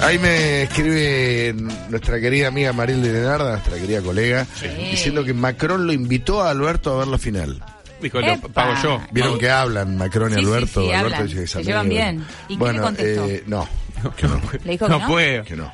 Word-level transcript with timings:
Ahí 0.00 0.18
me 0.18 0.62
escribe 0.64 1.54
nuestra 1.88 2.20
querida 2.20 2.48
amiga 2.48 2.72
Marilde 2.72 3.12
Lenarda, 3.12 3.52
nuestra 3.52 3.76
querida 3.78 4.00
colega, 4.02 4.46
diciendo 4.90 5.24
que 5.24 5.32
Macron 5.32 5.86
lo 5.86 5.92
invitó 5.92 6.42
a 6.42 6.50
Alberto 6.50 6.92
a 6.94 6.98
ver 6.98 7.08
la 7.08 7.18
final. 7.18 7.62
Dijo, 8.00 8.20
lo 8.20 8.36
pago 8.48 8.74
yo. 8.82 9.00
Vieron 9.12 9.38
que 9.38 9.48
hablan 9.48 9.96
Macron 9.96 10.32
y 10.32 10.34
Sí, 10.34 10.40
Alberto. 10.40 10.82
sí, 10.82 10.92
Alberto 10.92 11.14
hablan. 11.18 11.28
dice 11.28 11.46
Se 11.46 11.62
llevan 11.62 11.88
bien. 11.88 12.24
¿Y 12.48 12.54
qué 12.54 12.58
bueno, 12.58 12.78
le 12.80 12.84
contestó? 12.84 13.26
eh, 13.26 13.44
no, 13.46 13.68
Que 14.16 14.26
no, 14.26 14.40
Le 14.64 14.72
dijo 14.72 14.86
que 14.86 14.90
no 14.92 14.98
no. 14.98 15.06
puede. 15.06 15.42
que 15.44 15.56
no. 15.56 15.72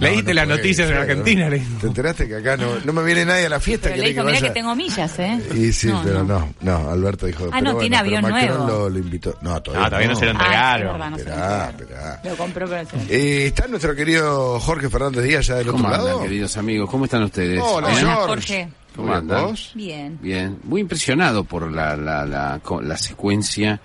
Leíste 0.00 0.32
las 0.34 0.46
puede, 0.46 0.56
noticias 0.58 0.88
en 0.88 0.94
claro. 0.96 1.10
Argentina. 1.10 1.48
le- 1.50 1.58
¿Te 1.80 1.86
enteraste 1.86 2.26
que 2.28 2.36
acá 2.36 2.56
no, 2.56 2.80
no 2.84 2.92
me 2.92 3.02
viene 3.04 3.24
nadie 3.26 3.46
a 3.46 3.48
la 3.50 3.60
fiesta? 3.60 3.84
Pero 3.90 3.96
le 3.96 4.02
¿Querés 4.02 4.14
dijo, 4.16 4.26
mira 4.26 4.40
que 4.40 4.50
tengo 4.54 4.74
millas, 4.74 5.18
¿eh? 5.18 5.38
Y 5.54 5.72
sí, 5.72 5.88
No, 5.88 6.02
pero 6.02 6.24
no. 6.24 6.38
no. 6.60 6.78
no, 6.84 6.90
Alberto 6.90 7.26
dijo. 7.26 7.44
Ah, 7.52 7.58
pero 7.60 7.72
no, 7.74 7.78
tiene 7.78 7.96
avión 7.98 8.22
nuevo. 8.22 8.66
Lo, 8.66 8.88
lo 8.90 8.98
invitó. 8.98 9.36
No, 9.42 9.60
todavía 9.62 9.82
No, 9.84 9.88
todavía 9.90 10.08
no 10.08 10.14
se 10.16 10.24
lo 10.24 10.30
Ah, 10.30 10.32
entregaron. 10.32 10.86
es 10.86 10.92
verdad, 10.92 11.10
no 11.10 11.16
se 11.18 11.24
lo 11.24 11.30
Esperá, 11.30 11.68
entregaron. 11.70 12.12
esperá. 12.14 12.30
Lo 12.30 12.36
compró, 12.36 12.68
pero 12.68 12.88
Eh, 13.10 13.46
está 13.46 13.66
nuestro 13.68 13.94
querido 13.94 14.60
Jorge 14.60 14.88
Fernández 14.88 15.24
Díaz 15.24 15.46
ya 15.46 15.54
del 15.56 15.66
¿Cómo 15.66 15.78
otro 15.84 15.94
andan, 15.94 16.06
lado. 16.06 16.22
queridos 16.22 16.56
amigos? 16.56 16.90
¿Cómo 16.90 17.04
están 17.04 17.22
ustedes? 17.24 17.60
Hola, 17.62 17.88
Hola, 17.88 17.96
George. 17.98 18.26
Jorge. 18.26 18.68
¿Cómo 18.96 19.08
Bien, 19.08 19.18
andan? 19.18 19.44
¿vos? 19.44 19.72
Bien. 19.74 20.18
Bien, 20.20 20.58
muy 20.64 20.80
impresionado 20.80 21.44
por 21.44 21.70
la, 21.70 21.96
la, 21.96 22.26
la 22.26 22.96
secuencia 22.96 23.80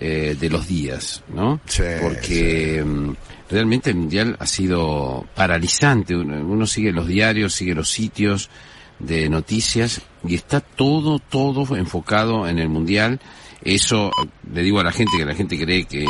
eh, 0.00 0.36
de 0.38 0.50
los 0.50 0.66
días, 0.68 1.22
¿no? 1.34 1.60
Sí, 1.66 1.82
Porque 2.00 2.82
mm, 2.84 3.10
realmente 3.50 3.90
el 3.90 3.96
Mundial 3.96 4.36
ha 4.38 4.46
sido 4.46 5.26
paralizante. 5.34 6.14
Uno, 6.16 6.36
uno 6.44 6.66
sigue 6.66 6.92
los 6.92 7.06
diarios, 7.06 7.54
sigue 7.54 7.74
los 7.74 7.88
sitios 7.90 8.50
de 8.98 9.28
noticias 9.28 10.00
y 10.26 10.34
está 10.34 10.60
todo, 10.60 11.18
todo 11.18 11.76
enfocado 11.76 12.48
en 12.48 12.58
el 12.58 12.68
Mundial. 12.68 13.20
Eso, 13.62 14.10
le 14.52 14.62
digo 14.62 14.80
a 14.80 14.84
la 14.84 14.92
gente, 14.92 15.16
que 15.16 15.24
la 15.24 15.34
gente 15.34 15.58
cree 15.58 15.84
que 15.84 16.04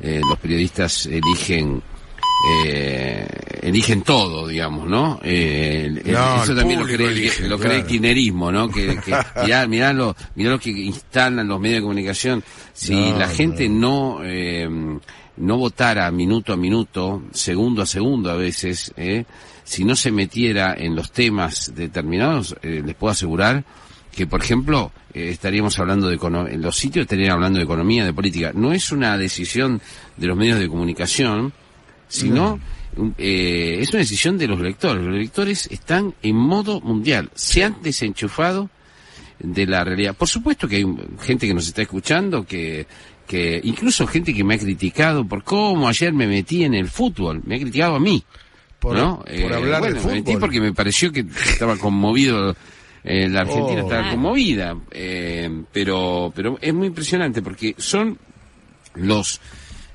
eh, 0.00 0.20
los 0.28 0.38
periodistas 0.38 1.06
eligen 1.06 1.82
eh, 2.66 3.26
eligen 3.62 4.02
todo, 4.02 4.46
digamos, 4.46 4.86
¿no? 4.88 5.18
Eh, 5.22 5.86
el- 6.04 6.12
No, 6.12 6.42
eso 6.42 6.54
también 6.54 6.80
lo 6.80 6.86
cree, 6.86 7.08
elige, 7.08 7.48
lo 7.48 7.58
cree 7.58 7.78
el 7.78 7.86
kirchnerismo, 7.86 8.52
¿no? 8.52 8.68
Que, 8.68 8.98
que 8.98 9.16
mirá, 9.44 9.66
mirá 9.66 9.92
lo, 9.92 10.14
mirá 10.34 10.50
lo 10.50 10.58
que 10.58 10.70
instalan 10.70 11.48
los 11.48 11.58
medios 11.60 11.76
de 11.78 11.82
comunicación. 11.82 12.44
Si 12.72 12.94
No, 12.94 13.18
la 13.18 13.28
gente 13.28 13.68
no, 13.68 14.18
eh, 14.22 14.68
no 15.36 15.56
votara 15.58 16.10
minuto 16.10 16.52
a 16.52 16.56
minuto, 16.56 17.22
segundo 17.32 17.82
a 17.82 17.86
segundo 17.86 18.30
a 18.30 18.36
veces, 18.36 18.92
eh, 18.96 19.24
si 19.64 19.84
no 19.84 19.96
se 19.96 20.10
metiera 20.12 20.74
en 20.78 20.94
los 20.94 21.10
temas 21.12 21.72
determinados, 21.74 22.54
eh, 22.62 22.82
les 22.84 22.94
puedo 22.94 23.12
asegurar 23.12 23.64
que, 24.12 24.26
por 24.26 24.42
ejemplo, 24.42 24.92
eh, 25.12 25.30
estaríamos 25.30 25.78
hablando 25.78 26.08
de 26.08 26.18
en 26.52 26.62
los 26.62 26.76
sitios 26.76 27.02
estarían 27.02 27.32
hablando 27.32 27.58
de 27.58 27.64
economía, 27.64 28.04
de 28.04 28.12
política. 28.12 28.52
No 28.54 28.72
es 28.72 28.92
una 28.92 29.18
decisión 29.18 29.80
de 30.16 30.26
los 30.26 30.36
medios 30.36 30.60
de 30.60 30.68
comunicación, 30.68 31.52
sino 32.06 32.60
un- 32.96 33.14
eh, 33.18 33.78
es 33.80 33.90
una 33.90 33.98
decisión 34.00 34.38
de 34.38 34.46
los 34.46 34.60
lectores. 34.60 35.02
Los 35.04 35.16
lectores 35.16 35.66
están 35.70 36.14
en 36.22 36.36
modo 36.36 36.80
mundial, 36.80 37.30
se 37.34 37.64
han 37.64 37.82
desenchufado 37.82 38.70
de 39.40 39.66
la 39.66 39.82
realidad. 39.82 40.14
Por 40.14 40.28
supuesto 40.28 40.68
que 40.68 40.76
hay 40.76 40.86
gente 41.22 41.48
que 41.48 41.54
nos 41.54 41.66
está 41.66 41.82
escuchando, 41.82 42.46
que, 42.46 42.86
que 43.26 43.60
incluso 43.64 44.06
gente 44.06 44.32
que 44.34 44.44
me 44.44 44.54
ha 44.54 44.58
criticado 44.58 45.26
por 45.26 45.42
cómo 45.44 45.88
ayer 45.88 46.12
me 46.12 46.26
metí 46.26 46.64
en 46.64 46.74
el 46.74 46.88
fútbol, 46.88 47.40
me 47.44 47.56
ha 47.56 47.58
criticado 47.58 47.96
a 47.96 48.00
mí. 48.00 48.22
Por, 48.78 48.96
¿no? 48.96 49.20
por 49.20 49.30
Eh, 49.32 49.44
hablar 49.54 49.80
bueno, 49.80 50.00
de 50.00 50.06
me 50.06 50.12
metí 50.14 50.24
fútbol. 50.32 50.40
porque 50.40 50.60
me 50.60 50.72
pareció 50.74 51.10
que 51.10 51.24
estaba 51.46 51.76
conmovido, 51.78 52.54
eh, 53.02 53.28
la 53.28 53.40
Argentina 53.40 53.82
Oh. 53.82 53.86
estaba 53.88 54.10
conmovida, 54.10 54.76
eh, 54.90 55.50
pero, 55.72 56.32
pero 56.36 56.58
es 56.60 56.74
muy 56.74 56.88
impresionante 56.88 57.40
porque 57.42 57.74
son 57.78 58.18
los 58.94 59.40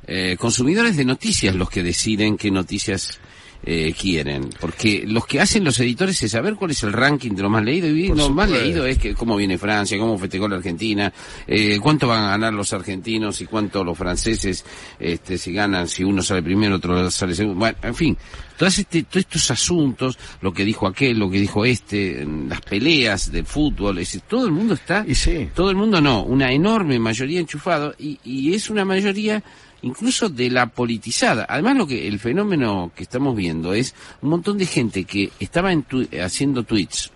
eh, 0.07 0.37
consumidores 0.39 0.97
de 0.97 1.05
noticias 1.05 1.53
los 1.55 1.69
que 1.69 1.83
deciden 1.83 2.35
qué 2.35 2.49
noticias 2.49 3.19
eh, 3.63 3.93
quieren, 3.99 4.49
porque 4.59 5.03
los 5.05 5.25
que 5.25 5.41
hacen 5.41 5.63
los 5.63 5.79
editores 5.79 6.21
es 6.23 6.31
saber 6.31 6.55
cuál 6.55 6.71
es 6.71 6.81
el 6.83 6.93
ranking 6.93 7.31
de 7.31 7.43
lo 7.43 7.49
más 7.49 7.63
leído. 7.63 7.87
Y 7.87 8.07
Por 8.07 8.17
lo 8.17 8.29
más 8.29 8.49
leído 8.49 8.85
es 8.85 8.97
que 8.97 9.13
cómo 9.13 9.35
viene 9.35 9.57
Francia, 9.57 9.97
cómo 9.97 10.17
festejó 10.17 10.47
la 10.47 10.55
Argentina, 10.57 11.11
eh, 11.45 11.77
cuánto 11.81 12.07
van 12.07 12.23
a 12.23 12.29
ganar 12.29 12.53
los 12.53 12.71
argentinos 12.73 13.41
y 13.41 13.45
cuánto 13.45 13.83
los 13.83 13.97
franceses, 13.97 14.63
este, 14.99 15.37
si 15.37 15.51
ganan, 15.51 15.87
si 15.87 16.03
uno 16.03 16.21
sale 16.21 16.41
primero, 16.41 16.77
otro 16.77 17.11
sale 17.11 17.35
segundo, 17.35 17.59
bueno, 17.59 17.77
en 17.83 17.95
fin, 17.95 18.17
todos, 18.57 18.79
este, 18.79 19.03
todos 19.03 19.25
estos 19.25 19.51
asuntos, 19.51 20.17
lo 20.41 20.53
que 20.53 20.63
dijo 20.63 20.87
aquel, 20.87 21.19
lo 21.19 21.29
que 21.29 21.39
dijo 21.39 21.65
este, 21.65 22.25
las 22.47 22.61
peleas 22.61 23.31
del 23.31 23.45
fútbol, 23.45 23.99
es 23.99 24.21
todo 24.27 24.45
el 24.45 24.51
mundo 24.51 24.73
está 24.73 25.03
Y 25.07 25.15
sí. 25.15 25.49
todo 25.53 25.69
el 25.69 25.75
mundo 25.75 25.99
no, 26.01 26.23
una 26.23 26.51
enorme 26.51 26.97
mayoría 26.97 27.39
enchufado 27.39 27.93
y, 27.99 28.19
y 28.23 28.53
es 28.53 28.69
una 28.69 28.85
mayoría 28.85 29.43
incluso 29.81 30.29
de 30.29 30.49
la 30.49 30.67
politizada. 30.67 31.45
Además 31.49 31.77
lo 31.77 31.87
que 31.87 32.07
el 32.07 32.19
fenómeno 32.19 32.91
que 32.95 33.03
estamos 33.03 33.35
viendo 33.35 33.73
es 33.73 33.95
un 34.21 34.29
montón 34.29 34.57
de 34.57 34.65
gente 34.65 35.03
que 35.05 35.31
estaba 35.39 35.71
en 35.71 35.83
tu- 35.83 36.07
haciendo 36.21 36.63
tweets 36.63 37.11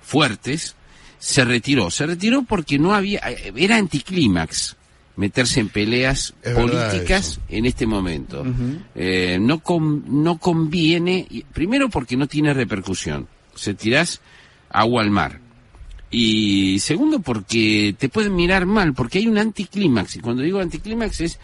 fuertes, 0.00 0.76
se 1.18 1.44
retiró, 1.44 1.90
se 1.90 2.06
retiró 2.06 2.42
porque 2.42 2.78
no 2.78 2.94
había 2.94 3.20
era 3.54 3.76
anticlímax 3.76 4.76
meterse 5.16 5.60
en 5.60 5.68
peleas 5.68 6.34
Es 6.42 6.54
políticas 6.54 7.40
en 7.48 7.66
este 7.66 7.86
momento. 7.86 8.44
Eh, 8.94 9.38
no 9.40 9.60
con- 9.60 10.04
no 10.22 10.38
conviene 10.38 11.26
primero 11.52 11.90
porque 11.90 12.16
no 12.16 12.26
tiene 12.26 12.54
repercusión. 12.54 13.28
Se 13.54 13.74
tirás 13.74 14.20
agua 14.70 15.02
al 15.02 15.10
mar. 15.10 15.40
Y 16.10 16.78
segundo, 16.80 17.20
porque 17.20 17.94
te 17.98 18.08
pueden 18.08 18.34
mirar 18.34 18.66
mal, 18.66 18.94
porque 18.94 19.18
hay 19.18 19.26
un 19.28 19.38
anticlímax. 19.38 20.16
Y 20.16 20.20
cuando 20.20 20.42
digo 20.42 20.58
anticlímax 20.58 21.20
es, 21.20 21.38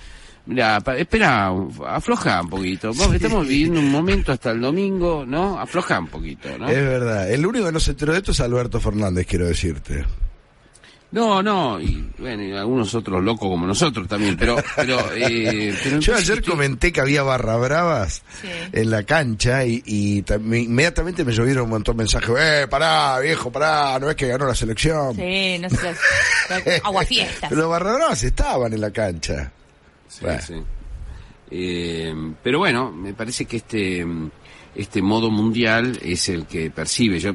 mira, 0.47 0.81
pa- 0.81 0.97
espera, 0.97 1.53
afloja 1.89 2.41
un 2.41 2.49
poquito. 2.51 2.93
Vos, 2.95 3.13
Estamos 3.15 3.47
viviendo 3.47 3.81
un 3.81 3.91
momento 3.91 4.33
hasta 4.33 4.51
el 4.53 4.61
domingo, 4.61 5.25
¿no? 5.27 5.59
Afloja 5.61 5.99
un 5.99 6.09
poquito, 6.09 6.57
¿no? 6.59 6.69
Es 6.69 6.77
verdad. 6.77 7.31
El 7.31 7.45
único 7.47 7.67
que 7.67 7.73
no 7.73 7.81
se 7.81 7.91
enteró 7.93 8.13
de 8.13 8.19
esto 8.19 8.33
es 8.33 8.41
Alberto 8.41 8.81
Fernández, 8.81 9.27
quiero 9.27 9.47
decirte. 9.47 10.05
No, 11.13 11.41
no, 11.41 11.81
y 11.81 12.11
bueno, 12.19 12.43
y 12.43 12.53
algunos 12.53 12.93
otros 12.95 13.23
locos 13.23 13.49
como 13.49 13.65
nosotros 13.67 14.09
también, 14.09 14.37
pero, 14.37 14.57
pero, 14.75 14.99
eh, 15.15 15.75
pero 15.83 16.01
Yo 16.01 16.15
ayer 16.17 16.43
¿qué- 16.43 16.51
comenté 16.51 16.93
que 16.93 17.01
había 17.01 17.23
barra 17.23 17.57
bravas 17.57 18.23
Sí. 18.43 18.49
en 18.73 18.91
la 18.91 19.05
cancha 19.05 19.65
y, 19.65 19.83
y 19.87 20.23
tam- 20.25 20.65
inmediatamente 20.65 21.25
me 21.25 21.33
llovieron 21.33 21.65
un 21.65 21.71
montón 21.71 21.97
de 21.97 22.03
mensajes. 22.03 22.29
Eh, 22.39 22.67
pará, 22.69 23.19
viejo, 23.21 23.51
pará, 23.53 23.99
no 24.01 24.11
es 24.11 24.17
que 24.17 24.27
ganó 24.27 24.47
la 24.47 24.55
selección. 24.55 25.15
Sí, 25.15 25.59
no 25.61 25.71
sé. 25.71 25.95
Agua 26.85 27.05
fiestas. 27.05 27.49
Pero 27.51 27.63
los 27.63 27.71
barra 27.71 27.95
bravas 27.95 28.23
estaban 28.25 28.73
en 28.73 28.81
la 28.81 28.91
cancha. 28.91 29.53
Sí, 30.09 30.21
Bueno. 30.23 30.41
sí. 30.47 30.55
Eh, 31.51 32.15
pero 32.43 32.59
bueno, 32.59 32.91
me 32.93 33.15
parece 33.15 33.45
que 33.45 33.59
este 33.59 34.05
este 34.75 35.01
modo 35.01 35.31
mundial 35.31 35.99
es 36.03 36.29
el 36.29 36.47
que 36.47 36.71
percibe. 36.71 37.19
Yo 37.21 37.33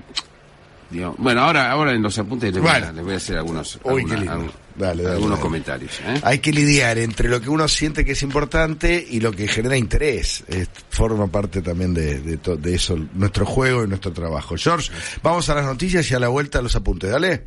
digo, 0.90 1.16
bueno, 1.18 1.42
ahora 1.42 1.72
ahora 1.72 1.94
en 1.94 2.02
los 2.02 2.18
apuntes 2.20 2.54
les 2.54 2.62
voy, 2.62 2.72
a, 2.72 2.92
les 2.92 3.04
voy 3.04 3.14
a 3.14 3.18
hacer 3.18 3.38
algunos 3.38 3.80
Uy, 3.84 4.02
alguna- 4.02 4.10
qué 4.14 4.18
lindo. 4.22 4.32
algún- 4.34 4.52
Dale, 4.74 5.04
dale, 5.04 5.16
algunos 5.16 5.38
dale. 5.38 5.42
comentarios. 5.42 6.00
¿eh? 6.06 6.22
Hay 6.24 6.40
que 6.40 6.52
lidiar 6.54 6.98
entre 6.98 7.28
lo 7.30 7.42
que 7.42 7.50
uno 7.50 7.68
siente 7.68 8.06
que 8.06 8.14
es 8.14 8.24
importante 8.24 9.06
y 9.10 9.20
lo 9.20 9.32
que 9.34 9.48
genera 9.48 9.76
interés. 9.78 10.44
Es- 10.48 10.70
forma 10.90 11.28
parte 11.28 11.62
también 11.62 11.94
de, 11.94 12.22
de, 12.22 12.38
to- 12.38 12.56
de 12.58 12.76
eso, 12.76 12.98
nuestro 13.14 13.46
juego 13.46 13.84
y 13.84 13.88
nuestro 13.88 14.12
trabajo. 14.14 14.56
George, 14.58 14.92
vamos 15.24 15.50
a 15.50 15.56
las 15.56 15.66
noticias 15.66 16.10
y 16.12 16.16
a 16.16 16.20
la 16.20 16.28
vuelta 16.30 16.60
a 16.60 16.62
los 16.62 16.76
apuntes. 16.76 17.10
Dale. 17.12 17.44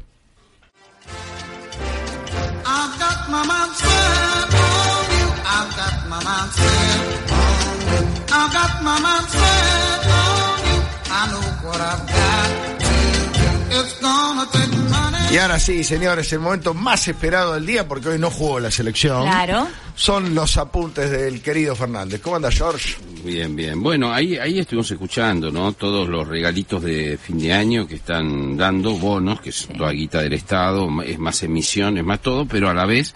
Got 6.44 6.52
my 6.52 6.52
mind 6.52 6.52
set 6.52 7.30
on 7.32 7.78
you. 7.88 8.00
I've 8.32 8.52
got 8.52 8.72
my 8.82 8.98
mind 9.00 9.26
set 9.28 10.02
on 10.20 10.58
you. 10.68 10.78
I 11.10 11.22
know 11.30 11.44
what 11.66 11.80
I've 11.80 12.04
got 12.06 12.48
to 12.80 12.92
do. 13.38 13.80
It's 13.80 14.00
gonna 14.00 14.46
take 14.52 14.76
money. 14.90 15.34
Y 15.34 15.38
ahora 15.38 15.58
sí, 15.58 15.82
señores, 15.82 16.32
el 16.32 16.38
momento 16.40 16.74
más 16.74 17.08
esperado 17.08 17.54
del 17.54 17.66
día, 17.66 17.88
porque 17.88 18.10
hoy 18.10 18.18
no 18.18 18.30
jugó 18.30 18.60
la 18.60 18.70
selección. 18.70 19.22
Claro. 19.22 19.66
Son 19.96 20.34
los 20.34 20.56
apuntes 20.56 21.10
del 21.10 21.42
querido 21.42 21.74
Fernández. 21.74 22.20
¿Cómo 22.20 22.36
anda, 22.36 22.50
George? 22.52 22.96
Bien, 23.24 23.56
bien. 23.56 23.82
Bueno, 23.82 24.12
ahí, 24.12 24.36
ahí 24.36 24.60
estuvimos 24.60 24.90
escuchando, 24.90 25.50
¿no? 25.50 25.72
Todos 25.72 26.08
los 26.08 26.28
regalitos 26.28 26.82
de 26.82 27.18
fin 27.18 27.38
de 27.38 27.52
año 27.52 27.86
que 27.86 27.96
están 27.96 28.56
dando, 28.56 28.92
bonos, 28.92 29.40
que 29.40 29.50
es 29.50 29.68
toda 29.76 29.90
guita 29.90 30.20
del 30.20 30.34
Estado, 30.34 30.88
es 31.02 31.18
más 31.18 31.42
emisión, 31.42 31.98
es 31.98 32.04
más 32.04 32.20
todo, 32.20 32.46
pero 32.46 32.70
a 32.70 32.74
la 32.74 32.86
vez 32.86 33.14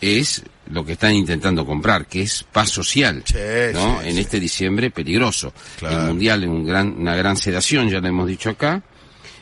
es 0.00 0.44
lo 0.70 0.84
que 0.84 0.92
están 0.92 1.14
intentando 1.14 1.64
comprar, 1.66 2.06
que 2.06 2.22
es 2.22 2.44
paz 2.44 2.70
social, 2.70 3.22
Sí, 3.26 3.34
¿no? 3.74 4.00
sí, 4.02 4.08
en 4.08 4.14
sí. 4.14 4.20
este 4.20 4.40
diciembre 4.40 4.90
peligroso. 4.90 5.52
Claro. 5.78 6.00
El 6.00 6.06
mundial 6.08 6.42
es 6.44 6.48
un 6.48 6.64
gran, 6.64 6.94
una 6.98 7.14
gran 7.16 7.36
sedación, 7.36 7.88
ya 7.88 8.00
lo 8.00 8.08
hemos 8.08 8.26
dicho 8.28 8.50
acá. 8.50 8.82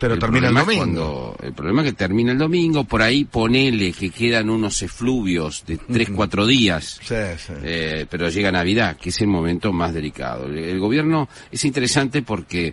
Pero 0.01 0.17
termina 0.17 0.47
el 0.49 0.55
domingo. 0.55 0.77
cuando- 0.85 1.37
el 1.43 1.53
problema 1.55 1.83
es 1.83 1.89
que 1.91 1.97
termina 1.97 2.31
el 2.31 2.39
domingo, 2.39 2.85
por 2.85 3.03
ahí 3.03 3.25
ponele 3.25 3.91
que 3.93 4.11
quedan 4.11 4.49
unos 4.49 4.81
efluvios 4.83 5.65
de 5.67 5.77
tres, 5.77 6.11
cuatro 6.15 6.47
días. 6.47 7.01
Sí, 7.03 7.17
sí. 7.37 7.53
Eh, 7.65 8.07
pero 8.09 8.29
llega 8.29 8.53
Navidad, 8.53 8.97
que 8.97 9.09
es 9.09 9.21
el 9.21 9.27
momento 9.27 9.73
más 9.73 9.93
delicado. 9.93 10.47
El, 10.47 10.57
el 10.59 10.79
gobierno 10.79 11.29
es 11.51 11.65
interesante 11.65 12.23
porque 12.23 12.73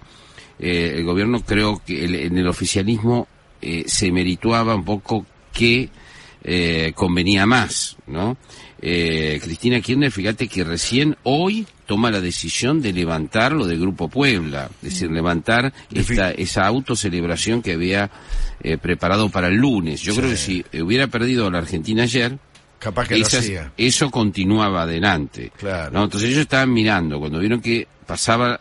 eh, 0.60 0.94
el 0.98 1.04
gobierno 1.04 1.42
creo 1.44 1.82
que 1.84 2.06
el- 2.06 2.14
en 2.16 2.38
el 2.38 2.48
oficialismo 2.48 3.28
eh, 3.62 3.86
se 3.88 4.12
merituaba 4.12 4.76
un 4.76 4.86
poco 4.86 5.26
que 5.52 5.90
eh, 6.48 6.92
convenía 6.94 7.46
más, 7.48 7.98
¿no? 8.06 8.38
Eh, 8.82 9.40
Cristina 9.44 9.82
Kirchner, 9.82 10.12
fíjate 10.12 10.48
que 10.48 10.64
recién 10.64 11.18
hoy 11.24 11.66
toma 11.88 12.12
la 12.12 12.22
decisión 12.22 12.82
de 12.84 12.94
levantar 12.94 13.52
lo 13.54 13.66
del 13.66 13.80
Grupo 13.80 14.10
Puebla, 14.10 14.70
es 14.84 14.94
decir, 14.94 15.10
levantar 15.12 15.74
esta, 15.92 16.30
esa 16.32 16.68
autocelebración 16.68 17.64
que 17.64 17.74
había 17.74 18.12
eh, 18.62 18.78
preparado 18.78 19.30
para 19.30 19.48
el 19.48 19.56
lunes. 19.56 20.02
Yo 20.02 20.14
Sí. 20.14 20.20
creo 20.20 20.30
que 20.32 20.38
si 20.38 20.64
hubiera 20.82 21.08
perdido 21.08 21.50
la 21.50 21.58
Argentina 21.60 22.04
ayer, 22.04 22.38
Capaz 22.78 23.08
que 23.08 23.18
lo 23.18 23.26
esas- 23.26 23.40
hacía. 23.40 23.72
eso 23.76 24.12
continuaba 24.12 24.84
adelante. 24.84 25.52
Claro. 25.58 25.92
¿no? 25.92 26.04
Entonces 26.04 26.30
ellos 26.30 26.42
estaban 26.42 26.72
mirando, 26.72 27.20
cuando 27.20 27.40
vieron 27.40 27.62
que 27.62 27.88
pasaba, 28.06 28.60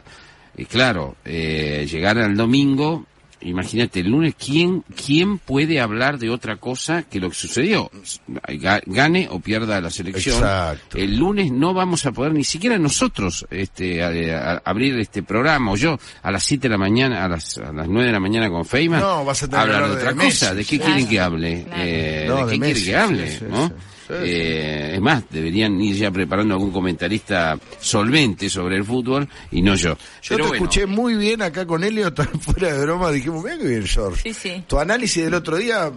eh, 0.57 0.65
claro, 0.65 1.17
eh, 1.27 1.87
llegar 1.91 2.17
al 2.17 2.35
domingo, 2.35 3.05
imagínate, 3.45 4.01
el 4.01 4.11
lunes, 4.11 4.35
¿quién, 4.39 4.83
¿quién 5.07 5.39
puede 5.39 5.81
hablar 5.81 6.19
de 6.19 6.31
otra 6.31 6.57
cosa 6.57 7.03
que 7.03 7.21
lo 7.21 7.29
que 7.31 7.37
sucedió? 7.37 7.91
Ga- 8.29 8.83
Gane 8.87 9.29
o 9.31 9.41
pierda 9.41 9.81
la 9.81 9.91
selección. 9.91 10.37
Exacto. 10.37 10.99
El 10.99 11.17
lunes 11.17 11.53
no 11.53 11.75
vamos 11.75 12.05
a 12.07 12.13
poder 12.13 12.33
ni 12.33 12.45
siquiera 12.45 12.79
nosotros 12.79 13.47
este, 13.51 14.03
a- 14.03 14.53
a- 14.55 14.63
abrir 14.65 14.99
este 14.99 15.23
programa, 15.23 15.73
o 15.73 15.77
yo, 15.77 15.99
a 16.23 16.31
las 16.31 16.43
7 16.45 16.63
de 16.63 16.69
la 16.71 16.79
mañana, 16.79 17.25
a 17.25 17.29
las, 17.29 17.59
a 17.59 17.73
las 17.73 17.87
9 17.89 18.07
de 18.07 18.13
la 18.13 18.21
mañana 18.21 18.49
con 18.51 18.65
Feynman, 18.65 19.01
No, 19.01 19.25
vas 19.25 19.43
a 19.43 19.49
tener 19.49 19.67
que 19.67 19.73
hablar 19.75 19.91
de 19.91 19.97
otra 19.97 20.15
Messi. 20.15 20.31
cosa. 20.41 20.55
¿De 20.55 20.65
qué 20.65 20.77
Claro. 20.79 20.93
quieren 20.93 21.09
que 21.11 21.21
hable? 21.21 21.65
Claro. 21.65 21.83
Eh, 21.85 22.25
No, 22.29 22.37
¿De 22.37 22.45
de 22.47 22.53
qué 22.53 22.59
Messi, 22.59 22.85
quieren 22.85 23.09
que 23.09 23.15
hable? 23.15 23.31
sí, 23.31 23.39
sí, 23.39 23.45
¿no? 23.51 23.69
sí. 23.69 23.73
Sí, 24.07 24.13
sí. 24.15 24.25
Eh, 24.25 24.91
es 24.95 25.01
más, 25.01 25.25
deberían 25.31 25.81
ir 25.81 25.97
ya 25.97 26.11
preparando 26.11 26.55
algún 26.55 26.71
comentarista 26.71 27.59
solvente 27.81 28.49
sobre 28.51 28.77
el 28.77 28.85
fútbol 28.85 29.29
y 29.51 29.63
no 29.63 29.75
yo. 29.75 29.91
Yo 29.95 29.97
Pero 30.29 30.37
te 30.45 30.49
bueno, 30.49 30.55
escuché 30.65 30.87
muy 30.87 31.15
bien 31.15 31.41
acá 31.43 31.67
con 31.67 31.83
Elio, 31.85 32.13
tan 32.15 32.29
fuera 32.41 32.73
de 32.73 32.83
broma, 32.83 33.11
dijimos, 33.11 33.43
mira 33.43 33.57
que 33.59 33.67
bien, 33.67 33.87
George. 33.87 34.21
Sí, 34.23 34.35
sí. 34.35 34.65
Tu 34.67 34.79
análisis 34.79 35.25
del 35.25 35.35
otro 35.35 35.57
día, 35.57 35.91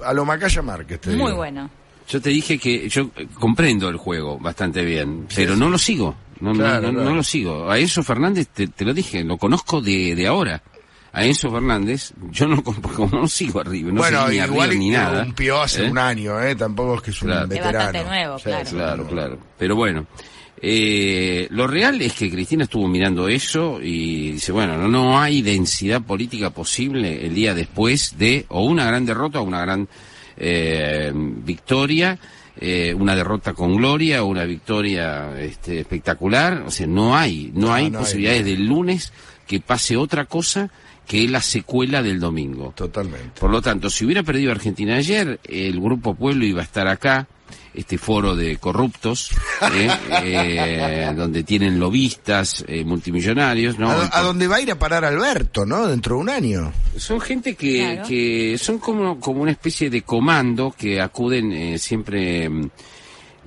a 0.00 0.12
lo 0.14 0.24
Macaya 0.24 0.62
Márquez, 0.62 1.00
te 1.00 1.10
Muy 1.10 1.26
digo. 1.26 1.36
bueno. 1.36 1.68
yo 2.08 2.20
te 2.20 2.30
dije 2.30 2.58
que 2.58 2.88
yo 2.88 3.10
eh, 3.16 3.26
comprendo 3.34 3.88
el 3.88 3.96
juego 3.96 4.38
bastante 4.38 4.84
bien, 4.84 5.26
pero 5.34 5.54
no 5.56 5.68
lo 5.68 5.76
sigo. 5.78 6.14
No, 6.40 6.52
no- 6.52 6.58
Claro, 6.58 6.82
no, 6.88 6.92
no 6.92 7.00
claro. 7.00 7.16
lo 7.16 7.22
sigo. 7.22 7.70
A 7.70 7.78
Enzo 7.78 8.02
Fernández, 8.02 8.48
te, 8.48 8.66
te 8.68 8.84
lo 8.84 8.92
dije, 8.92 9.22
lo 9.22 9.36
conozco 9.38 9.80
de, 9.80 10.14
de 10.14 10.26
ahora. 10.26 10.62
A 11.16 11.24
Enzo 11.24 11.50
Fernández, 11.50 12.12
yo 12.30 12.48
no, 12.48 12.62
como 12.64 13.08
no 13.20 13.28
sigo 13.28 13.60
arriba, 13.60 13.90
no 13.92 13.98
bueno, 14.00 14.26
sé 14.26 14.32
ni 14.32 14.36
igual 14.38 14.68
arriba 14.70 14.80
ni 14.84 14.90
que 14.90 14.96
nada. 14.96 15.22
un 15.22 15.32
pío 15.32 15.62
hace 15.62 15.86
¿eh? 15.86 15.90
un 15.90 15.96
año, 15.98 16.40
¿eh? 16.42 16.56
Tampoco 16.56 16.96
es 16.96 17.02
que 17.02 17.10
es 17.12 17.22
un 17.22 17.28
Claro. 17.28 17.42
Es 17.44 17.48
veterano. 17.50 17.78
bastante 17.78 18.04
nuevo, 18.08 18.36
claro. 18.38 18.70
Claro, 18.70 19.06
claro. 19.06 19.38
Pero 19.56 19.76
bueno, 19.76 20.06
eh, 20.60 21.46
lo 21.50 21.66
real 21.66 22.00
es 22.02 22.14
que 22.14 22.30
Cristina 22.30 22.64
estuvo 22.64 22.88
mirando 22.88 23.28
eso 23.28 23.78
y 23.80 24.32
dice, 24.32 24.50
bueno, 24.50 24.76
no, 24.76 24.88
no 24.88 25.20
hay 25.20 25.40
densidad 25.42 26.02
política 26.02 26.50
posible 26.50 27.24
el 27.26 27.34
día 27.34 27.54
después 27.54 28.18
de 28.18 28.46
o 28.48 28.64
una 28.64 28.84
gran 28.84 29.06
derrota 29.06 29.40
o 29.40 29.44
una 29.44 29.60
gran 29.60 29.88
eh, 30.36 31.12
victoria, 31.14 32.18
eh, 32.58 32.94
una 32.94 33.14
derrota 33.14 33.52
con 33.52 33.76
gloria 33.76 34.22
o 34.22 34.26
una 34.26 34.44
victoria 34.44 35.38
este, 35.38 35.80
espectacular. 35.80 36.62
O 36.66 36.70
sea, 36.70 36.86
no 36.86 37.16
hay, 37.16 37.52
no, 37.54 37.68
No, 37.68 37.74
hay 37.74 37.90
no 37.90 37.98
hay, 37.98 38.04
posibilidades 38.04 38.42
no. 38.42 38.46
del 38.48 38.66
lunes 38.66 39.12
que 39.46 39.60
pase 39.60 39.96
otra 39.96 40.24
cosa 40.26 40.70
que 41.06 41.28
la 41.28 41.42
secuela 41.42 42.02
del 42.02 42.18
domingo. 42.18 42.72
Totalmente. 42.74 43.40
Por 43.40 43.50
lo 43.50 43.60
tanto, 43.60 43.90
si 43.90 44.04
hubiera 44.04 44.22
perdido 44.22 44.50
Argentina 44.52 44.96
ayer, 44.96 45.38
el 45.44 45.80
Grupo 45.80 46.14
Pueblo 46.14 46.44
iba 46.46 46.62
a 46.62 46.64
estar 46.64 46.88
acá, 46.88 47.28
este 47.74 47.98
foro 47.98 48.34
de 48.36 48.56
corruptos, 48.56 49.30
¿eh? 49.74 49.90
Eh, 50.22 51.12
donde 51.14 51.42
tienen 51.42 51.78
lobistas 51.78 52.64
eh, 52.68 52.84
multimillonarios, 52.84 53.78
¿no? 53.78 53.90
a, 53.90 54.20
donde 54.22 54.46
va 54.46 54.56
a 54.56 54.60
ir 54.60 54.70
a 54.70 54.78
parar 54.78 55.04
Alberto, 55.04 55.66
¿no? 55.66 55.86
Dentro 55.86 56.16
de 56.16 56.20
un 56.22 56.30
año. 56.30 56.72
Son 56.96 57.20
gente 57.20 57.54
que, 57.54 57.94
Claro. 57.96 58.08
que 58.08 58.56
son 58.58 58.78
como, 58.78 59.20
como 59.20 59.42
una 59.42 59.50
especie 59.50 59.90
de 59.90 60.02
comando 60.02 60.74
que 60.76 61.00
acuden 61.00 61.52
eh, 61.52 61.78
siempre... 61.78 62.48
mm, 62.48 62.70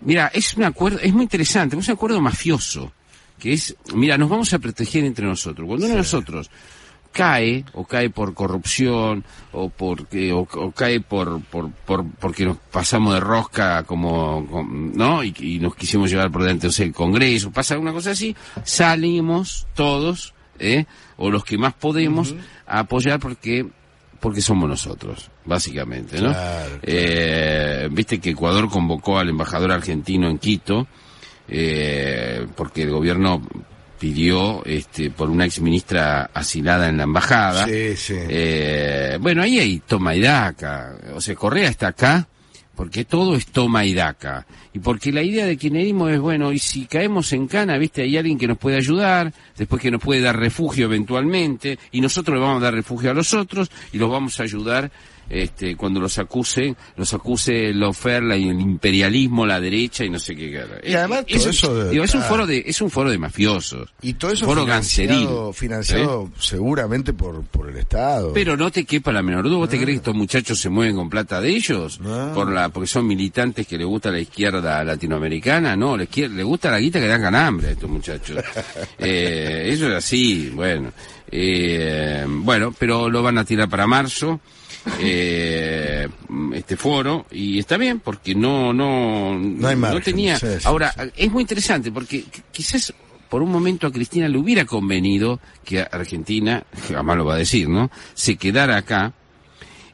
Mira, 0.01 0.29
es 0.31 0.53
un 0.55 0.63
acuerdo, 0.63 0.99
es 0.99 1.11
muy 1.11 1.23
interesante, 1.23 1.75
es 1.75 1.87
un 1.87 1.93
acuerdo 1.95 2.21
mafioso, 2.21 2.93
que 3.39 3.53
es, 3.53 3.75
mira, 3.93 4.17
nos 4.17 4.29
vamos 4.29 4.53
a 4.53 4.59
proteger 4.59 5.03
entre 5.05 5.25
nosotros. 5.25 5.67
Cuando 5.67 5.85
uno 5.85 5.93
de 5.93 5.99
nosotros 5.99 6.49
cae, 7.11 7.65
o 7.73 7.83
cae 7.85 8.09
por 8.11 8.33
corrupción, 8.35 9.23
o 9.51 9.69
porque, 9.69 10.31
o, 10.31 10.39
o 10.41 10.71
cae 10.71 10.99
por, 11.01 11.41
por, 11.45 11.71
por, 11.71 12.05
porque 12.19 12.45
nos 12.45 12.57
pasamos 12.57 13.15
de 13.15 13.19
rosca 13.19 13.83
como, 13.83 14.45
com- 14.45 14.91
¿no? 14.93 15.23
Y, 15.23 15.33
y 15.39 15.59
nos 15.59 15.75
quisimos 15.75 16.11
llevar 16.11 16.31
por 16.31 16.43
delante, 16.43 16.67
o 16.67 16.71
sea, 16.71 16.85
el 16.85 16.93
Congreso, 16.93 17.49
pasa 17.51 17.73
alguna 17.73 17.91
cosa 17.93 18.11
así, 18.11 18.35
salimos 18.63 19.65
todos, 19.73 20.33
¿eh? 20.59 20.85
O 21.17 21.31
los 21.31 21.43
que 21.43 21.57
más 21.57 21.73
podemos, 21.73 22.35
a 22.67 22.79
apoyar 22.79 23.19
porque, 23.19 23.65
porque 24.19 24.41
somos 24.41 24.69
nosotros, 24.69 25.31
básicamente, 25.45 26.21
¿no? 26.21 26.29
Claro, 26.29 26.69
claro. 26.69 26.79
Eh, 26.83 27.89
viste 27.91 28.19
que 28.19 28.29
Ecuador 28.31 28.69
convocó 28.69 29.17
al 29.17 29.29
embajador 29.29 29.71
argentino 29.71 30.29
en 30.29 30.37
Quito, 30.37 30.87
eh, 31.47 32.45
porque 32.55 32.83
el 32.83 32.91
gobierno 32.91 33.41
pidió 33.99 34.63
este, 34.65 35.09
por 35.09 35.29
una 35.29 35.45
ex 35.45 35.59
ministra 35.59 36.29
asilada 36.33 36.87
en 36.89 36.97
la 36.97 37.03
embajada. 37.03 37.65
Sí, 37.65 37.95
sí. 37.95 38.15
Eh, 38.17 39.17
bueno, 39.19 39.41
ahí 39.41 39.59
hay 39.59 39.79
toma 39.79 40.15
y 40.15 40.21
daca. 40.21 40.95
O 41.15 41.21
sea, 41.21 41.35
Correa 41.35 41.69
está 41.69 41.87
acá 41.87 42.27
porque 42.77 43.05
todo 43.05 43.35
es 43.35 43.47
toma 43.47 43.85
y 43.85 43.95
daca. 43.95 44.45
Y 44.71 44.79
porque 44.79 45.11
la 45.11 45.23
idea 45.23 45.47
de 45.47 45.57
kirchnerismo 45.57 46.09
es, 46.09 46.19
bueno, 46.19 46.53
y 46.53 46.59
si 46.59 46.85
caemos 46.85 47.33
en 47.33 47.47
cana, 47.47 47.75
viste, 47.79 48.03
hay 48.03 48.15
alguien 48.15 48.37
que 48.37 48.47
nos 48.47 48.59
puede 48.59 48.77
ayudar, 48.77 49.33
después 49.57 49.81
que 49.81 49.89
nos 49.89 49.99
puede 49.99 50.21
dar 50.21 50.37
refugio 50.37 50.85
eventualmente, 50.85 51.79
y 51.91 52.01
nosotros 52.01 52.35
le 52.35 52.41
vamos 52.41 52.61
a 52.61 52.65
dar 52.65 52.75
refugio 52.75 53.09
a 53.09 53.15
los 53.15 53.33
otros, 53.33 53.71
y 53.91 53.97
los 53.97 54.11
vamos 54.11 54.39
a 54.39 54.43
ayudar 54.43 54.91
este, 55.29 55.75
cuando 55.75 55.99
los 55.99 56.17
acusen, 56.19 56.75
los 56.95 57.13
acuse 57.13 57.69
el 57.69 57.83
oferla 57.83 58.37
y 58.37 58.49
el 58.49 58.59
imperialismo, 58.59 59.45
la 59.45 59.59
derecha 59.59 60.05
y 60.05 60.09
no 60.09 60.19
sé 60.19 60.35
qué. 60.35 60.63
Y 60.83 60.93
además 60.93 61.25
todo 61.25 61.37
es, 61.37 61.45
eso 61.45 61.75
de- 61.75 61.91
digo, 61.91 62.03
es 62.03 62.15
un 62.15 62.21
foro 62.21 62.47
de, 62.47 62.63
es 62.65 62.81
un 62.81 62.89
foro 62.89 63.09
de 63.09 63.17
mafiosos. 63.17 63.93
Y 64.01 64.13
todo 64.13 64.31
eso 64.31 64.45
foro 64.45 64.63
financiado, 64.63 65.17
ganseril. 65.51 65.53
financiado 65.53 66.23
¿eh? 66.27 66.37
seguramente 66.39 67.13
por, 67.13 67.43
por 67.43 67.69
el 67.69 67.77
Estado. 67.77 68.31
Pero 68.33 68.55
no 68.57 68.71
te 68.71 68.85
quepa 68.85 69.11
la 69.11 69.21
menor 69.21 69.43
duda. 69.45 69.57
¿Vos 69.57 69.69
te 69.69 69.77
crees 69.77 69.89
que 69.89 69.95
estos 69.97 70.15
muchachos 70.15 70.59
se 70.59 70.69
mueven 70.69 70.95
con 70.95 71.09
plata 71.09 71.41
de 71.41 71.49
ellos? 71.49 71.99
Por 72.33 72.51
la, 72.51 72.69
porque 72.69 72.87
son 72.87 73.05
militantes 73.07 73.67
que 73.67 73.77
les 73.77 73.87
gusta 73.87 74.11
la 74.11 74.19
izquierda 74.19 74.83
latinoamericana. 74.83 75.75
No, 75.75 75.97
la 75.97 76.03
izquierda, 76.03 76.35
les 76.35 76.45
gusta 76.45 76.71
la 76.71 76.79
guita 76.79 76.99
que 76.99 77.07
dan 77.07 77.35
hambre 77.35 77.67
a 77.67 77.71
estos 77.71 77.89
muchachos. 77.89 78.37
eh, 78.99 79.69
eso 79.71 79.87
es 79.89 79.95
así, 79.95 80.49
bueno. 80.53 80.91
Eh, 81.29 82.25
bueno, 82.27 82.73
pero 82.77 83.09
lo 83.09 83.21
van 83.21 83.37
a 83.37 83.45
tirar 83.45 83.69
para 83.69 83.85
marzo. 83.87 84.39
Eh, 84.99 86.07
este 86.53 86.77
foro 86.77 87.25
y 87.31 87.59
está 87.59 87.77
bien 87.77 87.99
porque 87.99 88.35
no 88.35 88.73
no 88.73 89.37
No 89.37 89.67
hay 89.67 89.75
margen, 89.75 90.01
tenía 90.03 90.37
sí, 90.39 90.47
sí, 90.59 90.63
ahora 90.65 90.91
sí. 90.93 91.01
es 91.15 91.31
muy 91.31 91.41
interesante 91.41 91.91
porque 91.91 92.23
qu- 92.25 92.43
quizás 92.51 92.93
por 93.29 93.41
un 93.41 93.51
momento 93.51 93.87
a 93.87 93.91
Cristina 93.91 94.27
le 94.29 94.37
hubiera 94.37 94.63
convenido 94.65 95.39
que 95.65 95.81
Argentina, 95.81 96.63
jamás 96.87 97.17
lo 97.17 97.25
va 97.25 97.33
a 97.35 97.37
decir, 97.37 97.67
¿no? 97.67 97.91
Se 98.13 98.37
quedara 98.37 98.77
acá 98.77 99.13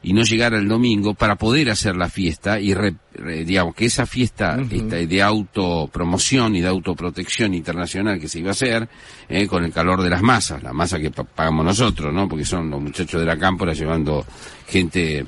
y 0.04 0.12
no 0.12 0.22
llegara 0.22 0.58
el 0.58 0.68
domingo 0.68 1.14
para 1.14 1.34
poder 1.36 1.70
hacer 1.70 1.96
la 1.96 2.08
fiesta 2.08 2.60
y, 2.60 2.74
re- 2.74 2.94
re- 3.14 3.44
digamos, 3.44 3.74
que 3.74 3.86
esa 3.86 4.06
fiesta 4.06 4.56
esta 4.70 4.96
de 4.96 5.22
autopromoción 5.22 6.54
y 6.56 6.60
de 6.60 6.68
autoprotección 6.68 7.54
internacional 7.54 8.20
que 8.20 8.28
se 8.28 8.38
iba 8.40 8.50
a 8.50 8.52
hacer, 8.52 8.88
eh, 9.28 9.46
con 9.48 9.64
el 9.64 9.72
calor 9.72 10.02
de 10.02 10.10
las 10.10 10.22
masas, 10.22 10.62
la 10.62 10.72
masa 10.72 11.00
que 11.00 11.10
pa- 11.10 11.24
pagamos 11.24 11.64
nosotros, 11.64 12.12
¿no? 12.14 12.28
Porque 12.28 12.44
son 12.44 12.70
los 12.70 12.80
muchachos 12.80 13.18
de 13.20 13.26
la 13.26 13.36
cámpora 13.38 13.72
llevando 13.72 14.24
gente 14.68 15.26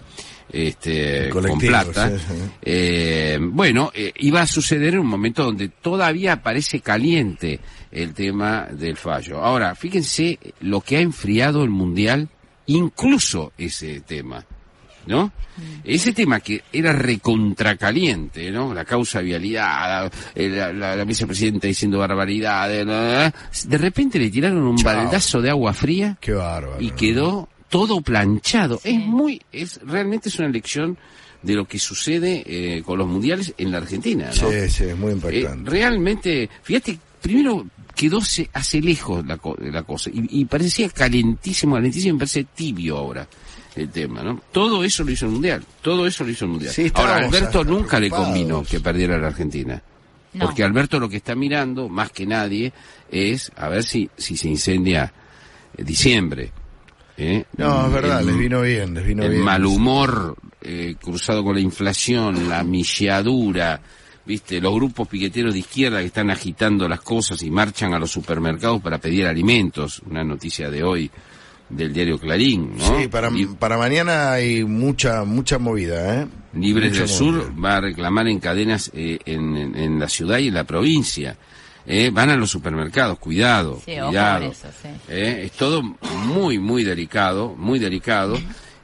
este, 0.52 1.30
con 1.30 1.58
plata. 1.58 2.10
sí, 2.10 2.24
sí. 2.28 2.34
Eh, 2.62 3.38
bueno, 3.40 3.90
eh, 3.94 4.12
iba 4.18 4.42
a 4.42 4.46
suceder 4.46 4.94
en 4.94 5.00
un 5.00 5.06
momento 5.06 5.42
donde 5.44 5.68
todavía 5.68 6.42
parece 6.42 6.80
caliente 6.80 7.60
el 7.90 8.12
tema 8.14 8.66
del 8.70 8.96
fallo. 8.96 9.42
Ahora, 9.42 9.74
fíjense 9.74 10.38
lo 10.60 10.80
que 10.82 10.98
ha 10.98 11.00
enfriado 11.00 11.64
el 11.64 11.70
Mundial, 11.70 12.28
incluso 12.66 13.52
ese 13.58 14.00
tema, 14.02 14.44
¿no? 15.06 15.32
Ese 15.84 16.12
tema 16.12 16.40
que 16.40 16.62
era 16.72 16.92
recontracaliente, 16.92 18.50
¿no? 18.50 18.74
La 18.74 18.84
causa 18.84 19.20
vialidad, 19.20 20.10
la, 20.34 20.46
la- 20.48 20.72
la- 20.72 20.96
la 20.96 21.04
vicepresidenta 21.04 21.66
diciendo 21.66 21.98
barbaridades, 21.98 22.86
la- 22.86 22.92
la- 23.00 23.18
la. 23.24 23.34
de 23.66 23.78
repente 23.78 24.18
le 24.18 24.30
tiraron 24.30 24.58
un 24.62 24.76
Chao. 24.76 24.94
baldazo 24.94 25.40
de 25.40 25.50
agua 25.50 25.72
fría 25.72 26.16
Qué 26.20 26.32
bárbaro. 26.32 26.80
y 26.80 26.90
quedó 26.90 27.48
todo 27.68 28.00
planchado. 28.00 28.80
Es 28.84 28.98
muy, 28.98 29.40
es 29.52 29.80
realmente 29.84 30.28
es 30.28 30.38
una 30.38 30.48
lección 30.48 30.96
de 31.42 31.54
lo 31.54 31.66
que 31.66 31.78
sucede 31.78 32.42
eh, 32.46 32.82
con 32.82 32.98
los 32.98 33.06
mundiales 33.08 33.54
en 33.58 33.70
la 33.72 33.78
Argentina. 33.78 34.26
¿no? 34.26 34.32
Sí, 34.50 34.68
sí, 34.68 34.84
es 34.84 34.96
muy 34.96 35.10
Eh, 35.12 35.14
impactante. 35.14 35.70
realmente, 35.70 36.50
fíjate, 36.62 36.98
primero 37.22 37.66
quedó 37.94 38.20
se- 38.20 38.50
hace 38.52 38.80
lejos 38.80 39.24
la, 39.26 39.36
co- 39.38 39.56
la 39.60 39.82
cosa 39.82 40.10
y, 40.10 40.40
y 40.40 40.44
parecía 40.44 40.88
calentísimo, 40.90 41.76
calentísimo, 41.76 42.14
me 42.14 42.18
parece 42.20 42.44
tibio 42.44 42.98
ahora 42.98 43.26
el 43.76 43.90
tema, 43.90 44.22
¿no? 44.22 44.40
Todo 44.52 44.82
eso 44.82 45.04
lo 45.04 45.10
hizo 45.12 45.26
el 45.26 45.32
mundial, 45.32 45.62
todo 45.82 46.06
eso 46.06 46.24
lo 46.24 46.30
hizo 46.30 46.44
el 46.46 46.50
mundial. 46.52 46.72
Sí, 46.72 46.90
ahora, 46.94 47.16
Alberto 47.16 47.62
nunca 47.62 48.00
le 48.00 48.08
convino 48.10 48.62
que 48.64 48.80
perdiera 48.80 49.18
la 49.18 49.28
Argentina. 49.28 49.82
No. 50.32 50.46
Porque 50.46 50.64
Alberto 50.64 50.98
lo 50.98 51.08
que 51.08 51.16
está 51.18 51.34
mirando, 51.34 51.88
más 51.88 52.10
que 52.10 52.26
nadie, 52.26 52.72
es 53.10 53.50
a 53.56 53.68
ver 53.68 53.84
si, 53.84 54.08
si 54.16 54.36
se 54.36 54.48
incendia 54.48 55.12
eh, 55.76 55.84
diciembre. 55.84 56.52
¿eh? 57.16 57.44
No, 57.56 57.86
es 57.86 57.92
verdad, 57.92 58.20
El- 58.20 58.26
les 58.26 58.38
vino 58.38 58.60
bien, 58.62 58.94
les 58.94 59.06
vino 59.06 59.22
el 59.22 59.30
bien. 59.30 59.42
mal 59.44 59.64
humor 59.64 60.36
eh, 60.60 60.94
cruzado 61.00 61.42
con 61.44 61.54
la 61.54 61.60
inflación, 61.60 62.48
la 62.48 62.62
milladura, 62.64 63.80
viste, 64.26 64.60
los 64.60 64.74
grupos 64.74 65.08
piqueteros 65.08 65.52
de 65.54 65.60
izquierda 65.60 66.00
que 66.00 66.06
están 66.06 66.30
agitando 66.30 66.88
las 66.88 67.00
cosas 67.00 67.42
y 67.42 67.50
marchan 67.50 67.94
a 67.94 67.98
los 67.98 68.10
supermercados 68.10 68.82
para 68.82 68.98
pedir 68.98 69.26
alimentos, 69.26 70.02
una 70.10 70.24
noticia 70.24 70.68
de 70.70 70.82
hoy 70.82 71.10
del 71.68 71.92
diario 71.92 72.18
Clarín, 72.18 72.76
¿no? 72.76 72.98
Sí, 73.00 73.08
para, 73.08 73.30
Y 73.30 73.46
para 73.46 73.76
mañana 73.76 74.32
hay 74.32 74.64
mucha 74.64 75.24
mucha 75.24 75.58
movida, 75.58 76.22
¿eh? 76.22 76.26
Libres 76.54 76.90
Mucha 76.90 77.00
del 77.00 77.08
Sur 77.08 77.52
va 77.64 77.76
a 77.76 77.80
reclamar 77.80 78.28
en 78.28 78.38
cadenas 78.38 78.90
eh, 78.94 79.18
en, 79.26 79.56
en- 79.56 79.76
en 79.76 79.98
la 79.98 80.08
ciudad 80.08 80.38
y 80.38 80.48
en 80.48 80.54
la 80.54 80.64
provincia. 80.64 81.36
Eh, 81.88 82.10
van 82.12 82.30
a 82.30 82.36
los 82.36 82.50
supermercados, 82.50 83.18
cuidado, 83.18 83.76
Sí, 83.84 83.92
cuidado. 84.04 84.40
con 84.42 84.50
eso, 84.50 84.68
sí. 84.82 84.88
Eh, 85.08 85.42
es 85.46 85.52
todo 85.52 85.82
muy, 86.26 86.58
muy 86.58 86.82
delicado, 86.82 87.54
muy 87.56 87.78
delicado. 87.78 88.36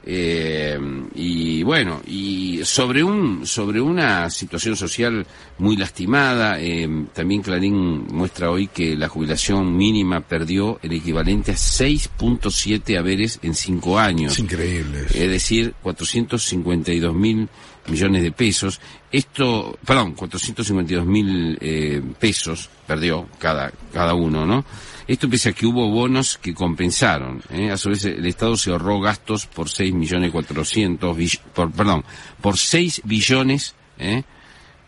Eh, 0.05 0.77
y 1.15 1.63
bueno, 1.63 2.01
y 2.05 2.59
sobre 2.65 3.03
un 3.03 3.47
sobre 3.47 3.79
una 3.79 4.29
situación 4.29 4.75
social 4.75 5.25
muy 5.59 5.77
lastimada, 5.77 6.59
eh, 6.59 6.89
también 7.13 7.41
Clarín 7.41 8.07
muestra 8.07 8.51
hoy 8.51 8.67
que 8.67 8.97
la 8.97 9.07
jubilación 9.07 9.77
mínima 9.77 10.19
perdió 10.19 10.79
el 10.81 10.93
equivalente 10.93 11.51
a 11.51 11.55
6.7 11.55 12.97
haberes 12.97 13.39
en 13.43 13.55
cinco 13.55 13.97
años 13.97 14.33
Es 14.33 14.39
increíble. 14.39 15.05
es 15.13 15.29
decir, 15.29 15.73
452 15.81 17.13
mil 17.13 17.47
millones 17.87 18.23
de 18.23 18.31
pesos. 18.31 18.81
Esto, 19.11 19.77
perdón, 19.85 20.13
452 20.13 21.05
mil 21.05 21.57
eh, 21.61 22.01
pesos 22.19 22.69
perdió 22.85 23.27
cada, 23.39 23.71
cada 23.93 24.13
uno, 24.13 24.45
¿no? 24.45 24.65
Esto 25.07 25.29
pese 25.29 25.49
a 25.49 25.53
que 25.53 25.65
hubo 25.65 25.89
bonos 25.89 26.37
que 26.37 26.53
compensaron. 26.53 27.41
¿eh? 27.51 27.71
A 27.71 27.77
su 27.77 27.89
vez, 27.89 28.05
el 28.05 28.25
Estado 28.25 28.55
se 28.57 28.71
ahorró 28.71 28.99
gastos 28.99 29.45
por 29.47 29.69
6 29.69 29.93
millones 29.93 30.31
400, 30.31 31.17
bill- 31.17 31.39
por, 31.53 31.71
perdón, 31.71 32.03
por 32.41 32.57
6 32.57 33.01
billones, 33.03 33.75
¿eh? 33.99 34.23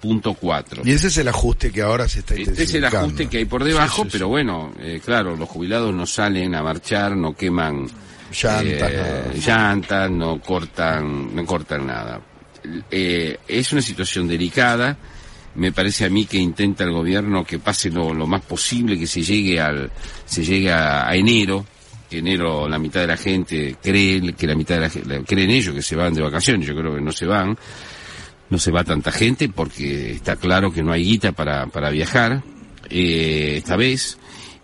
punto 0.01 0.33
cuatro. 0.35 0.83
Y 0.85 0.91
ese 0.91 1.07
es 1.07 1.17
el 1.17 1.27
ajuste 1.27 1.71
que 1.71 1.81
ahora 1.81 2.07
se 2.07 2.19
está 2.19 2.35
Este 2.35 2.63
es 2.63 2.73
el 2.75 2.85
ajuste 2.85 3.27
que 3.27 3.37
hay 3.39 3.45
por 3.45 3.63
debajo, 3.63 3.95
Sí, 3.95 4.01
sí, 4.03 4.07
sí. 4.09 4.09
pero 4.11 4.27
bueno, 4.27 4.71
eh, 4.79 5.01
claro, 5.03 5.35
los 5.35 5.49
jubilados 5.49 5.93
no 5.93 6.05
salen 6.05 6.53
a 6.53 6.61
marchar, 6.61 7.15
no 7.17 7.33
queman 7.35 7.87
Llantas, 8.31 8.91
eh, 8.91 9.41
llantas, 9.45 10.11
no 10.11 10.39
cortan, 10.41 11.35
no 11.35 11.45
cortan 11.45 11.87
nada. 11.87 12.21
Eh, 12.91 13.37
es 13.47 13.71
una 13.71 13.81
situación 13.81 14.27
delicada. 14.27 14.97
Me 15.55 15.71
parece 15.71 16.05
a 16.05 16.09
mí 16.09 16.25
que 16.25 16.37
intenta 16.37 16.83
el 16.83 16.91
gobierno 16.91 17.43
que 17.43 17.59
pase 17.59 17.89
lo, 17.89 18.13
lo 18.13 18.27
más 18.27 18.41
posible, 18.41 18.99
que 18.99 19.07
se 19.07 19.21
llegue 19.21 19.59
al, 19.59 19.91
se 20.25 20.43
llegue 20.43 20.71
a, 20.71 21.09
enero. 21.15 21.65
Enero 22.11 22.69
la 22.69 22.79
mitad 22.79 23.01
de 23.01 23.07
la 23.07 23.17
gente 23.17 23.75
cree 23.81 24.33
que 24.33 24.47
la 24.47 24.55
mitad 24.55 24.75
de 24.75 24.81
la 24.81 24.89
gente 24.89 25.23
creen 25.25 25.49
ellos 25.49 25.75
que 25.75 25.81
se 25.81 25.95
van 25.95 26.13
de 26.13 26.21
vacaciones. 26.21 26.67
Yo 26.67 26.75
creo 26.75 26.95
que 26.95 27.01
no 27.01 27.11
se 27.11 27.25
van 27.25 27.57
no 28.49 28.57
se 28.57 28.71
va 28.71 28.83
tanta 28.83 29.11
gente 29.11 29.49
porque 29.49 30.11
está 30.11 30.35
claro 30.35 30.71
que 30.71 30.83
no 30.83 30.91
hay 30.91 31.03
guita 31.03 31.31
para, 31.31 31.65
para 31.67 31.89
viajar 31.89 32.43
eh, 32.89 33.55
esta 33.57 33.75
vez 33.75 34.17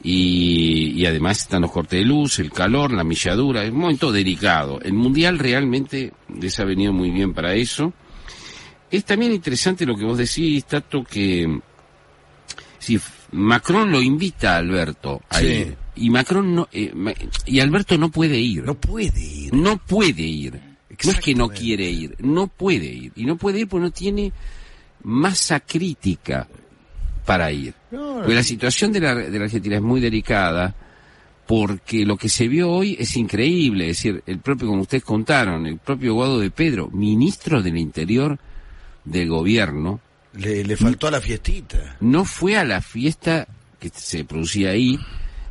y, 0.04 0.94
y 0.96 1.06
además 1.06 1.40
están 1.40 1.62
los 1.62 1.72
cortes 1.72 2.00
de 2.00 2.06
luz, 2.06 2.40
el 2.40 2.52
calor, 2.52 2.92
la 2.92 3.04
milladura, 3.04 3.64
es 3.64 3.72
un 3.72 3.80
momento 3.80 4.12
delicado. 4.12 4.80
El 4.82 4.94
Mundial 4.94 5.40
realmente 5.40 6.14
les 6.40 6.60
ha 6.60 6.66
venido 6.66 6.94
muy 6.94 7.12
bien 7.12 7.34
para 7.34 7.54
eso. 7.54 7.94
Es 8.92 9.06
también 9.06 9.32
interesante 9.32 9.86
lo 9.86 9.96
que 9.96 10.04
vos 10.06 10.18
decís, 10.18 10.66
Tato, 10.66 11.04
que 11.04 11.60
si 12.78 13.00
Macron 13.32 13.92
lo 13.92 14.02
invita 14.02 14.56
a 14.56 14.58
Alberto 14.58 15.22
a 15.30 15.40
Sí. 15.40 15.46
ir 15.46 15.78
y 15.96 16.10
Macron 16.10 16.56
no, 16.56 16.68
eh, 16.72 16.92
y 17.46 17.60
Alberto 17.60 17.98
no 17.98 18.10
puede 18.10 18.40
ir. 18.40 18.64
No 18.64 18.76
puede 18.76 19.22
ir. 19.22 19.54
No 19.54 19.78
puede 19.78 20.24
ir. 20.24 20.60
No 21.04 21.12
es 21.12 21.20
que 21.20 21.34
no 21.34 21.50
quiere 21.50 21.90
ir, 21.90 22.16
no 22.20 22.48
puede 22.48 22.86
ir. 22.86 23.12
Y 23.16 23.26
no 23.26 23.36
puede 23.38 23.62
ir 23.62 23.68
porque 23.68 23.86
no 23.86 23.92
tiene 23.92 24.32
masa 25.04 25.60
crítica 25.60 26.48
para 27.26 27.52
ir. 27.52 27.74
Porque 27.90 28.36
la 28.36 28.44
situación 28.44 28.92
de 28.92 29.00
la, 29.00 29.16
de 29.16 29.40
la 29.40 29.46
Argentina 29.46 29.78
es 29.78 29.82
muy 29.82 30.00
delicada 30.00 30.76
porque 31.48 32.06
lo 32.06 32.18
que 32.18 32.30
se 32.30 32.48
vio 32.48 32.70
hoy 32.70 32.96
es 33.00 33.16
increíble. 33.18 33.90
Es 33.90 33.98
decir, 33.98 34.24
el 34.28 34.40
propio, 34.40 34.68
como 34.68 34.82
ustedes 34.84 35.04
contaron, 35.04 35.66
el 35.66 35.78
propio 35.78 36.14
Guado 36.14 36.40
de 36.40 36.52
Pedro, 36.52 36.90
ministro 36.92 37.62
del 37.64 37.78
Interior 37.78 38.38
del 39.06 39.30
gobierno, 39.30 40.00
Le, 40.34 40.64
le 40.64 40.78
faltó 40.78 41.08
a 41.08 41.12
la 41.12 41.22
fiestita. 41.22 41.98
no 42.02 42.24
fue 42.26 42.58
a 42.58 42.64
la 42.64 42.82
fiesta 42.82 43.48
que 43.80 43.90
se 43.94 44.24
producía 44.26 44.70
ahí, 44.72 45.00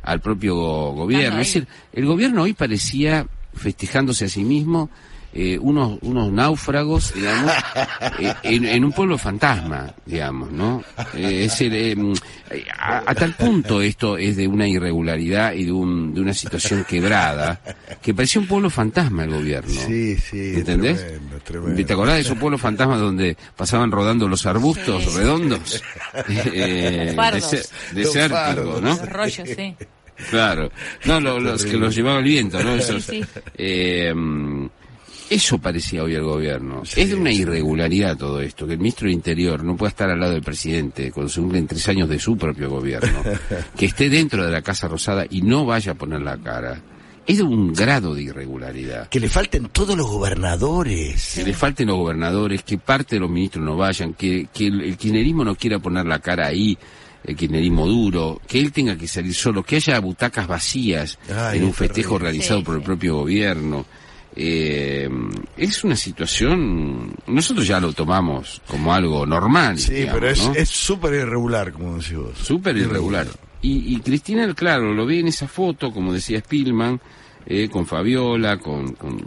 al 0.03 0.19
propio 0.21 0.55
go- 0.55 0.91
gobierno. 0.93 1.39
Es 1.41 1.47
decir, 1.47 1.67
el 1.93 2.05
gobierno 2.05 2.43
hoy 2.43 2.53
parecía 2.53 3.27
festejándose 3.53 4.25
a 4.25 4.29
sí 4.29 4.43
mismo 4.43 4.89
eh, 5.33 5.57
unos, 5.59 5.97
unos 6.01 6.31
náufragos, 6.31 7.13
digamos, 7.13 7.51
eh, 8.19 8.33
en, 8.43 8.65
en 8.65 8.83
un 8.85 8.91
pueblo 8.91 9.17
fantasma, 9.17 9.93
digamos, 10.05 10.51
¿no? 10.51 10.83
Eh, 11.15 11.45
es 11.45 11.51
decir, 11.51 11.73
eh, 11.73 11.95
mm, 11.95 12.13
a, 12.77 13.03
a 13.11 13.15
tal 13.15 13.33
punto 13.35 13.81
esto 13.81 14.17
es 14.17 14.35
de 14.35 14.47
una 14.47 14.67
irregularidad 14.67 15.53
y 15.53 15.65
de, 15.65 15.71
un, 15.71 16.13
de 16.13 16.21
una 16.21 16.33
situación 16.33 16.83
quebrada, 16.87 17.61
que 18.01 18.13
parecía 18.13 18.41
un 18.41 18.47
pueblo 18.47 18.69
fantasma 18.69 19.23
el 19.23 19.31
gobierno. 19.31 19.71
Sí, 19.71 20.17
sí. 20.17 20.53
¿Entendés? 20.55 20.99
Tremendo, 20.99 21.39
tremendo. 21.43 21.85
¿Te 21.85 21.93
acordás 21.93 22.15
de 22.15 22.21
esos 22.21 22.37
pueblos 22.37 22.59
fantasmas 22.61 22.99
donde 22.99 23.37
pasaban 23.55 23.91
rodando 23.91 24.27
los 24.27 24.45
arbustos 24.45 25.03
Sí. 25.03 25.17
redondos? 25.17 25.83
Eh, 26.53 27.13
Fardos. 27.15 27.71
fardos. 28.29 28.81
¿no? 28.81 28.89
Los 28.89 29.09
rollos, 29.09 29.47
sí. 29.55 29.75
Claro. 30.29 30.71
No, 31.05 31.19
lo- 31.19 31.39
los 31.39 31.65
que 31.65 31.77
los 31.77 31.95
llevaba 31.95 32.19
el 32.19 32.25
viento, 32.25 32.61
¿no? 32.63 32.75
Esos, 32.75 33.03
sí. 33.05 33.23
eh, 33.57 34.13
mm, 34.13 34.65
eso 35.31 35.57
parecía 35.59 36.03
hoy 36.03 36.13
el 36.13 36.23
gobierno. 36.23 36.83
es 36.83 37.09
de 37.09 37.15
una 37.15 37.31
irregularidad 37.31 38.17
todo 38.17 38.41
esto, 38.41 38.67
que 38.67 38.73
el 38.73 38.79
ministro 38.79 39.05
del 39.07 39.13
Interior 39.15 39.63
no 39.63 39.75
pueda 39.77 39.89
estar 39.89 40.09
al 40.09 40.19
lado 40.19 40.33
del 40.33 40.41
presidente 40.43 41.11
cuando 41.11 41.31
se 41.31 41.39
cumplen 41.41 41.67
tres 41.67 41.87
años 41.87 42.09
de 42.09 42.19
su 42.19 42.37
propio 42.37 42.69
gobierno, 42.69 43.21
que 43.77 43.85
esté 43.85 44.09
dentro 44.09 44.45
de 44.45 44.51
la 44.51 44.61
Casa 44.61 44.87
Rosada 44.87 45.25
y 45.29 45.41
no 45.41 45.65
vaya 45.65 45.93
a 45.93 45.95
poner 45.95 46.21
la 46.21 46.37
cara. 46.37 46.81
Es 47.25 47.37
de 47.37 47.43
un 47.43 47.71
grado 47.71 48.13
de 48.15 48.23
irregularidad. 48.23 49.07
Que 49.09 49.19
le 49.19 49.29
falten 49.29 49.69
todos 49.69 49.95
los 49.95 50.07
gobernadores. 50.07 51.33
que 51.35 51.43
le 51.45 51.53
falten 51.53 51.87
los 51.87 51.97
gobernadores, 51.97 52.63
que 52.63 52.77
parte 52.77 53.15
de 53.15 53.19
los 53.21 53.29
ministros 53.29 53.63
no 53.63 53.77
vayan, 53.77 54.13
que, 54.15 54.47
que 54.53 54.67
el, 54.67 54.81
el 54.81 54.97
kirchnerismo 54.97 55.45
no 55.45 55.55
quiera 55.55 55.79
poner 55.79 56.05
la 56.05 56.19
cara 56.19 56.47
ahí, 56.47 56.77
el 57.23 57.35
kirchnerismo 57.35 57.87
duro, 57.87 58.41
que 58.47 58.59
él 58.59 58.71
tenga 58.71 58.97
que 58.97 59.07
salir 59.07 59.33
solo, 59.33 59.63
que 59.63 59.77
haya 59.77 59.99
butacas 59.99 60.47
vacías 60.47 61.19
Ay, 61.33 61.59
en 61.59 61.65
un 61.65 61.69
es 61.69 61.75
festejo 61.77 62.15
terrible. 62.17 62.31
realizado 62.31 62.59
Sí, 62.59 62.65
por 62.65 62.75
el 62.75 62.81
sí. 62.81 62.85
propio 62.85 63.15
gobierno. 63.17 63.85
Eh, 64.35 65.09
es 65.57 65.83
una 65.83 65.95
situación, 65.95 67.13
nosotros 67.27 67.67
ya 67.67 67.79
lo 67.79 67.91
tomamos 67.93 68.61
como 68.67 68.93
algo 68.93 69.25
normal. 69.25 69.77
Sí, 69.77 69.93
digamos, 69.93 70.19
pero 70.19 70.31
es 70.31 70.47
¿no? 70.47 70.53
es 70.53 70.69
súper 70.69 71.13
irregular, 71.13 71.71
como 71.73 71.97
decís 71.97 72.15
vos. 72.15 72.37
Súper 72.37 72.77
irregular. 72.77 73.27
Y, 73.61 73.95
y 73.95 73.99
Cristina, 73.99 74.51
claro, 74.53 74.93
lo 74.93 75.05
ve 75.05 75.19
en 75.19 75.27
esa 75.27 75.47
foto, 75.47 75.91
como 75.91 76.13
decía 76.13 76.39
Spillman, 76.39 76.99
eh, 77.45 77.69
con 77.69 77.85
Fabiola, 77.85 78.57
con, 78.57 78.93
con, 78.93 79.21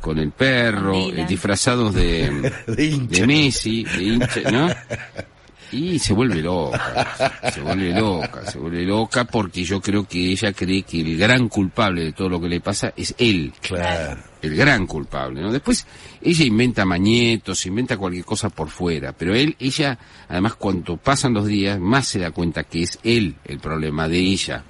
con 0.00 0.18
el 0.18 0.30
perro, 0.32 0.94
eh, 1.10 1.24
disfrazados 1.28 1.94
de, 1.94 2.52
De 2.66 3.26
Messi, 3.26 3.84
de 3.84 4.02
hincha, 4.02 4.50
¿no? 4.50 4.68
Y 5.72 5.98
se 5.98 6.12
vuelve 6.12 6.42
loca, 6.42 7.32
se 7.52 7.60
vuelve 7.62 7.98
loca, 7.98 8.44
se 8.50 8.58
vuelve 8.58 8.82
loca 8.84 9.24
porque 9.24 9.64
yo 9.64 9.80
creo 9.80 10.06
que 10.06 10.30
ella 10.32 10.52
cree 10.52 10.82
que 10.82 11.00
el 11.00 11.16
gran 11.16 11.48
culpable 11.48 12.04
de 12.04 12.12
todo 12.12 12.28
lo 12.28 12.40
que 12.40 12.48
le 12.48 12.60
pasa 12.60 12.92
es 12.96 13.14
él 13.18 13.52
Claro. 13.62 14.20
el 14.42 14.54
gran 14.54 14.86
culpable, 14.86 15.40
¿no? 15.40 15.50
Después 15.50 15.86
ella 16.20 16.44
inventa 16.44 16.84
mañetos, 16.84 17.64
inventa 17.66 17.96
cualquier 17.96 18.24
cosa 18.24 18.50
por 18.50 18.68
fuera, 18.68 19.12
pero 19.12 19.34
él, 19.34 19.56
ella, 19.58 19.98
además 20.28 20.54
cuanto 20.56 20.98
pasan 20.98 21.32
los 21.32 21.46
días, 21.46 21.80
más 21.80 22.06
se 22.06 22.18
da 22.18 22.30
cuenta 22.32 22.64
que 22.64 22.82
es 22.82 22.98
él 23.02 23.36
el 23.44 23.58
problema 23.58 24.08
de 24.08 24.18
ella. 24.18 24.64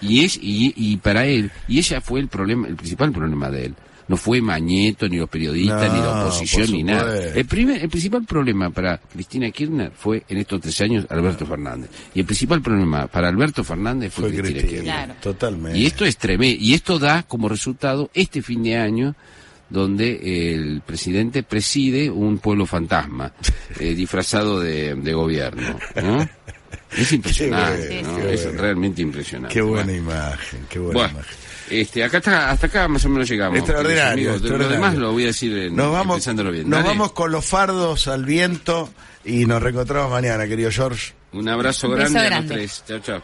Y 0.00 0.24
es, 0.24 0.36
y, 0.36 0.74
y 0.76 0.96
para 0.96 1.24
él, 1.26 1.52
y 1.68 1.78
ella 1.78 2.00
fue 2.00 2.18
el 2.18 2.26
problema, 2.26 2.66
el 2.66 2.74
principal 2.74 3.12
problema 3.12 3.48
de 3.48 3.66
él. 3.66 3.74
No 4.12 4.18
fue 4.18 4.42
Mañeto, 4.42 5.08
ni 5.08 5.16
los 5.16 5.26
periodistas, 5.30 5.88
No, 5.88 5.94
ni 5.94 6.00
la 6.02 6.24
oposición, 6.24 6.70
ni 6.70 6.82
nada. 6.82 7.32
El, 7.34 7.46
primer, 7.46 7.82
el 7.82 7.88
principal 7.88 8.26
problema 8.26 8.68
para 8.68 8.98
Cristina 8.98 9.50
Kirchner 9.50 9.90
fue, 9.90 10.22
en 10.28 10.36
estos 10.36 10.60
tres 10.60 10.78
años, 10.82 11.06
Alberto 11.08 11.46
Fernández. 11.46 11.88
Y 12.12 12.20
el 12.20 12.26
principal 12.26 12.60
problema 12.60 13.06
para 13.06 13.28
Alberto 13.30 13.64
Fernández 13.64 14.12
fue, 14.12 14.24
Fue 14.24 14.32
Cristina 14.32 14.58
Cristina. 14.60 14.82
Kirchner. 14.82 15.06
Claro. 15.06 15.14
Totalmente. 15.22 15.78
Y 15.78 15.86
esto 15.86 16.04
es 16.04 16.18
tremendo. 16.18 16.62
Y 16.62 16.74
esto 16.74 16.98
da 16.98 17.22
como 17.22 17.48
resultado 17.48 18.10
este 18.12 18.42
fin 18.42 18.62
de 18.64 18.76
año 18.76 19.16
donde 19.70 20.52
el 20.52 20.82
presidente 20.82 21.42
preside 21.42 22.10
un 22.10 22.36
pueblo 22.36 22.66
fantasma 22.66 23.32
eh, 23.80 23.94
disfrazado 23.94 24.60
de, 24.60 24.94
de 24.94 25.14
gobierno. 25.14 25.78
¿no? 26.02 26.28
Es 26.98 27.12
impresionante, 27.12 28.00
es 28.30 28.54
realmente 28.58 29.00
impresionante. 29.00 29.54
Qué 29.54 29.62
buena 29.62 29.90
imagen, 29.94 30.66
qué 30.68 30.78
buena 30.78 31.00
bueno, 31.00 31.14
imagen. 31.14 31.36
Este, 31.70 32.04
acá 32.04 32.18
está, 32.18 32.50
hasta 32.50 32.66
acá 32.66 32.88
más 32.88 33.04
o 33.04 33.08
menos 33.08 33.28
llegamos. 33.28 33.58
Extraordinario, 33.58 34.32
amigos. 34.34 34.50
Lo 34.50 34.68
demás 34.68 34.94
lo 34.94 35.12
voy 35.12 35.24
a 35.24 35.26
decir 35.26 35.56
en, 35.56 35.76
Nos 35.76 35.92
vamos, 35.92 36.16
empezándolo 36.16 36.50
bien. 36.50 36.68
nos 36.68 36.78
Dale. 36.80 36.88
vamos 36.88 37.12
con 37.12 37.30
los 37.32 37.44
fardos 37.44 38.08
al 38.08 38.24
viento 38.24 38.90
y 39.24 39.46
nos 39.46 39.62
reencontramos 39.62 40.10
mañana, 40.10 40.46
querido 40.46 40.70
George. 40.70 41.14
Un 41.32 41.48
abrazo 41.48 41.88
Un 41.88 41.94
grande, 41.96 42.18
a 42.20 42.40
los 42.40 42.46
tres. 42.46 42.84
Chao, 42.86 42.98
chao. 43.00 43.22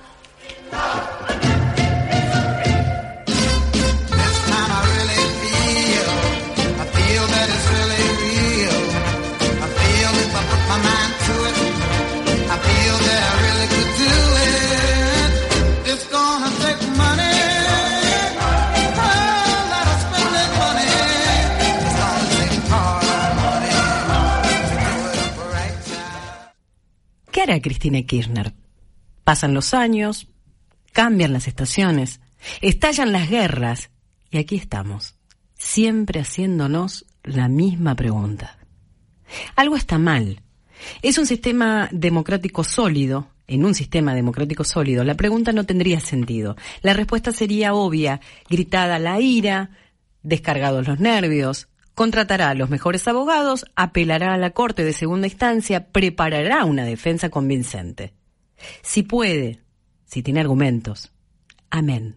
Hará 27.48 27.60
Cristina 27.60 28.02
Kirchner? 28.02 28.52
Pasan 29.24 29.54
los 29.54 29.74
años, 29.74 30.28
cambian 30.92 31.32
las 31.32 31.48
estaciones, 31.48 32.20
estallan 32.60 33.12
las 33.12 33.28
guerras 33.28 33.90
y 34.30 34.38
aquí 34.38 34.56
estamos, 34.56 35.14
siempre 35.54 36.20
haciéndonos 36.20 37.06
la 37.24 37.48
misma 37.48 37.94
pregunta. 37.94 38.58
Algo 39.56 39.76
está 39.76 39.98
mal. 39.98 40.42
Es 41.02 41.18
un 41.18 41.26
sistema 41.26 41.88
democrático 41.92 42.64
sólido. 42.64 43.28
En 43.46 43.64
un 43.64 43.74
sistema 43.74 44.14
democrático 44.14 44.62
sólido, 44.62 45.04
la 45.04 45.14
pregunta 45.14 45.52
no 45.52 45.64
tendría 45.64 46.00
sentido. 46.00 46.54
La 46.82 46.92
respuesta 46.92 47.32
sería 47.32 47.72
obvia, 47.72 48.20
gritada 48.48 48.98
la 48.98 49.20
ira, 49.22 49.70
descargados 50.22 50.86
los 50.86 51.00
nervios, 51.00 51.68
contratará 51.98 52.50
a 52.50 52.54
los 52.54 52.70
mejores 52.70 53.08
abogados, 53.08 53.66
apelará 53.74 54.32
a 54.32 54.36
la 54.36 54.50
Corte 54.50 54.84
de 54.84 54.92
segunda 54.92 55.26
instancia, 55.26 55.88
preparará 55.88 56.64
una 56.64 56.84
defensa 56.84 57.28
convincente. 57.28 58.14
Si 58.82 59.02
puede, 59.02 59.64
si 60.04 60.22
tiene 60.22 60.38
argumentos. 60.38 61.10
Amén. 61.70 62.14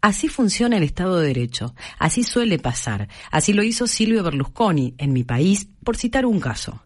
Así 0.00 0.26
funciona 0.26 0.76
el 0.76 0.82
Estado 0.82 1.20
de 1.20 1.28
Derecho, 1.28 1.72
así 2.00 2.24
suele 2.24 2.58
pasar, 2.58 3.08
así 3.30 3.52
lo 3.52 3.62
hizo 3.62 3.86
Silvio 3.86 4.24
Berlusconi 4.24 4.96
en 4.98 5.12
mi 5.12 5.22
país, 5.22 5.68
por 5.84 5.96
citar 5.96 6.26
un 6.26 6.40
caso. 6.40 6.82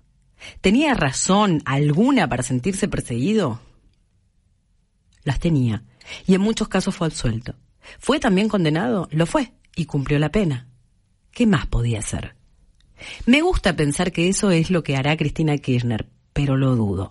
¿Tenía 0.61 0.93
razón 0.93 1.63
alguna 1.65 2.29
para 2.29 2.43
sentirse 2.43 2.87
perseguido? 2.87 3.63
Las 5.25 5.41
tenía, 5.41 5.85
y 6.27 6.35
en 6.35 6.43
muchos 6.43 6.69
casos 6.69 6.95
fue 6.95 7.07
absuelto. 7.07 7.55
¿Fue 7.99 8.21
también 8.21 8.51
condenado? 8.51 9.09
Lo 9.11 9.25
fue, 9.25 9.55
y 9.75 9.87
cumplió 9.87 10.19
la 10.19 10.31
pena. 10.31 10.66
¿Qué 11.37 11.47
más 11.47 11.67
podía 11.67 11.99
hacer? 11.99 12.35
Me 13.27 13.43
gusta 13.43 13.77
pensar 13.77 14.11
que 14.11 14.31
eso 14.31 14.51
es 14.51 14.71
lo 14.71 14.83
que 14.83 14.97
hará 14.97 15.19
Cristina 15.19 15.59
Kirchner, 15.59 16.09
pero 16.33 16.57
lo 16.57 16.75
dudo. 16.77 17.11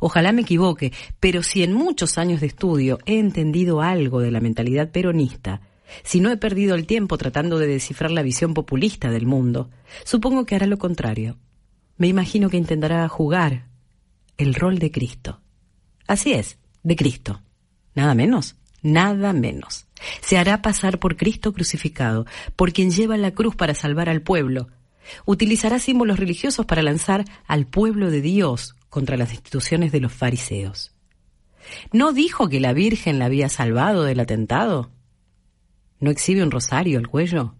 Ojalá 0.00 0.32
me 0.32 0.42
equivoque, 0.42 0.92
pero 1.20 1.44
si 1.44 1.62
en 1.62 1.72
muchos 1.72 2.18
años 2.18 2.40
de 2.40 2.48
estudio 2.48 2.98
he 3.06 3.20
entendido 3.20 3.82
algo 3.82 4.18
de 4.18 4.32
la 4.32 4.40
mentalidad 4.40 4.90
peronista, 4.90 5.60
si 6.02 6.18
no 6.18 6.32
he 6.32 6.36
perdido 6.36 6.74
el 6.74 6.88
tiempo 6.88 7.18
tratando 7.18 7.60
de 7.60 7.68
descifrar 7.68 8.10
la 8.10 8.22
visión 8.22 8.52
populista 8.52 9.12
del 9.12 9.26
mundo, 9.26 9.70
supongo 10.02 10.44
que 10.44 10.56
hará 10.56 10.66
lo 10.66 10.78
contrario. 10.78 11.38
Me 11.98 12.08
imagino 12.08 12.50
que 12.50 12.56
intentará 12.56 13.08
jugar 13.08 13.68
el 14.38 14.56
rol 14.56 14.80
de 14.80 14.90
Cristo. 14.90 15.40
Así 16.08 16.32
es, 16.32 16.58
de 16.82 16.96
Cristo. 16.96 17.42
Nada 17.94 18.16
menos, 18.16 18.56
nada 18.86 19.32
menos. 19.32 19.86
Se 20.20 20.38
hará 20.38 20.62
pasar 20.62 20.98
por 20.98 21.16
Cristo 21.16 21.52
crucificado, 21.52 22.26
por 22.54 22.72
quien 22.72 22.90
lleva 22.90 23.16
la 23.16 23.32
cruz 23.32 23.56
para 23.56 23.74
salvar 23.74 24.08
al 24.08 24.22
pueblo. 24.22 24.68
Utilizará 25.24 25.78
símbolos 25.78 26.18
religiosos 26.18 26.66
para 26.66 26.82
lanzar 26.82 27.24
al 27.46 27.66
pueblo 27.66 28.10
de 28.10 28.20
Dios 28.20 28.76
contra 28.88 29.16
las 29.16 29.32
instituciones 29.32 29.92
de 29.92 30.00
los 30.00 30.12
fariseos. 30.12 30.92
¿No 31.92 32.12
dijo 32.12 32.48
que 32.48 32.60
la 32.60 32.72
Virgen 32.72 33.18
la 33.18 33.26
había 33.26 33.48
salvado 33.48 34.04
del 34.04 34.20
atentado? 34.20 34.90
¿No 35.98 36.10
exhibe 36.10 36.42
un 36.42 36.50
rosario 36.50 36.98
al 36.98 37.08
cuello? 37.08 37.54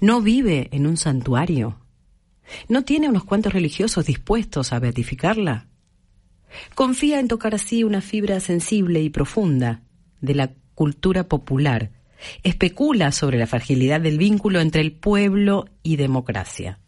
¿No 0.00 0.20
vive 0.20 0.68
en 0.72 0.86
un 0.86 0.96
santuario? 0.96 1.78
¿No 2.68 2.84
tiene 2.84 3.08
unos 3.08 3.24
cuantos 3.24 3.52
religiosos 3.52 4.06
dispuestos 4.06 4.72
a 4.72 4.78
beatificarla? 4.78 5.66
Confía 6.74 7.18
en 7.18 7.28
tocar 7.28 7.54
así 7.54 7.82
una 7.82 8.00
fibra 8.00 8.38
sensible 8.40 9.00
y 9.00 9.10
profunda 9.10 9.82
de 10.22 10.34
la 10.34 10.50
cultura 10.74 11.28
popular. 11.28 11.90
Especula 12.42 13.12
sobre 13.12 13.38
la 13.38 13.46
fragilidad 13.46 14.00
del 14.00 14.16
vínculo 14.16 14.60
entre 14.60 14.80
el 14.80 14.92
pueblo 14.92 15.66
y 15.82 15.96
democracia. 15.96 16.78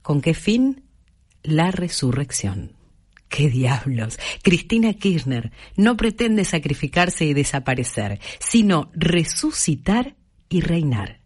¿Con 0.00 0.22
qué 0.22 0.32
fin? 0.32 0.84
La 1.42 1.70
resurrección. 1.70 2.72
¿Qué 3.28 3.50
diablos? 3.50 4.18
Cristina 4.42 4.94
Kirchner 4.94 5.50
no 5.76 5.96
pretende 5.96 6.44
sacrificarse 6.44 7.24
y 7.24 7.34
desaparecer, 7.34 8.20
sino 8.38 8.90
resucitar 8.94 10.14
y 10.48 10.60
reinar. 10.60 11.20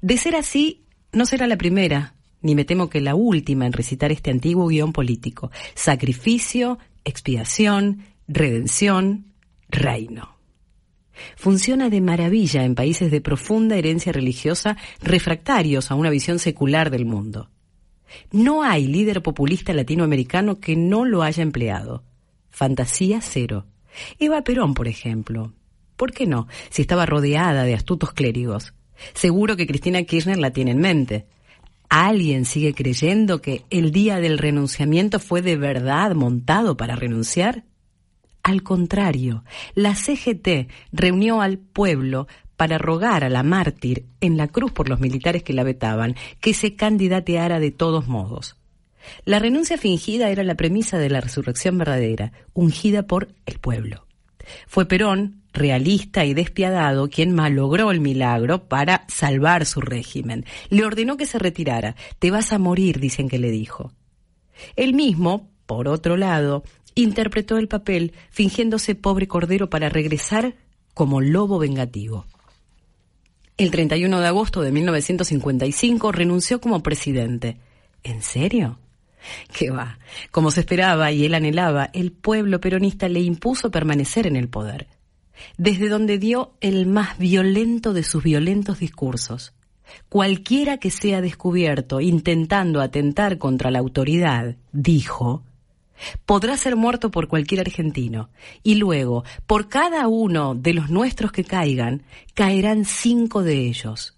De 0.00 0.16
ser 0.16 0.36
así, 0.36 0.84
no 1.12 1.26
será 1.26 1.46
la 1.46 1.58
primera, 1.58 2.14
ni 2.40 2.54
me 2.54 2.64
temo 2.64 2.88
que 2.88 3.00
la 3.00 3.14
última 3.14 3.66
en 3.66 3.72
recitar 3.72 4.10
este 4.10 4.30
antiguo 4.30 4.68
guion 4.68 4.92
político. 4.92 5.50
Sacrificio, 5.74 6.78
expiación, 7.04 8.04
redención, 8.26 9.26
reino. 9.68 10.35
Funciona 11.36 11.90
de 11.90 12.00
maravilla 12.00 12.64
en 12.64 12.74
países 12.74 13.10
de 13.10 13.20
profunda 13.20 13.76
herencia 13.76 14.12
religiosa 14.12 14.76
refractarios 15.00 15.90
a 15.90 15.94
una 15.94 16.10
visión 16.10 16.38
secular 16.38 16.90
del 16.90 17.06
mundo. 17.06 17.50
No 18.30 18.62
hay 18.62 18.86
líder 18.86 19.22
populista 19.22 19.72
latinoamericano 19.72 20.60
que 20.60 20.76
no 20.76 21.04
lo 21.04 21.22
haya 21.22 21.42
empleado. 21.42 22.04
Fantasía 22.50 23.20
cero. 23.20 23.66
Eva 24.18 24.42
Perón, 24.42 24.74
por 24.74 24.88
ejemplo. 24.88 25.52
¿Por 25.96 26.12
qué 26.12 26.26
no? 26.26 26.46
Si 26.70 26.82
estaba 26.82 27.06
rodeada 27.06 27.64
de 27.64 27.74
astutos 27.74 28.12
clérigos. 28.12 28.74
Seguro 29.14 29.56
que 29.56 29.66
Cristina 29.66 30.02
Kirchner 30.02 30.38
la 30.38 30.52
tiene 30.52 30.72
en 30.72 30.78
mente. 30.78 31.26
¿Alguien 31.88 32.44
sigue 32.44 32.74
creyendo 32.74 33.40
que 33.40 33.64
el 33.70 33.92
día 33.92 34.18
del 34.18 34.38
renunciamiento 34.38 35.20
fue 35.20 35.40
de 35.42 35.56
verdad 35.56 36.14
montado 36.14 36.76
para 36.76 36.96
renunciar? 36.96 37.64
Al 38.46 38.62
contrario, 38.62 39.42
la 39.74 39.96
CGT 39.96 40.70
reunió 40.92 41.40
al 41.42 41.58
pueblo 41.58 42.28
para 42.56 42.78
rogar 42.78 43.24
a 43.24 43.28
la 43.28 43.42
mártir 43.42 44.06
en 44.20 44.36
la 44.36 44.46
cruz 44.46 44.70
por 44.70 44.88
los 44.88 45.00
militares 45.00 45.42
que 45.42 45.52
la 45.52 45.64
vetaban 45.64 46.14
que 46.38 46.54
se 46.54 46.76
candidateara 46.76 47.58
de 47.58 47.72
todos 47.72 48.06
modos. 48.06 48.54
La 49.24 49.40
renuncia 49.40 49.78
fingida 49.78 50.30
era 50.30 50.44
la 50.44 50.54
premisa 50.54 50.96
de 50.96 51.10
la 51.10 51.20
resurrección 51.20 51.76
verdadera, 51.76 52.30
ungida 52.54 53.08
por 53.08 53.34
el 53.46 53.58
pueblo. 53.58 54.06
Fue 54.68 54.86
Perón, 54.86 55.42
realista 55.52 56.24
y 56.24 56.32
despiadado, 56.32 57.08
quien 57.10 57.34
malogró 57.34 57.90
el 57.90 57.98
milagro 57.98 58.68
para 58.68 59.06
salvar 59.08 59.66
su 59.66 59.80
régimen. 59.80 60.44
Le 60.70 60.84
ordenó 60.84 61.16
que 61.16 61.26
se 61.26 61.40
retirara. 61.40 61.96
Te 62.20 62.30
vas 62.30 62.52
a 62.52 62.60
morir, 62.60 63.00
dicen 63.00 63.28
que 63.28 63.40
le 63.40 63.50
dijo. 63.50 63.90
Él 64.76 64.94
mismo, 64.94 65.50
por 65.66 65.88
otro 65.88 66.16
lado, 66.16 66.62
interpretó 66.96 67.58
el 67.58 67.68
papel 67.68 68.12
fingiéndose 68.30 68.96
pobre 68.96 69.28
cordero 69.28 69.70
para 69.70 69.88
regresar 69.88 70.56
como 70.94 71.20
lobo 71.20 71.60
vengativo. 71.60 72.26
El 73.56 73.70
31 73.70 74.20
de 74.20 74.26
agosto 74.26 74.62
de 74.62 74.72
1955 74.72 76.10
renunció 76.10 76.60
como 76.60 76.82
presidente. 76.82 77.58
¿En 78.02 78.22
serio? 78.22 78.78
¿Qué 79.52 79.70
va? 79.70 79.98
Como 80.30 80.50
se 80.50 80.60
esperaba 80.60 81.12
y 81.12 81.24
él 81.24 81.34
anhelaba, 81.34 81.90
el 81.92 82.12
pueblo 82.12 82.60
peronista 82.60 83.08
le 83.08 83.20
impuso 83.20 83.70
permanecer 83.70 84.26
en 84.26 84.36
el 84.36 84.48
poder, 84.48 84.88
desde 85.58 85.88
donde 85.88 86.18
dio 86.18 86.54
el 86.60 86.86
más 86.86 87.18
violento 87.18 87.92
de 87.92 88.02
sus 88.02 88.22
violentos 88.22 88.78
discursos. 88.78 89.54
Cualquiera 90.08 90.78
que 90.78 90.90
sea 90.90 91.20
descubierto 91.20 92.00
intentando 92.00 92.80
atentar 92.80 93.38
contra 93.38 93.70
la 93.70 93.78
autoridad, 93.78 94.56
dijo, 94.72 95.45
podrá 96.24 96.56
ser 96.56 96.76
muerto 96.76 97.10
por 97.10 97.28
cualquier 97.28 97.60
argentino, 97.60 98.30
y 98.62 98.76
luego, 98.76 99.24
por 99.46 99.68
cada 99.68 100.08
uno 100.08 100.54
de 100.54 100.74
los 100.74 100.90
nuestros 100.90 101.32
que 101.32 101.44
caigan, 101.44 102.02
caerán 102.34 102.84
cinco 102.84 103.42
de 103.42 103.66
ellos. 103.66 104.16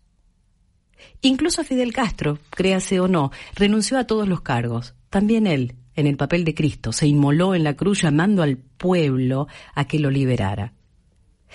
Incluso 1.21 1.64
Fidel 1.64 1.93
Castro, 1.93 2.38
créase 2.51 3.01
o 3.01 3.09
no, 3.09 3.33
renunció 3.55 3.99
a 3.99 4.05
todos 4.05 4.29
los 4.29 4.41
cargos. 4.41 4.95
También 5.11 5.47
él, 5.47 5.75
en 5.97 6.07
el 6.07 6.17
papel 6.17 6.45
de 6.45 6.55
Cristo, 6.55 6.93
se 6.93 7.07
inmoló 7.07 7.55
en 7.55 7.64
la 7.64 7.75
cruz 7.75 8.03
llamando 8.03 8.43
al 8.43 8.57
pueblo 8.57 9.49
a 9.75 9.87
que 9.87 9.99
lo 9.99 10.11
liberara. 10.11 10.75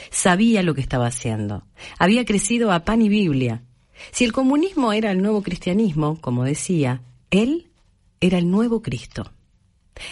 Sabía 0.09 0.63
lo 0.63 0.73
que 0.73 0.81
estaba 0.81 1.07
haciendo. 1.07 1.65
Había 1.97 2.25
crecido 2.25 2.71
a 2.71 2.81
pan 2.81 3.01
y 3.01 3.09
Biblia. 3.09 3.63
Si 4.11 4.25
el 4.25 4.33
comunismo 4.33 4.91
era 4.91 5.11
el 5.11 5.21
nuevo 5.21 5.43
cristianismo, 5.43 6.19
como 6.19 6.43
decía, 6.43 7.01
él 7.31 7.69
era 8.19 8.37
el 8.37 8.49
nuevo 8.49 8.81
Cristo. 8.81 9.31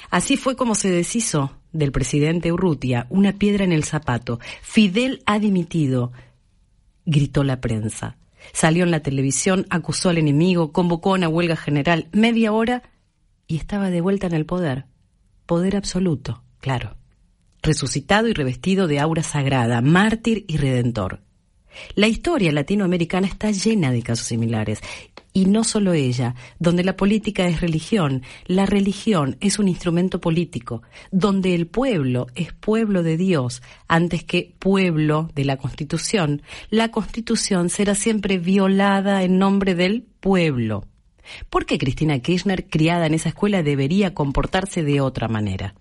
Así 0.09 0.37
fue 0.37 0.55
como 0.55 0.75
se 0.75 0.89
deshizo 0.89 1.57
del 1.71 1.91
presidente 1.91 2.51
Urrutia 2.51 3.07
una 3.09 3.33
piedra 3.33 3.63
en 3.63 3.71
el 3.71 3.83
zapato. 3.83 4.39
Fidel 4.61 5.23
ha 5.25 5.39
dimitido, 5.39 6.11
gritó 7.05 7.43
la 7.43 7.61
prensa. 7.61 8.17
Salió 8.53 8.83
en 8.83 8.91
la 8.91 9.01
televisión, 9.01 9.67
acusó 9.69 10.09
al 10.09 10.17
enemigo, 10.17 10.71
convocó 10.71 11.11
a 11.11 11.17
una 11.17 11.29
huelga 11.29 11.55
general 11.55 12.07
media 12.11 12.51
hora 12.51 12.83
y 13.47 13.57
estaba 13.57 13.89
de 13.89 14.01
vuelta 14.01 14.27
en 14.27 14.33
el 14.33 14.45
poder. 14.45 14.85
Poder 15.45 15.75
absoluto, 15.75 16.43
claro. 16.59 16.97
Resucitado 17.61 18.27
y 18.27 18.33
revestido 18.33 18.87
de 18.87 18.99
aura 18.99 19.23
sagrada, 19.23 19.81
mártir 19.81 20.45
y 20.47 20.57
redentor. 20.57 21.21
La 21.95 22.07
historia 22.07 22.51
latinoamericana 22.51 23.27
está 23.27 23.51
llena 23.51 23.91
de 23.91 24.01
casos 24.01 24.27
similares 24.27 24.81
y 25.33 25.45
no 25.45 25.63
solo 25.63 25.93
ella, 25.93 26.35
donde 26.59 26.83
la 26.83 26.97
política 26.97 27.47
es 27.47 27.61
religión, 27.61 28.23
la 28.45 28.65
religión 28.65 29.37
es 29.39 29.59
un 29.59 29.67
instrumento 29.67 30.19
político, 30.19 30.81
donde 31.11 31.55
el 31.55 31.67
pueblo 31.67 32.27
es 32.35 32.53
pueblo 32.53 33.01
de 33.03 33.17
Dios 33.17 33.61
antes 33.87 34.23
que 34.23 34.53
pueblo 34.59 35.29
de 35.33 35.45
la 35.45 35.57
Constitución, 35.57 36.41
la 36.69 36.91
Constitución 36.91 37.69
será 37.69 37.95
siempre 37.95 38.37
violada 38.37 39.23
en 39.23 39.37
nombre 39.37 39.75
del 39.75 40.03
pueblo. 40.19 40.85
¿Por 41.49 41.65
qué 41.65 41.77
Cristina 41.77 42.19
Kirchner, 42.19 42.67
criada 42.67 43.05
en 43.05 43.13
esa 43.13 43.29
escuela, 43.29 43.63
debería 43.63 44.13
comportarse 44.13 44.83
de 44.83 44.99
otra 44.99 45.29
manera? 45.29 45.75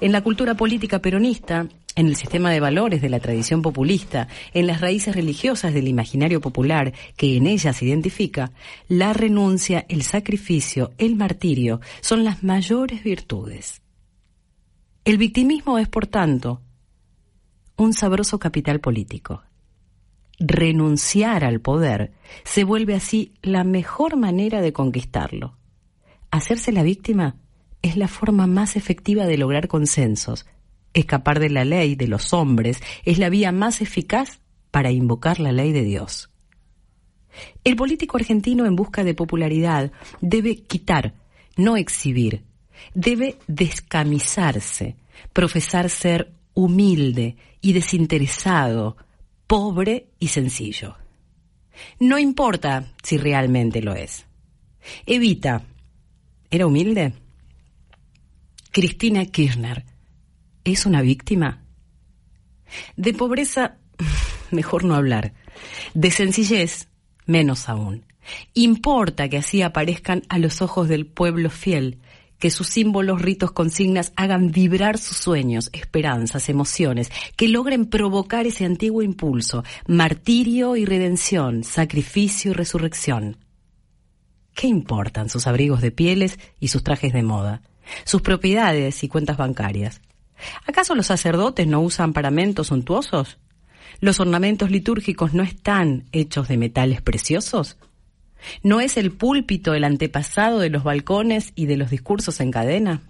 En 0.00 0.12
la 0.12 0.22
cultura 0.22 0.54
política 0.54 1.00
peronista, 1.00 1.66
en 1.94 2.06
el 2.06 2.16
sistema 2.16 2.50
de 2.50 2.60
valores 2.60 3.02
de 3.02 3.08
la 3.08 3.20
tradición 3.20 3.62
populista, 3.62 4.28
en 4.54 4.66
las 4.66 4.80
raíces 4.80 5.14
religiosas 5.14 5.74
del 5.74 5.88
imaginario 5.88 6.40
popular 6.40 6.92
que 7.16 7.36
en 7.36 7.46
ella 7.46 7.72
se 7.72 7.84
identifica, 7.84 8.52
la 8.88 9.12
renuncia, 9.12 9.84
el 9.88 10.02
sacrificio, 10.02 10.92
el 10.98 11.16
martirio 11.16 11.80
son 12.00 12.24
las 12.24 12.42
mayores 12.42 13.02
virtudes. 13.04 13.82
El 15.04 15.18
victimismo 15.18 15.78
es, 15.78 15.88
por 15.88 16.06
tanto, 16.06 16.62
un 17.76 17.92
sabroso 17.92 18.38
capital 18.38 18.80
político. 18.80 19.42
Renunciar 20.38 21.44
al 21.44 21.60
poder 21.60 22.12
se 22.44 22.64
vuelve 22.64 22.94
así 22.94 23.32
la 23.42 23.64
mejor 23.64 24.16
manera 24.16 24.60
de 24.60 24.72
conquistarlo. 24.72 25.56
Hacerse 26.30 26.72
la 26.72 26.82
víctima 26.82 27.36
es 27.82 27.96
la 27.96 28.08
forma 28.08 28.46
más 28.46 28.76
efectiva 28.76 29.26
de 29.26 29.36
lograr 29.36 29.68
consensos. 29.68 30.46
Escapar 30.94 31.40
de 31.40 31.50
la 31.50 31.64
ley 31.64 31.94
de 31.94 32.06
los 32.06 32.32
hombres 32.32 32.82
es 33.04 33.18
la 33.18 33.30
vía 33.30 33.52
más 33.52 33.80
eficaz 33.80 34.40
para 34.70 34.90
invocar 34.90 35.40
la 35.40 35.52
ley 35.52 35.72
de 35.72 35.84
Dios. 35.84 36.30
El 37.64 37.76
político 37.76 38.16
argentino 38.16 38.66
en 38.66 38.76
busca 38.76 39.04
de 39.04 39.14
popularidad 39.14 39.92
debe 40.20 40.56
quitar, 40.56 41.14
no 41.56 41.76
exhibir, 41.76 42.44
debe 42.94 43.38
descamisarse, 43.46 44.96
profesar 45.32 45.88
ser 45.88 46.32
humilde 46.54 47.36
y 47.60 47.72
desinteresado, 47.72 48.96
pobre 49.46 50.08
y 50.18 50.28
sencillo. 50.28 50.96
No 51.98 52.18
importa 52.18 52.92
si 53.02 53.16
realmente 53.16 53.80
lo 53.82 53.94
es. 53.94 54.26
Evita. 55.06 55.64
¿Era 56.50 56.66
humilde? 56.66 57.14
Cristina 58.72 59.24
Kirchner. 59.26 59.91
¿Es 60.64 60.86
una 60.86 61.02
víctima? 61.02 61.62
De 62.96 63.12
pobreza, 63.12 63.78
mejor 64.50 64.84
no 64.84 64.94
hablar. 64.94 65.34
De 65.94 66.10
sencillez, 66.10 66.88
menos 67.26 67.68
aún. 67.68 68.04
Importa 68.54 69.28
que 69.28 69.38
así 69.38 69.62
aparezcan 69.62 70.22
a 70.28 70.38
los 70.38 70.62
ojos 70.62 70.88
del 70.88 71.06
pueblo 71.06 71.50
fiel, 71.50 71.98
que 72.38 72.50
sus 72.50 72.68
símbolos, 72.68 73.22
ritos, 73.22 73.52
consignas 73.52 74.12
hagan 74.16 74.50
vibrar 74.50 74.98
sus 74.98 75.16
sueños, 75.16 75.70
esperanzas, 75.72 76.48
emociones, 76.48 77.10
que 77.36 77.48
logren 77.48 77.86
provocar 77.86 78.46
ese 78.46 78.64
antiguo 78.64 79.02
impulso, 79.02 79.64
martirio 79.86 80.76
y 80.76 80.84
redención, 80.84 81.64
sacrificio 81.64 82.52
y 82.52 82.54
resurrección. 82.54 83.36
¿Qué 84.54 84.66
importan 84.66 85.28
sus 85.28 85.46
abrigos 85.46 85.80
de 85.80 85.90
pieles 85.90 86.38
y 86.60 86.68
sus 86.68 86.82
trajes 86.82 87.12
de 87.12 87.22
moda? 87.22 87.62
sus 88.04 88.22
propiedades 88.22 89.02
y 89.04 89.08
cuentas 89.08 89.36
bancarias. 89.36 90.00
¿Acaso 90.66 90.94
los 90.94 91.06
sacerdotes 91.06 91.66
no 91.66 91.80
usan 91.80 92.12
paramentos 92.12 92.68
suntuosos? 92.68 93.38
¿Los 94.00 94.20
ornamentos 94.20 94.70
litúrgicos 94.70 95.34
no 95.34 95.42
están 95.42 96.04
hechos 96.12 96.48
de 96.48 96.56
metales 96.56 97.02
preciosos? 97.02 97.76
¿No 98.62 98.80
es 98.80 98.96
el 98.96 99.12
púlpito 99.12 99.74
el 99.74 99.84
antepasado 99.84 100.58
de 100.58 100.70
los 100.70 100.82
balcones 100.82 101.52
y 101.54 101.66
de 101.66 101.76
los 101.76 101.90
discursos 101.90 102.40
en 102.40 102.50
cadena? 102.50 103.02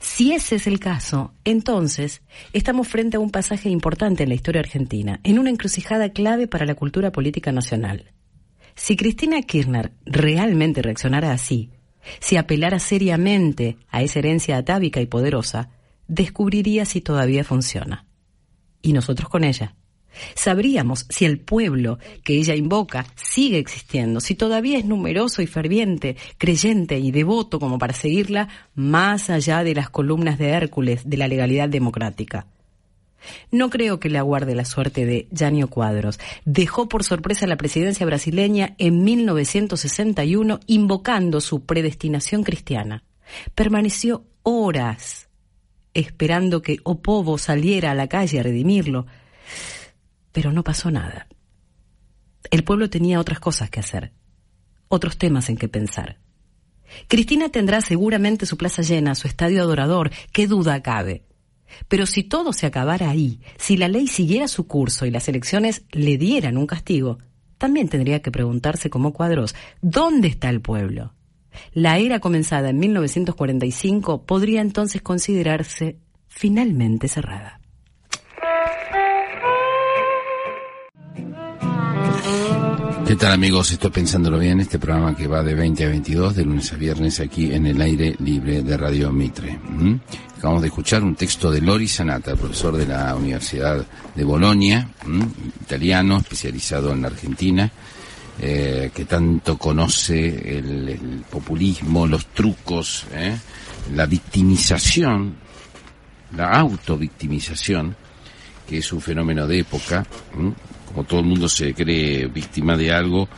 Si 0.00 0.32
ese 0.32 0.56
es 0.56 0.66
el 0.66 0.78
caso, 0.78 1.32
entonces 1.44 2.22
estamos 2.52 2.86
frente 2.86 3.16
a 3.16 3.20
un 3.20 3.30
pasaje 3.30 3.68
importante 3.68 4.22
en 4.22 4.28
la 4.28 4.36
historia 4.36 4.60
argentina, 4.60 5.20
en 5.24 5.38
una 5.38 5.50
encrucijada 5.50 6.10
clave 6.10 6.46
para 6.46 6.66
la 6.66 6.76
cultura 6.76 7.10
política 7.10 7.50
nacional. 7.50 8.12
Si 8.76 8.96
Cristina 8.96 9.42
Kirchner 9.42 9.92
realmente 10.06 10.82
reaccionara 10.82 11.32
así, 11.32 11.70
si 12.20 12.36
apelara 12.36 12.78
seriamente 12.78 13.76
a 13.90 14.02
esa 14.02 14.20
herencia 14.20 14.56
atávica 14.56 15.00
y 15.00 15.06
poderosa, 15.06 15.70
descubriría 16.08 16.84
si 16.84 17.00
todavía 17.00 17.44
funciona. 17.44 18.06
Y 18.82 18.92
nosotros 18.92 19.28
con 19.28 19.44
ella. 19.44 19.74
Sabríamos 20.34 21.06
si 21.08 21.24
el 21.24 21.38
pueblo 21.38 21.98
que 22.24 22.34
ella 22.34 22.54
invoca 22.54 23.06
sigue 23.14 23.58
existiendo, 23.58 24.20
si 24.20 24.34
todavía 24.34 24.78
es 24.78 24.84
numeroso 24.84 25.42
y 25.42 25.46
ferviente, 25.46 26.16
creyente 26.38 26.98
y 26.98 27.12
devoto 27.12 27.60
como 27.60 27.78
para 27.78 27.92
seguirla 27.92 28.48
más 28.74 29.30
allá 29.30 29.62
de 29.62 29.74
las 29.74 29.90
columnas 29.90 30.38
de 30.38 30.48
Hércules 30.48 31.02
de 31.08 31.16
la 31.16 31.28
legalidad 31.28 31.68
democrática. 31.68 32.46
No 33.50 33.68
creo 33.68 33.98
que 33.98 34.08
le 34.08 34.18
aguarde 34.18 34.54
la 34.54 34.64
suerte 34.64 35.04
de 35.04 35.28
Janio 35.36 35.68
Cuadros. 35.68 36.20
Dejó 36.44 36.88
por 36.88 37.02
sorpresa 37.02 37.46
la 37.46 37.56
presidencia 37.56 38.06
brasileña 38.06 38.74
en 38.78 39.02
1961 39.02 40.60
invocando 40.66 41.40
su 41.40 41.66
predestinación 41.66 42.44
cristiana. 42.44 43.02
Permaneció 43.54 44.24
horas 44.44 45.27
esperando 45.94 46.62
que 46.62 46.78
Opovo 46.84 47.38
saliera 47.38 47.90
a 47.90 47.94
la 47.94 48.08
calle 48.08 48.40
a 48.40 48.42
redimirlo, 48.42 49.06
pero 50.32 50.52
no 50.52 50.64
pasó 50.64 50.90
nada. 50.90 51.28
El 52.50 52.64
pueblo 52.64 52.88
tenía 52.88 53.20
otras 53.20 53.40
cosas 53.40 53.70
que 53.70 53.80
hacer, 53.80 54.12
otros 54.88 55.18
temas 55.18 55.48
en 55.48 55.56
que 55.56 55.68
pensar. 55.68 56.18
Cristina 57.06 57.50
tendrá 57.50 57.80
seguramente 57.80 58.46
su 58.46 58.56
plaza 58.56 58.82
llena, 58.82 59.14
su 59.14 59.26
estadio 59.28 59.62
adorador, 59.62 60.10
qué 60.32 60.46
duda 60.46 60.82
cabe. 60.82 61.24
Pero 61.88 62.06
si 62.06 62.22
todo 62.22 62.52
se 62.52 62.66
acabara 62.66 63.10
ahí, 63.10 63.40
si 63.58 63.76
la 63.76 63.88
ley 63.88 64.06
siguiera 64.06 64.48
su 64.48 64.66
curso 64.66 65.04
y 65.04 65.10
las 65.10 65.28
elecciones 65.28 65.82
le 65.92 66.16
dieran 66.16 66.56
un 66.56 66.66
castigo, 66.66 67.18
también 67.58 67.88
tendría 67.88 68.22
que 68.22 68.30
preguntarse 68.30 68.88
como 68.88 69.12
cuadros, 69.12 69.54
¿dónde 69.82 70.28
está 70.28 70.48
el 70.48 70.60
pueblo? 70.60 71.12
La 71.72 71.98
era 71.98 72.20
comenzada 72.20 72.70
en 72.70 72.78
1945 72.78 74.24
podría 74.24 74.60
entonces 74.60 75.02
considerarse 75.02 75.98
finalmente 76.28 77.08
cerrada. 77.08 77.60
¿Qué 83.08 83.16
tal 83.16 83.32
amigos? 83.32 83.72
Estoy 83.72 83.90
pensándolo 83.90 84.38
bien, 84.38 84.60
este 84.60 84.78
programa 84.78 85.16
que 85.16 85.26
va 85.26 85.42
de 85.42 85.54
20 85.54 85.82
a 85.82 85.88
22, 85.88 86.36
de 86.36 86.44
lunes 86.44 86.70
a 86.74 86.76
viernes, 86.76 87.20
aquí 87.20 87.54
en 87.54 87.66
el 87.66 87.80
aire 87.80 88.14
libre 88.18 88.62
de 88.62 88.76
Radio 88.76 89.10
Mitre. 89.10 89.58
Acabamos 90.36 90.60
de 90.60 90.68
escuchar 90.68 91.02
un 91.02 91.14
texto 91.14 91.50
de 91.50 91.62
Lori 91.62 91.88
Sanata, 91.88 92.36
profesor 92.36 92.76
de 92.76 92.86
la 92.86 93.16
Universidad 93.16 93.82
de 94.14 94.24
Bolonia, 94.24 94.90
italiano, 95.62 96.18
especializado 96.18 96.92
en 96.92 97.00
la 97.00 97.08
Argentina, 97.08 97.72
eh, 98.40 98.90
que 98.94 99.04
tanto 99.04 99.56
conoce 99.58 100.58
el, 100.58 101.24
populismo, 101.30 102.06
los 102.06 102.26
trucos, 102.26 103.04
¿eh? 103.12 103.36
la 103.94 104.06
victimización, 104.06 105.34
la 106.36 106.50
autovictimización, 106.60 107.96
que 108.68 108.78
es 108.78 108.92
un 108.92 109.00
fenómeno 109.00 109.46
de 109.46 109.60
época, 109.60 110.06
como 110.86 111.04
todo 111.04 111.20
el 111.20 111.26
mundo 111.26 111.48
se 111.48 111.74
cree 111.74 112.26
víctima 112.26 112.76
de 112.76 112.92
algo, 112.92 113.28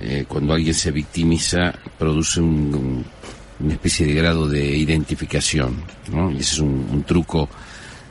eh, 0.00 0.24
cuando 0.26 0.54
alguien 0.54 0.74
se 0.74 0.90
victimiza 0.90 1.72
produce 1.98 2.40
un- 2.40 3.04
una 3.60 3.72
especie 3.74 4.06
de 4.06 4.14
grado 4.14 4.48
de 4.48 4.64
identificación, 4.76 5.82
¿no? 6.10 6.30
Y 6.30 6.36
ese 6.36 6.54
es 6.54 6.58
un, 6.60 6.88
un 6.90 7.02
truco 7.04 7.46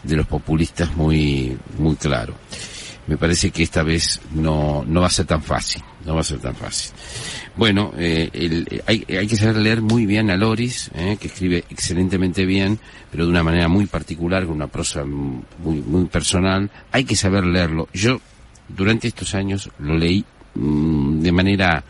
de 0.04 0.16
los 0.16 0.28
populistas 0.28 0.96
muy, 0.96 1.58
muy 1.80 1.96
claro. 1.96 2.36
Me 3.10 3.18
parece 3.18 3.50
que 3.50 3.64
esta 3.64 3.82
vez 3.82 4.22
no, 4.36 4.86
no 4.88 5.02
va 5.02 5.08
a 5.08 5.10
ser 5.10 5.26
tan 5.26 5.42
fácil, 5.42 5.82
no 6.06 6.14
va 6.14 6.22
a 6.22 6.24
ser 6.24 6.38
tan 6.38 6.54
fácil. 6.56 6.92
Bueno, 7.56 7.92
eh, 7.98 8.30
el- 8.34 8.68
eh, 8.70 8.84
hay, 8.86 9.04
hay 9.18 9.26
que 9.26 9.36
saber 9.36 9.56
leer 9.58 9.82
muy 9.82 10.06
bien 10.06 10.30
a 10.30 10.38
Loris, 10.38 10.92
eh, 10.94 11.18
que 11.20 11.26
escribe 11.28 11.64
excelentemente 11.72 12.46
bien, 12.46 12.78
pero 13.10 13.24
de 13.26 13.32
una 13.32 13.42
manera 13.42 13.68
muy 13.68 13.88
particular, 13.88 14.46
con 14.46 14.54
una 14.56 14.68
prosa 14.68 15.04
muy, 15.06 15.82
muy 15.82 16.06
personal. 16.06 16.70
Hay 16.92 17.04
que 17.04 17.16
saber 17.16 17.46
leerlo. 17.46 17.90
Yo, 17.94 18.22
durante 18.68 19.08
estos 19.08 19.34
años, 19.34 19.72
lo 19.80 19.98
leí 19.98 20.24
mm, 20.54 21.20
de 21.22 21.32
manera 21.32 21.84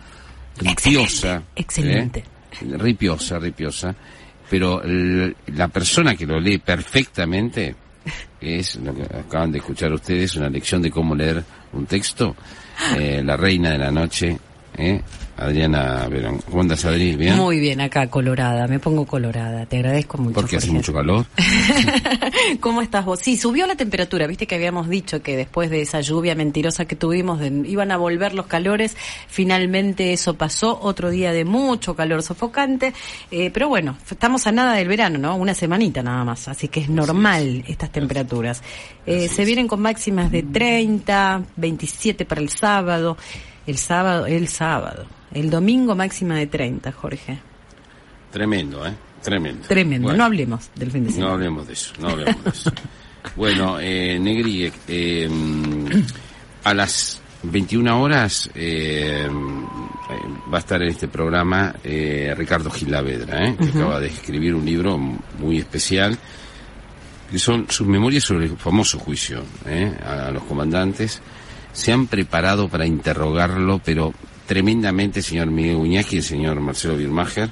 ripiosa. 0.57 1.43
excelente. 1.53 2.19
¿eh? 2.61 2.77
Ripiosa, 2.77 3.39
ripiosa. 3.39 3.93
Pero 4.49 4.81
el- 4.83 5.35
la 5.47 5.67
persona 5.67 6.15
que 6.15 6.25
lo 6.25 6.39
lee 6.39 6.59
perfectamente 6.59 7.75
es 8.39 8.75
lo 8.77 8.93
que 8.93 9.03
acaban 9.03 9.51
de 9.51 9.59
escuchar 9.59 9.91
ustedes, 9.93 10.35
una 10.35 10.49
lección 10.49 10.81
de 10.81 10.91
cómo 10.91 11.15
leer 11.15 11.43
un 11.73 11.85
texto. 11.85 12.35
Eh, 12.97 13.21
la 13.23 13.35
reina 13.35 13.71
de 13.71 13.77
la 13.77 13.91
noche, 13.91 14.37
¿eh? 14.77 15.01
Adriana 15.39 16.07
Verón. 16.09 16.39
¿Cómo 16.49 16.61
andas, 16.61 16.83
Adri? 16.85 17.15
¿Bien? 17.15 17.35
Muy 17.37 17.59
bien, 17.59 17.81
acá 17.81 18.07
colorada, 18.09 18.67
me 18.67 18.79
pongo 18.79 19.05
colorada. 19.05 19.65
Te 19.65 19.77
agradezco 19.77 20.17
mucho. 20.17 20.33
Porque 20.35 20.57
hace 20.57 20.71
mucho 20.71 20.93
calor. 20.93 21.25
¿Cómo 22.59 22.81
estás 22.81 23.05
vos? 23.05 23.19
Sí, 23.19 23.37
subió 23.37 23.65
la 23.67 23.75
temperatura, 23.75 24.27
viste 24.27 24.47
que 24.47 24.55
habíamos 24.55 24.89
dicho 24.89 25.21
que 25.21 25.35
después 25.37 25.69
de 25.69 25.81
esa 25.81 26.01
lluvia 26.01 26.35
mentirosa 26.35 26.85
que 26.85 26.95
tuvimos, 26.95 27.39
de- 27.39 27.63
iban 27.67 27.91
a 27.91 27.97
volver 27.97 28.33
los 28.33 28.47
calores, 28.47 28.95
finalmente 29.27 30.13
eso 30.13 30.35
pasó, 30.35 30.79
otro 30.81 31.09
día 31.09 31.31
de 31.31 31.45
mucho 31.45 31.95
calor 31.95 32.21
sofocante, 32.23 32.93
eh, 33.31 33.49
pero 33.51 33.69
bueno, 33.69 33.97
estamos 34.09 34.45
a 34.47 34.51
nada 34.51 34.73
del 34.73 34.87
verano, 34.87 35.17
¿no? 35.19 35.35
Una 35.35 35.53
semanita 35.53 36.03
nada 36.03 36.23
más, 36.23 36.47
así 36.47 36.67
que 36.67 36.81
es 36.81 36.89
normal 36.89 37.63
estas 37.67 37.91
temperaturas. 37.91 38.61
Eh, 39.05 39.27
se 39.27 39.45
vienen 39.45 39.67
con 39.67 39.81
máximas 39.81 40.31
de 40.31 40.43
30, 40.43 41.43
27 41.55 42.25
para 42.25 42.41
el 42.41 42.49
sábado, 42.49 43.17
el 43.67 43.77
sábado, 43.77 44.25
el 44.25 44.47
sábado, 44.47 45.05
el 45.33 45.49
domingo 45.49 45.95
máxima 45.95 46.35
de 46.35 46.47
30, 46.47 46.91
Jorge. 46.91 47.39
Tremendo, 48.31 48.85
¿eh? 48.85 48.93
Tremendo. 49.23 49.67
Tremendo, 49.67 50.05
Bueno, 50.07 50.17
no 50.19 50.23
hablemos 50.25 50.69
del 50.75 50.91
fin 50.91 51.03
de 51.03 51.09
No 51.09 51.15
semana. 51.15 51.33
hablemos 51.33 51.67
de 51.67 51.73
eso, 51.73 51.93
no 51.99 52.09
hablemos 52.09 52.43
de 52.43 52.49
eso. 52.51 52.71
bueno, 53.35 53.77
eh, 53.79 54.17
Negri, 54.19 54.65
eh, 54.65 54.73
eh, 54.87 55.29
a 56.63 56.73
las 56.73 57.21
21 57.43 58.01
horas 58.01 58.49
eh, 58.55 59.25
eh, 59.27 59.29
va 60.51 60.57
a 60.57 60.59
estar 60.59 60.81
en 60.81 60.89
este 60.89 61.07
programa 61.07 61.75
eh, 61.83 62.33
Ricardo 62.37 62.69
Gilavedra, 62.69 63.45
eh, 63.47 63.55
que 63.57 63.69
acaba 63.69 63.99
de 63.99 64.07
escribir 64.07 64.55
un 64.55 64.65
libro 64.65 64.97
muy 64.97 65.57
especial, 65.57 66.17
que 67.29 67.39
son 67.39 67.65
sus 67.69 67.87
memorias 67.87 68.23
sobre 68.23 68.45
el 68.45 68.57
famoso 68.57 68.99
juicio 68.99 69.43
eh, 69.65 69.93
a, 70.05 70.27
a 70.27 70.31
los 70.31 70.43
comandantes. 70.43 71.21
Se 71.73 71.91
han 71.91 72.07
preparado 72.07 72.67
para 72.69 72.85
interrogarlo, 72.85 73.79
pero 73.83 74.13
tremendamente, 74.49 75.21
señor 75.21 75.45
Miguel 75.51 75.75
Guñac 75.75 76.11
y 76.11 76.17
el 76.17 76.23
señor 76.23 76.59
Marcelo 76.59 76.97
Birmacher. 76.97 77.51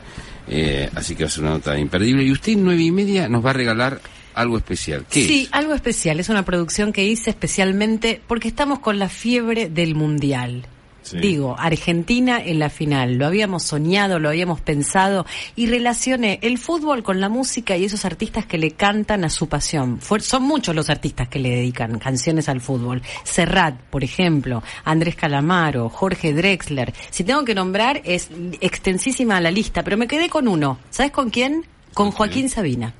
Eh, 0.49 0.89
así 0.95 1.15
que 1.15 1.25
va 1.25 1.27
a 1.27 1.31
ser 1.31 1.43
una 1.43 1.53
nota 1.53 1.77
imperdible. 1.77 2.23
Y 2.23 2.31
usted, 2.31 2.55
nueve 2.57 2.81
y 2.81 2.89
media, 2.91 3.29
nos 3.29 3.45
va 3.45 3.51
a 3.51 3.53
regalar 3.53 4.01
algo 4.33 4.57
especial. 4.57 5.05
¿Qué 5.07 5.23
Sí, 5.23 5.43
es? 5.43 5.49
algo 5.51 5.75
especial. 5.75 6.19
Es 6.19 6.29
una 6.29 6.43
producción 6.43 6.91
que 6.91 7.05
hice 7.05 7.29
especialmente 7.29 8.19
porque 8.27 8.47
estamos 8.47 8.79
con 8.79 8.97
la 8.97 9.09
fiebre 9.09 9.69
del 9.69 9.93
Mundial. 9.93 10.65
Sí. 11.09 11.17
Digo, 11.19 11.55
Argentina 11.57 12.41
en 12.43 12.59
la 12.59 12.69
final. 12.69 13.15
Lo 13.17 13.25
habíamos 13.27 13.63
soñado, 13.63 14.19
lo 14.19 14.29
habíamos 14.29 14.61
pensado 14.61 15.25
y 15.55 15.67
relacioné 15.67 16.39
el 16.41 16.57
fútbol 16.57 17.03
con 17.03 17.19
la 17.21 17.29
música 17.29 17.77
y 17.77 17.85
esos 17.85 18.03
artistas 18.05 18.45
que 18.45 18.57
le 18.57 18.71
cantan 18.71 19.23
a 19.23 19.29
su 19.29 19.47
pasión. 19.47 19.99
Fue- 19.99 20.19
son 20.19 20.43
muchos 20.43 20.75
los 20.75 20.89
artistas 20.89 21.27
que 21.29 21.39
le 21.39 21.49
dedican 21.49 21.97
canciones 21.99 22.49
al 22.49 22.61
fútbol. 22.61 23.01
Serrat, 23.23 23.75
por 23.89 24.03
ejemplo, 24.03 24.63
Andrés 24.83 25.15
Calamaro, 25.15 25.89
Jorge 25.89 26.33
Drexler. 26.33 26.93
Si 27.09 27.23
tengo 27.23 27.45
que 27.45 27.55
nombrar, 27.55 28.01
es 28.03 28.29
extensísima 28.59 29.39
la 29.41 29.51
lista, 29.51 29.83
pero 29.83 29.97
me 29.97 30.07
quedé 30.07 30.29
con 30.29 30.47
uno. 30.47 30.77
¿Sabes 30.89 31.11
con 31.11 31.29
quién? 31.29 31.65
Con 31.93 32.11
Joaquín 32.11 32.49
Sabina. 32.49 32.93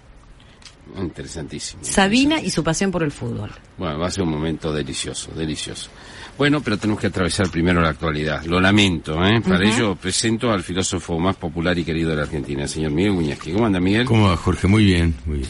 Interesantísimo. 0.97 1.84
Sabina 1.84 2.39
y 2.41 2.50
su 2.50 2.63
pasión 2.63 2.91
por 2.91 3.04
el 3.04 3.12
fútbol. 3.12 3.52
Bueno, 3.78 4.00
va 4.00 4.08
a 4.08 4.12
ser 4.12 4.23
un 4.23 4.32
momento 4.32 4.73
delicioso, 4.73 5.32
delicioso. 5.32 5.89
Bueno, 6.38 6.62
pero 6.62 6.78
tenemos 6.78 7.02
que 7.02 7.08
atravesar 7.08 7.50
primero 7.50 7.82
la 7.82 7.89
actualidad. 7.89 8.43
Lo 8.45 8.60
lamento, 8.60 9.23
¿eh? 9.26 9.41
Para 9.41 9.67
ello 9.67 9.95
presento 9.95 10.52
al 10.52 10.63
filósofo 10.63 11.17
más 11.19 11.36
popular 11.36 11.78
y 11.78 11.84
querido 11.84 12.12
de 12.12 12.15
la 12.17 12.23
Argentina, 12.23 12.63
el 12.63 12.69
señor 12.69 12.91
Miguel 12.91 13.13
Guñasqui. 13.13 13.52
¿Cómo 13.54 13.65
anda, 13.65 13.80
Miguel? 13.80 14.06
¿Cómo 14.06 14.30
va, 14.30 14.38
Jorge? 14.38 14.67
Muy 14.67 14.86
bien, 14.86 15.15
muy 15.26 15.39
bien. 15.39 15.50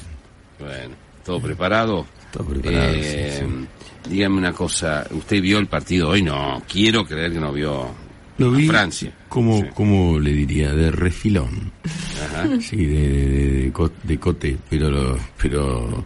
Bueno, 0.60 0.96
¿todo 1.26 1.42
preparado? 1.42 2.06
Todo 2.32 2.46
preparado, 2.46 2.94
Eh, 2.96 3.46
sí, 3.46 3.68
Dígame 4.10 4.38
una 4.38 4.54
cosa, 4.54 5.06
¿usted 5.12 5.42
vio 5.42 5.60
el 5.60 5.68
partido 5.68 6.10
hoy? 6.10 6.22
No, 6.22 6.64
quiero 6.72 7.06
creer 7.06 7.34
que 7.34 7.40
no 7.42 7.52
vio 7.52 7.90
Lo 8.38 8.52
vi, 8.52 8.68
Francia. 8.68 9.12
como, 9.30 9.62
Sí. 9.62 9.68
como 9.74 10.20
le 10.20 10.32
diría, 10.34 10.72
de 10.74 10.92
refilón. 10.92 11.72
Ajá. 12.24 12.48
Sí, 12.62 12.86
de, 12.86 13.08
de, 13.10 13.52
de, 13.64 13.72
co- 13.72 13.92
de 14.04 14.18
cote, 14.20 14.58
pero, 14.70 14.90
lo- 14.90 15.18
pero 15.42 16.06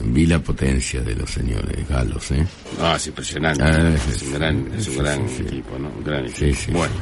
vi 0.00 0.26
la 0.26 0.38
potencia 0.40 1.00
de 1.00 1.14
los 1.14 1.30
señores 1.30 1.88
galos, 1.88 2.30
¿eh? 2.32 2.44
Ah, 2.80 2.94
es 2.96 3.06
impresionante. 3.06 3.62
Ah, 3.62 3.94
es 3.94 4.22
un 4.22 4.32
gran, 4.34 4.70
es 4.76 4.88
un 4.88 4.98
gran 4.98 5.28
sí, 5.28 5.42
equipo, 5.42 5.78
¿no? 5.78 5.88
Un 5.88 6.04
gran 6.04 6.24
equipo. 6.26 6.54
sí, 6.54 6.72
bueno. 6.72 6.94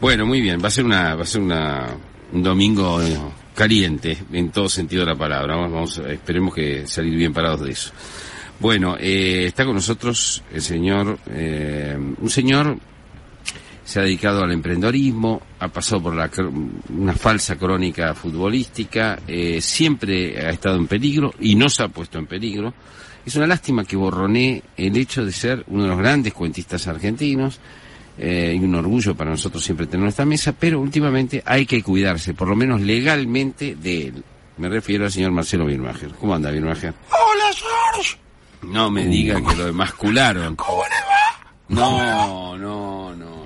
bueno, 0.00 0.26
muy 0.26 0.40
bien. 0.40 0.60
Va 0.62 0.68
a 0.68 0.70
ser 0.70 0.84
una, 0.84 1.14
va 1.14 1.22
a 1.22 1.26
ser 1.26 1.40
una, 1.42 1.88
un 2.32 2.42
domingo 2.42 3.02
eh, 3.02 3.16
caliente 3.54 4.16
en 4.32 4.50
todo 4.50 4.68
sentido 4.68 5.04
de 5.04 5.12
la 5.12 5.18
palabra. 5.18 5.56
Vamos, 5.56 5.98
esperemos 5.98 6.54
que 6.54 6.86
salir 6.86 7.14
bien 7.16 7.32
parados 7.32 7.62
de 7.62 7.72
eso. 7.72 7.90
Bueno, 8.60 8.96
eh, 8.98 9.46
está 9.46 9.64
con 9.64 9.74
nosotros 9.74 10.42
el 10.52 10.62
señor, 10.62 11.18
eh, 11.30 11.96
un 12.20 12.30
señor 12.30 12.78
se 13.88 14.00
ha 14.00 14.02
dedicado 14.02 14.44
al 14.44 14.52
emprendedorismo, 14.52 15.40
ha 15.60 15.68
pasado 15.68 16.02
por 16.02 16.14
la, 16.14 16.30
una 16.90 17.14
falsa 17.14 17.56
crónica 17.56 18.12
futbolística, 18.12 19.18
eh, 19.26 19.62
siempre 19.62 20.46
ha 20.46 20.50
estado 20.50 20.76
en 20.76 20.86
peligro 20.86 21.32
y 21.40 21.54
no 21.54 21.70
se 21.70 21.84
ha 21.84 21.88
puesto 21.88 22.18
en 22.18 22.26
peligro. 22.26 22.74
Es 23.24 23.34
una 23.36 23.46
lástima 23.46 23.86
que 23.86 23.96
borroné 23.96 24.62
el 24.76 24.94
hecho 24.94 25.24
de 25.24 25.32
ser 25.32 25.64
uno 25.68 25.84
de 25.84 25.88
los 25.88 25.96
grandes 25.96 26.34
cuentistas 26.34 26.86
argentinos 26.86 27.60
eh, 28.18 28.54
y 28.60 28.62
un 28.62 28.74
orgullo 28.74 29.14
para 29.14 29.30
nosotros 29.30 29.64
siempre 29.64 29.86
tener 29.86 30.06
esta 30.06 30.26
mesa, 30.26 30.52
pero 30.52 30.80
últimamente 30.80 31.42
hay 31.46 31.64
que 31.64 31.82
cuidarse, 31.82 32.34
por 32.34 32.48
lo 32.48 32.56
menos 32.56 32.82
legalmente, 32.82 33.74
de 33.74 34.08
él. 34.08 34.24
Me 34.58 34.68
refiero 34.68 35.06
al 35.06 35.12
señor 35.12 35.30
Marcelo 35.30 35.64
Birmacher. 35.64 36.10
¿Cómo 36.10 36.34
anda, 36.34 36.50
Birmacher? 36.50 36.92
Hola, 37.08 37.54
George. 37.54 38.18
No 38.64 38.90
me 38.90 39.06
diga 39.06 39.40
que 39.40 39.56
lo 39.56 39.66
emascularon. 39.66 40.56
¿Cómo 40.56 40.82
le 40.82 40.90
va? 40.90 41.52
No, 41.68 42.58
no, 42.58 43.16
no. 43.16 43.37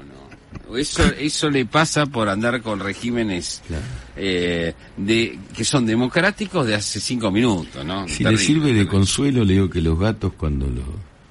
Eso, 0.76 1.02
eso 1.18 1.50
le 1.50 1.66
pasa 1.66 2.06
por 2.06 2.28
andar 2.28 2.60
con 2.62 2.80
regímenes 2.80 3.62
Claro. 3.66 3.82
eh, 4.16 4.74
de 4.96 5.38
que 5.54 5.64
son 5.64 5.86
democráticos 5.86 6.66
de 6.66 6.74
hace 6.74 7.00
cinco 7.00 7.30
minutos, 7.30 7.84
¿no? 7.84 8.06
Si 8.08 8.24
le 8.24 8.36
sirve 8.38 8.72
de 8.72 8.86
consuelo, 8.86 9.44
le 9.44 9.54
digo 9.54 9.70
que 9.70 9.80
los 9.80 9.98
gatos 9.98 10.32
cuando 10.36 10.66
los 10.66 10.84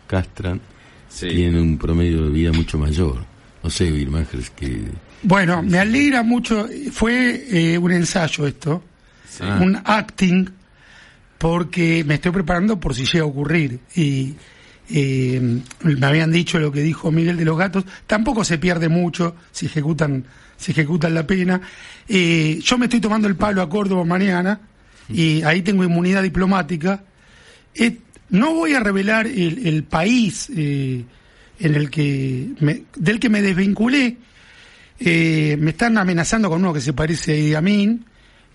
castran 0.08 0.60
Sí. 1.10 1.28
tienen 1.30 1.58
un 1.58 1.78
promedio 1.78 2.24
de 2.24 2.30
vida 2.30 2.52
mucho 2.54 2.78
mayor. 2.78 3.24
No 3.64 3.70
sé, 3.70 3.92
Birmacher, 3.92 4.40
es 4.40 4.50
que... 4.52 4.82
Bueno, 5.24 5.62
me 5.62 5.78
alegra 5.78 6.24
mucho. 6.24 6.68
Fue 6.92 7.46
eh, 7.74 7.78
un 7.78 7.92
ensayo 7.92 8.48
esto, 8.48 8.84
Sí. 9.30 9.44
Un 9.44 9.80
acting, 9.86 10.50
porque 11.38 12.04
me 12.06 12.16
estoy 12.16 12.32
preparando 12.32 12.80
por 12.80 12.94
si 12.96 13.06
llega 13.06 13.24
a 13.24 13.28
ocurrir. 13.28 13.80
Y 13.96 14.34
eh, 14.89 15.60
me 15.84 16.06
habían 16.06 16.32
dicho 16.32 16.60
lo 16.60 16.72
que 16.72 16.82
dijo 16.82 17.12
Miguel 17.12 17.38
de 17.38 17.46
los 17.46 17.58
Gatos. 17.58 17.86
Tampoco 18.08 18.44
se 18.44 18.58
pierde 18.58 18.89
mucho 18.89 19.36
si 19.52 19.65
ejecutan, 19.67 20.26
si 20.58 20.72
ejecutan 20.72 21.13
la 21.13 21.26
pena. 21.26 21.62
Eh, 22.08 22.60
yo 22.63 22.78
me 22.78 22.86
estoy 22.88 23.00
tomando 23.00 23.28
el 23.28 23.36
palo 23.36 23.62
a 23.62 23.70
Córdoba 23.70 24.04
mañana 24.06 24.60
y 25.10 25.41
ahí 25.44 25.62
tengo 25.62 25.84
inmunidad 25.84 26.24
diplomática. 26.24 27.04
Eh, 27.76 27.98
no 28.30 28.54
voy 28.54 28.74
a 28.74 28.80
revelar 28.80 29.28
el, 29.28 29.65
el 29.67 29.84
país 29.84 30.50
eh, 30.56 31.04
en 31.60 31.76
el 31.76 31.89
que 31.89 32.50
me- 32.60 32.84
del 32.96 33.20
que 33.20 33.30
me 33.30 33.41
desvinculé. 33.41 34.17
Me 35.04 35.70
están 35.72 35.98
amenazando 35.98 36.48
con 36.50 36.60
uno 36.62 36.74
que 36.74 36.82
se 36.82 36.94
parece 36.94 37.32
a 37.34 37.36
Idi 37.38 37.54
Amin. 37.56 38.06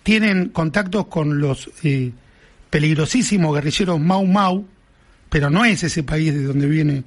Tienen 0.04 0.50
contactos 0.50 1.06
con 1.08 1.40
los 1.40 1.68
peligrosísimos 2.70 3.54
guerrilleros 3.54 3.98
Mau 4.00 4.24
Mau, 4.26 4.66
pero 5.28 5.50
no 5.50 5.64
es 5.64 5.82
ese 5.82 6.02
país 6.02 6.32
de 6.34 6.44
donde 6.44 6.66
viene 6.66 7.04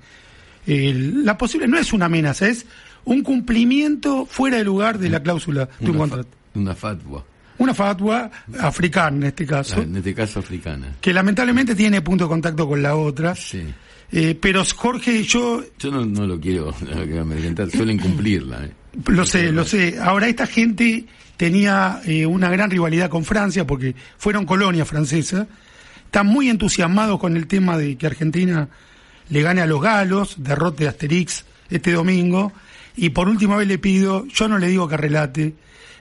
el- 0.67 1.25
la 1.25 1.38
posible. 1.38 1.67
No 1.67 1.77
es 1.77 1.93
una 1.93 2.05
amenaza, 2.05 2.47
es 2.47 2.65
un 3.05 3.21
cumplimiento 3.23 4.25
fuera 4.25 4.58
de 4.58 4.63
lugar 4.63 4.99
de 4.99 5.10
la 5.10 5.21
cláusula 5.21 5.69
de 5.79 5.89
un 5.91 5.97
contrato. 5.97 6.29
una 6.55 6.75
fatwa, 6.75 7.23
Una 7.58 7.73
fatwa 7.73 8.29
africana 8.60 9.17
en 9.17 9.23
este 9.23 9.45
caso, 9.45 9.75
Ah, 9.79 9.84
en 9.84 9.95
este 9.97 10.13
caso 10.13 10.39
africana. 10.39 10.95
que 11.01 11.12
lamentablemente 11.13 11.75
tiene 11.75 12.01
punto 12.01 12.23
de 12.25 12.29
contacto 12.29 12.67
con 12.67 12.82
la 12.82 12.95
otra. 12.95 13.36
Sí. 13.36 13.63
Eh, 14.12 14.36
pero 14.39 14.63
Jorge, 14.75 15.23
yo 15.23 15.63
Yo 15.77 15.91
no, 15.91 16.05
no 16.05 16.25
lo 16.25 16.39
quiero 16.39 16.73
no 16.82 16.95
lo 16.99 17.05
quiero 17.05 17.21
amedrentar, 17.21 17.69
suelen 17.69 17.97
cumplirla. 17.99 18.65
¿eh? 18.65 18.71
Lo 19.08 19.25
sé, 19.25 19.51
lo 19.51 19.63
sé. 19.65 19.97
Ahora, 20.01 20.27
esta 20.27 20.47
gente 20.47 21.05
tenía 21.38 22.01
eh, 22.05 22.25
una 22.25 22.49
gran 22.49 22.69
rivalidad 22.71 23.10
con 23.10 23.23
Francia 23.23 23.65
porque 23.67 23.93
fueron 24.17 24.45
colonia 24.45 24.84
francesa. 24.86 25.47
Están 26.10 26.26
muy 26.26 26.50
entusiasmados 26.50 27.19
con 27.19 27.38
el 27.38 27.45
tema 27.45 27.78
de 27.78 27.95
que 27.95 28.08
Argentina 28.08 28.67
le 29.30 29.43
gane 29.43 29.62
a 29.62 29.67
los 29.67 29.80
galos, 29.80 30.38
derrote 30.39 30.88
a 30.88 30.89
Asterix 30.89 31.45
este 31.69 31.91
domingo. 31.91 32.52
Y 32.98 33.10
por 33.10 33.30
última 33.30 33.56
vez 33.58 33.67
le 33.67 33.78
pido, 33.78 34.26
yo 34.26 34.48
no 34.48 34.58
le 34.58 34.69
digo 34.69 34.88
que 34.88 34.98
relate. 34.98 35.54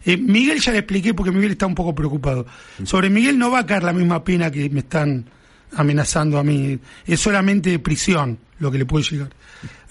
Eh, 0.07 0.17
Miguel 0.17 0.61
ya 0.61 0.73
le 0.73 0.79
expliqué 0.79 1.13
porque 1.13 1.31
Miguel 1.31 1.51
está 1.51 1.67
un 1.67 1.75
poco 1.75 1.95
preocupado. 1.95 2.47
Sobre 2.85 3.11
Miguel 3.11 3.39
no 3.39 3.51
va 3.51 3.59
a 3.59 3.67
caer 3.67 3.83
la 3.83 3.93
misma 3.93 4.25
pena 4.25 4.51
que 4.51 4.71
me 4.71 4.81
están 4.81 5.27
amenazando 5.77 6.39
a 6.39 6.43
mí. 6.43 6.79
Es 7.07 7.21
solamente 7.21 7.79
prisión 7.79 8.39
lo 8.59 8.71
que 8.71 8.79
le 8.79 8.87
puede 8.87 9.05
llegar 9.05 9.31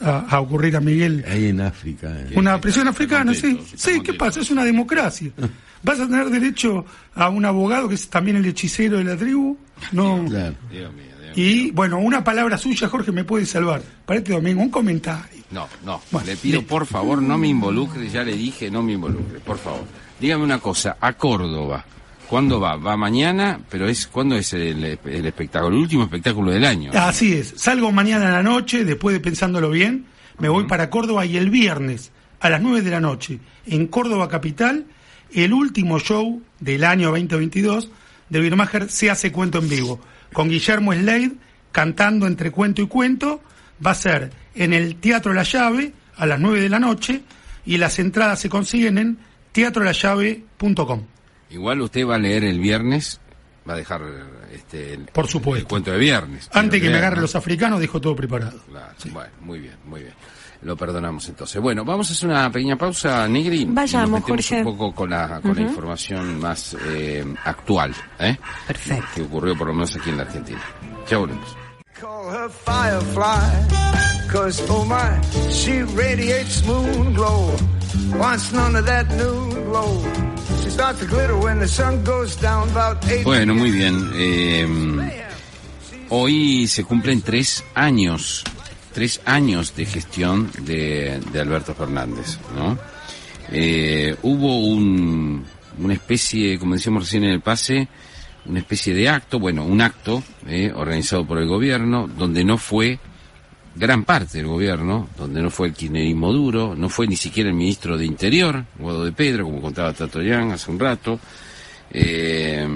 a, 0.02 0.20
a 0.20 0.40
ocurrir 0.40 0.76
a 0.76 0.82
Miguel. 0.82 1.24
Ahí 1.28 1.48
en 1.48 1.62
África. 1.62 2.10
¿eh? 2.10 2.34
Una 2.36 2.60
prisión 2.60 2.88
africana, 2.88 3.34
sí. 3.34 3.56
contento, 3.56 3.66
Sí, 3.78 4.02
¿qué 4.02 4.14
pasa? 4.14 4.40
Es 4.42 4.52
una 4.52 4.64
democracia. 4.64 5.32
¿Vas 5.84 6.00
a 6.00 6.08
tener 6.08 6.30
derecho 6.30 6.86
a 7.16 7.30
un 7.30 7.46
abogado 7.46 7.88
que 7.88 7.96
es 7.96 8.10
también 8.10 8.38
el 8.38 8.46
hechicero 8.46 8.98
de 8.98 9.04
la 9.04 9.16
tribu? 9.16 9.58
No. 9.92 10.26
Claro. 10.28 10.56
Dios 10.70 10.94
mío, 10.94 11.06
Dios 11.22 11.22
mío. 11.24 11.32
Y 11.36 11.72
bueno, 11.72 12.00
una 12.00 12.24
palabra 12.24 12.58
suya, 12.58 12.88
Jorge, 12.90 13.12
me 13.12 13.24
puede 13.24 13.46
salvar. 13.46 13.82
Para 14.06 14.20
este 14.20 14.34
domingo, 14.34 14.62
un 14.62 14.70
comentario. 14.70 15.44
No, 15.52 15.68
no. 15.86 16.02
Bueno, 16.12 16.28
le 16.28 16.36
pido, 16.36 16.62
por 16.64 16.86
favor, 16.86 17.22
no 17.22 17.38
me 17.38 17.48
involucre. 17.48 18.10
Ya 18.10 18.24
le 18.24 18.36
dije, 18.36 18.70
no 18.72 18.82
me 18.84 18.94
involucre, 18.94 19.40
por 19.40 19.58
favor. 19.58 19.86
Dígame 20.20 20.44
una 20.44 20.60
cosa. 20.60 20.98
A 21.00 21.14
Córdoba. 21.14 21.86
¿Cuándo 22.30 22.60
va? 22.60 22.76
Va 22.76 22.98
mañana, 22.98 23.60
pero 23.70 23.88
es 23.88 24.08
¿cuándo 24.08 24.36
es 24.36 24.54
el, 24.54 24.84
el 24.84 25.26
espectáculo? 25.26 25.76
El 25.76 25.82
último 25.82 26.04
espectáculo 26.04 26.52
del 26.52 26.66
año. 26.66 26.92
Así 26.94 27.34
es. 27.34 27.54
Salgo 27.56 27.92
mañana 27.92 28.26
en 28.26 28.34
la 28.34 28.44
noche, 28.44 28.84
después 28.84 29.14
de 29.14 29.20
pensándolo 29.20 29.70
bien, 29.70 30.06
me 30.40 30.50
voy 30.50 30.66
para 30.66 30.90
Córdoba 30.90 31.26
y 31.26 31.38
el 31.38 31.50
viernes 31.50 32.12
a 32.40 32.50
las 32.50 32.62
9 32.62 32.82
de 32.82 32.92
la 32.92 33.00
noche 33.00 33.40
en 33.66 33.88
Córdoba 33.88 34.28
Capital, 34.28 34.86
el 35.34 35.54
último 35.54 36.00
show 36.00 36.42
del 36.60 36.84
año 36.84 37.10
2022 37.12 37.90
de 38.30 38.40
Birmacher 38.40 38.90
se 38.90 39.10
hace 39.10 39.32
cuento 39.32 39.60
en 39.60 39.70
vivo, 39.70 40.00
con 40.34 40.50
Guillermo 40.50 40.94
Slade 40.94 41.34
cantando 41.72 42.28
entre 42.28 42.52
cuento 42.52 42.82
y 42.82 42.88
cuento, 42.88 43.42
va 43.86 43.92
a 43.92 43.96
ser 43.96 44.32
en 44.56 44.74
el 44.74 44.96
Teatro 44.96 45.34
La 45.34 45.44
Llave 45.44 45.94
a 46.16 46.26
las 46.26 46.40
9 46.40 46.62
de 46.62 46.70
la 46.70 46.80
noche 46.80 47.22
y 47.66 47.78
las 47.78 48.00
entradas 48.00 48.40
se 48.40 48.50
consiguen 48.50 48.98
en 48.98 49.18
teatrolallave.com. 49.52 51.04
Igual 51.50 51.82
usted 51.82 52.06
va 52.06 52.16
a 52.16 52.20
leer 52.20 52.44
el 52.44 52.60
viernes, 52.60 53.20
va 53.68 53.74
a 53.74 53.78
dejar 53.78 54.02
este, 54.52 54.94
el, 54.94 55.06
Por 55.06 55.28
supuesto. 55.28 55.62
el 55.62 55.68
cuento 55.68 55.92
de 55.92 55.98
viernes. 55.98 56.50
Antes 56.54 56.82
que 56.82 56.90
me 56.90 56.98
agarren 56.98 57.22
los 57.22 57.36
africanos, 57.36 57.80
dejo 57.80 58.00
todo 58.02 58.16
preparado. 58.16 58.60
Claro, 58.70 58.94
Bueno, 59.12 59.30
muy 59.42 59.60
bien, 59.60 59.76
muy 59.86 60.02
bien. 60.02 60.14
Lo 60.64 60.76
perdonamos 60.76 61.30
entonces. 61.30 61.62
Bueno, 61.62 61.86
vamos 61.86 62.10
a 62.10 62.14
hacer 62.14 62.28
una 62.30 62.52
pequeña 62.52 62.76
pausa, 62.76 63.28
Negri. 63.28 63.62
y 63.62 63.66
Vayamos, 63.66 64.10
nos 64.10 64.20
metemos 64.22 64.48
Jorge. 64.50 64.64
un 64.66 64.76
poco 64.78 64.96
con 64.96 65.10
la, 65.12 65.40
con 65.40 65.56
la 65.56 65.62
información 65.62 66.40
más 66.40 66.76
eh, 66.88 67.24
actual, 67.46 67.94
¿eh? 68.20 68.36
Perfecto. 68.66 69.06
Que 69.14 69.22
ocurrió 69.22 69.56
por 69.56 69.68
lo 69.68 69.74
menos 69.76 69.96
aquí 69.96 70.10
en 70.10 70.18
la 70.18 70.24
Argentina. 70.24 70.62
Ya 71.08 71.18
volvemos. 71.20 71.56
Call 72.00 72.30
her 72.30 72.48
Firefly, 72.50 74.30
cause 74.30 74.62
oh 74.70 74.86
my, 74.86 75.20
she 75.50 75.82
radiates 75.82 76.64
moon 76.66 77.14
glow. 77.14 77.56
Wants 78.14 78.52
none 78.54 78.76
of 78.76 78.86
that 78.86 79.10
noon 79.18 79.50
glow. 79.66 80.04
She 80.62 80.70
starts 80.70 81.00
to 81.00 81.08
glitter 81.08 81.36
when 81.38 81.58
the 81.60 81.68
sun 81.68 82.04
goes 82.04 82.36
down 82.36 82.70
about 82.70 83.04
eight. 83.10 83.24
Bueno, 83.24 83.56
muy 83.56 83.72
bien. 83.72 84.12
eh, 84.14 84.68
hoy 86.10 86.68
se 86.68 86.84
cumplen 86.84 87.22
tres 87.24 87.64
años, 87.74 88.44
tres 88.94 89.20
años 89.26 89.76
de 89.76 89.86
gestión 89.86 90.52
de, 90.60 91.20
de 91.32 91.42
Alberto 91.42 91.74
Fernández, 91.74 92.38
¿no? 92.56 92.78
Eh, 93.50 94.16
hubo 94.22 94.60
un, 94.60 95.46
una 95.80 95.94
especie, 95.94 96.60
como 96.60 96.76
decíamos 96.76 97.06
recién 97.06 97.24
en 97.24 97.32
el 97.32 97.42
pase, 97.42 97.88
una 98.48 98.60
especie 98.60 98.94
de 98.94 99.10
acto, 99.10 99.40
bueno, 99.40 99.66
un 99.66 99.82
acto 99.82 100.24
eh, 100.48 100.72
organizado 100.74 101.26
por 101.26 101.38
el 101.38 101.48
gobierno, 101.48 102.08
donde 102.08 102.44
no 102.44 102.58
fue 102.58 103.00
gran 103.76 104.04
parte 104.04 104.40
del 104.40 104.48
gobierno, 104.48 105.10
donde 105.18 105.42
no 105.42 105.50
fue 105.50 105.68
el 105.68 105.74
kirchnerismo 105.74 106.34
duro, 106.34 106.76
no 106.76 106.90
fue 106.90 107.08
ni 107.08 107.16
siquiera 107.16 107.50
el 107.50 107.56
ministro 107.56 107.98
de 107.98 108.06
Interior, 108.06 108.66
Guado 108.80 109.06
de 109.06 109.12
Pedro, 109.12 109.46
como 109.46 109.62
contaba 109.62 109.94
Tato 109.94 110.22
Yang 110.22 110.52
hace 110.52 110.72
un 110.72 110.80
rato, 110.80 111.20
eh, 111.92 112.68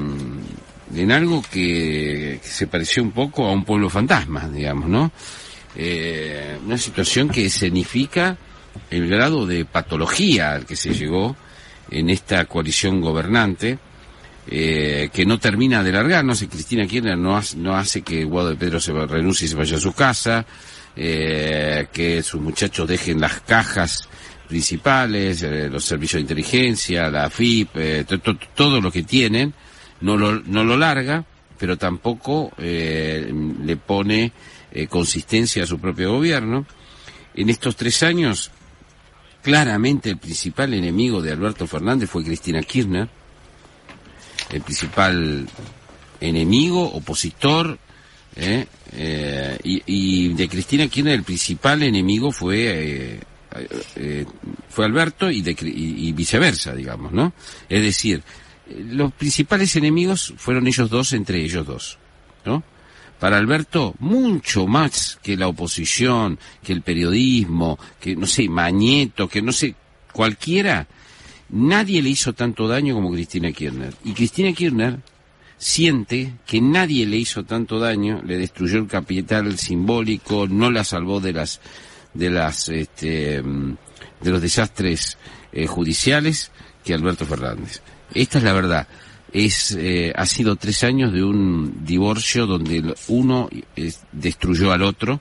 en 0.93 1.11
algo 1.11 1.41
que, 1.41 2.39
que 2.41 2.47
se 2.47 2.67
pareció 2.67 3.01
un 3.01 3.11
poco 3.11 3.45
a 3.47 3.51
un 3.51 3.63
pueblo 3.63 3.89
fantasma, 3.89 4.47
digamos, 4.47 4.87
¿no? 4.89 5.11
Eh, 5.75 6.57
una 6.65 6.77
situación 6.77 7.29
que 7.29 7.45
escenifica 7.45 8.37
el 8.89 9.07
grado 9.07 9.45
de 9.45 9.65
patología 9.65 10.51
al 10.53 10.65
que 10.65 10.75
se 10.75 10.93
llegó 10.93 11.35
en 11.89 12.09
esta 12.09 12.45
coalición 12.45 13.01
gobernante, 13.01 13.79
eh, 14.53 15.09
que 15.13 15.25
no 15.25 15.39
termina 15.39 15.81
de 15.81 15.93
largar, 15.93 16.25
no 16.25 16.35
sé, 16.35 16.49
Cristina 16.49 16.85
Kirchner 16.85 17.17
no 17.17 17.37
hace, 17.37 17.55
no 17.57 17.73
hace 17.75 18.01
que 18.01 18.25
Guado 18.25 18.49
de 18.49 18.57
Pedro 18.57 18.81
se 18.81 18.91
renuncie 18.91 19.45
y 19.45 19.47
se 19.47 19.55
vaya 19.55 19.77
a 19.77 19.79
su 19.79 19.93
casa, 19.93 20.45
eh, 20.95 21.87
que 21.93 22.21
sus 22.21 22.41
muchachos 22.41 22.85
dejen 22.87 23.21
las 23.21 23.39
cajas 23.41 24.09
principales, 24.49 25.41
eh, 25.43 25.69
los 25.69 25.85
servicios 25.85 26.17
de 26.17 26.21
inteligencia, 26.23 27.09
la 27.09 27.29
FIP, 27.29 27.69
eh, 27.77 28.03
to- 28.05 28.19
to- 28.19 28.37
todo 28.53 28.81
lo 28.81 28.91
que 28.91 29.03
tienen, 29.03 29.53
no 30.01 30.17
lo, 30.17 30.41
no 30.41 30.65
lo 30.65 30.75
larga, 30.75 31.23
pero 31.57 31.77
tampoco 31.77 32.51
le 32.57 33.77
pone 33.77 34.31
consistencia 34.89 35.63
a 35.63 35.67
su 35.67 35.79
propio 35.79 36.11
gobierno. 36.13 36.65
En 37.35 37.49
estos 37.51 37.75
tres 37.75 38.01
años, 38.03 38.49
claramente 39.43 40.09
el 40.09 40.17
principal 40.17 40.73
enemigo 40.73 41.21
de 41.21 41.31
Alberto 41.31 41.67
Fernández 41.67 42.09
fue 42.09 42.23
Cristina 42.23 42.61
Kirchner, 42.63 43.07
el 44.51 44.61
principal 44.61 45.47
enemigo, 46.19 46.83
opositor, 46.83 47.77
¿eh? 48.35 48.65
Eh, 48.93 49.57
y, 49.63 50.29
de 50.33 50.49
Cristina 50.49 50.87
Kirchner 50.87 51.15
el 51.15 51.23
principal 51.23 51.81
enemigo 51.83 52.31
fue 52.31 53.19
eh, 53.55 53.69
eh, 53.95 54.25
fue 54.69 54.85
Alberto 54.85 55.29
y, 55.29 55.41
de, 55.41 55.51
y, 55.61 56.07
y 56.07 56.11
viceversa, 56.13 56.73
digamos, 56.73 57.11
¿no? 57.11 57.33
Es 57.67 57.81
decir, 57.81 58.23
eh, 58.69 58.85
los 58.89 59.11
principales 59.13 59.75
enemigos 59.75 60.33
fueron 60.37 60.67
ellos 60.67 60.89
dos 60.89 61.13
entre 61.13 61.41
ellos 61.41 61.65
dos, 61.65 61.97
¿no? 62.45 62.63
Para 63.19 63.37
Alberto, 63.37 63.93
mucho 63.99 64.67
más 64.67 65.19
que 65.21 65.37
la 65.37 65.47
oposición, 65.47 66.39
que 66.63 66.73
el 66.73 66.81
periodismo, 66.81 67.77
que 67.99 68.15
no 68.15 68.25
sé, 68.25 68.47
Mañeto, 68.49 69.27
que 69.27 69.41
no 69.41 69.51
sé, 69.51 69.75
cualquiera, 70.11 70.87
nadie 71.51 72.01
le 72.01 72.09
hizo 72.09 72.33
tanto 72.33 72.67
daño 72.67 72.95
como 72.95 73.11
Cristina 73.11 73.51
Kirchner. 73.51 73.93
Y 74.03 74.13
Cristina 74.13 74.53
Kirchner 74.53 74.99
siente 75.57 76.33
que 76.45 76.59
nadie 76.59 77.05
le 77.05 77.17
hizo 77.17 77.43
tanto 77.43 77.77
daño, 77.77 78.21
le 78.25 78.37
destruyó 78.37 78.79
el 78.79 78.87
capital 78.87 79.57
simbólico, 79.59 80.47
no 80.47 80.71
la 80.71 80.83
salvó 80.83 81.19
de 81.19 81.33
las 81.33 81.61
de 82.13 82.29
las 82.29 82.67
este, 82.69 83.41
mm, 83.41 83.77
de 84.21 84.31
los 84.31 84.41
desastres 84.41 85.17
eh, 85.51 85.67
judiciales 85.67 86.51
que 86.83 86.93
Alberto 86.93 87.25
Fernández. 87.25 87.81
Esta 88.13 88.39
es 88.39 88.43
la 88.43 88.53
verdad. 88.53 88.87
Es 89.31 89.71
eh, 89.77 90.11
ha 90.15 90.25
sido 90.25 90.55
tres 90.55 90.83
años 90.83 91.13
de 91.13 91.23
un 91.23 91.85
divorcio 91.85 92.47
donde 92.47 92.95
uno 93.07 93.49
destruyó 94.11 94.71
al 94.71 94.81
otro. 94.81 95.19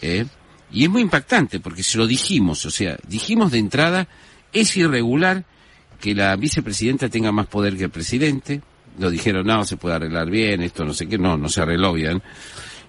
eh, 0.00 0.26
y 0.70 0.84
es 0.84 0.90
muy 0.90 1.00
impactante 1.00 1.60
porque 1.60 1.82
se 1.82 1.96
lo 1.96 2.06
dijimos, 2.06 2.66
o 2.66 2.70
sea, 2.70 2.98
dijimos 3.08 3.52
de 3.52 3.58
entrada, 3.58 4.06
es 4.52 4.76
irregular 4.76 5.46
que 6.00 6.14
la 6.14 6.36
vicepresidenta 6.36 7.08
tenga 7.08 7.32
más 7.32 7.46
poder 7.46 7.76
que 7.76 7.84
el 7.84 7.90
presidente. 7.90 8.60
Lo 8.98 9.10
dijeron, 9.10 9.46
no, 9.46 9.64
se 9.64 9.76
puede 9.76 9.96
arreglar 9.96 10.28
bien, 10.30 10.62
esto 10.62 10.84
no 10.84 10.92
sé 10.92 11.06
qué, 11.06 11.18
no, 11.18 11.36
no 11.36 11.48
se 11.48 11.60
arregló 11.60 11.92
bien. 11.92 12.22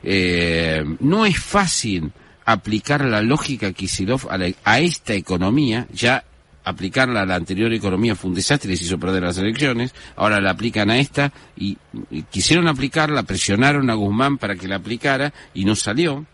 Eh, 0.03 0.83
no 1.01 1.25
es 1.25 1.37
fácil 1.37 2.11
aplicar 2.45 3.05
la 3.05 3.21
lógica 3.21 3.73
Kisilov 3.73 4.27
a, 4.29 4.39
a 4.63 4.79
esta 4.79 5.13
economía, 5.13 5.87
ya 5.93 6.23
aplicarla 6.63 7.21
a 7.21 7.25
la 7.25 7.35
anterior 7.35 7.71
economía 7.73 8.15
fue 8.15 8.29
un 8.29 8.35
desastre, 8.35 8.69
les 8.71 8.81
hizo 8.81 8.99
perder 8.99 9.23
las 9.23 9.37
elecciones, 9.37 9.93
ahora 10.15 10.39
la 10.39 10.51
aplican 10.51 10.89
a 10.89 10.99
esta 10.99 11.31
y, 11.55 11.77
y 12.11 12.23
quisieron 12.23 12.67
aplicarla, 12.67 13.23
presionaron 13.23 13.89
a 13.89 13.93
Guzmán 13.95 14.37
para 14.37 14.55
que 14.55 14.67
la 14.67 14.77
aplicara 14.77 15.33
y 15.53 15.65
no 15.65 15.75
salió. 15.75 16.25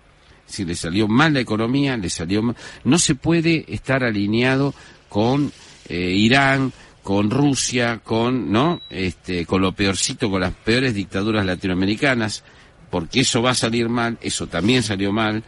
Si 0.46 0.64
le 0.64 0.76
salió 0.76 1.08
mal 1.08 1.34
la 1.34 1.40
economía, 1.40 1.98
le 1.98 2.10
salió 2.10 2.44
mal. 2.44 2.56
No 2.84 3.00
se 3.00 3.16
puede 3.16 3.66
estar 3.68 4.04
alineado 4.04 4.76
con 5.10 5.52
eh, 5.90 6.12
Irán, 6.12 6.72
con 7.04 7.30
Rusia, 7.30 8.02
con, 8.04 8.52
¿no? 8.52 8.82
Este, 8.90 9.46
con 9.46 9.62
lo 9.62 9.74
peorcito, 9.74 10.30
con 10.32 10.42
las 10.42 10.54
peores 10.54 10.94
dictaduras 10.94 11.46
latinoamericanas, 11.46 12.44
porque 12.90 13.20
eso 13.22 13.42
va 13.42 13.52
a 13.52 13.56
salir 13.56 13.90
mal, 13.90 14.18
eso 14.22 14.48
también 14.48 14.82
salió 14.84 15.12
mal. 15.12 15.44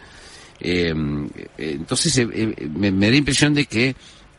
Eh, 0.59 0.93
eh, 1.57 1.71
entonces 1.79 2.17
eh, 2.17 2.27
eh, 2.33 2.67
me, 2.75 2.91
da 2.91 3.09
la 3.11 3.15
impresión 3.15 3.53
de 3.53 3.65
que 3.65 3.95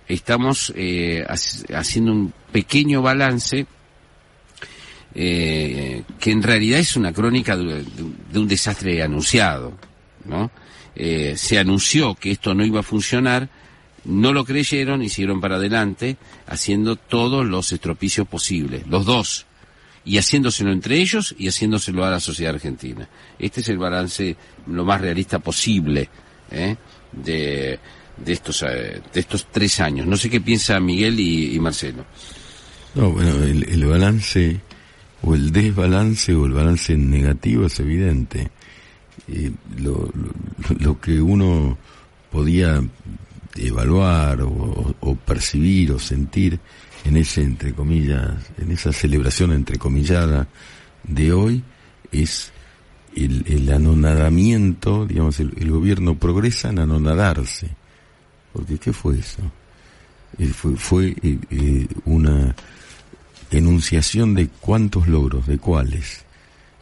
estamos 0.09 0.73
eh, 0.77 1.25
hac- 1.29 1.75
haciendo 1.75 2.13
un 2.13 2.33
pequeño 2.53 3.03
balance 3.03 3.67
eh, 5.15 6.03
que 6.21 6.31
en 6.31 6.43
realidad 6.43 6.81
es 6.81 6.97
una 6.97 7.13
crónica 7.13 7.57
de, 7.57 7.83
de- 7.85 8.39
un 8.39 8.49
desastre 8.49 9.03
anunciado, 9.03 9.77
¿no? 10.25 10.51
Se 11.37 11.59
anunció 11.61 12.17
que 12.17 12.33
esto 12.33 12.55
no 12.55 12.65
iba 12.65 12.81
a 12.81 12.83
funcionar, 12.83 13.49
no 14.09 14.33
lo 14.33 14.45
creyeron 14.45 15.03
y 15.03 15.11
siguieron 15.11 15.41
para 15.41 15.57
adelante 15.57 16.17
haciendo 16.47 16.97
todos 16.97 17.45
los 17.45 17.73
estropicios 17.73 18.27
posibles, 18.27 18.87
los 18.87 19.05
dos, 19.05 19.47
y 20.05 20.17
haciéndoselo 20.17 20.73
entre 20.73 20.97
ellos 20.97 21.35
y 21.39 21.47
haciéndoselo 21.49 22.05
a 22.05 22.11
la 22.11 22.19
sociedad 22.19 22.55
argentina. 22.55 23.07
Este 23.39 23.61
es 23.61 23.69
el 23.69 23.77
balance 23.77 24.35
lo 24.67 24.85
más 24.87 25.03
realista 25.03 25.39
posible 25.41 26.09
¿eh? 26.51 26.77
de, 27.13 27.79
de 28.17 28.33
estos 28.33 28.63
eh, 28.63 29.03
de 29.13 29.21
estos 29.21 29.47
tres 29.53 29.79
años. 29.81 30.07
No 30.07 30.17
sé 30.17 30.31
qué 30.31 30.41
piensa 30.41 30.81
Miguel 30.81 31.21
y, 31.21 31.59
Marcelo. 31.61 32.07
No, 32.95 33.11
bueno, 33.11 33.43
el, 33.45 33.85
balance 33.85 34.59
o 35.23 35.35
el 35.35 35.53
desbalance 35.53 36.35
o 36.35 36.47
el 36.47 36.53
balance 36.53 36.97
negativo 36.97 37.67
es 37.67 37.79
evidente. 37.79 38.51
Eh, 39.29 39.53
lo, 39.77 40.11
lo 40.79 40.99
que 40.99 41.21
uno 41.21 41.77
podía 42.31 42.83
evaluar 43.67 44.43
o, 44.43 44.95
o 45.01 45.15
percibir 45.17 45.93
o 45.93 45.99
sentir 45.99 46.59
en 47.05 47.17
ese, 47.17 47.43
entre 47.43 47.73
comillas, 47.73 48.35
en 48.59 48.71
esa 48.71 48.93
celebración 48.93 49.53
entrecomillada 49.53 50.49
de 51.05 51.33
hoy 51.33 51.63
es 52.13 52.53
el, 53.15 53.45
el 53.47 53.73
anonadamiento, 53.73 55.07
digamos, 55.07 55.41
el, 55.41 55.53
el 55.57 55.71
gobierno 55.71 56.17
progresa 56.17 56.69
en 56.71 56.81
anonadarse. 56.81 57.69
Porque, 58.53 58.79
¿qué 58.79 58.93
fue 58.93 59.19
eso? 59.19 59.43
Eh, 60.39 60.47
fue 60.47 60.77
fue 60.77 61.17
eh, 61.23 61.39
eh, 61.51 61.87
una 62.05 62.55
enunciación 63.51 64.35
de 64.35 64.49
cuántos 64.61 65.09
logros, 65.09 65.47
de 65.47 65.59
cuáles, 65.59 66.25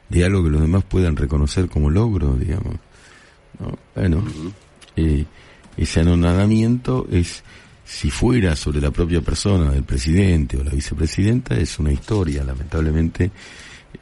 de 0.08 0.24
algo 0.24 0.42
que 0.42 0.50
los 0.50 0.60
demás 0.60 0.84
puedan 0.84 1.16
reconocer 1.16 1.68
como 1.68 1.90
logro, 1.90 2.36
digamos. 2.36 2.76
¿no? 3.58 3.78
Bueno, 3.94 4.24
eh, 4.96 5.24
ese 5.76 6.00
anonadamiento 6.00 7.06
es, 7.10 7.42
si 7.84 8.10
fuera 8.10 8.56
sobre 8.56 8.80
la 8.80 8.90
propia 8.90 9.20
persona 9.20 9.70
del 9.70 9.84
presidente 9.84 10.56
o 10.56 10.64
la 10.64 10.70
vicepresidenta, 10.70 11.56
es 11.56 11.78
una 11.78 11.92
historia, 11.92 12.44
lamentablemente 12.44 13.30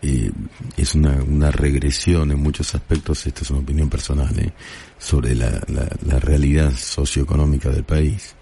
eh, 0.03 0.31
es 0.77 0.95
una, 0.95 1.23
una 1.23 1.51
regresión 1.51 2.31
en 2.31 2.43
muchos 2.43 2.75
aspectos, 2.75 3.27
esto 3.27 3.43
es 3.43 3.51
una 3.51 3.61
opinión 3.61 3.89
personal, 3.89 4.39
eh, 4.39 4.53
sobre 4.99 5.35
la, 5.35 5.51
la, 5.69 5.89
la 6.07 6.19
realidad 6.19 6.73
socioeconómica 6.75 7.71
del 7.71 7.85
país. 7.85 8.35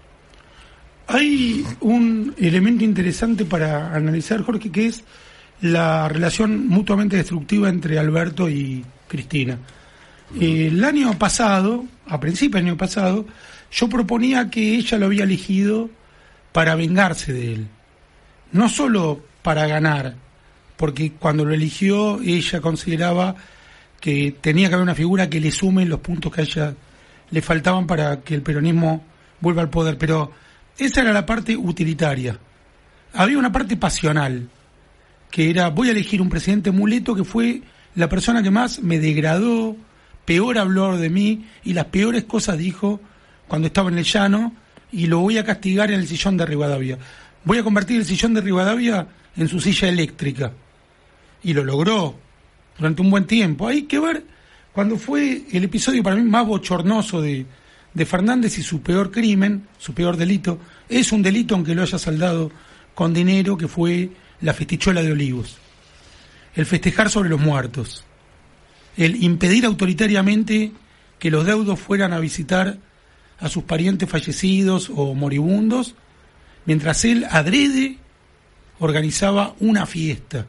Hay 1.07 1.65
un 1.81 2.33
elemento 2.37 2.83
interesante 2.83 3.45
para 3.45 3.93
analizar, 3.93 4.41
Jorge, 4.43 4.71
que 4.71 4.87
es 4.87 5.03
la 5.61 6.07
relación 6.07 6.67
mutuamente 6.67 7.17
destructiva 7.17 7.69
entre 7.69 7.99
Alberto 7.99 8.49
y 8.49 8.83
Cristina. 9.07 9.59
El 10.39 10.83
año 10.83 11.17
pasado, 11.19 11.85
a 12.07 12.19
principios 12.19 12.61
del 12.61 12.71
año 12.71 12.77
pasado, 12.77 13.25
yo 13.71 13.89
proponía 13.89 14.49
que 14.49 14.75
ella 14.75 14.97
lo 14.97 15.05
había 15.07 15.23
elegido 15.23 15.89
para 16.51 16.75
vengarse 16.75 17.33
de 17.33 17.53
él. 17.53 17.67
No 18.51 18.69
solo 18.69 19.23
para 19.41 19.67
ganar, 19.67 20.15
porque 20.77 21.11
cuando 21.13 21.45
lo 21.45 21.53
eligió 21.53 22.19
ella 22.21 22.61
consideraba 22.61 23.35
que 23.99 24.35
tenía 24.41 24.67
que 24.67 24.75
haber 24.75 24.83
una 24.83 24.95
figura 24.95 25.29
que 25.29 25.39
le 25.39 25.51
sume 25.51 25.85
los 25.85 25.99
puntos 25.99 26.31
que 26.31 26.41
a 26.41 26.43
ella 26.43 26.73
le 27.31 27.41
faltaban 27.41 27.87
para 27.87 28.21
que 28.21 28.35
el 28.35 28.41
peronismo 28.41 29.03
vuelva 29.39 29.61
al 29.61 29.69
poder, 29.69 29.97
pero 29.97 30.31
esa 30.77 31.01
era 31.01 31.13
la 31.13 31.25
parte 31.25 31.55
utilitaria. 31.55 32.37
Había 33.13 33.37
una 33.37 33.51
parte 33.51 33.77
pasional, 33.77 34.49
que 35.31 35.49
era 35.49 35.69
voy 35.69 35.89
a 35.89 35.91
elegir 35.91 36.21
un 36.21 36.29
presidente 36.29 36.71
muleto 36.71 37.15
que 37.15 37.23
fue 37.23 37.61
la 37.95 38.09
persona 38.09 38.43
que 38.43 38.51
más 38.51 38.79
me 38.81 38.99
degradó, 38.99 39.75
peor 40.25 40.57
habló 40.57 40.97
de 40.97 41.09
mí 41.09 41.45
y 41.63 41.73
las 41.73 41.85
peores 41.85 42.23
cosas 42.23 42.57
dijo 42.57 42.99
cuando 43.47 43.67
estaba 43.67 43.89
en 43.89 43.97
el 43.97 44.05
llano 44.05 44.53
y 44.91 45.07
lo 45.07 45.19
voy 45.19 45.37
a 45.37 45.43
castigar 45.43 45.91
en 45.91 45.99
el 45.99 46.07
sillón 46.07 46.37
de 46.37 46.45
Rivadavia. 46.45 46.97
Voy 47.43 47.57
a 47.57 47.63
convertir 47.63 47.97
el 47.97 48.05
sillón 48.05 48.33
de 48.33 48.41
Rivadavia 48.41 49.07
en 49.35 49.47
su 49.47 49.59
silla 49.59 49.89
eléctrica. 49.89 50.53
Y 51.43 51.53
lo 51.53 51.63
logró 51.63 52.15
durante 52.77 53.01
un 53.01 53.09
buen 53.09 53.25
tiempo. 53.25 53.67
Hay 53.67 53.83
que 53.83 53.99
ver 53.99 54.23
cuando 54.71 54.97
fue 54.97 55.43
el 55.51 55.63
episodio 55.63 56.03
para 56.03 56.15
mí 56.15 56.21
más 56.23 56.47
bochornoso 56.47 57.21
de, 57.21 57.45
de 57.93 58.05
Fernández 58.05 58.57
y 58.57 58.63
su 58.63 58.81
peor 58.81 59.11
crimen, 59.11 59.67
su 59.77 59.93
peor 59.93 60.15
delito. 60.15 60.59
Es 60.87 61.11
un 61.11 61.21
delito 61.21 61.55
aunque 61.55 61.75
lo 61.75 61.81
haya 61.81 61.97
saldado 61.97 62.51
con 62.93 63.13
dinero, 63.13 63.57
que 63.57 63.67
fue 63.67 64.11
la 64.41 64.53
festichuela 64.53 65.01
de 65.01 65.11
Olivos. 65.11 65.57
El 66.55 66.65
festejar 66.65 67.09
sobre 67.09 67.29
los 67.29 67.41
muertos. 67.41 68.03
El 68.97 69.23
impedir 69.23 69.65
autoritariamente 69.65 70.71
que 71.19 71.31
los 71.31 71.45
deudos 71.45 71.79
fueran 71.79 72.13
a 72.13 72.19
visitar 72.19 72.77
a 73.39 73.49
sus 73.49 73.63
parientes 73.63 74.09
fallecidos 74.09 74.91
o 74.93 75.13
moribundos, 75.13 75.95
mientras 76.65 77.03
él 77.05 77.25
adrede 77.29 77.97
organizaba 78.79 79.55
una 79.59 79.85
fiesta, 79.85 80.45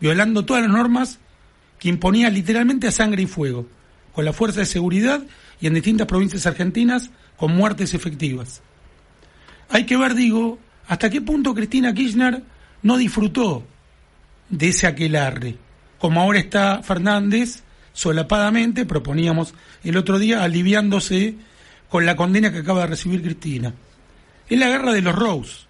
violando 0.00 0.44
todas 0.44 0.62
las 0.62 0.72
normas 0.72 1.18
que 1.78 1.88
imponía 1.88 2.30
literalmente 2.30 2.88
a 2.88 2.92
sangre 2.92 3.22
y 3.22 3.26
fuego, 3.26 3.66
con 4.12 4.24
la 4.24 4.32
fuerza 4.32 4.60
de 4.60 4.66
seguridad 4.66 5.22
y 5.60 5.66
en 5.66 5.74
distintas 5.74 6.06
provincias 6.06 6.46
argentinas 6.46 7.10
con 7.36 7.54
muertes 7.54 7.94
efectivas. 7.94 8.62
Hay 9.70 9.86
que 9.86 9.96
ver, 9.96 10.14
digo, 10.14 10.58
hasta 10.86 11.10
qué 11.10 11.20
punto 11.20 11.54
Cristina 11.54 11.94
Kirchner 11.94 12.42
no 12.82 12.96
disfrutó 12.96 13.64
de 14.48 14.68
ese 14.68 14.86
aquelarre, 14.86 15.56
como 15.98 16.20
ahora 16.20 16.38
está 16.38 16.82
Fernández 16.82 17.62
solapadamente, 17.98 18.86
proponíamos 18.86 19.54
el 19.82 19.96
otro 19.96 20.20
día, 20.20 20.44
aliviándose 20.44 21.34
con 21.88 22.06
la 22.06 22.14
condena 22.14 22.52
que 22.52 22.58
acaba 22.58 22.82
de 22.82 22.86
recibir 22.86 23.22
Cristina. 23.22 23.74
Es 24.48 24.56
la 24.56 24.68
guerra 24.68 24.92
de 24.92 25.02
los 25.02 25.16
Rose. 25.16 25.66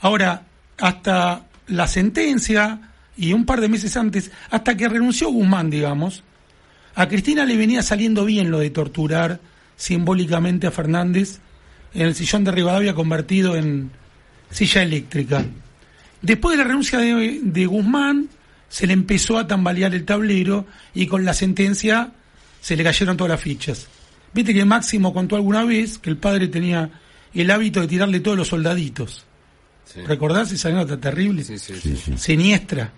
Ahora, 0.00 0.44
hasta 0.78 1.46
la 1.66 1.88
sentencia 1.88 2.92
y 3.16 3.32
un 3.32 3.46
par 3.46 3.60
de 3.60 3.68
meses 3.68 3.96
antes, 3.96 4.30
hasta 4.48 4.76
que 4.76 4.88
renunció 4.88 5.28
Guzmán, 5.30 5.70
digamos, 5.70 6.22
a 6.94 7.08
Cristina 7.08 7.44
le 7.44 7.56
venía 7.56 7.82
saliendo 7.82 8.24
bien 8.24 8.52
lo 8.52 8.60
de 8.60 8.70
torturar 8.70 9.40
simbólicamente 9.74 10.68
a 10.68 10.70
Fernández 10.70 11.40
en 11.94 12.02
el 12.02 12.14
sillón 12.14 12.44
de 12.44 12.52
Rivadavia 12.52 12.94
convertido 12.94 13.56
en 13.56 13.90
silla 14.52 14.84
eléctrica. 14.84 15.44
Después 16.22 16.56
de 16.56 16.62
la 16.62 16.68
renuncia 16.68 17.00
de, 17.00 17.40
de 17.42 17.66
Guzmán, 17.66 18.28
se 18.70 18.86
le 18.86 18.94
empezó 18.94 19.36
a 19.36 19.46
tambalear 19.46 19.94
el 19.94 20.04
tablero 20.04 20.64
y 20.94 21.06
con 21.06 21.24
la 21.24 21.34
sentencia 21.34 22.12
se 22.60 22.76
le 22.76 22.84
cayeron 22.84 23.16
todas 23.16 23.32
las 23.32 23.40
fichas. 23.40 23.88
Viste 24.32 24.54
que 24.54 24.64
Máximo 24.64 25.12
contó 25.12 25.34
alguna 25.34 25.64
vez 25.64 25.98
que 25.98 26.08
el 26.08 26.16
padre 26.16 26.46
tenía 26.46 26.88
el 27.34 27.50
hábito 27.50 27.80
de 27.80 27.88
tirarle 27.88 28.20
todos 28.20 28.38
los 28.38 28.48
soldaditos. 28.48 29.26
¿Recordás 30.06 30.52
esa 30.52 30.70
nota 30.70 30.98
terrible? 30.98 31.42
Sí, 31.42 31.58
sí, 31.58 31.74
sí. 31.80 32.16
Siniestra. 32.16 32.92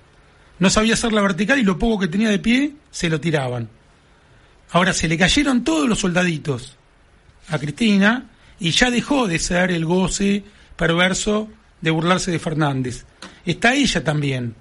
No 0.58 0.68
sabía 0.68 0.92
hacer 0.92 1.14
la 1.14 1.22
vertical 1.22 1.58
y 1.58 1.62
lo 1.62 1.78
poco 1.78 2.00
que 2.00 2.08
tenía 2.08 2.28
de 2.28 2.38
pie 2.38 2.74
se 2.90 3.08
lo 3.08 3.18
tiraban. 3.18 3.70
Ahora 4.72 4.92
se 4.92 5.08
le 5.08 5.16
cayeron 5.16 5.64
todos 5.64 5.88
los 5.88 6.00
soldaditos 6.00 6.76
a 7.48 7.58
Cristina 7.58 8.26
y 8.60 8.72
ya 8.72 8.90
dejó 8.90 9.26
de 9.26 9.38
ser 9.38 9.70
el 9.70 9.86
goce 9.86 10.44
perverso 10.76 11.48
de 11.80 11.90
burlarse 11.90 12.30
de 12.30 12.38
Fernández. 12.38 13.06
Está 13.46 13.74
ella 13.74 14.04
también 14.04 14.54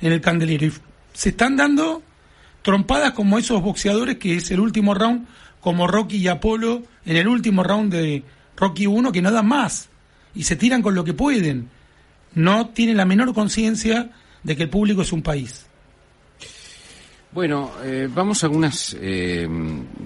en 0.00 0.12
el 0.12 0.20
candelero 0.20 0.66
y 0.66 0.72
se 1.12 1.30
están 1.30 1.56
dando 1.56 2.02
trompadas 2.62 3.12
como 3.12 3.38
esos 3.38 3.62
boxeadores 3.62 4.18
que 4.18 4.36
es 4.36 4.50
el 4.50 4.60
último 4.60 4.94
round, 4.94 5.26
como 5.60 5.86
Rocky 5.86 6.16
y 6.16 6.28
Apolo 6.28 6.82
en 7.04 7.16
el 7.16 7.28
último 7.28 7.62
round 7.62 7.92
de 7.92 8.22
Rocky 8.56 8.86
1 8.86 9.12
que 9.12 9.22
no 9.22 9.30
dan 9.30 9.46
más 9.46 9.88
y 10.34 10.44
se 10.44 10.56
tiran 10.56 10.82
con 10.82 10.94
lo 10.94 11.04
que 11.04 11.14
pueden. 11.14 11.70
No 12.34 12.68
tienen 12.68 12.98
la 12.98 13.06
menor 13.06 13.32
conciencia 13.32 14.10
de 14.42 14.56
que 14.56 14.64
el 14.64 14.68
público 14.68 15.02
es 15.02 15.12
un 15.12 15.22
país. 15.22 15.66
Bueno, 17.36 17.70
eh, 17.84 18.08
vamos 18.10 18.42
a 18.42 18.46
algunas 18.46 18.96
eh, 18.98 19.46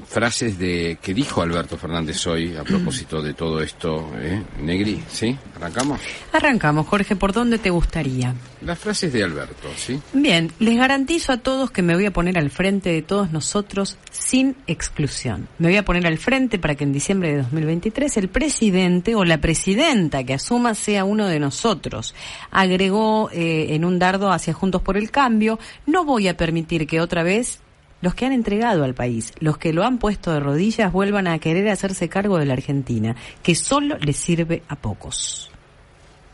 frases 0.04 0.58
de 0.58 0.98
que 1.00 1.14
dijo 1.14 1.40
Alberto 1.40 1.78
Fernández 1.78 2.26
hoy 2.26 2.56
a 2.56 2.64
propósito 2.64 3.22
de 3.22 3.34
todo 3.34 3.62
esto. 3.62 4.10
¿eh? 4.16 4.42
Negri, 4.60 5.00
¿sí? 5.08 5.38
¿Arrancamos? 5.54 6.00
Arrancamos, 6.32 6.88
Jorge, 6.88 7.14
¿por 7.14 7.32
dónde 7.32 7.58
te 7.58 7.70
gustaría? 7.70 8.34
Las 8.62 8.80
frases 8.80 9.12
de 9.12 9.22
Alberto, 9.22 9.68
¿sí? 9.76 10.00
Bien, 10.12 10.50
les 10.58 10.76
garantizo 10.76 11.32
a 11.32 11.36
todos 11.36 11.70
que 11.70 11.82
me 11.82 11.94
voy 11.94 12.06
a 12.06 12.12
poner 12.12 12.36
al 12.36 12.50
frente 12.50 12.90
de 12.90 13.00
todos 13.00 13.30
nosotros 13.30 13.96
sin 14.10 14.56
exclusión. 14.66 15.46
Me 15.58 15.68
voy 15.68 15.76
a 15.76 15.84
poner 15.84 16.08
al 16.08 16.18
frente 16.18 16.58
para 16.58 16.74
que 16.74 16.82
en 16.82 16.92
diciembre 16.92 17.30
de 17.30 17.36
2023 17.42 18.16
el 18.16 18.28
presidente 18.28 19.14
o 19.14 19.24
la 19.24 19.40
presidenta 19.40 20.24
que 20.24 20.34
asuma 20.34 20.74
sea 20.74 21.04
uno 21.04 21.28
de 21.28 21.38
nosotros. 21.38 22.12
Agregó 22.50 23.30
eh, 23.30 23.68
en 23.70 23.84
un 23.84 24.00
dardo 24.00 24.32
hacia 24.32 24.52
Juntos 24.52 24.82
por 24.82 24.96
el 24.96 25.12
Cambio, 25.12 25.60
no 25.86 26.04
voy 26.04 26.26
a 26.26 26.36
permitir 26.36 26.88
que 26.88 27.00
otra 27.00 27.19
vez 27.22 27.60
los 28.00 28.14
que 28.14 28.26
han 28.26 28.32
entregado 28.32 28.84
al 28.84 28.94
país, 28.94 29.32
los 29.40 29.58
que 29.58 29.72
lo 29.72 29.84
han 29.84 29.98
puesto 29.98 30.32
de 30.32 30.40
rodillas, 30.40 30.92
vuelvan 30.92 31.26
a 31.26 31.38
querer 31.38 31.68
hacerse 31.68 32.08
cargo 32.08 32.38
de 32.38 32.46
la 32.46 32.54
Argentina, 32.54 33.14
que 33.42 33.54
solo 33.54 33.98
les 33.98 34.16
sirve 34.16 34.62
a 34.68 34.76
pocos. 34.76 35.50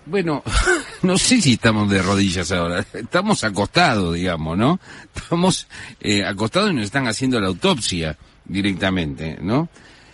Bueno, 0.07 0.45
no 1.03 1.19
sé 1.19 1.41
si 1.41 1.55
estamos 1.55 1.91
de 1.91 2.01
rodillas 2.01 2.53
ahora, 2.53 2.85
estamos 2.93 3.43
acostados, 3.43 4.15
digamos, 4.15 4.57
¿no? 4.57 4.79
Estamos 5.15 5.67
eh, 6.01 6.25
acostados 6.25 6.71
y 6.71 6.75
nos 6.75 6.85
están 6.85 7.09
haciendo 7.09 7.41
la 7.41 7.49
autopsia 7.49 8.17
directamente, 8.45 9.39
¿no? 9.41 9.69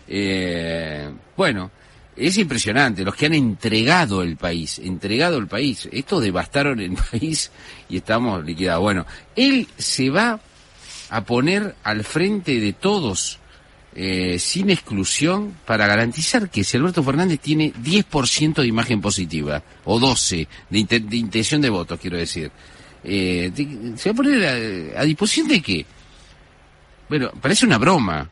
Eh, 0.09 1.11
bueno, 1.37 1.71
es 2.17 2.39
impresionante, 2.39 3.05
los 3.05 3.15
que 3.15 3.27
han 3.27 3.35
entregado 3.35 4.23
el 4.23 4.37
país, 4.37 4.79
entregado 4.79 5.37
el 5.37 5.47
país, 5.47 5.89
estos 5.93 6.23
devastaron 6.23 6.81
el 6.81 6.95
país 7.11 7.51
y 7.91 7.99
estamos 7.99 8.43
liquidados. 8.45 8.83
Bueno, 8.83 9.07
él 9.37 9.69
se 9.77 10.09
va 10.09 10.41
a 11.15 11.25
poner 11.25 11.75
al 11.85 12.05
frente 12.05 12.59
de 12.59 12.73
todos 12.73 13.39
eh, 13.95 14.39
sin 14.39 14.71
exclusión 14.71 15.55
para 15.67 15.87
garantizar 15.87 16.49
que 16.49 16.65
si 16.65 16.77
Alberto 16.79 17.03
Fernández 17.03 17.39
tiene 17.41 17.73
10% 17.75 18.55
de 18.55 18.67
imagen 18.67 19.01
positiva, 19.03 19.63
o 19.85 20.01
12% 20.01 20.49
de, 20.71 20.79
inte- 20.79 21.01
de 21.01 21.17
intención 21.17 21.61
de 21.61 21.69
votos, 21.69 22.01
quiero 22.01 22.17
decir, 22.17 22.51
eh, 23.05 23.53
se 23.97 24.09
va 24.09 24.13
a 24.13 24.17
poner 24.17 24.95
a, 24.97 25.01
a 25.01 25.05
disposición 25.05 25.49
de 25.49 25.61
qué? 25.61 25.85
Bueno, 27.09 27.31
parece 27.41 27.67
una 27.67 27.77
broma, 27.77 28.31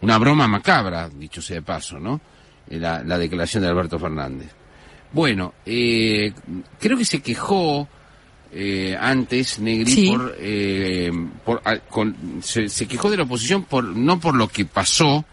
una 0.00 0.16
broma 0.18 0.48
macabra, 0.48 1.08
dicho 1.10 1.42
sea 1.42 1.56
de 1.56 1.62
paso, 1.62 1.98
¿no? 1.98 2.20
Eh, 2.70 2.78
La, 2.78 3.02
la 3.04 3.18
declaración 3.18 3.62
de 3.62 3.68
Alberto 3.68 3.98
Fernández. 3.98 4.48
Bueno, 5.12 5.52
eh, 5.66 6.32
creo 6.80 6.96
que 6.96 7.04
se 7.04 7.20
quejó 7.20 7.86
eh, 8.52 8.96
antes 9.00 9.58
Negri 9.58 9.90
Sí. 9.90 10.10
por, 10.10 10.36
eh, 10.38 11.10
por 11.44 11.62
a- 11.64 11.78
con- 11.78 12.14
se, 12.42 12.68
se 12.68 12.86
quejó 12.86 13.10
de 13.10 13.16
la 13.16 13.22
oposición 13.22 13.64
por 13.64 13.84
no 13.84 14.20
por 14.20 14.34
lo 14.34 14.48
que 14.48 14.64
pasó 14.64 15.24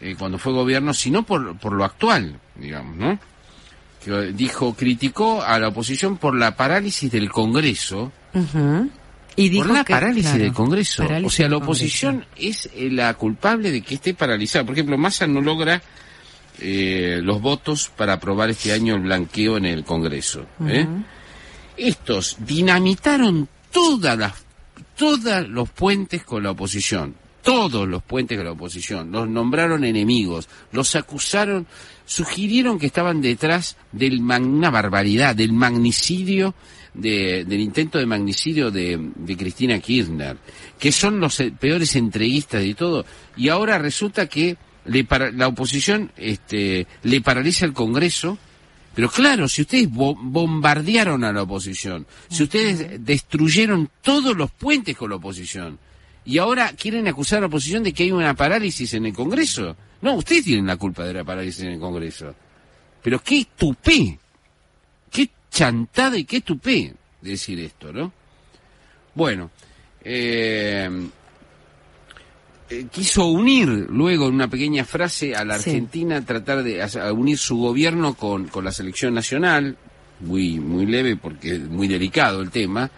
eh, 0.00 0.14
cuando 0.18 0.38
fue 0.38 0.52
gobierno, 0.52 0.92
sino 0.94 1.22
por, 1.24 1.56
por 1.58 1.72
lo 1.72 1.84
actual, 1.84 2.38
digamos, 2.56 2.96
¿no? 2.96 3.18
Que 4.04 4.32
dijo, 4.32 4.74
criticó 4.74 5.42
a 5.42 5.58
la 5.58 5.68
oposición 5.68 6.16
por 6.16 6.34
la 6.34 6.56
parálisis 6.56 7.10
del 7.10 7.30
Congreso. 7.30 8.10
Y 9.36 9.48
dijo 9.50 9.66
por 9.66 9.74
la 9.76 9.84
que, 9.84 9.92
parálisis 9.92 10.30
claro, 10.30 10.44
del 10.44 10.52
Congreso. 10.54 11.02
parálisis 11.02 11.32
o 11.34 11.36
sea, 11.36 11.48
la 11.50 11.56
oposición 11.58 12.24
es 12.36 12.68
eh, 12.74 12.88
la 12.90 13.12
culpable 13.14 13.70
de 13.70 13.82
que 13.82 13.94
esté 13.96 14.14
paralizada. 14.14 14.64
Por 14.64 14.72
ejemplo, 14.74 14.96
Massa 14.96 15.26
no 15.26 15.40
logra 15.42 15.82
eh, 16.60 17.20
los 17.22 17.40
votos 17.42 17.90
para 17.94 18.14
aprobar 18.14 18.48
este 18.50 18.72
año 18.72 18.94
el 18.96 19.02
blanqueo 19.02 19.56
en 19.58 19.66
el 19.66 19.84
Congreso. 19.84 20.46
¿eh? 20.66 20.86
Estos 21.88 22.36
dinamitaron 22.40 23.48
todas 23.72 24.18
las 24.18 24.32
todos 24.96 25.48
los 25.48 25.70
puentes 25.70 26.24
con 26.24 26.42
la 26.42 26.50
oposición. 26.50 27.14
todos 27.42 27.88
los 27.88 28.02
puentes 28.02 28.36
de 28.36 28.44
la 28.44 28.52
oposición, 28.52 29.10
los 29.10 29.26
nombraron 29.26 29.82
enemigos, 29.84 30.46
los 30.72 30.94
acusaron, 30.94 31.66
sugirieron 32.04 32.78
que 32.78 32.84
estaban 32.84 33.22
detrás 33.22 33.78
mag- 34.20 34.44
una 34.44 34.68
barbaridad, 34.68 35.34
del 35.34 35.54
magnicidio, 35.54 36.54
de- 36.92 37.46
del 37.46 37.60
intento 37.60 37.96
de 37.98 38.04
magnicidio 38.04 38.70
de, 38.70 38.98
de 39.16 39.36
Cristina 39.38 39.78
Kirchner, 39.78 40.36
que 40.78 40.92
son 40.92 41.18
los 41.18 41.40
eh, 41.40 41.50
peores 41.58 41.96
entreguistas 41.96 42.62
y 42.62 42.74
todo, 42.74 43.06
y 43.38 43.48
ahora 43.48 43.78
resulta 43.78 44.26
que 44.26 44.58
le 44.84 45.04
para- 45.04 45.30
la 45.32 45.48
oposición 45.48 46.12
este, 46.18 46.86
le 47.04 47.20
paraliza 47.22 47.64
el 47.64 47.72
Congreso, 47.72 48.36
pero 48.94 49.08
claro, 49.08 49.48
si 49.48 49.62
ustedes 49.62 49.90
bo- 49.90 50.16
bombardearon 50.20 51.24
a 51.24 51.32
la 51.32 51.42
oposición, 51.42 52.06
si 52.28 52.42
ustedes 52.42 53.04
destruyeron 53.04 53.88
todos 54.02 54.36
los 54.36 54.50
puentes 54.50 54.96
con 54.96 55.10
la 55.10 55.16
oposición, 55.16 55.78
y 56.24 56.38
ahora 56.38 56.72
quieren 56.72 57.08
acusar 57.08 57.38
a 57.38 57.40
la 57.42 57.46
oposición 57.46 57.82
de 57.82 57.92
que 57.92 58.02
hay 58.04 58.12
una 58.12 58.34
parálisis 58.34 58.92
en 58.94 59.06
el 59.06 59.12
Congreso. 59.14 59.74
No, 60.02 60.14
ustedes 60.14 60.44
tienen 60.44 60.66
la 60.66 60.76
culpa 60.76 61.04
de 61.04 61.14
la 61.14 61.24
parálisis 61.24 61.62
en 61.62 61.72
el 61.72 61.80
Congreso. 61.80 62.34
Pero 63.02 63.22
qué 63.22 63.46
tupé, 63.56 64.18
qué 65.10 65.30
chantada 65.50 66.18
y 66.18 66.24
qué 66.24 66.42
tupé 66.42 66.94
decir 67.22 67.58
esto, 67.60 67.92
¿no? 67.92 68.12
Bueno, 69.14 69.50
eh, 70.04 70.88
eh, 72.70 72.86
quiso 72.90 73.26
unir 73.26 73.68
luego 73.90 74.28
en 74.28 74.34
una 74.34 74.48
pequeña 74.48 74.84
frase 74.84 75.34
a 75.34 75.44
la 75.44 75.58
Sí. 75.58 75.70
Argentina, 75.70 76.24
tratar 76.24 76.62
de 76.62 76.82
a- 76.82 76.86
a 77.08 77.12
unir 77.12 77.36
su 77.36 77.56
gobierno 77.58 78.14
con, 78.14 78.46
con 78.48 78.64
la 78.64 78.72
selección 78.72 79.12
nacional, 79.14 79.76
muy, 80.20 80.58
muy 80.60 80.86
leve 80.86 81.16
porque 81.16 81.56
es 81.56 81.60
muy 81.68 81.88
delicado 81.88 82.40
el 82.42 82.50
tema. 82.50 82.90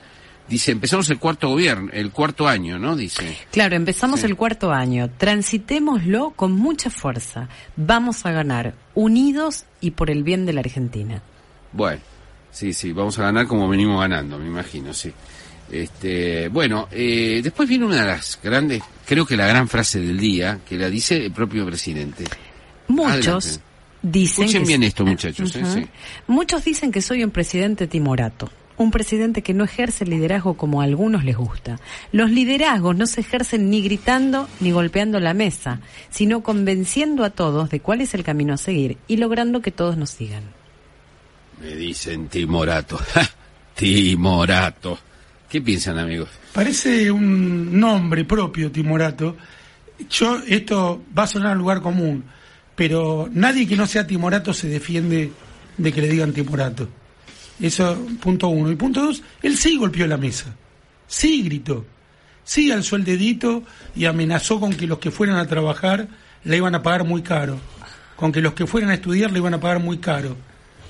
Dice, 0.49 0.73
empezamos 0.73 1.09
el 1.09 1.19
cuarto 1.19 1.49
gobierno, 1.49 1.89
el 1.93 2.11
cuarto 2.11 2.47
año, 2.49 2.79
¿no? 2.79 2.97
Dice. 2.97 3.39
Claro, 3.53 3.77
empezamos 3.77 4.21
Sí. 4.21 4.27
el 4.27 4.37
cuarto 4.37 4.73
año. 4.73 5.09
Transitémoslo 5.17 6.33
con 6.33 6.53
mucha 6.53 6.91
fuerza. 6.91 7.49
Vamos 7.77 8.27
a 8.27 8.33
ganar 8.33 8.75
unidos 8.95 9.65
y 9.81 9.93
por 9.93 10.11
el 10.11 10.23
bien 10.25 10.45
de 10.47 10.53
la 10.53 10.61
Argentina. 10.61 11.23
Bueno, 11.73 12.01
sí, 12.51 12.73
sí, 12.73 12.93
vamos 12.93 13.19
a 13.19 13.23
ganar 13.23 13.47
como 13.47 13.69
venimos 13.69 14.01
ganando, 14.01 14.39
me 14.39 14.47
imagino, 14.49 14.93
sí. 14.93 15.13
Este, 15.73 16.49
bueno, 16.49 16.87
eh, 16.91 17.41
después 17.43 17.67
viene 17.67 17.87
una 17.87 18.03
de 18.03 18.07
las 18.07 18.39
grandes, 18.43 18.83
creo 19.07 19.25
que 19.25 19.39
la 19.39 19.47
gran 19.47 19.69
frase 19.69 20.01
del 20.01 20.19
día, 20.19 20.61
que 20.69 20.77
la 20.77 20.91
dice 20.91 21.17
el 21.17 21.33
propio 21.33 21.65
presidente. 21.65 22.25
Muchos 22.89 23.47
Adelante. 23.47 23.65
dicen 24.03 24.45
Escuchen 24.45 24.63
que 24.63 24.69
bien 24.69 24.83
esto, 24.83 25.07
muchachos, 25.07 25.57
¿eh? 25.57 25.65
Sí. 25.65 25.87
Muchos 26.27 26.63
dicen 26.65 26.93
que 26.93 27.01
soy 27.01 27.25
un 27.25 27.31
presidente 27.31 27.87
timorato, 27.87 28.51
un 28.77 28.91
presidente 28.91 29.41
que 29.41 29.55
no 29.55 29.65
ejerce 29.65 30.05
el 30.05 30.11
liderazgo 30.11 30.59
como 30.59 30.83
a 30.83 30.85
algunos 30.85 31.25
les 31.25 31.39
gusta. 31.39 31.81
Los 32.13 32.31
liderazgos 32.31 32.95
no 32.95 33.07
se 33.07 33.23
ejercen 33.23 33.71
ni 33.71 33.81
gritando 33.81 34.51
ni 34.61 34.73
golpeando 34.73 35.21
la 35.21 35.33
mesa, 35.33 35.81
sino 36.11 36.43
convenciendo 36.43 37.25
a 37.25 37.31
todos 37.31 37.71
de 37.71 37.81
cuál 37.81 38.03
es 38.03 38.13
el 38.13 38.25
camino 38.25 38.53
a 38.53 38.59
seguir 38.59 38.99
y 39.09 39.17
logrando 39.17 39.63
que 39.63 39.71
todos 39.71 39.97
nos 39.97 40.11
sigan. 40.11 40.43
Me 41.63 41.75
dicen 41.77 42.29
timorato. 42.29 43.01
Timorato. 43.75 44.99
¿Qué 45.53 45.61
piensan, 45.61 45.99
amigos? 45.99 46.31
Parece 46.55 47.11
un 47.11 47.79
nombre 47.79 48.25
propio, 48.25 48.73
Timorato. 48.73 49.37
Yo, 50.09 50.39
esto 50.49 51.05
va 51.17 51.25
a 51.25 51.27
sonar 51.27 51.53
a 51.53 51.55
lugar 51.55 51.83
común, 51.83 52.25
pero 52.75 53.29
nadie 53.31 53.69
que 53.69 53.77
no 53.77 53.87
sea 53.87 54.07
Timorato 54.07 54.55
se 54.55 54.69
defiende 54.69 55.31
de 55.77 55.93
que 55.93 56.01
le 56.01 56.09
digan 56.09 56.33
Timorato. 56.33 56.89
Eso, 57.61 58.03
punto 58.19 58.49
uno. 58.49 58.73
Y 58.73 58.77
punto 58.77 59.03
dos, 59.03 59.23
él 59.43 59.59
sí 59.59 59.77
golpeó 59.77 60.07
la 60.07 60.17
mesa. 60.17 60.57
Sí 61.07 61.43
gritó. 61.43 61.85
Sí 62.45 62.73
alzó 62.73 62.97
el 62.97 63.05
dedito 63.05 63.63
y 63.95 64.07
amenazó 64.07 64.59
con 64.59 64.73
que 64.73 64.87
los 64.87 65.01
que 65.01 65.11
fueran 65.11 65.37
a 65.37 65.47
trabajar 65.47 66.09
le 66.45 66.57
iban 66.57 66.75
a 66.75 66.83
pagar 66.83 67.05
muy 67.05 67.21
caro. 67.21 67.61
Con 68.17 68.33
que 68.33 68.41
los 68.41 68.55
que 68.55 68.67
fueran 68.67 68.89
a 68.89 68.95
estudiar 68.95 69.31
le 69.31 69.41
iban 69.41 69.53
a 69.53 69.61
pagar 69.61 69.81
muy 69.81 69.99
caro. 69.99 70.35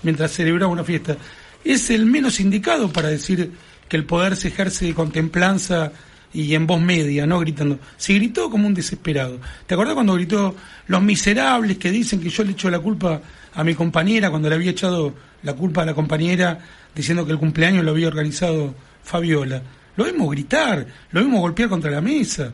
Mientras 0.05 0.31
celebraba 0.31 0.71
una 0.71 0.85
fiesta. 0.85 1.17
Es 1.65 1.91
el 1.91 2.07
menos 2.07 2.39
indicado 2.39 2.93
para 2.93 3.09
decir 3.09 3.51
que 3.93 3.99
el 3.99 4.07
poder 4.07 4.37
se 4.37 4.49
ejerce 4.49 4.95
con 4.95 5.13
templanza 5.13 5.93
y 6.33 6.55
en 6.55 6.67
voz 6.67 6.81
media, 6.81 7.27
no 7.27 7.39
gritando. 7.41 7.79
Se 7.99 8.15
gritó 8.15 8.49
como 8.49 8.67
un 8.67 8.73
desesperado. 8.73 9.39
¿Te 9.67 9.75
acordás 9.75 9.93
cuando 9.93 10.15
gritó 10.15 10.57
los 10.87 11.03
miserables 11.03 11.77
que 11.77 11.91
dicen 11.91 12.19
que 12.19 12.31
yo 12.31 12.43
le 12.43 12.53
echo 12.53 12.71
la 12.71 12.79
culpa 12.79 13.21
a 13.53 13.63
mi 13.63 13.75
compañera 13.75 14.31
cuando 14.31 14.49
le 14.49 14.55
había 14.55 14.71
echado 14.71 15.15
la 15.43 15.53
culpa 15.53 15.83
a 15.83 15.85
la 15.85 15.93
compañera 15.93 16.59
diciendo 16.95 17.27
que 17.27 17.33
el 17.33 17.39
cumpleaños 17.39 17.85
lo 17.85 17.91
había 17.91 18.09
organizado 18.09 18.75
Fabiola? 19.05 19.63
Lo 19.95 20.07
vimos 20.07 20.31
gritar, 20.31 20.87
lo 21.11 21.21
vimos 21.23 21.41
golpear 21.41 21.69
contra 21.69 21.91
la 21.91 22.01
mesa. 22.01 22.51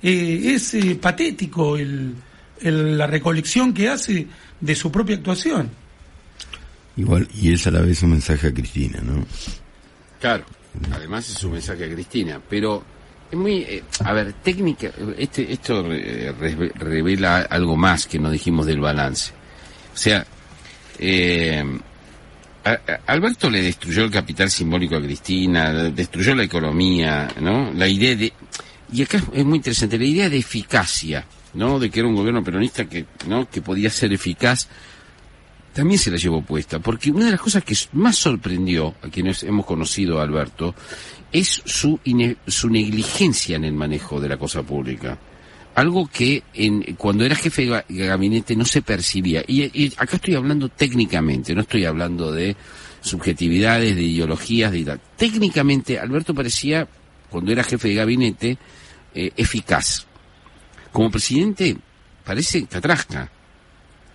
Eh, 0.00 0.52
es 0.54 0.72
eh, 0.74 0.94
patético 0.94 1.76
el, 1.78 2.14
el- 2.60 2.96
la 2.96 3.08
recolección 3.08 3.74
que 3.74 3.88
hace 3.88 4.24
de 4.60 4.74
su 4.76 4.92
propia 4.92 5.16
actuación. 5.16 5.68
Igual, 6.96 7.26
y 7.34 7.52
es 7.52 7.66
a 7.66 7.72
la 7.72 7.80
vez 7.80 8.04
un 8.04 8.10
mensaje 8.10 8.46
a 8.46 8.54
Cristina, 8.54 9.00
¿no? 9.02 9.24
Claro. 10.20 10.44
Además 10.92 11.28
es 11.28 11.42
un 11.44 11.52
mensaje 11.52 11.84
a 11.84 11.92
Cristina, 11.92 12.40
pero 12.48 12.82
es 13.30 13.38
muy, 13.38 13.58
eh, 13.62 13.82
a 14.04 14.12
ver, 14.12 14.32
técnica, 14.34 14.90
este, 15.18 15.52
esto 15.52 15.84
eh, 15.92 16.32
re- 16.38 16.72
revela 16.74 17.38
algo 17.42 17.76
más 17.76 18.06
que 18.06 18.18
no 18.18 18.30
dijimos 18.30 18.66
del 18.66 18.80
balance. 18.80 19.32
O 19.92 19.96
sea, 19.96 20.24
eh, 20.98 21.64
a- 22.64 22.80
Alberto 23.06 23.48
le 23.50 23.62
destruyó 23.62 24.04
el 24.04 24.10
capital 24.10 24.50
simbólico 24.50 24.96
a 24.96 25.02
Cristina, 25.02 25.72
destruyó 25.90 26.34
la 26.34 26.44
economía, 26.44 27.28
¿no? 27.40 27.72
La 27.72 27.88
idea 27.88 28.14
de, 28.16 28.32
y 28.92 29.02
acá 29.02 29.22
es 29.32 29.44
muy 29.44 29.56
interesante, 29.56 29.98
la 29.98 30.04
idea 30.04 30.28
de 30.28 30.38
eficacia, 30.38 31.24
¿no? 31.54 31.78
De 31.78 31.90
que 31.90 32.00
era 32.00 32.08
un 32.08 32.14
gobierno 32.16 32.44
peronista 32.44 32.84
que, 32.88 33.06
¿no? 33.26 33.48
Que 33.48 33.62
podía 33.62 33.90
ser 33.90 34.12
eficaz 34.12 34.68
también 35.72 35.98
se 35.98 36.10
la 36.10 36.16
llevó 36.16 36.42
puesta, 36.42 36.78
porque 36.80 37.10
una 37.10 37.26
de 37.26 37.32
las 37.32 37.40
cosas 37.40 37.62
que 37.64 37.76
más 37.92 38.16
sorprendió 38.16 38.94
a 39.02 39.08
quienes 39.08 39.42
hemos 39.42 39.64
conocido 39.66 40.18
a 40.18 40.24
Alberto 40.24 40.74
es 41.32 41.62
su, 41.64 42.00
su 42.46 42.68
negligencia 42.70 43.56
en 43.56 43.64
el 43.64 43.72
manejo 43.72 44.20
de 44.20 44.28
la 44.28 44.36
cosa 44.36 44.62
pública. 44.62 45.18
Algo 45.76 46.08
que 46.08 46.42
en, 46.54 46.82
cuando 46.96 47.24
era 47.24 47.36
jefe 47.36 47.62
de 47.66 47.70
ga- 47.70 47.84
gabinete 47.88 48.56
no 48.56 48.64
se 48.64 48.82
percibía. 48.82 49.44
Y, 49.46 49.92
acá 49.96 50.16
estoy 50.16 50.34
hablando 50.34 50.68
técnicamente, 50.68 51.54
no 51.54 51.60
estoy 51.60 51.84
hablando 51.84 52.32
de 52.32 52.56
subjetividades, 53.00 53.94
de 53.94 54.02
ideologías, 54.02 54.72
de. 54.72 54.98
Técnicamente, 55.16 55.98
Alberto 55.98 56.34
parecía, 56.34 56.88
cuando 57.30 57.52
era 57.52 57.62
jefe 57.62 57.88
de 57.88 57.94
gabinete, 57.94 58.58
eh, 59.14 59.30
eficaz. 59.36 60.06
Como 60.90 61.10
presidente, 61.10 61.76
parece 62.24 62.66
catrasca 62.66 63.30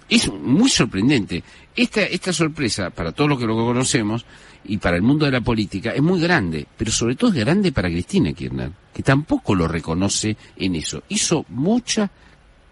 es 0.10 0.32
muy 0.32 0.70
sorprendente. 0.70 1.44
Esta, 1.76 2.02
esta 2.04 2.32
sorpresa, 2.32 2.90
para 2.90 3.12
todos 3.12 3.30
los 3.30 3.40
que 3.40 3.46
lo 3.46 3.56
conocemos 3.56 4.26
y 4.64 4.78
para 4.78 4.96
el 4.96 5.02
mundo 5.02 5.26
de 5.26 5.32
la 5.32 5.42
política, 5.42 5.92
es 5.92 6.02
muy 6.02 6.20
grande, 6.22 6.66
pero 6.78 6.92
sobre 6.92 7.16
todo 7.16 7.32
es 7.32 7.40
grande 7.40 7.72
para 7.72 7.90
Cristina 7.90 8.32
Kirchner, 8.34 8.72
que 8.94 9.04
tampoco 9.04 9.56
lo 9.56 9.68
reconoce 9.68 10.38
en 10.56 10.76
eso. 10.76 11.04
Hizo 11.10 11.46
muchas, 11.50 12.10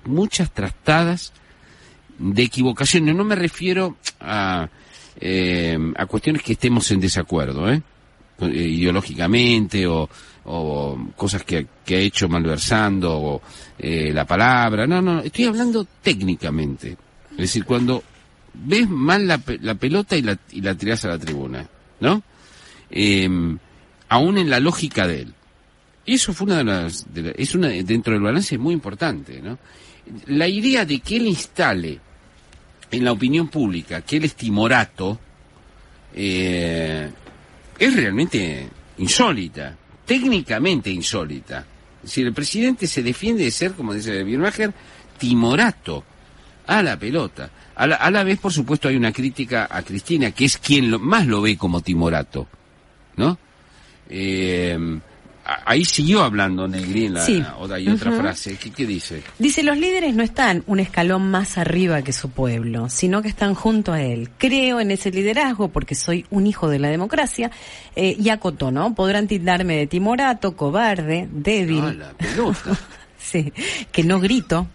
muchas 0.05 0.51
trastadas 0.53 1.33
de 2.17 2.43
equivocaciones. 2.43 3.15
No 3.15 3.23
me 3.25 3.35
refiero 3.35 3.97
a, 4.19 4.69
eh, 5.19 5.77
a 5.97 6.05
cuestiones 6.05 6.43
que 6.43 6.53
estemos 6.53 6.89
en 6.91 6.99
desacuerdo, 6.99 7.71
¿eh? 7.71 7.81
Eh, 8.39 8.45
ideológicamente 8.47 9.85
o, 9.85 10.09
o 10.45 11.07
cosas 11.15 11.43
que, 11.43 11.67
que 11.85 11.95
ha 11.95 11.99
hecho 11.99 12.27
malversando 12.27 13.15
o 13.15 13.41
eh, 13.77 14.11
la 14.11 14.25
palabra. 14.25 14.87
No, 14.87 15.01
no, 15.01 15.19
estoy 15.19 15.45
hablando 15.45 15.85
técnicamente. 16.01 16.97
Es 17.33 17.37
decir, 17.37 17.65
cuando 17.65 18.03
ves 18.53 18.87
mal 18.89 19.27
la, 19.27 19.41
la 19.61 19.75
pelota 19.75 20.15
y 20.15 20.21
la, 20.21 20.37
y 20.51 20.61
la 20.61 20.75
tirás 20.75 21.03
a 21.05 21.09
la 21.09 21.17
tribuna, 21.19 21.67
¿no? 21.99 22.21
Eh, 22.91 23.27
aún 24.09 24.37
en 24.37 24.49
la 24.49 24.59
lógica 24.59 25.07
de 25.07 25.21
él. 25.21 25.33
Eso 26.05 26.33
fue 26.33 26.45
una 26.47 26.57
de 26.57 26.63
las, 26.65 27.13
de 27.13 27.21
la- 27.23 27.31
es 27.31 27.55
una, 27.55 27.69
dentro 27.69 28.13
del 28.13 28.21
balance 28.21 28.57
muy 28.57 28.73
importante, 28.73 29.41
¿no? 29.41 29.57
La 30.27 30.47
idea 30.47 30.85
de 30.85 30.99
que 30.99 31.15
él 31.15 31.25
instale 31.27 31.99
en 32.91 33.03
la 33.05 33.11
opinión 33.13 33.47
pública 33.47 34.01
que 34.01 34.17
él 34.17 34.25
es 34.25 34.35
timorato, 34.35 35.19
eh, 36.13 37.09
es 37.79 37.95
realmente 37.95 38.67
insólita, 38.99 39.75
técnicamente 40.05 40.91
insólita. 40.91 41.65
Es 42.03 42.09
decir, 42.09 42.27
el 42.27 42.33
presidente 42.33 42.85
se 42.85 43.01
defiende 43.01 43.45
de 43.45 43.51
ser, 43.51 43.71
como 43.73 43.93
dice 43.93 44.23
Birmacher, 44.23 44.73
timorato 45.17 46.03
a 46.67 46.81
la 46.83 46.97
pelota. 46.97 47.49
A 47.75 47.87
la, 47.87 47.95
a 47.95 48.11
la 48.11 48.23
vez, 48.23 48.39
por 48.39 48.53
supuesto, 48.53 48.87
hay 48.87 48.95
una 48.95 49.11
crítica 49.11 49.67
a 49.69 49.81
Cristina, 49.81 50.31
que 50.31 50.45
es 50.45 50.57
quien 50.57 50.91
lo- 50.91 50.99
más 50.99 51.25
lo 51.25 51.41
ve 51.41 51.57
como 51.57 51.81
timorato, 51.81 52.47
¿no? 53.17 53.37
Eh, 54.09 54.77
ahí 55.65 55.83
siguió 55.83 56.23
hablando 56.23 56.67
Negri 56.67 57.05
en 57.07 57.15
la 57.15 57.25
Sí. 57.25 57.43
otra 57.59 57.79
y 57.79 57.89
otra 57.89 58.11
frase. 58.11 58.57
¿Qué, 58.57 58.71
qué 58.71 58.85
dice? 58.85 59.23
Dice, 59.39 59.63
los 59.63 59.77
líderes 59.77 60.13
no 60.15 60.23
están 60.23 60.63
un 60.67 60.79
escalón 60.79 61.29
más 61.31 61.57
arriba 61.57 62.01
que 62.03 62.13
su 62.13 62.29
pueblo, 62.29 62.89
sino 62.89 63.21
que 63.21 63.27
están 63.29 63.55
junto 63.55 63.91
a 63.91 64.01
él. 64.01 64.29
Creo 64.37 64.79
en 64.79 64.91
ese 64.91 65.09
liderazgo 65.11 65.69
porque 65.69 65.95
soy 65.95 66.25
un 66.29 66.45
hijo 66.47 66.69
de 66.69 66.79
la 66.79 66.89
democracia. 66.89 67.49
Eh, 67.95 68.15
y 68.19 68.29
acotó, 68.29 68.71
¿no? 68.71 68.93
Podrán 68.93 69.27
tildarme 69.27 69.75
de 69.77 69.87
timorato, 69.87 70.55
cobarde, 70.55 71.27
débil. 71.31 71.83
Ah, 71.83 71.93
la 71.93 72.13
pelota. 72.13 72.77
Sí, 73.17 73.51
que 73.91 74.03
no 74.03 74.19
grito, 74.19 74.67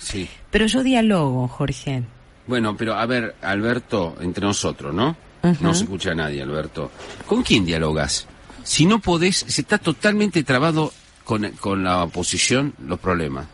Sí. 0.00 0.28
pero 0.50 0.66
yo 0.66 0.82
dialogo, 0.82 1.46
Jorge. 1.46 2.02
Bueno, 2.46 2.76
pero 2.76 2.94
a 2.94 3.06
ver, 3.06 3.36
Alberto, 3.42 4.16
entre 4.20 4.44
nosotros, 4.44 4.92
¿no? 4.94 5.14
No 5.60 5.74
se 5.74 5.84
escucha 5.84 6.12
a 6.12 6.14
nadie, 6.14 6.42
Alberto. 6.42 6.90
¿Con 7.26 7.42
quién 7.42 7.64
dialogas? 7.64 8.26
Si 8.64 8.86
no 8.86 8.98
podés, 8.98 9.44
se 9.46 9.60
está 9.60 9.78
totalmente 9.78 10.42
trabado 10.42 10.92
con, 11.24 11.48
con 11.52 11.84
la 11.84 12.04
oposición 12.04 12.74
los 12.86 12.98
problemas. 12.98 13.46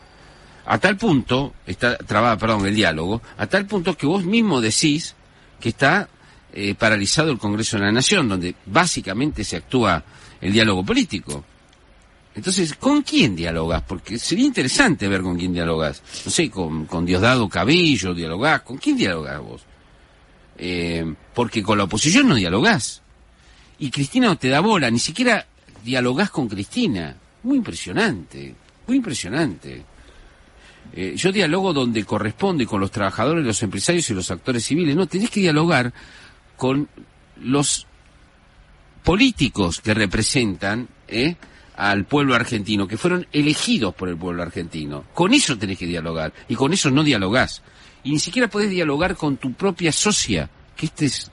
A 0.64 0.78
tal 0.78 0.96
punto, 0.96 1.54
está 1.66 1.96
trabada, 1.98 2.36
perdón, 2.38 2.66
el 2.66 2.74
diálogo, 2.74 3.22
a 3.38 3.46
tal 3.46 3.66
punto 3.66 3.96
que 3.96 4.06
vos 4.06 4.24
mismo 4.24 4.60
decís 4.60 5.14
que 5.60 5.68
está 5.68 6.08
eh, 6.52 6.74
paralizado 6.74 7.30
el 7.30 7.38
Congreso 7.38 7.76
de 7.76 7.84
la 7.84 7.92
Nación, 7.92 8.28
donde 8.28 8.54
básicamente 8.66 9.44
se 9.44 9.56
actúa 9.56 10.02
el 10.40 10.52
diálogo 10.52 10.84
político. 10.84 11.44
Entonces, 12.36 12.74
¿con 12.74 13.02
quién 13.02 13.34
dialogas? 13.34 13.82
Porque 13.82 14.18
sería 14.18 14.44
interesante 14.44 15.08
ver 15.08 15.22
con 15.22 15.38
quién 15.38 15.54
dialogas. 15.54 16.02
No 16.26 16.30
sé, 16.30 16.50
con, 16.50 16.84
con 16.84 17.06
Diosdado 17.06 17.48
Cabello 17.48 18.12
dialogás. 18.12 18.60
¿Con 18.60 18.76
quién 18.76 18.98
dialogás 18.98 19.40
vos? 19.40 19.62
Eh, 20.58 21.14
porque 21.34 21.62
con 21.62 21.78
la 21.78 21.84
oposición 21.84 22.28
no 22.28 22.34
dialogás. 22.34 23.00
Y 23.78 23.90
Cristina 23.90 24.26
no 24.26 24.36
te 24.36 24.50
da 24.50 24.60
bola, 24.60 24.90
ni 24.90 24.98
siquiera 24.98 25.46
dialogás 25.82 26.28
con 26.30 26.46
Cristina. 26.46 27.16
Muy 27.42 27.56
impresionante, 27.56 28.54
muy 28.86 28.98
impresionante. 28.98 29.82
Eh, 30.92 31.14
yo 31.16 31.32
dialogo 31.32 31.72
donde 31.72 32.04
corresponde 32.04 32.66
con 32.66 32.82
los 32.82 32.90
trabajadores, 32.90 33.46
los 33.46 33.62
empresarios 33.62 34.10
y 34.10 34.14
los 34.14 34.30
actores 34.30 34.62
civiles. 34.62 34.94
No, 34.94 35.06
tenés 35.06 35.30
que 35.30 35.40
dialogar 35.40 35.90
con 36.58 36.86
los 37.40 37.86
políticos 39.02 39.80
que 39.80 39.94
representan 39.94 40.88
¿eh? 41.08 41.36
Al 41.76 42.04
pueblo 42.06 42.34
argentino, 42.34 42.88
que 42.88 42.96
fueron 42.96 43.26
elegidos 43.32 43.94
por 43.94 44.08
el 44.08 44.16
pueblo 44.16 44.42
argentino. 44.42 45.04
Con 45.14 45.34
eso 45.34 45.56
tenés 45.58 45.78
que 45.78 45.86
dialogar, 45.86 46.32
y 46.48 46.54
con 46.54 46.72
eso 46.72 46.90
no 46.90 47.04
dialogás. 47.04 47.62
Y 48.04 48.10
ni 48.12 48.18
siquiera 48.18 48.48
podés 48.48 48.70
dialogar 48.70 49.16
con 49.16 49.36
tu 49.36 49.52
propia 49.52 49.92
socia, 49.92 50.48
que 50.76 50.86
este 50.86 51.06
es, 51.06 51.30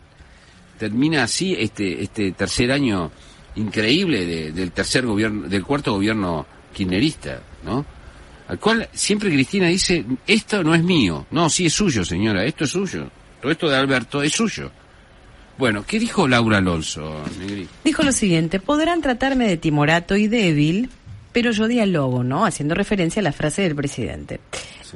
termina 0.77 1.23
así 1.23 1.55
este, 1.57 2.01
este 2.03 2.31
tercer 2.31 2.71
año 2.71 3.11
increíble 3.55 4.25
de- 4.25 4.51
del 4.51 4.71
tercer 4.71 5.05
gobierno, 5.05 5.47
del 5.47 5.63
cuarto 5.63 5.93
gobierno 5.93 6.45
kirchnerista, 6.73 7.41
¿no? 7.63 7.85
Al 8.47 8.59
cual 8.59 8.89
siempre 8.91 9.29
Cristina 9.29 9.67
dice, 9.67 10.03
esto 10.27 10.63
no 10.63 10.75
es 10.75 10.83
mío. 10.83 11.25
No, 11.31 11.49
sí 11.49 11.67
es 11.67 11.73
suyo, 11.73 12.03
señora, 12.03 12.43
esto 12.43 12.65
es 12.65 12.71
suyo. 12.71 13.09
Todo 13.41 13.51
esto 13.51 13.69
de 13.69 13.77
Alberto 13.77 14.21
es 14.21 14.33
suyo. 14.33 14.71
Bueno, 15.57 15.85
¿qué 15.85 15.99
dijo 15.99 16.27
Laura 16.27 16.57
Alonso, 16.57 17.23
Negri? 17.39 17.67
Dijo 17.83 18.03
lo 18.03 18.11
siguiente, 18.11 18.59
podrán 18.59 19.01
tratarme 19.01 19.47
de 19.47 19.57
timorato 19.57 20.15
y 20.15 20.27
débil, 20.27 20.89
pero 21.31 21.51
yo 21.51 21.67
dialogo, 21.67 22.23
¿no? 22.23 22.45
Haciendo 22.45 22.75
referencia 22.75 23.19
a 23.19 23.23
la 23.23 23.31
frase 23.31 23.61
del 23.61 23.75
presidente. 23.75 24.39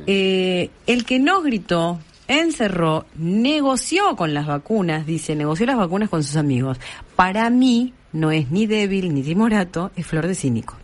Eh, 0.05 0.70
el 0.86 1.05
que 1.05 1.20
no 1.20 1.41
gritó, 1.41 1.99
encerró, 2.28 3.05
negoció 3.16 4.16
con 4.16 4.34
las 4.34 4.47
vacunas, 4.47 5.05
dice, 5.05 5.36
negoció 5.36 5.66
las 5.66 5.78
vacunas 5.78 6.10
con 6.10 6.24
sus 6.24 6.36
amigos. 6.36 6.80
Para 7.16 7.49
mí 7.49 7.93
no 8.14 8.32
es 8.32 8.51
ni 8.51 8.68
débil 8.68 9.14
ni 9.14 9.24
timorato, 9.24 9.91
es 9.95 10.05
flor 10.05 10.28
de 10.28 10.36
cínico. 10.36 10.76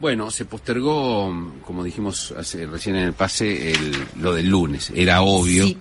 Bueno, 0.00 0.30
se 0.30 0.44
postergó, 0.44 1.32
como 1.64 1.82
dijimos 1.84 2.34
hace- 2.36 2.66
recién 2.66 2.96
en 2.96 3.04
el 3.04 3.12
pase, 3.12 3.72
el- 3.72 3.96
lo 4.20 4.34
del 4.34 4.48
lunes. 4.48 4.92
Era 4.94 5.22
obvio 5.22 5.66
Sí, 5.66 5.78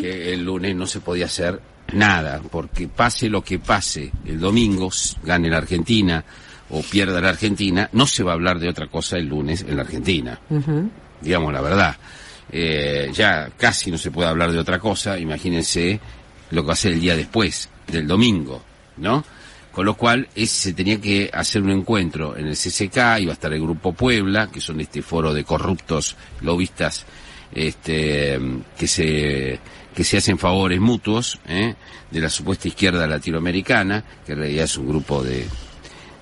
que 0.00 0.32
el 0.34 0.44
lunes 0.44 0.74
no 0.76 0.86
se 0.86 1.00
podía 1.00 1.26
hacer 1.26 1.60
nada, 1.94 2.40
porque 2.50 2.88
pase 2.88 3.28
lo 3.28 3.42
que 3.42 3.58
pase, 3.58 4.10
el 4.26 4.38
domingo 4.40 4.90
gane 5.22 5.48
la 5.48 5.58
Argentina 5.58 6.24
o 6.70 6.82
pierda 6.82 7.20
la 7.20 7.30
Argentina, 7.30 7.88
no 7.92 8.06
se 8.06 8.22
va 8.22 8.32
a 8.32 8.34
hablar 8.34 8.58
de 8.58 8.68
otra 8.68 8.88
cosa 8.88 9.16
el 9.16 9.26
lunes 9.28 9.64
en 9.66 9.76
la 9.76 9.82
Argentina. 9.82 10.38
Digamos 11.20 11.52
la 11.52 11.60
verdad. 11.60 11.96
Eh, 12.50 13.10
ya 13.14 13.48
casi 13.56 13.90
no 13.90 13.96
se 13.96 14.10
puede 14.10 14.28
hablar 14.28 14.52
de 14.52 14.58
otra 14.58 14.78
cosa, 14.78 15.18
imagínense 15.18 16.00
lo 16.50 16.62
que 16.62 16.66
va 16.66 16.72
a 16.74 16.76
ser 16.76 16.92
el 16.92 17.00
día 17.00 17.16
después, 17.16 17.68
del 17.86 18.06
domingo, 18.06 18.62
¿no? 18.98 19.24
Con 19.72 19.86
lo 19.86 19.94
cual 19.94 20.28
se 20.36 20.74
tenía 20.74 21.00
que 21.00 21.30
hacer 21.32 21.62
un 21.62 21.70
encuentro 21.70 22.36
en 22.36 22.46
el 22.46 22.54
CCK, 22.56 23.20
iba 23.20 23.30
a 23.30 23.34
estar 23.34 23.52
el 23.52 23.62
Grupo 23.62 23.92
Puebla, 23.94 24.48
que 24.52 24.60
son 24.60 24.80
este 24.80 25.00
foro 25.02 25.32
de 25.32 25.44
corruptos 25.44 26.14
lobistas 26.42 27.06
este, 27.54 28.38
que 28.78 28.86
se 28.86 29.58
que 29.94 30.04
se 30.04 30.16
hacen 30.16 30.38
favores 30.38 30.80
mutuos 30.80 31.38
¿eh? 31.46 31.74
de 32.10 32.20
la 32.20 32.30
supuesta 32.30 32.66
izquierda 32.66 33.06
latinoamericana, 33.06 34.02
que 34.24 34.32
en 34.32 34.38
realidad 34.38 34.64
es 34.64 34.78
un 34.78 34.88
grupo 34.88 35.22
de, 35.22 35.46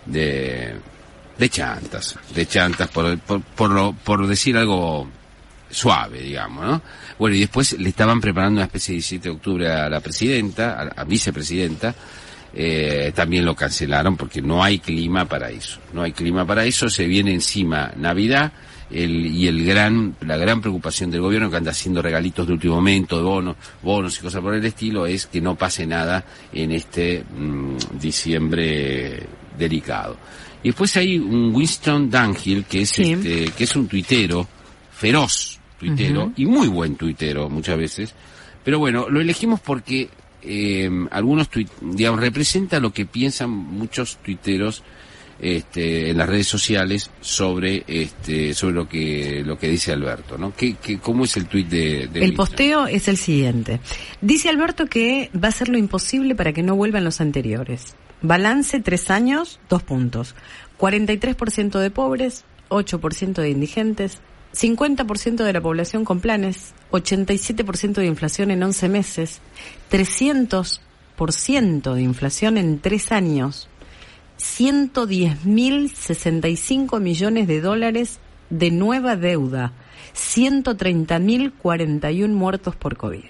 de, 0.06 1.48
chantas, 1.48 2.16
de 2.34 2.46
chantas, 2.46 2.88
por, 2.88 3.16
por, 3.20 3.40
por, 3.42 3.70
lo- 3.70 3.92
por 3.92 4.26
decir 4.26 4.56
algo 4.56 5.08
suave, 5.70 6.20
digamos, 6.22 6.64
¿no? 6.66 6.82
Bueno, 7.18 7.36
y 7.36 7.40
después 7.40 7.78
le 7.78 7.88
estaban 7.90 8.20
preparando 8.20 8.58
una 8.58 8.64
especie 8.66 8.92
de 8.92 8.96
17 8.96 9.28
de 9.28 9.34
octubre 9.36 9.70
a 9.70 9.88
la 9.88 10.00
presidenta, 10.00 10.80
a 10.80 10.84
la 10.86 11.04
vicepresidenta, 11.04 11.94
eh, 12.54 13.12
también 13.14 13.44
lo 13.44 13.54
cancelaron 13.54 14.16
porque 14.16 14.42
no 14.42 14.62
hay 14.62 14.78
clima 14.78 15.24
para 15.24 15.50
eso, 15.50 15.80
no 15.92 16.02
hay 16.02 16.12
clima 16.12 16.44
para 16.46 16.64
eso, 16.64 16.88
se 16.90 17.06
viene 17.06 17.32
encima 17.32 17.92
Navidad, 17.96 18.52
el, 18.90 19.26
y 19.26 19.46
el 19.46 19.64
gran, 19.64 20.16
la 20.22 20.36
gran 20.36 20.60
preocupación 20.60 21.10
del 21.12 21.20
gobierno 21.20 21.48
que 21.48 21.56
anda 21.56 21.70
haciendo 21.70 22.02
regalitos 22.02 22.46
de 22.46 22.52
último 22.54 22.74
momento, 22.76 23.16
de 23.18 23.22
bonos, 23.22 23.56
bonos 23.82 24.18
y 24.18 24.20
cosas 24.22 24.42
por 24.42 24.54
el 24.54 24.64
estilo, 24.64 25.06
es 25.06 25.26
que 25.26 25.40
no 25.40 25.54
pase 25.54 25.86
nada 25.86 26.24
en 26.52 26.72
este 26.72 27.22
mm, 27.22 27.76
diciembre 28.00 29.22
delicado. 29.56 30.16
Y 30.62 30.68
después 30.70 30.96
hay 30.96 31.18
un 31.18 31.54
Winston 31.54 32.10
Dunhill, 32.10 32.64
que 32.64 32.82
es 32.82 32.90
Sí. 32.90 33.12
este, 33.12 33.44
que 33.56 33.64
es 33.64 33.76
un 33.76 33.86
tuitero, 33.86 34.46
feroz 34.92 35.58
tuitero, 35.78 36.32
y 36.36 36.44
muy 36.44 36.68
buen 36.68 36.96
tuitero 36.96 37.48
muchas 37.48 37.78
veces. 37.78 38.14
Pero 38.62 38.78
bueno, 38.78 39.08
lo 39.08 39.20
elegimos 39.20 39.60
porque 39.60 40.10
eh, 40.42 40.90
algunos 41.10 41.48
digamos, 41.80 42.20
representa 42.20 42.80
lo 42.80 42.92
que 42.92 43.06
piensan 43.06 43.50
muchos 43.50 44.18
tuiteros 44.18 44.82
este, 45.40 46.10
en 46.10 46.18
las 46.18 46.28
redes 46.28 46.46
sociales 46.46 47.10
sobre 47.20 47.84
este, 47.86 48.52
sobre 48.52 48.74
lo 48.74 48.88
que 48.88 49.42
lo 49.44 49.58
que 49.58 49.68
dice 49.68 49.92
Alberto, 49.92 50.36
¿no? 50.36 50.54
¿Qué, 50.54 50.74
qué, 50.74 50.98
¿Cómo 50.98 51.24
es 51.24 51.36
el 51.36 51.46
tuit 51.46 51.66
de, 51.68 52.08
de 52.08 52.24
El 52.24 52.34
posteo 52.34 52.86
es 52.86 53.08
el 53.08 53.16
siguiente. 53.16 53.80
Dice 54.20 54.50
Alberto 54.50 54.86
que 54.86 55.30
va 55.34 55.46
a 55.46 55.48
hacer 55.48 55.68
lo 55.68 55.78
imposible 55.78 56.34
para 56.34 56.52
que 56.52 56.62
no 56.62 56.76
vuelvan 56.76 57.04
los 57.04 57.20
anteriores. 57.22 57.94
Balance 58.22 58.80
tres 58.80 59.10
años, 59.10 59.60
dos 59.70 59.82
puntos. 59.82 60.34
43% 60.78 61.78
de 61.78 61.90
pobres, 61.90 62.44
8% 62.68 63.34
de 63.34 63.50
indigentes, 63.50 64.18
50% 64.54 65.44
de 65.44 65.52
la 65.52 65.60
población 65.60 66.04
con 66.04 66.20
planes, 66.20 66.74
87% 66.90 67.94
de 67.94 68.06
inflación 68.06 68.50
en 68.50 68.60
11 68.62 68.88
meses, 68.88 69.40
300% 69.90 71.94
de 71.94 72.02
inflación 72.02 72.58
en 72.58 72.80
tres 72.80 73.12
años, 73.12 73.68
110.065 74.38 77.00
millones 77.00 77.46
de 77.46 77.60
dólares 77.60 78.18
de 78.48 78.70
nueva 78.70 79.16
deuda, 79.16 79.72
130.041 80.14 82.28
muertos 82.28 82.74
por 82.74 82.96
COVID. 82.96 83.26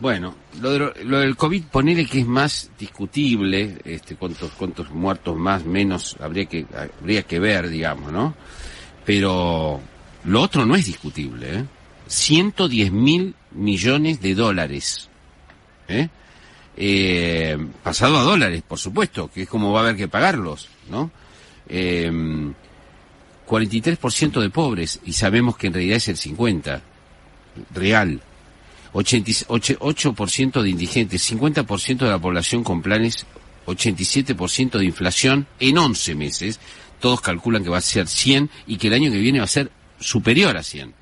Bueno, 0.00 0.34
lo, 0.60 0.70
de 0.72 1.04
lo 1.04 1.18
del 1.20 1.36
COVID, 1.36 1.64
ponele 1.66 2.06
que 2.06 2.20
es 2.20 2.26
más 2.26 2.70
discutible, 2.76 3.78
este, 3.84 4.16
cuántos, 4.16 4.50
cuántos 4.52 4.90
muertos 4.90 5.36
más, 5.36 5.64
menos, 5.64 6.16
habría 6.18 6.46
que, 6.46 6.66
habría 7.00 7.22
que 7.22 7.38
ver, 7.38 7.68
digamos, 7.68 8.10
¿no? 8.10 8.34
Pero 9.04 9.80
lo 10.24 10.40
otro 10.40 10.66
no 10.66 10.76
es 10.76 10.86
discutible, 10.86 11.58
¿eh? 11.58 11.64
110 12.06 12.92
mil 12.92 13.34
millones 13.52 14.20
de 14.20 14.34
dólares, 14.34 15.08
¿eh? 15.88 16.08
Eh, 16.76 17.58
pasado 17.82 18.18
a 18.18 18.22
dólares, 18.22 18.62
por 18.66 18.78
supuesto, 18.78 19.30
que 19.30 19.42
es 19.42 19.48
como 19.48 19.72
va 19.72 19.80
a 19.80 19.82
haber 19.84 19.96
que 19.96 20.08
pagarlos, 20.08 20.68
¿no? 20.90 21.10
Eh, 21.68 22.10
43% 23.46 24.40
de 24.40 24.50
pobres, 24.50 25.00
y 25.04 25.12
sabemos 25.12 25.56
que 25.56 25.66
en 25.66 25.74
realidad 25.74 25.96
es 25.98 26.08
el 26.08 26.16
50%, 26.16 26.80
real. 27.74 28.20
88% 28.94 29.78
8% 29.78 30.62
de 30.62 30.70
indigentes, 30.70 31.30
50% 31.30 31.98
de 31.98 32.10
la 32.10 32.18
población 32.18 32.62
con 32.62 32.82
planes, 32.82 33.26
87% 33.66 34.78
de 34.78 34.84
inflación 34.84 35.46
en 35.60 35.78
11 35.78 36.14
meses. 36.14 36.60
Todos 37.00 37.20
calculan 37.20 37.64
que 37.64 37.70
va 37.70 37.78
a 37.78 37.82
ser 37.82 38.06
100 38.06 38.50
y 38.66 38.76
que 38.76 38.88
el 38.88 38.94
año 38.94 39.10
que 39.10 39.18
viene 39.18 39.38
va 39.38 39.44
a 39.44 39.48
ser 39.48 39.70
superior 40.02 40.56
a 40.56 40.62
100. 40.62 40.94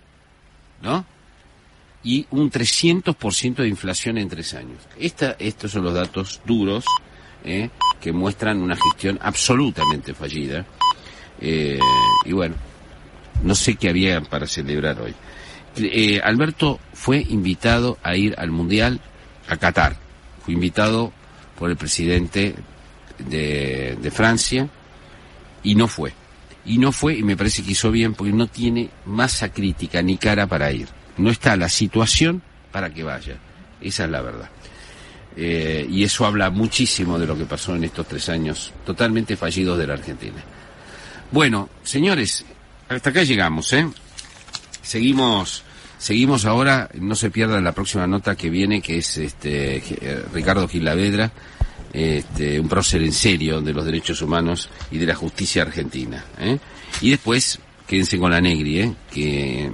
¿No? 0.82 1.04
Y 2.02 2.26
un 2.30 2.50
300% 2.50 3.56
de 3.56 3.68
inflación 3.68 4.16
en 4.16 4.28
tres 4.28 4.54
años. 4.54 4.78
Esta, 4.98 5.36
estos 5.38 5.72
son 5.72 5.84
los 5.84 5.92
datos 5.92 6.40
duros 6.46 6.84
¿eh? 7.44 7.68
que 8.00 8.12
muestran 8.12 8.62
una 8.62 8.76
gestión 8.76 9.18
absolutamente 9.20 10.14
fallida. 10.14 10.64
Eh, 11.40 11.78
y 12.24 12.32
bueno, 12.32 12.54
no 13.42 13.54
sé 13.54 13.76
qué 13.76 13.90
había 13.90 14.20
para 14.22 14.46
celebrar 14.46 15.00
hoy. 15.00 15.14
Eh, 15.76 16.20
Alberto 16.22 16.80
fue 16.94 17.18
invitado 17.18 17.98
a 18.02 18.16
ir 18.16 18.34
al 18.38 18.50
Mundial 18.50 19.00
a 19.48 19.56
Qatar. 19.56 19.96
Fue 20.44 20.54
invitado 20.54 21.12
por 21.58 21.70
el 21.70 21.76
presidente 21.76 22.54
de, 23.18 23.98
de 24.00 24.10
Francia 24.10 24.68
y 25.62 25.74
no 25.74 25.86
fue. 25.86 26.12
Y 26.64 26.78
no 26.78 26.92
fue, 26.92 27.16
y 27.16 27.22
me 27.22 27.36
parece 27.36 27.62
que 27.62 27.72
hizo 27.72 27.90
bien, 27.90 28.14
porque 28.14 28.32
no 28.32 28.46
tiene 28.46 28.90
masa 29.06 29.52
crítica 29.52 30.02
ni 30.02 30.16
cara 30.16 30.46
para 30.46 30.70
ir. 30.72 30.88
No 31.16 31.30
está 31.30 31.56
la 31.56 31.68
situación 31.68 32.42
para 32.70 32.92
que 32.92 33.02
vaya. 33.02 33.36
Esa 33.80 34.04
es 34.04 34.10
la 34.10 34.20
verdad. 34.20 34.50
Eh, 35.36 35.86
y 35.88 36.02
eso 36.02 36.26
habla 36.26 36.50
muchísimo 36.50 37.18
de 37.18 37.26
lo 37.26 37.36
que 37.36 37.44
pasó 37.44 37.74
en 37.74 37.84
estos 37.84 38.06
tres 38.06 38.28
años 38.28 38.72
totalmente 38.84 39.36
fallidos 39.36 39.78
de 39.78 39.86
la 39.86 39.94
Argentina. 39.94 40.42
Bueno, 41.30 41.68
señores, 41.82 42.44
hasta 42.88 43.10
acá 43.10 43.22
llegamos, 43.22 43.72
¿eh? 43.72 43.88
Seguimos, 44.82 45.62
seguimos 45.98 46.44
ahora, 46.44 46.90
no 46.94 47.14
se 47.14 47.30
pierdan 47.30 47.62
la 47.62 47.72
próxima 47.72 48.06
nota 48.06 48.34
que 48.34 48.50
viene, 48.50 48.82
que 48.82 48.98
es 48.98 49.16
este 49.18 49.76
eh, 49.76 50.24
Ricardo 50.32 50.66
Gilavedra, 50.66 51.30
este, 51.92 52.58
un 52.60 52.68
prócer 52.68 53.02
en 53.02 53.12
serio 53.12 53.60
de 53.60 53.72
los 53.72 53.84
derechos 53.84 54.22
humanos 54.22 54.68
y 54.90 54.98
de 54.98 55.06
la 55.06 55.14
justicia 55.14 55.62
argentina. 55.62 56.24
¿eh? 56.38 56.58
Y 57.00 57.10
después, 57.10 57.58
quédense 57.86 58.18
con 58.18 58.30
la 58.30 58.40
Negri, 58.40 58.80
¿eh? 58.80 58.94
que 59.12 59.70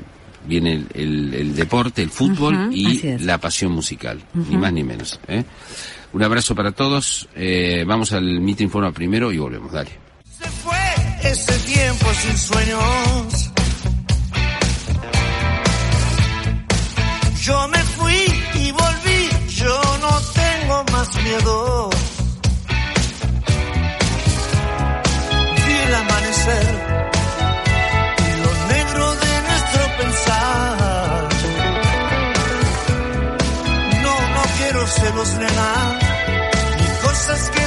viene 0.47 0.73
el, 0.73 0.87
el- 0.95 1.35
el 1.35 1.57
deporte, 1.57 2.03
el 2.03 2.11
fútbol 2.11 2.69
y 2.73 3.19
la 3.19 3.39
pasión 3.39 3.73
musical, 3.73 4.21
ni 4.35 4.57
más 4.57 4.73
ni 4.73 4.85
menos. 4.85 5.19
¿eh? 5.29 5.45
Un 6.13 6.23
abrazo 6.23 6.55
para 6.55 6.73
todos, 6.73 7.29
eh, 7.35 7.85
vamos 7.87 8.13
al 8.13 8.41
Mito 8.41 8.63
Informa 8.63 8.93
primero 8.93 9.33
y 9.33 9.39
volvemos, 9.39 9.73
dale. 9.73 9.91
Se 10.39 10.49
fue 10.49 10.79
ese 11.25 11.53
tiempo 11.73 12.07
sin 12.15 12.37
sueños. 12.39 13.51
Yo 17.43 17.69
me 17.69 17.79
fui 17.79 18.36
más 20.97 21.15
miedo. 21.23 21.91
Vi 25.67 25.75
el 25.87 25.95
amanecer 25.95 26.69
y 28.27 28.31
lo 28.45 28.53
negro 28.75 29.05
de 29.25 29.33
nuestro 29.49 29.83
pensar. 29.99 31.29
No, 34.05 34.15
no 34.37 34.43
quiero 34.59 34.87
celos, 34.87 35.31
nena, 35.43 35.71
ni 36.79 36.89
cosas 37.07 37.51
que 37.51 37.66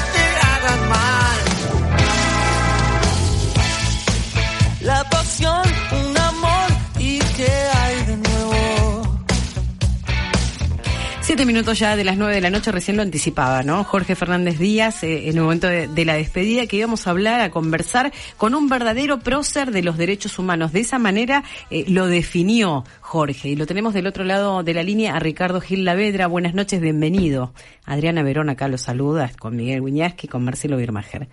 Siete 11.30 11.46
minutos 11.46 11.78
ya 11.78 11.96
de 11.96 12.04
las 12.04 12.18
nueve 12.18 12.34
de 12.34 12.42
la 12.42 12.50
noche, 12.50 12.72
recién 12.72 12.98
lo 12.98 13.04
anticipaba, 13.04 13.62
¿no? 13.62 13.84
Jorge 13.84 14.16
Fernández 14.16 14.58
Díaz, 14.58 15.04
eh, 15.04 15.30
en 15.30 15.38
el 15.38 15.44
momento 15.44 15.68
de, 15.68 16.04
la 16.04 16.16
despedida, 16.16 16.66
que 16.66 16.78
íbamos 16.78 17.06
a 17.06 17.12
hablar, 17.12 17.40
a 17.40 17.52
conversar 17.52 18.12
con 18.36 18.56
un 18.56 18.68
verdadero 18.68 19.20
prócer 19.20 19.70
de 19.70 19.84
los 19.84 19.96
derechos 19.96 20.40
humanos. 20.40 20.74
De 20.74 20.80
esa 20.80 20.98
manera 20.98 21.44
eh, 21.70 21.86
lo 21.88 22.08
definió 22.08 22.84
Jorge. 23.02 23.50
Y 23.50 23.56
lo 23.56 23.68
tenemos 23.68 23.94
del 23.94 24.08
otro 24.08 24.24
lado 24.24 24.64
de 24.64 24.74
la 24.74 24.82
línea 24.82 25.16
a 25.16 25.20
Ricardo 25.20 25.62
Gil 25.62 25.86
Lavedra. 25.86 26.26
Buenas 26.26 26.56
noches, 26.56 26.82
bienvenido. 26.82 27.54
Adriana 27.86 28.24
Verón 28.24 28.50
acá 28.50 28.68
lo 28.68 28.80
saluda, 28.80 29.30
con 29.38 29.56
Miguel 29.56 29.84
Guiñasqui, 29.84 30.28
con 30.28 30.44
Marcelo 30.44 30.78
Birmacher. 30.78 31.28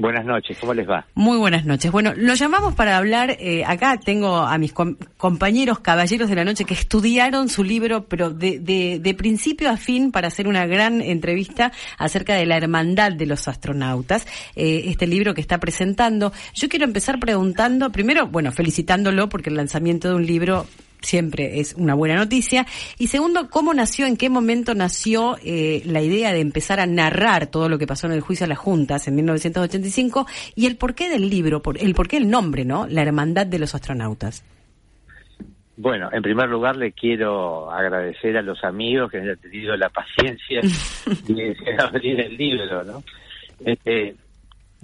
Buenas 0.00 0.24
noches, 0.24 0.56
¿cómo 0.58 0.72
les 0.72 0.88
va? 0.88 1.04
Muy 1.14 1.36
buenas 1.36 1.66
noches. 1.66 1.92
Bueno, 1.92 2.14
lo 2.16 2.32
llamamos 2.32 2.74
para 2.74 2.96
hablar, 2.96 3.36
eh, 3.38 3.64
acá 3.66 4.00
tengo 4.02 4.38
a 4.38 4.56
mis 4.56 4.72
com- 4.72 4.96
compañeros 5.18 5.80
caballeros 5.80 6.30
de 6.30 6.36
la 6.36 6.44
noche 6.46 6.64
que 6.64 6.72
estudiaron 6.72 7.50
su 7.50 7.62
libro, 7.62 8.06
pero 8.06 8.30
de, 8.30 8.60
de, 8.60 8.98
de 8.98 9.14
principio 9.14 9.68
a 9.68 9.76
fin 9.76 10.10
para 10.10 10.28
hacer 10.28 10.48
una 10.48 10.64
gran 10.64 11.02
entrevista 11.02 11.70
acerca 11.98 12.34
de 12.34 12.46
la 12.46 12.56
hermandad 12.56 13.12
de 13.12 13.26
los 13.26 13.46
astronautas, 13.46 14.26
eh, 14.56 14.84
este 14.86 15.06
libro 15.06 15.34
que 15.34 15.42
está 15.42 15.58
presentando. 15.58 16.32
Yo 16.54 16.70
quiero 16.70 16.86
empezar 16.86 17.20
preguntando, 17.20 17.92
primero, 17.92 18.26
bueno, 18.26 18.52
felicitándolo 18.52 19.28
porque 19.28 19.50
el 19.50 19.56
lanzamiento 19.56 20.08
de 20.08 20.14
un 20.14 20.24
libro 20.24 20.64
siempre 21.00 21.60
es 21.60 21.74
una 21.74 21.94
buena 21.94 22.16
noticia. 22.16 22.66
Y 22.98 23.08
segundo, 23.08 23.48
¿cómo 23.50 23.74
nació, 23.74 24.06
en 24.06 24.16
qué 24.16 24.28
momento 24.28 24.74
nació 24.74 25.36
eh, 25.44 25.82
la 25.86 26.02
idea 26.02 26.32
de 26.32 26.40
empezar 26.40 26.80
a 26.80 26.86
narrar 26.86 27.46
todo 27.46 27.68
lo 27.68 27.78
que 27.78 27.86
pasó 27.86 28.06
en 28.06 28.12
el 28.12 28.20
juicio 28.20 28.44
a 28.44 28.48
las 28.48 28.58
juntas 28.58 29.08
en 29.08 29.14
1985 29.16 30.26
y 30.54 30.66
el 30.66 30.76
porqué 30.76 31.08
del 31.08 31.28
libro, 31.28 31.62
por, 31.62 31.78
el 31.78 31.94
porqué 31.94 32.18
del 32.18 32.30
nombre, 32.30 32.64
¿no? 32.64 32.86
La 32.86 33.02
Hermandad 33.02 33.46
de 33.46 33.58
los 33.58 33.74
Astronautas. 33.74 34.44
Bueno, 35.76 36.10
en 36.12 36.22
primer 36.22 36.48
lugar 36.48 36.76
le 36.76 36.92
quiero 36.92 37.70
agradecer 37.70 38.36
a 38.36 38.42
los 38.42 38.62
amigos 38.64 39.10
que 39.10 39.18
han 39.18 39.36
tenido 39.38 39.74
la 39.78 39.88
paciencia 39.88 40.60
de 41.26 41.56
abrir 41.78 42.20
el 42.20 42.36
libro, 42.36 42.84
¿no? 42.84 43.02
Este, 43.64 44.14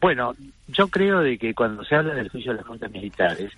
bueno, 0.01 0.35
yo 0.69 0.89
creo 0.89 1.21
de 1.21 1.37
que 1.37 1.55
cuando 1.55 1.85
se 1.85 1.95
habla 1.95 2.15
del 2.15 2.29
juicio 2.29 2.53
de 2.53 2.59
las 2.59 2.67
juntas 2.67 2.91
militares, 2.91 3.53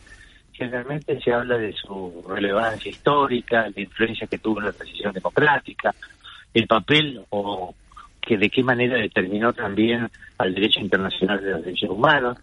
generalmente 0.59 1.21
se 1.21 1.33
habla 1.33 1.57
de 1.57 1.73
su 1.73 2.25
relevancia 2.29 2.91
histórica, 2.91 3.71
la 3.75 3.81
influencia 3.81 4.27
que 4.27 4.39
tuvo 4.39 4.59
en 4.59 4.67
la 4.67 4.73
transición 4.73 5.13
democrática, 5.13 5.95
el 6.53 6.67
papel 6.67 7.23
o 7.31 7.75
que 8.21 8.37
de 8.37 8.51
qué 8.51 8.65
manera 8.65 8.97
determinó 8.97 9.53
también 9.53 10.11
al 10.37 10.55
derecho 10.55 10.81
internacional 10.81 11.41
de 11.41 11.51
los 11.53 11.65
derechos 11.65 11.91
humanos, 11.91 12.39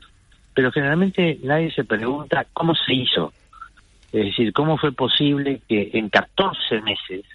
pero 0.54 0.72
generalmente 0.72 1.38
nadie 1.44 1.72
se 1.72 1.84
pregunta 1.84 2.48
cómo 2.54 2.74
se 2.74 2.94
hizo. 2.94 3.34
Es 4.14 4.26
decir, 4.28 4.54
cómo 4.54 4.78
fue 4.78 4.94
posible 4.94 5.62
que 5.68 5.92
en 5.94 6.08
14 6.10 6.82
meses 6.82 7.26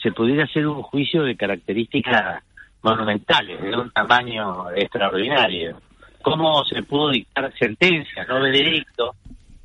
se 0.00 0.12
pudiera 0.12 0.44
hacer 0.44 0.64
un 0.68 0.82
juicio 0.82 1.24
de 1.24 1.36
características 1.36 2.44
monumentales, 2.82 3.60
de 3.60 3.76
un 3.76 3.90
tamaño 3.90 4.70
extraordinario. 4.70 5.80
¿Cómo 6.22 6.64
se 6.64 6.82
pudo 6.84 7.10
dictar 7.10 7.52
sentencia, 7.58 8.24
no 8.26 8.40
veredicto, 8.40 9.16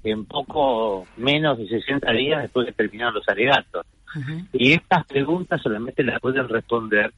en 0.04 0.26
poco 0.26 1.08
menos 1.18 1.58
de 1.58 1.68
60 1.68 2.12
días 2.12 2.42
después 2.42 2.68
de 2.68 2.74
terminar 2.74 3.14
los 3.14 3.28
alegatos? 3.28 3.86
Y 4.54 4.74
estas 4.74 5.06
preguntas 5.06 5.62
solamente 5.62 6.04
las 6.04 6.20
pueden 6.20 6.48
responder 6.48 7.14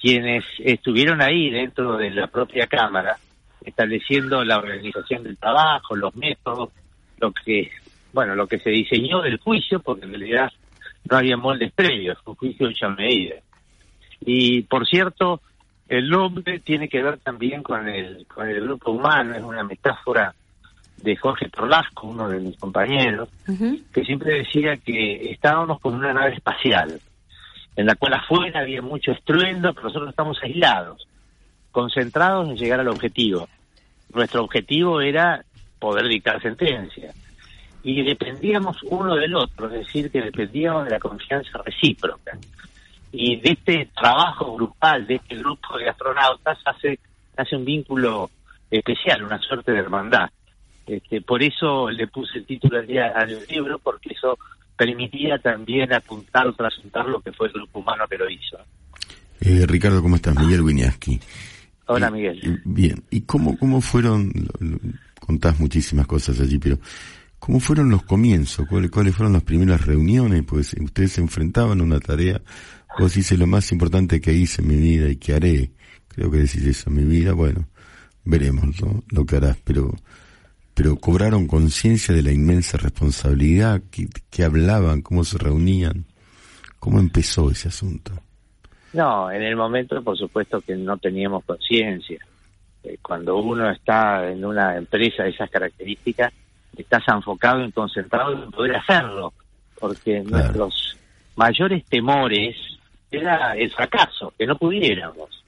quienes 0.00 0.44
estuvieron 0.58 1.20
ahí 1.20 1.50
dentro 1.50 1.96
de 1.96 2.10
la 2.10 2.26
propia 2.26 2.66
Cámara, 2.66 3.16
estableciendo 3.64 4.42
la 4.44 4.58
organización 4.58 5.22
del 5.22 5.36
trabajo, 5.36 5.94
los 5.94 6.14
métodos, 6.16 6.70
lo 7.18 7.32
que, 7.32 7.70
bueno, 8.12 8.34
lo 8.34 8.46
que 8.46 8.58
se 8.58 8.70
diseñó 8.70 9.20
del 9.20 9.38
juicio, 9.38 9.80
porque 9.80 10.06
en 10.06 10.10
realidad 10.10 10.50
no 11.08 11.18
había 11.18 11.36
moldes 11.36 11.72
previos, 11.72 12.18
un 12.24 12.34
juicio 12.34 12.68
hecho 12.68 12.86
a 12.86 12.90
medida. 12.90 13.36
Y 14.20 14.62
por 14.62 14.86
cierto, 14.86 15.40
el 15.88 16.08
nombre 16.08 16.60
tiene 16.60 16.88
que 16.88 17.02
ver 17.02 17.18
también 17.18 17.62
con 17.62 17.88
el, 17.88 18.26
con 18.26 18.48
el 18.48 18.60
grupo 18.62 18.92
humano, 18.92 19.34
es 19.34 19.42
una 19.42 19.62
metáfora 19.62 20.34
de 21.02 21.16
Jorge 21.16 21.48
Torlasco, 21.48 22.06
uno 22.06 22.28
de 22.28 22.40
mis 22.40 22.56
compañeros, 22.56 23.28
que 23.92 24.04
siempre 24.04 24.38
decía 24.38 24.76
que 24.76 25.30
estábamos 25.30 25.80
con 25.80 25.94
una 25.94 26.12
nave 26.12 26.34
espacial, 26.34 27.00
en 27.76 27.86
la 27.86 27.94
cual 27.96 28.14
afuera 28.14 28.60
había 28.60 28.82
mucho 28.82 29.12
estruendo, 29.12 29.72
pero 29.74 29.88
nosotros 29.88 30.10
estamos 30.10 30.38
aislados, 30.42 31.06
concentrados 31.70 32.48
en 32.48 32.56
llegar 32.56 32.80
al 32.80 32.88
objetivo. 32.88 33.48
Nuestro 34.14 34.44
objetivo 34.44 35.00
era 35.00 35.44
poder 35.78 36.06
dictar 36.06 36.40
sentencia. 36.40 37.12
Y 37.82 38.02
dependíamos 38.04 38.76
uno 38.84 39.16
del 39.16 39.34
otro, 39.34 39.66
es 39.66 39.86
decir, 39.86 40.10
que 40.10 40.22
dependíamos 40.22 40.84
de 40.84 40.90
la 40.90 41.00
confianza 41.00 41.58
recíproca. 41.64 42.38
Y 43.10 43.40
de 43.40 43.50
este 43.50 43.88
trabajo 43.94 44.54
grupal, 44.54 45.06
de 45.06 45.16
este 45.16 45.36
grupo 45.36 45.76
de 45.76 45.88
astronautas, 45.88 46.58
hace, 46.64 47.00
hace 47.36 47.56
un 47.56 47.64
vínculo 47.64 48.30
especial, 48.70 49.24
una 49.24 49.38
suerte 49.40 49.72
de 49.72 49.80
hermandad. 49.80 50.30
Este, 50.92 51.22
por 51.22 51.42
eso 51.42 51.90
le 51.90 52.06
puse 52.06 52.38
el 52.38 52.44
título 52.44 52.78
al, 52.78 52.86
día, 52.86 53.12
al 53.16 53.34
libro, 53.48 53.78
porque 53.78 54.10
eso 54.12 54.38
permitía 54.76 55.38
también 55.38 55.90
apuntar 55.92 56.46
o 56.46 56.52
trasuntar 56.52 57.06
lo 57.06 57.20
que 57.20 57.32
fue 57.32 57.46
el 57.46 57.54
grupo 57.54 57.78
humano 57.78 58.04
que 58.10 58.18
lo 58.18 58.28
hizo. 58.28 58.58
Eh, 59.40 59.64
Ricardo, 59.66 60.02
¿cómo 60.02 60.16
estás? 60.16 60.38
Miguel 60.38 60.60
Wiñaski. 60.60 61.18
Hola, 61.86 62.08
Eh, 62.08 62.10
Miguel. 62.10 62.60
Bien, 62.66 63.02
¿y 63.10 63.22
cómo, 63.22 63.56
cómo 63.58 63.80
fueron, 63.80 64.30
contás 65.18 65.58
muchísimas 65.58 66.06
cosas 66.06 66.38
allí, 66.40 66.58
pero 66.58 66.78
cómo 67.38 67.58
fueron 67.58 67.88
los 67.88 68.02
comienzos? 68.02 68.66
¿Cuáles, 68.68 68.90
cuáles 68.90 69.16
fueron 69.16 69.32
las 69.32 69.44
primeras 69.44 69.86
reuniones? 69.86 70.42
Pues 70.46 70.74
ustedes 70.78 71.12
se 71.12 71.22
enfrentaban 71.22 71.80
a 71.80 71.84
una 71.84 72.00
tarea, 72.00 72.42
vos 72.98 73.14
dices 73.14 73.38
lo 73.38 73.46
más 73.46 73.72
importante 73.72 74.20
que 74.20 74.34
hice 74.34 74.60
en 74.60 74.68
mi 74.68 74.76
vida 74.76 75.08
y 75.08 75.16
que 75.16 75.32
haré, 75.32 75.70
creo 76.08 76.30
que 76.30 76.36
decís 76.36 76.64
eso, 76.66 76.90
en 76.90 76.96
mi 76.96 77.04
vida, 77.04 77.32
bueno, 77.32 77.66
veremos 78.24 78.80
¿no? 78.82 79.02
lo 79.08 79.24
que 79.24 79.36
harás, 79.36 79.56
pero 79.64 79.90
pero 80.74 80.96
cobraron 80.96 81.46
conciencia 81.46 82.14
de 82.14 82.22
la 82.22 82.32
inmensa 82.32 82.78
responsabilidad, 82.78 83.82
que, 83.90 84.08
que 84.30 84.44
hablaban, 84.44 85.02
cómo 85.02 85.24
se 85.24 85.38
reunían, 85.38 86.06
cómo 86.78 86.98
empezó 86.98 87.50
ese 87.50 87.68
asunto. 87.68 88.12
No, 88.92 89.30
en 89.30 89.42
el 89.42 89.56
momento, 89.56 90.02
por 90.02 90.16
supuesto 90.16 90.60
que 90.60 90.74
no 90.76 90.96
teníamos 90.98 91.44
conciencia. 91.44 92.18
Eh, 92.84 92.98
cuando 93.00 93.36
uno 93.36 93.70
está 93.70 94.30
en 94.30 94.44
una 94.44 94.76
empresa 94.76 95.22
de 95.22 95.30
esas 95.30 95.50
características, 95.50 96.32
estás 96.76 97.02
enfocado 97.08 97.64
y 97.64 97.72
concentrado 97.72 98.32
en 98.44 98.50
poder 98.50 98.76
hacerlo, 98.76 99.32
porque 99.78 100.22
Claro. 100.22 100.44
nuestros 100.44 100.96
mayores 101.36 101.84
temores 101.86 102.56
era 103.10 103.54
el 103.56 103.70
fracaso, 103.70 104.32
que 104.38 104.46
no 104.46 104.56
pudiéramos. 104.56 105.44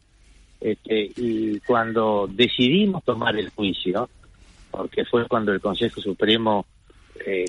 Este, 0.60 1.10
y 1.16 1.60
cuando 1.60 2.28
decidimos 2.30 3.04
tomar 3.04 3.36
el 3.36 3.50
juicio, 3.50 4.08
porque 4.76 5.04
fue 5.04 5.26
cuando 5.26 5.52
el 5.52 5.60
Consejo 5.60 6.00
Supremo 6.00 6.66
eh, 7.24 7.44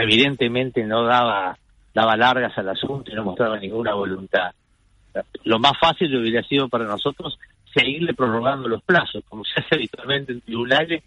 evidentemente 0.00 0.84
no 0.84 1.04
daba 1.04 1.56
daba 1.92 2.16
largas 2.16 2.56
al 2.56 2.68
asunto 2.68 3.10
y 3.10 3.14
no 3.14 3.24
mostraba 3.24 3.58
ninguna 3.58 3.94
voluntad. 3.94 4.52
Lo 5.44 5.58
más 5.58 5.72
fácil 5.80 6.14
hubiera 6.16 6.42
sido 6.44 6.68
para 6.68 6.84
nosotros 6.84 7.38
seguirle 7.74 8.14
prorrogando 8.14 8.68
los 8.68 8.82
plazos, 8.82 9.24
como 9.28 9.44
se 9.44 9.60
hace 9.60 9.74
habitualmente 9.74 10.32
en 10.32 10.40
tribunales, 10.40 11.02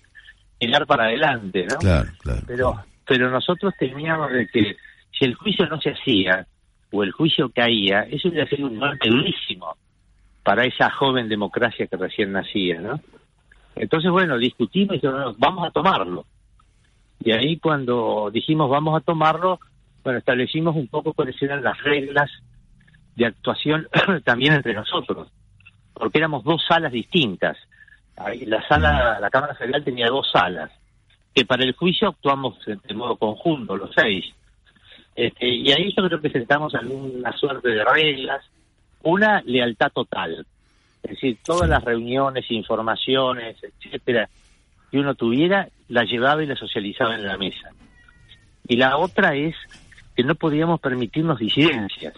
mirar 0.60 0.86
para 0.86 1.06
adelante, 1.06 1.66
¿no? 1.70 1.78
Claro, 1.78 2.10
claro. 2.20 2.42
Pero, 2.46 2.84
pero 3.06 3.30
nosotros 3.30 3.74
temíamos 3.80 4.32
de 4.32 4.48
que 4.48 4.76
si 5.18 5.26
el 5.26 5.36
juicio 5.36 5.66
no 5.68 5.80
se 5.80 5.92
hacía 5.92 6.46
o 6.92 7.04
el 7.04 7.12
juicio 7.12 7.50
caía, 7.50 8.02
eso 8.04 8.28
hubiera 8.28 8.48
sido 8.48 8.68
un 8.68 8.80
golpe 8.80 9.10
durísimo 9.10 9.76
para 10.44 10.66
esa 10.66 10.90
joven 10.92 11.30
democracia 11.30 11.88
que 11.88 11.96
recién 11.96 12.34
nacía, 12.34 12.80
¿no? 12.82 13.00
Entonces, 13.76 14.12
bueno, 14.12 14.38
discutimos 14.38 14.96
y 14.96 14.98
dijimos, 14.98 15.20
"No, 15.20 15.36
vamos 15.38 15.68
a 15.68 15.72
tomarlo. 15.72 16.26
Y 17.24 17.32
ahí 17.32 17.58
cuando 17.58 18.30
dijimos 18.32 18.70
vamos 18.70 18.98
a 18.98 19.04
tomarlo, 19.04 19.60
bueno, 20.04 20.20
establecimos 20.20 20.76
un 20.76 20.88
poco 20.88 21.14
cuáles 21.14 21.42
eran 21.42 21.64
las 21.64 21.82
reglas 21.82 22.30
de 23.16 23.26
actuación 23.26 23.88
también 24.26 24.54
entre 24.54 24.74
nosotros, 24.74 25.30
porque 25.94 26.18
éramos 26.18 26.44
dos 26.44 26.64
salas 26.68 26.92
distintas. 26.92 27.58
La 28.46 28.68
sala, 28.68 29.20
la 29.20 29.30
Cámara 29.30 29.56
Federal 29.56 29.84
tenía 29.84 30.08
dos 30.08 30.30
salas, 30.32 30.72
que 31.34 31.46
para 31.46 31.64
el 31.64 31.74
juicio 31.74 32.10
actuamos 32.10 32.58
de 32.66 32.94
modo 32.94 33.16
conjunto, 33.16 33.78
los 33.78 33.92
seis. 33.96 34.26
Este, 35.16 35.48
y 35.48 35.72
ahí 35.72 35.94
yo 35.96 36.08
creo 36.08 36.20
que 36.20 36.30
sentamos 36.30 36.76
alguna 36.76 37.32
suerte 37.38 37.70
de 37.70 37.84
reglas. 37.86 38.44
Una, 39.04 39.42
lealtad 39.46 39.92
total. 39.94 40.46
Es 41.04 41.12
decir, 41.12 41.38
todas 41.44 41.70
las 41.70 41.84
reuniones, 41.84 42.50
informaciones, 42.50 43.58
etcétera, 43.62 44.30
que 44.90 45.00
uno 45.00 45.16
tuviera, 45.16 45.68
la 45.90 46.04
llevaba 46.04 46.44
y 46.44 46.48
la 46.48 46.56
socializaba 46.56 47.16
en 47.16 47.28
la 47.28 47.38
mesa. 47.38 47.70
Y 48.68 48.78
la 48.78 48.98
otra 48.98 49.36
es 49.36 49.56
que 50.16 50.24
no 50.24 50.36
podíamos 50.36 50.80
permitirnos 50.80 51.40
disidencias. 51.40 52.14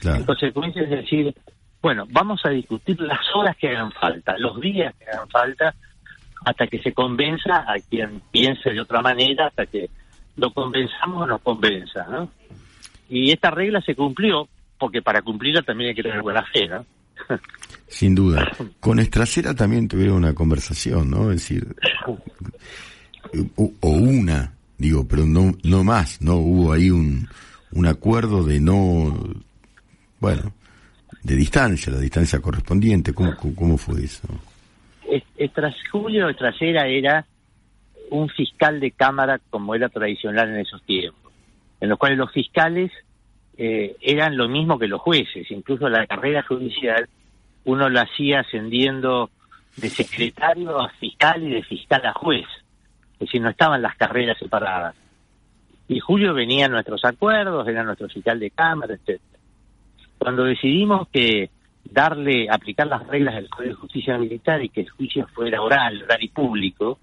Claro. 0.00 0.18
En 0.18 0.24
consecuencia, 0.24 0.82
es 0.82 0.90
decir, 0.90 1.34
bueno, 1.80 2.06
vamos 2.10 2.44
a 2.44 2.50
discutir 2.50 3.00
las 3.00 3.20
horas 3.34 3.56
que 3.56 3.68
hagan 3.68 3.92
falta, 3.92 4.36
los 4.38 4.60
días 4.60 4.94
que 4.98 5.06
hagan 5.06 5.28
falta, 5.28 5.74
hasta 6.44 6.66
que 6.66 6.80
se 6.82 6.92
convenza 6.92 7.64
a 7.66 7.76
quien 7.88 8.20
piense 8.30 8.70
de 8.70 8.80
otra 8.80 9.00
manera, 9.00 9.46
hasta 9.46 9.66
que 9.66 9.88
lo 10.36 10.52
convenzamos 10.52 11.22
o 11.22 11.26
nos 11.26 11.40
convenza, 11.40 12.06
¿no? 12.10 12.30
Y 13.08 13.30
esta 13.30 13.50
regla 13.50 13.80
se 13.80 13.94
cumplió, 13.94 14.48
porque 14.78 15.02
para 15.02 15.22
cumplirla 15.22 15.62
también 15.62 15.90
hay 15.90 15.94
que 15.94 16.02
tener 16.02 16.22
buena 16.22 16.44
fe, 16.44 16.66
¿no? 16.68 16.84
Sin 17.88 18.14
duda. 18.14 18.50
Con 18.80 18.98
Estracera 18.98 19.54
también 19.54 19.88
tuvieron 19.88 20.16
una 20.16 20.34
conversación, 20.34 21.10
¿no? 21.10 21.30
Es 21.30 21.40
decir, 21.40 21.74
o, 23.56 23.72
o 23.80 23.88
una, 23.90 24.52
digo, 24.78 25.06
pero 25.06 25.24
no, 25.26 25.52
no 25.64 25.84
más, 25.84 26.20
¿no? 26.22 26.36
Hubo 26.36 26.72
ahí 26.72 26.90
un, 26.90 27.28
un 27.72 27.86
acuerdo 27.86 28.42
de 28.44 28.60
no, 28.60 29.16
bueno, 30.20 30.52
de 31.22 31.36
distancia, 31.36 31.92
la 31.92 31.98
distancia 32.00 32.40
correspondiente. 32.40 33.12
¿Cómo, 33.12 33.34
cómo, 33.36 33.76
fue 33.78 34.04
eso? 34.04 34.26
Es- 35.10 35.22
Estras- 35.36 35.76
Julio 35.90 36.28
Estracera 36.28 36.86
era 36.88 37.26
un 38.10 38.28
fiscal 38.28 38.80
de 38.80 38.90
cámara 38.90 39.40
como 39.50 39.74
era 39.74 39.88
tradicional 39.88 40.48
en 40.50 40.60
esos 40.60 40.82
tiempos, 40.82 41.32
en 41.80 41.88
los 41.88 41.98
cuales 41.98 42.18
los 42.18 42.30
fiscales 42.32 42.90
eh, 43.56 43.96
eran 44.00 44.36
lo 44.36 44.48
mismo 44.48 44.78
que 44.78 44.88
los 44.88 45.00
jueces, 45.00 45.50
incluso 45.50 45.88
la 45.88 46.06
carrera 46.06 46.42
judicial 46.42 47.08
uno 47.64 47.88
la 47.88 48.02
hacía 48.02 48.40
ascendiendo 48.40 49.30
de 49.76 49.88
secretario 49.88 50.80
a 50.80 50.88
fiscal 50.90 51.42
y 51.42 51.50
de 51.50 51.62
fiscal 51.62 52.04
a 52.06 52.12
juez, 52.12 52.46
es 53.14 53.18
decir, 53.18 53.40
no 53.40 53.50
estaban 53.50 53.82
las 53.82 53.96
carreras 53.96 54.38
separadas. 54.38 54.96
Y 55.88 56.00
Julio 56.00 56.34
venía 56.34 56.66
a 56.66 56.68
nuestros 56.68 57.04
acuerdos, 57.04 57.66
era 57.68 57.84
nuestro 57.84 58.08
fiscal 58.08 58.38
de 58.38 58.50
cámara, 58.50 58.94
etcétera. 58.94 59.38
Cuando 60.18 60.44
decidimos 60.44 61.08
que 61.08 61.50
darle, 61.84 62.48
aplicar 62.48 62.86
las 62.86 63.06
reglas 63.06 63.34
del 63.34 63.48
Código 63.48 63.74
de 63.74 63.80
Justicia 63.80 64.18
Militar 64.18 64.62
y 64.62 64.68
que 64.68 64.82
el 64.82 64.90
juicio 64.90 65.26
fuera 65.28 65.60
oral, 65.60 66.02
oral 66.02 66.22
y 66.22 66.28
público, 66.28 66.98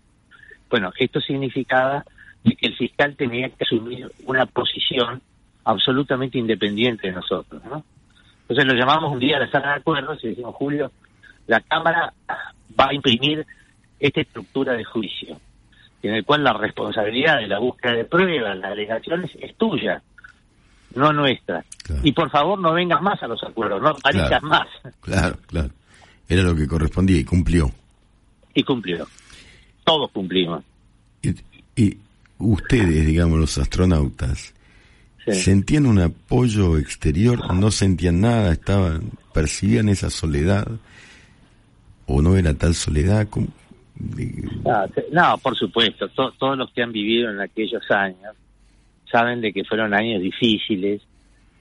bueno, 0.69 0.91
esto 0.97 1.19
significaba 1.19 2.05
de 2.43 2.55
que 2.55 2.67
el 2.67 2.75
fiscal 2.75 3.15
tenía 3.15 3.49
que 3.49 3.63
asumir 3.63 4.11
una 4.25 4.45
posición 4.45 5.21
absolutamente 5.69 6.37
independiente 6.37 7.07
de 7.07 7.13
nosotros, 7.13 7.61
¿no? 7.65 7.83
Entonces 8.41 8.65
lo 8.65 8.73
llamamos 8.73 9.11
un 9.13 9.19
día 9.19 9.37
a 9.37 9.41
la 9.41 9.51
sala 9.51 9.69
de 9.69 9.79
acuerdos 9.79 10.23
y 10.23 10.29
decimos, 10.29 10.55
Julio, 10.55 10.91
la 11.47 11.59
Cámara 11.61 12.11
va 12.79 12.87
a 12.89 12.93
imprimir 12.93 13.45
esta 13.99 14.21
estructura 14.21 14.73
de 14.73 14.83
juicio, 14.83 15.39
en 16.01 16.15
el 16.15 16.25
cual 16.25 16.43
la 16.43 16.53
responsabilidad 16.53 17.37
de 17.37 17.47
la 17.47 17.59
búsqueda 17.59 17.93
de 17.93 18.05
pruebas, 18.05 18.57
las 18.57 18.71
alegaciones, 18.71 19.31
es 19.39 19.55
tuya, 19.55 20.01
no 20.95 21.13
nuestra. 21.13 21.63
Claro. 21.83 22.01
Y 22.03 22.11
por 22.13 22.29
favor 22.31 22.59
no 22.59 22.73
vengas 22.73 23.01
más 23.01 23.21
a 23.21 23.27
los 23.27 23.43
acuerdos, 23.43 23.81
no 23.81 23.89
aparezcas 23.89 24.41
Claro. 24.41 24.47
más. 24.47 24.67
Claro, 25.01 25.37
claro. 25.45 25.69
Era 26.27 26.41
lo 26.43 26.55
que 26.55 26.67
correspondía 26.67 27.17
y 27.19 27.23
cumplió. 27.23 27.71
Y 28.55 28.63
cumplió. 28.63 29.07
Todos 29.83 30.09
cumplimos. 30.11 30.63
Y, 31.21 31.35
y 31.75 31.97
ustedes, 32.39 33.05
digamos, 33.05 33.37
los 33.37 33.57
astronautas, 33.59 34.53
Sí. 35.33 35.41
¿sentían 35.41 35.85
un 35.85 35.99
apoyo 35.99 36.77
exterior? 36.77 37.53
¿No 37.53 37.71
sentían 37.71 38.21
nada? 38.21 38.51
¿Estaban, 38.51 39.11
percibían 39.33 39.89
esa 39.89 40.09
soledad? 40.09 40.67
¿O 42.05 42.21
no 42.21 42.35
era 42.37 42.53
tal 42.53 42.73
soledad? 42.75 43.27
No, 43.33 44.87
te- 44.87 45.05
no, 45.11 45.37
por 45.37 45.55
supuesto. 45.57 46.07
To- 46.09 46.31
todos 46.31 46.57
los 46.57 46.71
que 46.71 46.81
han 46.83 46.91
vivido 46.91 47.29
en 47.29 47.39
aquellos 47.41 47.83
años 47.91 48.35
saben 49.11 49.41
de 49.41 49.51
que 49.53 49.63
fueron 49.63 49.93
años 49.93 50.21
difíciles. 50.21 51.01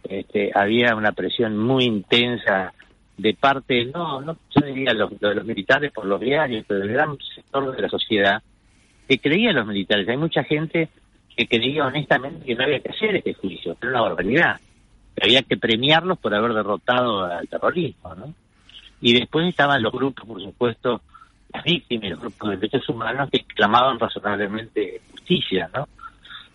Este, 0.08 0.50
había 0.54 0.94
una 0.94 1.12
presión 1.12 1.56
muy 1.58 1.84
intensa 1.84 2.72
de 3.16 3.34
parte, 3.34 3.84
no, 3.86 4.20
no 4.20 4.36
yo 4.54 4.64
diría 4.66 4.92
los, 4.94 5.18
de 5.18 5.34
los 5.34 5.44
militares 5.44 5.90
por 5.92 6.06
los 6.06 6.20
diarios, 6.20 6.64
pero 6.68 6.80
del 6.80 6.92
gran 6.92 7.16
sector 7.34 7.74
de 7.74 7.82
la 7.82 7.88
sociedad 7.88 8.40
que 9.08 9.18
creía 9.18 9.50
en 9.50 9.56
los 9.56 9.66
militares. 9.66 10.08
Hay 10.08 10.16
mucha 10.16 10.44
gente 10.44 10.88
que 11.38 11.46
creía 11.46 11.86
honestamente 11.86 12.44
que 12.44 12.56
no 12.56 12.64
había 12.64 12.80
que 12.80 12.88
hacer 12.88 13.14
este 13.14 13.32
juicio, 13.34 13.76
que 13.76 13.86
era 13.86 14.00
una 14.00 14.08
barbaridad. 14.08 14.60
Que 15.14 15.24
había 15.24 15.42
que 15.42 15.56
premiarlos 15.56 16.18
por 16.18 16.34
haber 16.34 16.52
derrotado 16.52 17.22
al 17.26 17.46
terrorismo, 17.46 18.12
¿no? 18.16 18.34
Y 19.00 19.12
después 19.12 19.48
estaban 19.48 19.80
los 19.80 19.92
grupos, 19.92 20.26
por 20.26 20.42
supuesto, 20.42 21.00
las 21.52 21.62
víctimas, 21.62 22.10
los 22.10 22.20
grupos 22.20 22.50
de 22.50 22.56
derechos 22.56 22.88
humanos 22.88 23.30
que 23.30 23.44
clamaban 23.44 24.00
razonablemente 24.00 25.00
justicia, 25.12 25.70
¿no? 25.72 25.88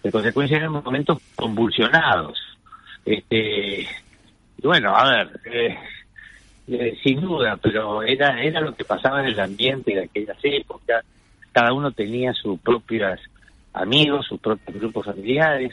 En 0.03 0.11
consecuencia 0.11 0.57
eran 0.57 0.73
momentos 0.73 1.17
convulsionados. 1.33 2.37
Este, 3.05 3.83
y 3.83 4.67
bueno, 4.67 4.93
a 4.93 5.09
ver, 5.09 5.39
eh, 5.45 5.77
eh, 6.67 6.99
sin 7.01 7.21
duda, 7.21 7.55
pero 7.55 8.03
era 8.03 8.43
era 8.43 8.59
lo 8.59 8.75
que 8.75 8.83
pasaba 8.83 9.21
en 9.21 9.27
el 9.27 9.39
ambiente 9.39 9.95
de 9.95 10.03
aquellas 10.03 10.37
épocas. 10.43 11.05
Cada 11.53 11.71
uno 11.71 11.91
tenía 11.91 12.33
sus 12.33 12.59
propios 12.59 13.21
amigos, 13.73 14.25
sus 14.27 14.39
propios 14.39 14.77
grupos 14.79 15.05
familiares. 15.05 15.71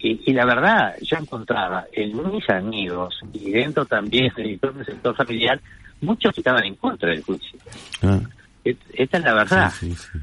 Y, 0.00 0.20
y 0.30 0.32
la 0.32 0.44
verdad, 0.44 0.94
yo 1.02 1.16
encontraba 1.16 1.86
en 1.92 2.16
mis 2.32 2.48
amigos 2.50 3.14
y 3.32 3.50
dentro 3.52 3.84
también 3.86 4.32
del 4.36 4.58
propio 4.58 4.84
sector 4.84 5.14
familiar, 5.16 5.60
muchos 6.00 6.34
que 6.34 6.40
estaban 6.40 6.64
en 6.64 6.74
contra 6.76 7.10
del 7.10 7.22
juicio. 7.22 7.58
Ah, 8.02 8.20
Esta 8.64 9.18
es 9.18 9.24
la 9.24 9.34
verdad. 9.34 9.72
sí, 9.78 9.94
sí, 9.94 9.96
sí. 10.12 10.18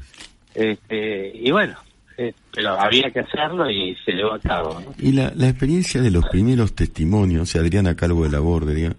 Este, 0.54 1.32
y 1.34 1.50
bueno, 1.50 1.74
eh, 2.18 2.34
pero 2.52 2.78
había 2.78 3.10
que 3.10 3.20
hacerlo 3.20 3.70
y 3.70 3.96
se 4.04 4.12
llevó 4.12 4.34
a 4.34 4.38
cabo. 4.38 4.78
¿no? 4.80 4.94
Y 4.98 5.12
la, 5.12 5.32
la 5.34 5.48
experiencia 5.48 6.02
de 6.02 6.10
los 6.10 6.26
primeros 6.28 6.74
testimonios, 6.74 7.42
o 7.42 7.46
sea, 7.46 7.62
Adriana 7.62 7.96
Calvo 7.96 8.24
de 8.24 8.30
la 8.30 8.40
Borde, 8.40 8.74
digamos, 8.74 8.98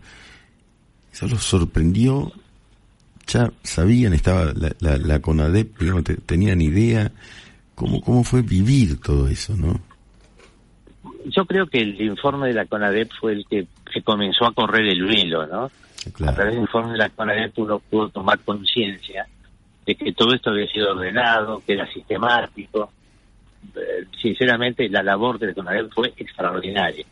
eso 1.11 1.27
los 1.27 1.43
sorprendió, 1.43 2.31
ya 3.27 3.51
sabían, 3.61 4.13
estaba 4.13 4.45
la, 4.55 4.71
la, 4.79 4.97
la 4.97 5.19
CONADEP, 5.19 5.77
digamos, 5.79 6.03
te- 6.05 6.15
tenían 6.17 6.59
idea, 6.59 7.11
cómo, 7.75 8.01
cómo 8.01 8.23
fue 8.23 8.41
vivir 8.41 8.99
todo 8.99 9.27
eso, 9.27 9.55
¿no? 9.55 9.79
Yo 11.25 11.45
creo 11.45 11.67
que 11.67 11.79
el 11.79 11.99
informe 12.01 12.47
de 12.47 12.53
la 12.53 12.65
CONADEP 12.65 13.11
fue 13.19 13.33
el 13.33 13.45
que, 13.47 13.65
que 13.91 14.01
comenzó 14.01 14.45
a 14.45 14.53
correr 14.53 14.85
el 14.87 15.03
velo, 15.05 15.45
¿no? 15.47 15.63
A 16.27 16.33
través 16.33 16.53
del 16.53 16.61
informe 16.63 16.91
de 16.93 16.97
la 16.97 17.09
CONADEP 17.09 17.57
uno 17.59 17.79
pudo 17.79 18.09
tomar 18.09 18.39
conciencia 18.39 19.25
de 19.85 19.95
que 19.95 20.11
todo 20.13 20.33
esto 20.33 20.49
había 20.49 20.67
sido 20.67 20.91
ordenado, 20.91 21.61
que 21.65 21.73
era 21.73 21.87
sistemático. 21.91 22.91
Eh, 23.75 24.05
sinceramente, 24.21 24.89
la 24.89 25.01
labor 25.03 25.39
de 25.39 25.47
la 25.47 25.53
CONADEP 25.53 25.93
fue 25.93 26.13
extraordinaria. 26.17 27.05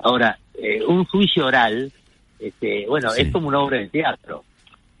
Ahora, 0.00 0.38
eh, 0.54 0.82
un 0.86 1.04
juicio 1.06 1.46
oral, 1.46 1.90
este, 2.38 2.86
bueno, 2.86 3.10
Sí. 3.10 3.22
es 3.22 3.32
como 3.32 3.48
una 3.48 3.60
obra 3.60 3.78
de 3.78 3.88
teatro, 3.88 4.44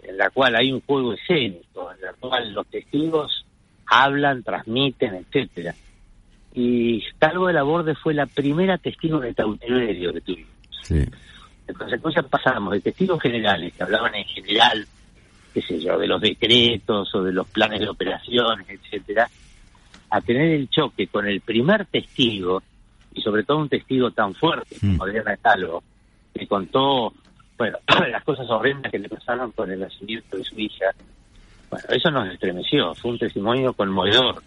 en 0.02 0.16
la 0.16 0.30
cual 0.30 0.56
hay 0.56 0.72
un 0.72 0.80
juego 0.80 1.12
escénico, 1.12 1.92
en 1.92 2.00
la 2.00 2.12
cual 2.14 2.52
los 2.52 2.66
testigos 2.68 3.44
hablan, 3.88 4.42
transmiten, 4.42 5.14
etcétera. 5.14 5.74
Y 6.54 7.02
Calvo 7.18 7.46
de 7.46 7.52
la 7.52 7.62
Borde 7.62 7.94
fue 7.94 8.14
la 8.14 8.26
primera 8.26 8.78
testigo 8.78 9.20
de 9.20 9.34
cautiverio 9.34 10.12
que 10.12 10.20
tuvimos. 10.20 10.52
sí, 10.82 11.04
En 11.66 11.74
consecuencia 11.74 12.22
pasamos 12.22 12.72
de 12.72 12.80
testigos 12.80 13.20
generales 13.20 13.72
que 13.74 13.82
hablaban 13.82 14.14
en 14.14 14.24
general, 14.24 14.86
qué 15.54 15.62
sé 15.62 15.80
yo, 15.80 15.98
de 15.98 16.06
los 16.06 16.20
decretos 16.20 17.14
o 17.14 17.22
de 17.22 17.32
los 17.32 17.46
planes 17.48 17.80
de 17.80 17.88
operaciones, 17.88 18.66
etcétera, 18.68 19.28
a 20.10 20.20
tener 20.20 20.52
el 20.52 20.68
choque 20.70 21.06
con 21.06 21.26
el 21.26 21.40
primer 21.40 21.86
testigo, 21.86 22.62
y 23.14 23.20
sobre 23.20 23.44
todo 23.44 23.58
un 23.58 23.68
testigo 23.68 24.10
tan 24.10 24.34
fuerte 24.34 24.76
como 24.80 25.04
Adriana 25.04 25.36
Calvo, 25.36 25.82
que 26.34 26.46
contó, 26.46 27.12
bueno, 27.56 27.78
las 28.10 28.24
cosas 28.24 28.48
horrendas 28.48 28.90
que 28.90 28.98
le 28.98 29.08
pasaron 29.08 29.52
con 29.52 29.70
el 29.70 29.80
nacimiento 29.80 30.36
de 30.36 30.44
su 30.44 30.58
hija, 30.58 30.86
bueno, 31.70 31.86
eso 31.90 32.10
nos 32.10 32.32
estremeció, 32.32 32.94
fue 32.94 33.12
un 33.12 33.18
testimonio 33.18 33.72
conmovedor, 33.72 34.42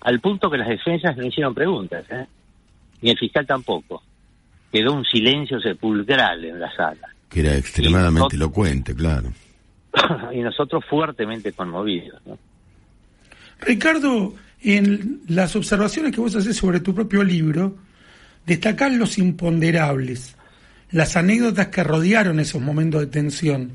al 0.00 0.20
punto 0.20 0.50
que 0.50 0.58
las 0.58 0.68
defensas 0.68 1.16
no 1.16 1.26
hicieron 1.26 1.54
preguntas, 1.54 2.04
¿eh? 2.10 2.26
ni 3.02 3.10
el 3.10 3.18
fiscal 3.18 3.46
tampoco. 3.46 4.02
Quedó 4.70 4.92
un 4.92 5.04
silencio 5.04 5.60
sepulcral 5.60 6.44
en 6.44 6.60
la 6.60 6.70
sala. 6.74 7.08
Que 7.28 7.40
era 7.40 7.56
extremadamente 7.56 8.36
elocuente, 8.36 8.94
claro. 8.94 9.32
y 10.32 10.40
nosotros 10.40 10.84
fuertemente 10.84 11.52
conmovidos. 11.52 12.20
¿no? 12.26 12.38
Ricardo, 13.60 14.34
en 14.62 15.22
las 15.28 15.56
observaciones 15.56 16.12
que 16.12 16.20
vos 16.20 16.36
haces 16.36 16.56
sobre 16.56 16.80
tu 16.80 16.94
propio 16.94 17.24
libro, 17.24 17.76
destacás 18.46 18.92
los 18.92 19.18
imponderables, 19.18 20.36
las 20.90 21.16
anécdotas 21.16 21.68
que 21.68 21.82
rodearon 21.82 22.40
esos 22.40 22.60
momentos 22.60 23.00
de 23.00 23.06
tensión. 23.08 23.72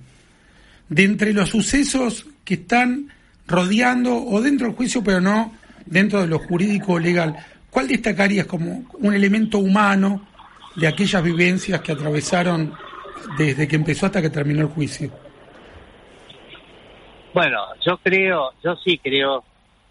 De 0.90 1.04
entre 1.04 1.34
los 1.34 1.50
sucesos 1.50 2.28
que 2.44 2.56
están 2.56 3.10
rodeando 3.48 4.16
o 4.16 4.42
dentro 4.42 4.68
del 4.68 4.76
juicio, 4.76 5.04
pero 5.04 5.22
no 5.22 5.54
dentro 5.86 6.22
de 6.22 6.28
lo 6.28 6.40
jurídico 6.40 6.94
o 6.94 7.00
legal, 7.00 7.36
¿cuál 7.70 7.88
destacarías 7.88 8.46
como 8.46 8.86
un 8.94 9.14
elemento 9.14 9.58
humano 9.58 10.28
de 10.76 10.88
aquellas 10.88 11.24
vivencias 11.24 11.82
que 11.82 11.92
atravesaron 11.92 12.74
desde 13.38 13.68
que 13.68 13.76
empezó 13.76 14.06
hasta 14.06 14.22
que 14.22 14.30
terminó 14.30 14.62
el 14.62 14.68
juicio? 14.68 15.12
Bueno, 17.34 17.60
yo 17.86 17.98
creo, 17.98 18.52
yo 18.64 18.76
sí 18.78 18.98
creo 18.98 19.44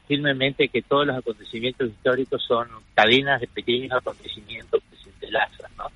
firmemente 0.07 0.69
que 0.69 0.83
todos 0.83 1.07
los 1.07 1.17
acontecimientos 1.17 1.89
históricos 1.89 2.43
son 2.47 2.69
cadenas 2.95 3.41
de 3.41 3.49
pequeños 3.49 3.93
acontecimientos 3.93 4.81
que 4.91 4.97
se 4.97 5.11
entrelazan, 5.11 5.71
¿no? 5.77 5.87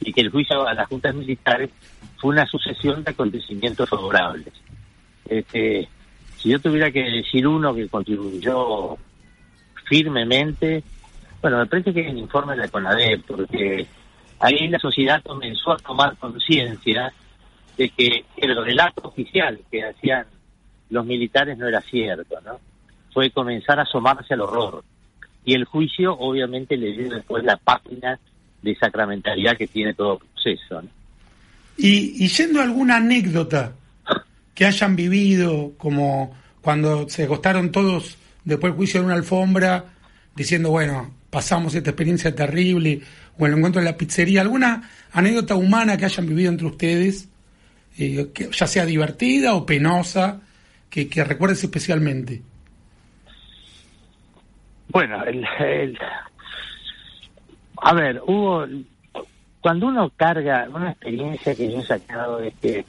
Y 0.00 0.12
que 0.12 0.20
el 0.20 0.30
juicio 0.30 0.66
a 0.66 0.74
las 0.74 0.88
juntas 0.88 1.14
militares 1.14 1.70
fue 2.16 2.32
una 2.32 2.46
sucesión 2.46 3.04
de 3.04 3.10
acontecimientos 3.10 3.88
favorables. 3.88 4.52
Este, 5.28 5.88
si 6.36 6.50
yo 6.50 6.58
tuviera 6.58 6.90
que 6.90 7.02
decir 7.02 7.46
uno 7.46 7.74
que 7.74 7.88
contribuyó 7.88 8.96
firmemente, 9.84 10.82
bueno, 11.40 11.58
me 11.58 11.66
parece 11.66 11.92
que 11.92 12.08
el 12.08 12.18
informe 12.18 12.52
de 12.52 12.62
la 12.62 12.68
CONADEP, 12.68 13.26
porque 13.26 13.86
ahí 14.38 14.68
la 14.68 14.78
sociedad 14.78 15.22
comenzó 15.22 15.72
a 15.72 15.76
tomar 15.76 16.16
conciencia 16.16 17.12
de 17.76 17.88
que 17.90 18.24
el 18.36 18.64
relato 18.64 19.08
oficial 19.08 19.60
que 19.70 19.84
hacían 19.84 20.26
los 20.90 21.06
militares 21.06 21.56
no 21.56 21.66
era 21.66 21.80
cierto, 21.80 22.40
¿no? 22.44 22.60
Fue 23.12 23.30
comenzar 23.30 23.78
a 23.78 23.82
asomarse 23.82 24.34
al 24.34 24.42
horror. 24.42 24.84
Y 25.44 25.54
el 25.54 25.64
juicio 25.64 26.14
obviamente 26.18 26.76
le 26.76 26.92
dio 26.92 27.08
después 27.10 27.44
la 27.44 27.56
página 27.56 28.18
de 28.62 28.76
sacramentalidad 28.76 29.56
que 29.56 29.66
tiene 29.66 29.94
todo 29.94 30.18
proceso. 30.18 30.82
Y, 31.76 32.24
y 32.24 32.28
yendo 32.28 32.60
a 32.60 32.64
alguna 32.64 32.96
anécdota 32.96 33.74
que 34.54 34.66
hayan 34.66 34.96
vivido, 34.96 35.72
como 35.78 36.34
cuando 36.60 37.08
se 37.08 37.24
acostaron 37.24 37.72
todos 37.72 38.16
después 38.44 38.72
del 38.72 38.76
juicio 38.76 39.00
en 39.00 39.06
una 39.06 39.14
alfombra, 39.14 39.86
diciendo, 40.36 40.70
bueno, 40.70 41.14
pasamos 41.30 41.74
esta 41.74 41.90
experiencia 41.90 42.34
terrible, 42.34 43.00
o 43.38 43.46
el 43.46 43.54
encuentro 43.54 43.80
en 43.80 43.86
la 43.86 43.96
pizzería, 43.96 44.42
alguna 44.42 44.88
anécdota 45.12 45.54
humana 45.54 45.96
que 45.96 46.04
hayan 46.04 46.26
vivido 46.26 46.50
entre 46.50 46.66
ustedes, 46.66 47.28
eh, 47.98 48.28
que 48.34 48.50
ya 48.52 48.66
sea 48.66 48.84
divertida 48.84 49.54
o 49.54 49.64
penosa, 49.64 50.40
que, 50.90 51.08
que 51.08 51.24
recuerdes 51.24 51.62
especialmente. 51.64 52.42
Bueno, 54.88 55.24
el, 55.24 55.44
el- 55.60 55.98
a 57.84 57.94
ver, 57.94 58.20
hubo, 58.26 58.66
cuando 59.60 59.86
uno 59.86 60.10
carga, 60.16 60.68
una 60.72 60.90
experiencia 60.92 61.54
que 61.54 61.72
yo 61.72 61.78
he 61.80 61.84
sacado 61.86 62.40
es 62.40 62.54
que 62.60 62.84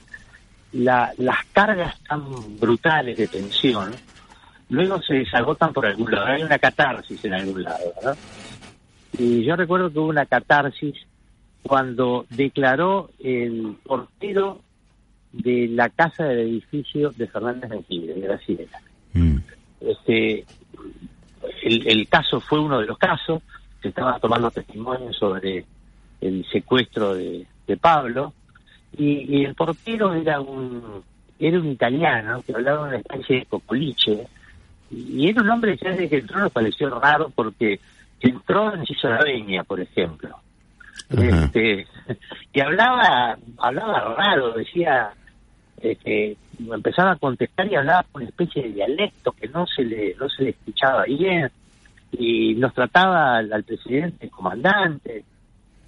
la, 0.74 1.12
las 1.18 1.44
cargas 1.52 1.98
tan 2.00 2.22
brutales 2.58 3.16
de 3.16 3.28
tensión, 3.28 3.92
luego 4.68 5.00
se 5.02 5.14
desagotan 5.14 5.72
por 5.72 5.86
algún 5.86 6.10
lado, 6.10 6.26
hay 6.26 6.42
una 6.42 6.58
catarsis 6.58 7.24
en 7.24 7.34
algún 7.34 7.62
lado, 7.62 7.92
¿no? 8.04 8.12
Y 9.16 9.44
yo 9.44 9.54
recuerdo 9.54 9.92
que 9.92 9.98
hubo 10.00 10.08
una 10.08 10.26
catarsis 10.26 10.94
cuando 11.62 12.26
declaró 12.30 13.10
el 13.20 13.76
portero 13.84 14.60
de 15.32 15.68
la 15.68 15.88
casa 15.88 16.24
del 16.24 16.40
edificio 16.40 17.10
de 17.10 17.28
Fernández 17.28 17.70
de 17.70 17.82
Tigre, 17.84 18.14
de 18.14 18.20
Graciela. 18.20 18.80
Mm. 19.12 19.36
Este, 19.80 20.44
el, 21.62 21.86
el 21.86 22.08
caso 22.08 22.40
fue 22.40 22.58
uno 22.58 22.80
de 22.80 22.86
los 22.86 22.98
casos, 22.98 23.42
se 23.80 23.88
estaba 23.88 24.18
tomando 24.18 24.50
testimonios 24.50 25.16
sobre 25.16 25.64
el 26.20 26.44
secuestro 26.50 27.14
de, 27.14 27.46
de 27.66 27.76
Pablo, 27.76 28.32
y, 28.96 29.38
y 29.38 29.44
el 29.44 29.54
portero 29.54 30.14
era 30.14 30.40
un 30.40 31.02
era 31.38 31.58
un 31.58 31.66
italiano 31.66 32.42
que 32.42 32.54
hablaba 32.54 32.88
una 32.88 32.96
especie 32.96 33.40
de 33.40 33.46
cocoliche, 33.46 34.26
y 34.90 35.28
era 35.28 35.42
un 35.42 35.50
hombre 35.50 35.76
que 35.76 35.88
desde 35.88 36.08
que 36.08 36.18
entró 36.18 36.38
nos 36.38 36.52
pareció 36.52 36.88
raro 36.98 37.30
porque 37.34 37.80
entró 38.20 38.72
en 38.74 38.86
Cisoraveña, 38.86 39.64
por 39.64 39.80
ejemplo. 39.80 40.36
Este, 41.10 41.86
y 42.52 42.60
hablaba 42.60 43.36
hablaba 43.58 44.14
raro, 44.16 44.52
decía 44.52 45.12
este, 45.80 46.36
empezaba 46.58 47.12
a 47.12 47.16
contestar 47.16 47.70
y 47.70 47.74
hablaba 47.74 48.04
con 48.10 48.22
una 48.22 48.30
especie 48.30 48.62
de 48.62 48.68
dialecto 48.70 49.32
que 49.32 49.48
no 49.48 49.66
se 49.66 49.84
le 49.84 50.14
no 50.14 50.28
se 50.28 50.44
le 50.44 50.50
escuchaba 50.50 51.04
bien 51.04 51.50
y 52.12 52.54
nos 52.54 52.72
trataba 52.72 53.38
al, 53.38 53.52
al 53.52 53.64
presidente 53.64 54.30
comandante 54.30 55.24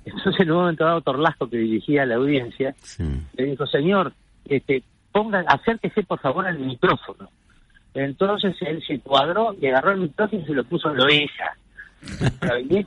entonces 0.06 0.40
en 0.40 0.50
un 0.52 0.58
momento 0.58 0.84
dado 0.84 1.00
Torlasco 1.02 1.48
que 1.50 1.58
dirigía 1.58 2.06
la 2.06 2.14
audiencia 2.16 2.74
Sí. 2.80 3.04
le 3.36 3.44
dijo 3.44 3.66
señor 3.66 4.12
este 4.46 4.82
ponga 5.12 5.40
acérquese 5.46 6.02
por 6.04 6.18
favor 6.20 6.46
al 6.46 6.58
micrófono 6.58 7.28
entonces 7.94 8.54
él 8.62 8.82
se 8.86 9.00
cuadró 9.00 9.54
y 9.60 9.66
agarró 9.66 9.92
el 9.92 10.00
micrófono 10.00 10.42
y 10.42 10.46
se 10.46 10.54
lo 10.54 10.64
puso 10.64 10.90
en 10.90 10.96
la 10.98 11.04
oreja 11.04 11.56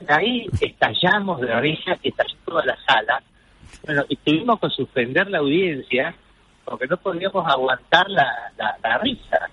ahí 0.08 0.46
estallamos 0.60 1.40
de 1.40 1.60
risa, 1.60 1.98
estalló 2.02 2.36
toda 2.44 2.64
la 2.64 2.76
sala. 2.86 3.22
Bueno, 3.84 4.04
y 4.08 4.16
tuvimos 4.16 4.60
que 4.60 4.68
suspender 4.70 5.28
la 5.30 5.38
audiencia 5.38 6.14
porque 6.64 6.86
no 6.86 6.96
podíamos 6.96 7.46
aguantar 7.46 8.08
la, 8.08 8.26
la, 8.56 8.76
la 8.82 8.98
risa. 8.98 9.50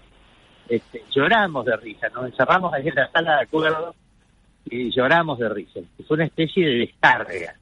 Este, 0.70 1.04
lloramos 1.14 1.66
de 1.66 1.76
risa, 1.78 2.10
nos 2.10 2.26
encerramos 2.28 2.74
ahí 2.74 2.88
en 2.88 2.96
la 2.96 3.10
sala 3.12 3.38
de 3.38 3.42
acuerdo 3.44 3.96
y 4.70 4.92
lloramos 4.92 5.40
de 5.40 5.50
risa. 5.50 5.80
Fue 6.08 6.16
una 6.16 6.26
especie 6.26 6.66
de 6.66 6.76
descarga. 6.80 7.56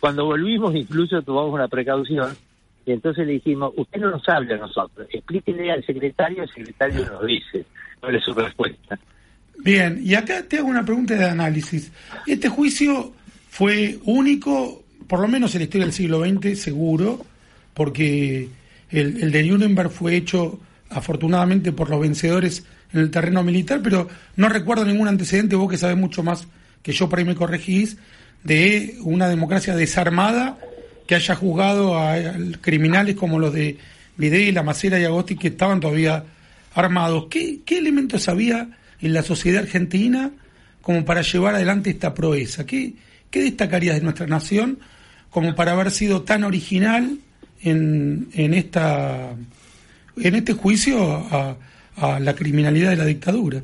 Cuando 0.00 0.26
volvimos 0.26 0.74
incluso 0.74 1.22
tomamos 1.22 1.52
una 1.52 1.68
precaución 1.68 2.36
y 2.86 2.92
entonces 2.92 3.26
le 3.26 3.34
dijimos, 3.34 3.72
usted 3.76 4.00
no 4.00 4.10
nos 4.10 4.28
habla 4.28 4.56
a 4.56 4.58
nosotros, 4.58 5.06
explíquele 5.10 5.72
al 5.72 5.84
secretario, 5.84 6.42
el 6.42 6.50
secretario 6.50 7.06
nos 7.06 7.26
dice, 7.26 7.64
cuál 8.00 8.16
es 8.16 8.24
su 8.24 8.34
respuesta. 8.34 8.98
Bien, 9.58 10.00
y 10.02 10.14
acá 10.14 10.42
te 10.42 10.58
hago 10.58 10.68
una 10.68 10.84
pregunta 10.84 11.14
de 11.14 11.24
análisis. 11.24 11.90
Este 12.26 12.48
juicio 12.48 13.14
fue 13.48 13.98
único, 14.04 14.84
por 15.08 15.20
lo 15.20 15.28
menos 15.28 15.54
en 15.54 15.60
la 15.60 15.64
historia 15.64 15.86
del 15.86 15.94
siglo 15.94 16.24
XX, 16.24 16.60
seguro, 16.60 17.24
porque 17.72 18.48
el, 18.90 19.22
el 19.22 19.32
de 19.32 19.42
Nuremberg 19.44 19.90
fue 19.90 20.16
hecho 20.16 20.60
afortunadamente 20.90 21.72
por 21.72 21.88
los 21.88 22.00
vencedores 22.00 22.66
en 22.94 23.00
el 23.00 23.10
terreno 23.10 23.42
militar, 23.42 23.80
pero 23.82 24.08
no 24.36 24.48
recuerdo 24.48 24.84
ningún 24.84 25.08
antecedente, 25.08 25.56
vos 25.56 25.70
que 25.70 25.76
sabés 25.76 25.96
mucho 25.96 26.22
más 26.22 26.46
que 26.82 26.92
yo, 26.92 27.08
por 27.08 27.18
ahí 27.18 27.24
me 27.24 27.34
corregís, 27.34 27.96
de 28.44 28.96
una 29.00 29.28
democracia 29.28 29.74
desarmada 29.74 30.58
que 31.06 31.14
haya 31.14 31.34
juzgado 31.34 31.98
a, 31.98 32.16
criminales 32.60 33.16
como 33.16 33.38
los 33.38 33.52
de 33.52 33.78
Videla, 34.16 34.62
Macera 34.62 34.98
y 34.98 35.04
Agosti 35.04 35.36
que 35.36 35.48
estaban 35.48 35.80
todavía 35.80 36.24
armados. 36.74 37.26
¿Qué, 37.28 37.60
qué 37.64 37.78
elementos 37.78 38.28
había 38.28 38.68
en 39.00 39.12
la 39.12 39.22
sociedad 39.22 39.62
argentina 39.62 40.30
como 40.80 41.04
para 41.04 41.22
llevar 41.22 41.56
adelante 41.56 41.90
esta 41.90 42.14
proeza? 42.14 42.64
¿Qué, 42.64 42.94
qué 43.30 43.42
destacarías 43.42 43.96
de 43.96 44.02
nuestra 44.02 44.26
nación 44.26 44.78
como 45.30 45.54
para 45.54 45.72
haber 45.72 45.90
sido 45.90 46.22
tan 46.22 46.44
original 46.44 47.18
en, 47.62 48.28
en, 48.34 48.54
esta, 48.54 49.34
en 50.16 50.34
este 50.34 50.52
juicio 50.52 51.26
a 51.96 52.20
la 52.20 52.34
criminalidad 52.34 52.90
de 52.90 52.96
la 52.96 53.04
dictadura? 53.04 53.62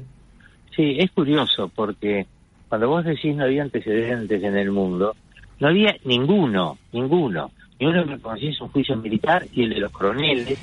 Sí, 0.75 0.97
es 0.99 1.11
curioso 1.11 1.71
porque 1.75 2.27
cuando 2.69 2.89
vos 2.89 3.05
decís 3.05 3.35
no 3.35 3.45
había 3.45 3.63
antecedentes 3.63 4.43
en 4.43 4.57
el 4.57 4.71
mundo, 4.71 5.15
no 5.59 5.69
había 5.69 5.97
ninguno, 6.05 6.79
ninguno. 6.93 7.51
Ninguno 7.79 8.07
que 8.07 8.19
conociese 8.19 8.63
un 8.63 8.71
juicio 8.71 8.97
militar 8.97 9.47
y 9.53 9.65
el 9.65 9.71
de 9.71 9.81
los 9.81 9.93
coroneles 9.93 10.59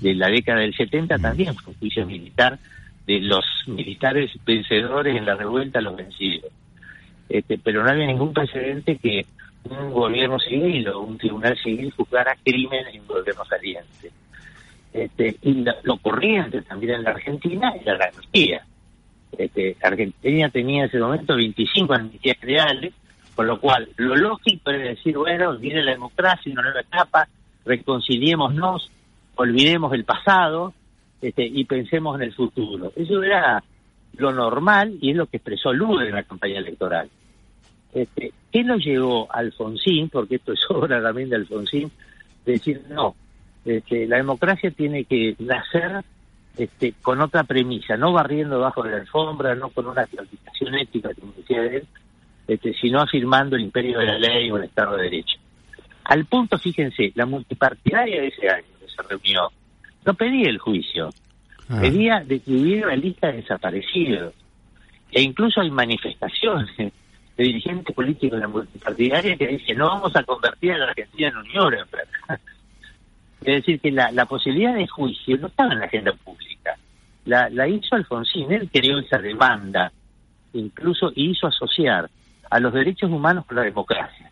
de 0.00 0.14
la 0.14 0.28
década 0.28 0.60
del 0.60 0.74
70 0.74 1.18
también 1.18 1.54
fue 1.54 1.72
un 1.72 1.78
juicio 1.78 2.06
militar 2.06 2.58
de 3.06 3.20
los 3.20 3.44
militares 3.66 4.30
vencedores 4.44 5.16
en 5.16 5.24
la 5.24 5.34
revuelta 5.34 5.80
los 5.80 5.96
vencidos. 5.96 6.50
Este, 7.28 7.58
pero 7.58 7.82
no 7.82 7.90
había 7.90 8.06
ningún 8.06 8.32
precedente 8.32 8.96
que 8.96 9.26
un 9.64 9.90
gobierno 9.92 10.38
civil 10.38 10.88
o 10.88 11.00
un 11.00 11.18
tribunal 11.18 11.56
civil 11.58 11.92
juzgara 11.96 12.36
crimen 12.44 12.86
en 12.92 13.00
un 13.00 13.06
gobierno 13.06 13.44
saliente. 13.44 14.10
Este, 14.92 15.36
y 15.42 15.64
lo, 15.82 15.98
corriente 15.98 16.62
también 16.62 16.94
en 16.94 17.04
la 17.04 17.10
Argentina 17.10 17.72
era 17.80 17.96
la 17.96 18.06
amnistía. 18.06 18.64
Este, 19.36 19.76
Argentina 19.82 20.48
tenía 20.48 20.84
en 20.84 20.88
ese 20.88 20.98
momento 20.98 21.36
25 21.36 21.92
amnistías 21.92 22.40
reales, 22.40 22.94
con 23.34 23.46
lo 23.46 23.60
cual 23.60 23.88
lo 23.96 24.16
lógico 24.16 24.70
era 24.70 24.90
decir, 24.90 25.16
bueno, 25.16 25.56
viene 25.58 25.82
la 25.82 25.92
democracia, 25.92 26.52
una 26.52 26.62
nueva 26.62 26.80
etapa, 26.80 27.28
reconciliémonos, 27.64 28.90
olvidemos 29.36 29.92
el 29.92 30.04
pasado 30.04 30.72
este, 31.20 31.46
y 31.46 31.64
pensemos 31.64 32.16
en 32.16 32.22
el 32.22 32.34
futuro. 32.34 32.92
Eso 32.96 33.22
era 33.22 33.62
lo 34.16 34.32
normal 34.32 34.96
y 35.00 35.10
es 35.10 35.16
lo 35.16 35.26
que 35.26 35.36
expresó 35.36 35.72
Lula 35.72 36.06
en 36.06 36.14
la 36.14 36.22
campaña 36.22 36.58
electoral. 36.58 37.08
Este, 37.92 38.32
¿Qué 38.50 38.64
nos 38.64 38.84
llevó 38.84 39.30
a 39.30 39.38
Alfonsín? 39.38 40.08
Porque 40.08 40.36
esto 40.36 40.52
es 40.52 40.60
obra 40.70 41.02
también 41.02 41.28
de 41.28 41.36
Alfonsín, 41.36 41.90
de 42.44 42.52
decir, 42.52 42.82
no, 42.88 43.14
este, 43.64 44.06
la 44.06 44.16
democracia 44.16 44.70
tiene 44.70 45.04
que 45.04 45.34
nacer 45.38 46.02
este, 46.56 46.94
con 47.02 47.20
otra 47.20 47.44
premisa, 47.44 47.96
no 47.96 48.12
barriendo 48.12 48.60
bajo 48.60 48.84
la 48.84 48.96
alfombra, 48.96 49.54
no 49.54 49.68
con 49.70 49.86
una 49.86 50.06
clasificación 50.06 50.74
ética, 50.74 51.10
como 51.18 51.32
decía 51.32 51.62
él, 51.64 51.86
este, 52.46 52.74
sino 52.74 53.00
afirmando 53.00 53.56
el 53.56 53.62
imperio 53.62 53.98
de 53.98 54.06
la 54.06 54.18
ley 54.18 54.50
o 54.50 54.56
el 54.56 54.64
Estado 54.64 54.96
de 54.96 55.04
Derecho. 55.04 55.38
Al 56.04 56.24
punto, 56.24 56.58
fíjense, 56.58 57.12
la 57.14 57.26
multipartidaria 57.26 58.22
de 58.22 58.28
ese 58.28 58.48
año 58.48 58.64
que 58.80 58.86
se 58.86 59.02
reunió 59.02 59.50
no 60.04 60.14
pedía 60.14 60.48
el 60.48 60.58
juicio, 60.58 61.10
Ah. 61.68 61.80
pedía 61.80 62.20
de 62.24 62.40
que 62.40 62.52
hubiera 62.52 62.86
una 62.86 62.96
lista 62.96 63.26
de 63.28 63.38
desaparecidos. 63.38 64.34
E 65.12 65.22
incluso 65.22 65.60
hay 65.60 65.70
manifestaciones 65.70 66.74
de 66.76 66.92
dirigentes 67.36 67.94
políticos 67.94 68.38
de 68.38 68.40
la 68.40 68.48
multipartidaria 68.48 69.36
que 69.36 69.46
dicen 69.46 69.78
no 69.78 69.86
vamos 69.86 70.14
a 70.16 70.22
convertir 70.22 70.72
a 70.72 70.78
la 70.78 70.84
Argentina 70.86 71.28
en 71.28 71.36
un 71.36 71.48
Nuremberg. 71.52 72.08
Es 73.40 73.56
decir, 73.64 73.80
que 73.80 73.90
la, 73.90 74.26
posibilidad 74.26 74.74
de 74.74 74.86
juicio 74.86 75.36
no 75.38 75.46
estaba 75.46 75.72
en 75.72 75.80
la 75.80 75.86
agenda 75.86 76.12
pública. 76.12 76.76
La, 77.24 77.68
hizo 77.68 77.94
Alfonsín, 77.94 78.50
él 78.52 78.68
creó 78.72 78.98
esa 78.98 79.18
demanda, 79.18 79.92
incluso 80.52 81.12
hizo 81.14 81.46
asociar 81.46 82.08
a 82.50 82.60
los 82.60 82.72
derechos 82.72 83.10
humanos 83.10 83.44
con 83.46 83.56
la 83.56 83.62
democracia. 83.62 84.30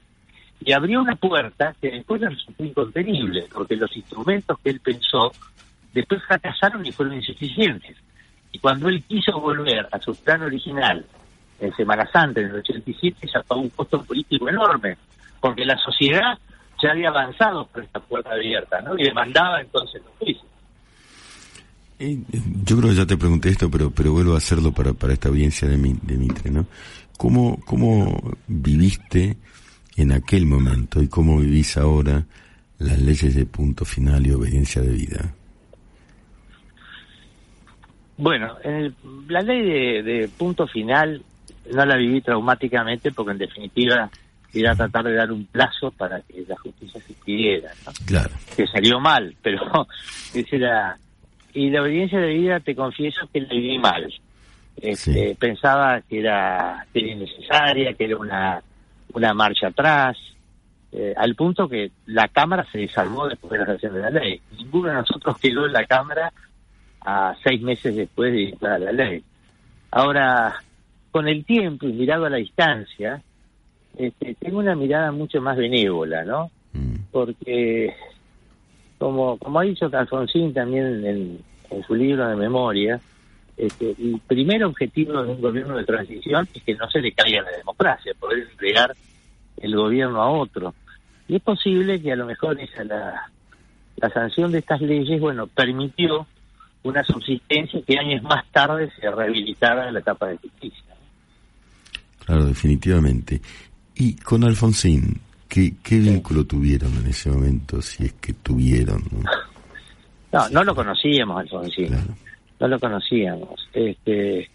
Y 0.61 0.73
abrió 0.73 1.03
una 1.03 1.15
puerta 1.17 1.75
que 1.81 1.91
después 1.91 2.21
resultó 2.21 2.65
incontenible, 2.65 3.47
porque 3.53 3.77
los 3.77 3.95
instrumentos 3.97 4.59
que 4.61 4.71
él 4.71 4.81
pensó 4.81 5.33
después 5.93 6.23
fracasaron 6.25 6.85
y 6.85 6.93
fueron 6.93 7.15
insuficientes. 7.15 7.97
Y 8.53 8.59
cuando 8.59 8.89
él 8.89 9.03
quiso 9.05 9.39
volver 9.39 9.87
a 9.93 10.01
su 10.01 10.15
plan 10.17 10.43
original 10.43 11.05
en 11.61 11.75
Semana 11.77 12.07
Santa, 12.11 12.41
en 12.41 12.47
el 12.47 12.57
87, 12.57 13.29
ya 13.33 13.43
pagó 13.43 13.61
un 13.61 13.71
costo 13.71 14.03
político 14.03 14.49
enorme, 14.49 14.97
porque 15.41 15.65
la 15.65 15.77
sociedad 15.77 16.39
ya 16.87 16.93
había 16.93 17.09
avanzado 17.09 17.66
por 17.68 17.82
esta 17.84 18.01
puerta 18.01 18.30
abierta, 18.32 18.80
¿no? 18.80 18.99
Y 18.99 19.05
demandaba 19.05 19.61
entonces 19.61 20.01
los 20.03 20.12
juicios. 20.18 20.47
Eh, 21.99 22.18
eh, 22.32 22.41
yo 22.64 22.76
creo 22.78 22.91
que 22.91 22.97
ya 22.97 23.07
te 23.07 23.16
pregunté 23.16 23.49
esto, 23.49 23.70
pero 23.70 23.91
pero 23.91 24.12
vuelvo 24.12 24.34
a 24.34 24.39
hacerlo 24.39 24.72
para, 24.72 24.93
para 24.93 25.12
esta 25.14 25.28
audiencia 25.28 25.66
de, 25.68 25.76
mi, 25.78 25.95
de 26.03 26.16
Mitre, 26.16 26.51
¿no? 26.51 26.66
¿Cómo, 27.16 27.59
¿Cómo 27.64 28.20
viviste 28.47 29.37
en 29.97 30.12
aquel 30.12 30.45
momento 30.47 31.03
y 31.03 31.09
cómo 31.09 31.39
vivís 31.41 31.76
ahora 31.78 32.24
las 32.78 33.01
leyes 33.01 33.34
de 33.34 33.47
punto 33.47 33.84
final 33.87 34.26
y 34.26 34.32
obediencia 34.32 34.82
de 34.82 34.91
vida? 34.93 35.34
Bueno, 38.18 38.57
en 38.62 38.74
el- 38.74 38.95
la 39.28 39.41
ley 39.43 39.62
de, 39.62 40.03
de 40.03 40.28
punto 40.28 40.66
final 40.66 41.22
no 41.72 41.84
la 41.84 41.97
viví 41.97 42.20
traumáticamente 42.20 43.12
porque 43.12 43.32
en 43.32 43.39
definitiva 43.39 44.11
era 44.61 44.75
tratar 44.75 45.05
de 45.05 45.15
dar 45.15 45.33
un 45.33 45.47
plazo 45.47 45.91
para 45.91 46.21
que 46.23 46.45
la 46.47 46.57
justicia 46.57 47.01
se 47.01 47.13
pidiera, 47.25 47.71
¿no? 47.85 47.93
Claro. 48.07 48.31
que 48.57 48.67
salió 48.67 49.01
mal, 49.01 49.35
pero 49.43 49.61
ese 50.35 50.57
era... 50.57 50.99
Y 51.53 51.71
la 51.71 51.83
obediencia 51.83 52.21
de 52.21 52.35
vida, 52.35 52.61
te 52.61 52.75
confieso 52.75 53.29
que 53.33 53.41
la 53.41 53.49
viví 53.49 53.79
mal. 53.79 54.13
Este, 54.77 55.31
Sí. 55.31 55.37
Pensaba 55.39 56.03
que 56.03 56.21
era, 56.21 56.87
que 56.93 56.99
era 56.99 57.13
innecesaria, 57.13 57.95
que 57.95 58.05
era 58.05 58.19
una, 58.19 58.63
una 59.15 59.33
marcha 59.33 59.69
atrás, 59.69 60.19
eh, 60.93 61.15
al 61.17 61.35
punto 61.35 61.69
que 61.69 61.91
la 62.07 62.29
Cámara 62.29 62.67
se 62.71 62.79
desarmó 62.79 63.29
después 63.29 63.53
de 63.53 63.59
la 63.59 63.65
creación 63.65 63.95
de 63.95 64.01
la 64.01 64.11
ley. 64.11 64.41
Ninguno 64.57 64.89
de 64.89 64.95
nosotros 64.95 65.39
quedó 65.43 65.67
en 65.67 65.73
la 65.73 65.85
Cámara 65.85 66.33
a 67.01 67.35
seis 67.43 67.61
meses 67.63 67.95
después 67.97 68.33
de 68.33 68.39
dictar 68.39 68.81
la 68.81 68.93
ley. 68.93 69.23
Ahora, 69.91 70.63
con 71.11 71.29
el 71.29 71.45
tiempo 71.45 71.87
y 71.87 71.93
mirado 71.93 72.27
a 72.27 72.31
la 72.31 72.37
distancia, 72.39 73.23
este, 73.97 74.34
tengo 74.34 74.59
una 74.59 74.74
mirada 74.74 75.12
mucho 75.12 75.40
más 75.40 75.57
benévola, 75.57 76.24
¿no? 76.24 76.51
Mm. 76.72 76.97
porque 77.11 77.94
como 78.99 79.38
como 79.38 79.61
ha 79.61 79.62
dicho 79.62 79.88
Alfonsín 79.90 80.53
también 80.53 81.05
en, 81.07 81.38
en 81.70 81.82
su 81.84 81.94
libro 81.94 82.28
de 82.28 82.36
memoria, 82.36 83.01
este, 83.57 83.94
el 83.99 84.20
primer 84.26 84.64
objetivo 84.64 85.22
de 85.22 85.30
un 85.30 85.40
gobierno 85.40 85.76
de 85.76 85.84
transición 85.84 86.47
es 86.53 86.62
que 86.62 86.74
no 86.74 86.90
se 86.90 87.01
le 87.01 87.12
caiga 87.12 87.42
la 87.42 87.57
democracia, 87.57 88.12
poder 88.18 88.47
entregar 88.51 88.94
el 89.57 89.74
gobierno 89.74 90.20
a 90.20 90.30
otro. 90.30 90.74
Y 91.28 91.36
es 91.36 91.42
posible 91.42 92.01
que 92.01 92.12
a 92.12 92.16
lo 92.16 92.26
mejor 92.26 92.61
esa 92.61 92.84
la, 92.84 93.30
la 93.97 94.11
sanción 94.11 94.53
de 94.53 94.59
estas 94.59 94.80
leyes, 94.80 95.20
bueno, 95.20 95.47
permitió 95.47 96.26
una 96.82 97.03
subsistencia 97.03 97.80
que 97.82 97.99
años 97.99 98.22
más 98.22 98.44
tarde 98.53 98.90
se 99.01 99.11
rehabilitara 99.11 99.88
en 99.88 99.94
la 99.94 100.01
etapa 100.01 100.28
de 100.28 100.36
justicia. 100.36 100.84
Claro, 102.24 102.44
definitivamente. 102.44 103.40
Y 103.97 104.14
con 104.16 104.44
Alfonsín, 104.44 105.20
¿qué, 105.49 105.74
qué 105.82 105.99
vínculo 105.99 106.44
tuvieron 106.44 106.92
en 106.99 107.07
ese 107.07 107.30
momento, 107.30 107.80
si 107.80 108.05
es 108.05 108.12
que 108.14 108.32
tuvieron? 108.34 109.03
¿no? 109.11 109.20
No, 110.32 110.49
no 110.51 110.64
lo 110.64 110.74
conocíamos, 110.74 111.40
Alfonsín. 111.40 111.88
Claro. 111.88 112.14
no 112.61 112.68
lo 112.68 112.78
conocíamos. 112.78 113.68
Este, 113.72 114.51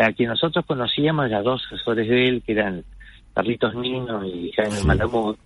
a 0.00 0.12
quien 0.12 0.30
nosotros 0.30 0.64
conocíamos 0.66 1.26
eran 1.26 1.44
dos 1.44 1.62
asesores 1.66 2.08
de 2.08 2.28
él, 2.28 2.42
que 2.44 2.52
eran 2.52 2.84
Carlitos 3.34 3.74
Nino 3.76 4.24
y 4.26 4.50
Jaime 4.52 4.76
Sí. 4.76 4.86
Malamud, 4.86 5.36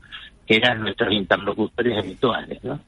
que 0.47 0.57
eran 0.57 0.81
nuestros 0.81 1.13
interlocutores 1.13 1.99
habituales, 1.99 2.63
¿no? 2.65 2.81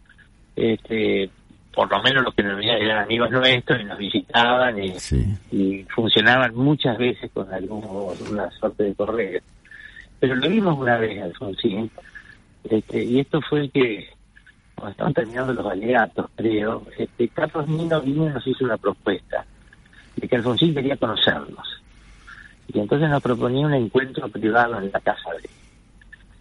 Este, 0.57 1.29
por 1.75 1.91
lo 1.91 2.03
menos 2.03 2.25
los 2.25 2.35
que 2.35 2.43
nos 2.43 2.63
eran 2.65 3.05
amigos 3.05 3.31
nuestros 3.31 3.81
y 3.81 3.85
nos 3.85 3.99
visitaban 3.99 4.83
y, 4.83 4.99
Sí. 4.99 5.25
y 5.53 5.85
funcionaban 5.95 6.55
muchas 6.55 6.97
veces 6.99 7.31
con 7.33 7.53
algún, 7.53 7.85
una 8.31 8.51
suerte 8.53 8.85
de 8.85 8.95
correo. 8.95 9.41
Pero 10.21 10.35
lo 10.37 10.49
vimos 10.49 10.79
una 10.79 10.99
vez, 10.99 11.23
Alfonsín, 11.23 11.91
este, 12.65 13.03
y 13.03 13.21
esto 13.21 13.41
fue 13.41 13.61
el 13.61 13.71
que, 13.71 14.09
cuando 14.75 14.91
estaban 14.93 15.15
terminando 15.15 15.55
los 15.55 15.67
alegatos, 15.67 16.27
creo, 16.37 16.87
este, 16.99 17.29
Carlos 17.29 17.67
Nino 17.69 18.01
vino 18.03 18.27
y 18.27 18.33
nos 18.33 18.47
hizo 18.47 18.65
una 18.65 18.77
propuesta 18.77 19.45
de 20.17 20.29
que 20.29 20.37
Alfonsín 20.37 20.75
quería 20.75 20.97
conocernos. 20.97 21.83
Y 22.69 22.79
entonces 22.79 23.09
nos 23.09 23.23
proponía 23.23 23.67
un 23.67 23.75
encuentro 23.75 24.29
privado 24.29 24.79
en 24.79 24.93
la 24.93 25.01
casa 25.01 25.31
de 25.33 25.39
él. 25.39 25.51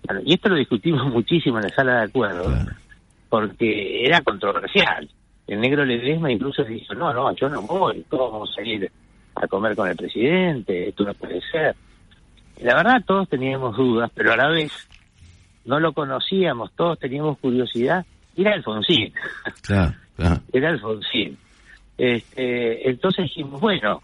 Bueno, 0.05 0.21
y 0.25 0.33
esto 0.33 0.49
lo 0.49 0.55
discutimos 0.55 1.07
muchísimo 1.13 1.57
en 1.57 1.63
la 1.63 1.69
sala 1.69 1.97
de 1.99 2.03
acuerdo, 2.03 2.43
Claro. 2.43 2.71
porque 3.29 4.05
era 4.05 4.21
controversial. 4.21 5.09
El 5.47 5.61
negro 5.61 5.85
Ledesma 5.85 6.31
incluso 6.31 6.63
dijo, 6.63 6.93
no, 6.93 7.11
no, 7.13 7.33
yo 7.33 7.49
no 7.49 7.61
voy, 7.63 8.05
todos 8.09 8.31
vamos 8.31 8.55
a 8.57 8.61
ir 8.61 8.91
a 9.35 9.47
comer 9.47 9.75
con 9.75 9.87
el 9.89 9.95
presidente, 9.95 10.89
esto 10.89 11.05
no 11.05 11.13
puede 11.13 11.41
ser. 11.51 11.75
La 12.61 12.75
verdad 12.75 13.03
todos 13.05 13.29
teníamos 13.29 13.75
dudas, 13.77 14.11
pero 14.13 14.33
a 14.33 14.37
la 14.37 14.47
vez 14.49 14.71
no 15.65 15.79
lo 15.79 15.93
conocíamos, 15.93 16.71
todos 16.73 16.99
teníamos 16.99 17.37
curiosidad. 17.39 18.05
Era 18.35 18.53
Alfonsín, 18.53 19.13
Claro, 19.61 19.93
claro. 20.15 20.41
era 20.53 20.69
Alfonsín. 20.69 21.37
Este, 21.97 22.89
entonces 22.89 23.25
dijimos, 23.25 23.59
bueno, 23.59 24.01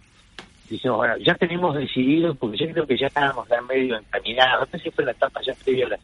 dijimos, 0.69 0.97
bueno, 0.97 1.17
ya 1.17 1.35
tenemos 1.35 1.75
decidido, 1.75 2.35
porque 2.35 2.57
yo 2.57 2.71
creo 2.71 2.85
que 2.87 2.97
ya 2.97 3.07
estábamos 3.07 3.47
ya 3.49 3.61
medio 3.61 3.97
encaminados, 3.97 4.67
no 4.71 4.77
sé 4.77 4.83
si 4.83 4.91
fue 4.91 5.05
la 5.05 5.11
etapa 5.11 5.41
ya 5.45 5.53
previa 5.63 5.85
a 5.85 5.89
las, 5.89 5.99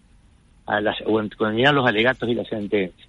a 0.68 0.82
las 0.82 0.96
o 1.06 1.20
en- 1.20 1.30
culminar 1.30 1.74
los 1.74 1.86
alegatos 1.88 2.30
y 2.30 2.36
la 2.36 2.46
sentencia. 2.46 3.06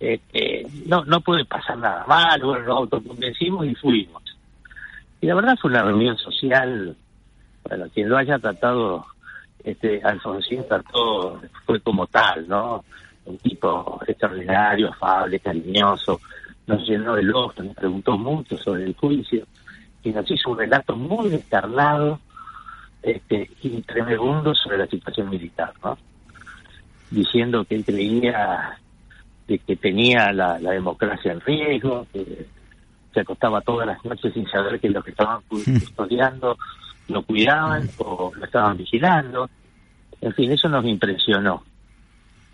Este, 0.00 0.66
no, 0.86 1.04
no 1.04 1.20
puede 1.20 1.44
pasar 1.44 1.78
nada 1.78 2.04
mal, 2.06 2.40
bueno, 2.42 2.64
nos 2.66 2.76
autoconvencimos 2.78 3.66
y 3.66 3.74
fuimos. 3.76 4.22
Y 5.20 5.26
la 5.26 5.34
verdad 5.36 5.56
fue 5.60 5.70
una 5.70 5.82
reunión 5.84 6.18
social, 6.18 6.96
bueno, 7.68 7.86
quien 7.92 8.08
lo 8.08 8.16
haya 8.16 8.38
tratado, 8.38 9.06
este, 9.64 10.00
Alfonsín 10.02 10.66
trató, 10.68 11.40
fue 11.64 11.80
como 11.80 12.06
tal, 12.06 12.48
¿no? 12.48 12.84
Un 13.24 13.38
tipo 13.38 14.00
extraordinario, 14.06 14.90
afable, 14.90 15.38
cariñoso, 15.40 16.20
nos 16.66 16.86
llenó 16.88 17.16
el 17.16 17.32
ojo, 17.34 17.62
nos 17.62 17.74
preguntó 17.76 18.18
mucho 18.18 18.56
sobre 18.56 18.84
el 18.84 18.94
juicio 18.96 19.46
y 20.02 20.10
nos 20.10 20.28
hizo 20.30 20.50
un 20.50 20.58
relato 20.58 20.96
muy 20.96 21.28
descarnado 21.30 22.18
este, 23.02 23.50
y 23.62 23.80
tremebundo 23.82 24.54
sobre 24.54 24.78
la 24.78 24.86
situación 24.86 25.30
militar, 25.30 25.72
¿no? 25.82 25.96
Diciendo 27.10 27.64
que 27.64 27.74
él 27.76 27.84
creía 27.84 28.78
de 29.46 29.58
que 29.58 29.76
tenía 29.76 30.32
la, 30.32 30.58
la 30.58 30.70
democracia 30.70 31.32
en 31.32 31.40
riesgo, 31.40 32.06
que 32.12 32.46
se 33.12 33.20
acostaba 33.20 33.60
todas 33.60 33.86
las 33.86 34.02
noches 34.04 34.32
sin 34.32 34.48
saber 34.48 34.80
que 34.80 34.88
los 34.88 35.04
que 35.04 35.10
estaban 35.10 35.42
cu- 35.48 35.62
custodiando 35.64 36.56
lo 37.08 37.22
cuidaban 37.22 37.88
o 37.98 38.32
lo 38.34 38.44
estaban 38.44 38.76
vigilando. 38.76 39.48
En 40.20 40.32
fin, 40.34 40.50
eso 40.52 40.68
nos 40.68 40.84
impresionó. 40.84 41.64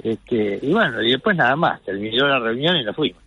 Este, 0.02 0.58
y 0.62 0.72
bueno, 0.72 1.02
y 1.02 1.10
después 1.12 1.36
nada 1.36 1.56
más, 1.56 1.82
terminó 1.82 2.26
la 2.28 2.38
reunión 2.38 2.76
y 2.76 2.84
nos 2.84 2.94
fuimos. 2.96 3.22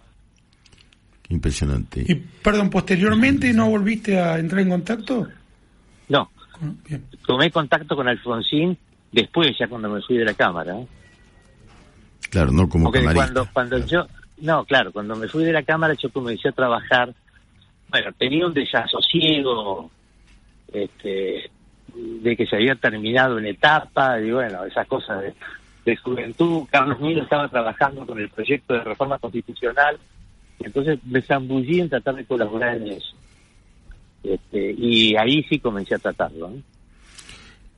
Impresionante. 1.30 2.04
Y, 2.08 2.16
perdón, 2.16 2.70
posteriormente 2.70 3.54
no 3.54 3.70
volviste 3.70 4.20
a 4.20 4.38
entrar 4.38 4.62
en 4.62 4.70
contacto. 4.70 5.28
No, 6.10 6.30
Ah, 6.64 6.70
Bien. 6.88 7.04
tomé 7.26 7.50
contacto 7.50 7.96
con 7.96 8.08
Alfonsín 8.08 8.78
después, 9.12 9.58
ya 9.58 9.68
cuando 9.68 9.90
me 9.90 10.02
fui 10.02 10.18
de 10.18 10.26
la 10.26 10.34
cámara. 10.36 10.78
¿eh? 10.78 10.88
Claro, 12.30 12.52
no 12.52 12.70
como 12.70 12.86
Porque 12.86 13.00
camarista. 13.00 13.26
cuando, 13.26 13.52
cuando 13.52 13.78
yo, 13.88 14.06
no, 14.42 14.64
claro, 14.66 14.92
cuando 14.92 15.16
me 15.16 15.28
fui 15.28 15.44
de 15.44 15.54
la 15.54 15.64
cámara 15.64 15.96
yo 15.96 16.12
comencé 16.12 16.50
a 16.50 16.52
trabajar, 16.52 17.14
bueno, 17.90 18.12
tenía 18.18 18.46
un 18.46 18.54
desasosiego, 18.54 19.90
este, 20.72 21.50
de 21.96 22.36
que 22.38 22.46
se 22.46 22.56
había 22.56 22.76
terminado 22.76 23.38
una 23.38 23.50
etapa, 23.50 24.20
y 24.20 24.32
bueno, 24.32 24.64
esas 24.66 24.88
cosas 24.88 25.24
de, 25.86 25.96
juventud. 25.98 26.64
Carlos 26.70 27.00
Milo 27.00 27.24
estaba 27.24 27.50
trabajando 27.50 28.06
con 28.06 28.20
el 28.20 28.30
proyecto 28.30 28.74
de 28.74 28.84
reforma 28.84 29.20
constitucional, 29.20 29.98
entonces 30.60 31.00
me 31.06 31.22
zambullí 31.22 31.82
en 31.82 31.90
tratar 31.90 32.16
de 32.16 32.26
colaborar 32.26 32.78
en 32.78 32.88
eso. 32.88 33.16
Este, 34.24 34.76
y 34.78 35.16
ahí 35.16 35.44
sí 35.50 35.60
comencé 35.60 35.96
a 35.96 36.00
tratarlo. 36.00 36.50
¿no? 36.50 36.62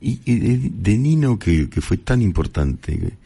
Y, 0.00 0.16
de, 0.16 0.70
de 0.70 0.98
Nino, 0.98 1.38
que, 1.38 1.70
que 1.70 1.80
fue 1.80 1.96
tan 1.96 2.20
importante, 2.20 3.16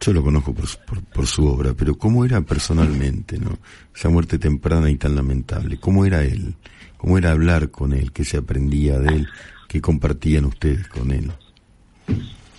yo 0.00 0.12
lo 0.12 0.22
conozco 0.22 0.52
por, 0.54 0.66
su- 0.66 0.78
por, 0.80 1.02
por 1.04 1.26
su 1.26 1.46
obra, 1.46 1.72
pero 1.74 1.94
¿cómo 1.96 2.24
era 2.24 2.40
personalmente, 2.42 3.38
no? 3.38 3.58
Esa 3.94 4.08
muerte 4.10 4.38
temprana 4.38 4.90
y 4.90 4.96
tan 4.96 5.14
lamentable. 5.16 5.78
¿Cómo 5.78 6.04
era 6.04 6.22
él? 6.22 6.54
¿Cómo 6.98 7.16
era 7.18 7.30
hablar 7.32 7.70
con 7.70 7.92
él? 7.92 8.12
¿Qué 8.12 8.24
se 8.24 8.36
aprendía 8.38 8.98
de 8.98 9.14
él? 9.16 9.28
¿Qué 9.68 9.80
compartían 9.80 10.44
ustedes 10.46 10.88
con 10.88 11.10
él? 11.10 11.30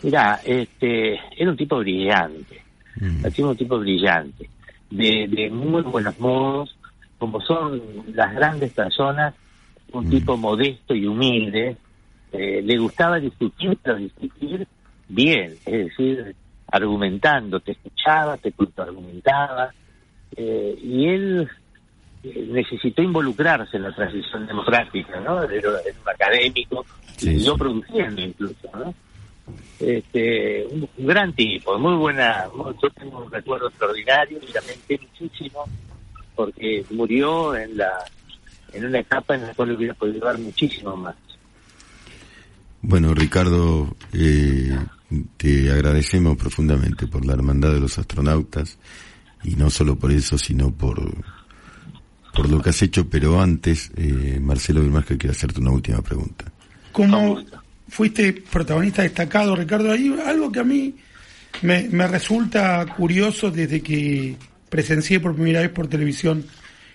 Mira, 0.03 0.41
este, 0.45 1.20
era 1.38 1.49
un 1.52 1.57
tipo 1.57 1.78
brillante, 1.80 2.62
Mm. 2.99 3.26
era 3.26 3.48
un 3.48 3.57
tipo 3.57 3.78
brillante, 3.80 4.49
de, 4.90 5.28
de 5.28 5.49
muy 5.49 5.82
buenos 5.82 6.18
modos, 6.20 6.78
como 7.18 7.41
son 7.41 7.82
las 8.14 8.34
grandes 8.34 8.72
personas, 8.72 9.34
un 9.91 10.10
tipo 10.10 10.38
modesto 10.38 10.95
y 10.95 11.06
humilde, 11.06 11.76
eh, 12.32 12.62
le 12.64 12.78
gustaba 12.78 13.20
discutir, 13.20 13.78
pero 13.84 13.98
discutir 13.98 14.66
bien, 15.10 15.57
es 15.66 15.86
decir, 15.88 16.36
argumentando, 16.76 17.60
te 17.60 17.73
escuchaba, 17.73 18.38
te 18.38 18.53
argumentaba, 18.77 19.73
eh, 20.35 20.77
y 20.81 21.07
él 21.07 21.49
eh, 22.23 22.47
necesitó 22.52 23.02
involucrarse 23.02 23.77
en 23.77 23.84
la 23.84 23.95
transición 23.95 24.45
democrática, 24.45 25.19
¿no? 25.19 25.43
Era, 25.43 25.69
un 25.69 26.10
académico, 26.10 26.85
Sí, 27.18 27.31
y 27.31 27.39
yo 27.39 27.53
sí. 27.53 27.60
produciendo 27.60 28.22
incluso, 28.22 28.69
¿no? 28.73 28.93
Este, 29.80 30.65
un, 30.65 30.89
un 30.97 31.06
gran 31.06 31.31
tipo, 31.34 31.77
muy 31.77 31.95
buena, 31.95 32.45
yo 32.81 32.89
tengo 32.89 33.23
un 33.23 33.31
recuerdo 33.31 33.68
extraordinario 33.69 34.39
y 34.41 34.52
lamenté 34.52 34.99
muchísimo 34.99 35.65
porque 36.35 36.84
murió 36.91 37.56
en 37.56 37.77
la 37.77 37.91
en 38.73 38.85
una 38.85 38.99
etapa 38.99 39.35
en 39.35 39.43
la 39.43 39.53
cual 39.53 39.72
hubiera 39.72 39.93
podido 39.93 40.26
dar 40.26 40.38
muchísimo 40.38 40.95
más. 40.97 41.15
Bueno, 42.81 43.14
Ricardo, 43.14 43.95
eh, 44.14 44.77
te 45.38 45.72
agradecemos 45.72 46.38
profundamente 46.38 47.07
por 47.07 47.26
la 47.26 47.34
hermandad 47.34 47.73
de 47.73 47.80
los 47.80 47.98
astronautas 47.98 48.77
y 49.44 49.56
no 49.56 49.69
solo 49.69 49.98
por 49.98 50.11
eso, 50.11 50.38
sino 50.38 50.72
por 50.72 50.99
por 52.36 52.49
lo 52.49 52.61
que 52.61 52.69
has 52.69 52.82
hecho, 52.82 53.10
pero 53.10 53.41
antes, 53.41 53.91
eh, 53.95 54.40
Marcelo 54.41 54.82
Vilmásquez 54.82 55.18
quiere 55.18 55.32
hacerte 55.32 55.61
una 55.61 55.72
última 55.72 56.02
pregunta. 56.02 56.52
Como 56.91 57.41
fuiste 57.88 58.34
protagonista 58.34 59.03
destacado, 59.03 59.56
Ricardo, 59.56 59.91
hay 59.91 60.14
algo 60.26 60.52
que 60.52 60.60
a 60.60 60.65
mí 60.65 60.95
me, 61.61 61.88
me 61.90 62.07
resulta 62.07 62.86
curioso 62.98 63.52
desde 63.52 63.82
que 63.82 64.36
presencié 64.69 65.22
por 65.22 65.34
primera 65.34 65.61
vez 65.61 65.69
por 65.69 65.88
televisión 65.88 66.45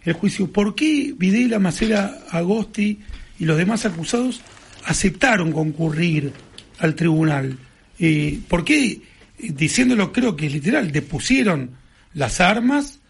el 0.04 0.12
juicio. 0.12 0.52
¿Por 0.52 0.74
qué 0.74 1.14
Videla, 1.16 1.58
Macera, 1.58 2.18
Agosti 2.30 3.00
y 3.38 3.44
los 3.46 3.56
demás 3.56 3.86
acusados 3.86 4.42
aceptaron 4.84 5.52
concurrir 5.52 6.32
al 6.78 6.94
tribunal? 6.94 7.56
Eh, 8.00 8.40
¿Por 8.48 8.64
qué, 8.64 9.02
diciéndolo 9.38 10.10
creo 10.10 10.34
que 10.34 10.46
es 10.46 10.52
literal, 10.54 10.90
depusieron 10.90 11.76
las 12.14 12.40
armas 12.40 13.00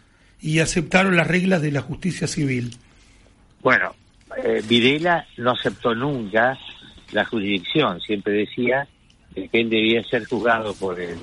y 0.41 0.59
aceptaron 0.59 1.17
las 1.17 1.29
reglas 1.29 1.63
de 1.63 1.71
la 1.71 1.81
justicia 1.81 2.27
civil? 2.27 2.77
Bueno, 3.63 3.95
eh, 4.43 4.63
Videla 4.67 5.27
no 5.37 5.53
aceptó 5.53 5.95
nunca 5.95 6.59
la 7.13 7.25
jurisdicción, 7.25 8.01
siempre 8.01 8.33
decía 8.33 8.87
que 9.35 9.49
él 9.53 9.71
debía 9.71 10.03
ser 10.03 10.25
juzgado 10.25 10.75
por 10.75 11.01
el 11.01 11.19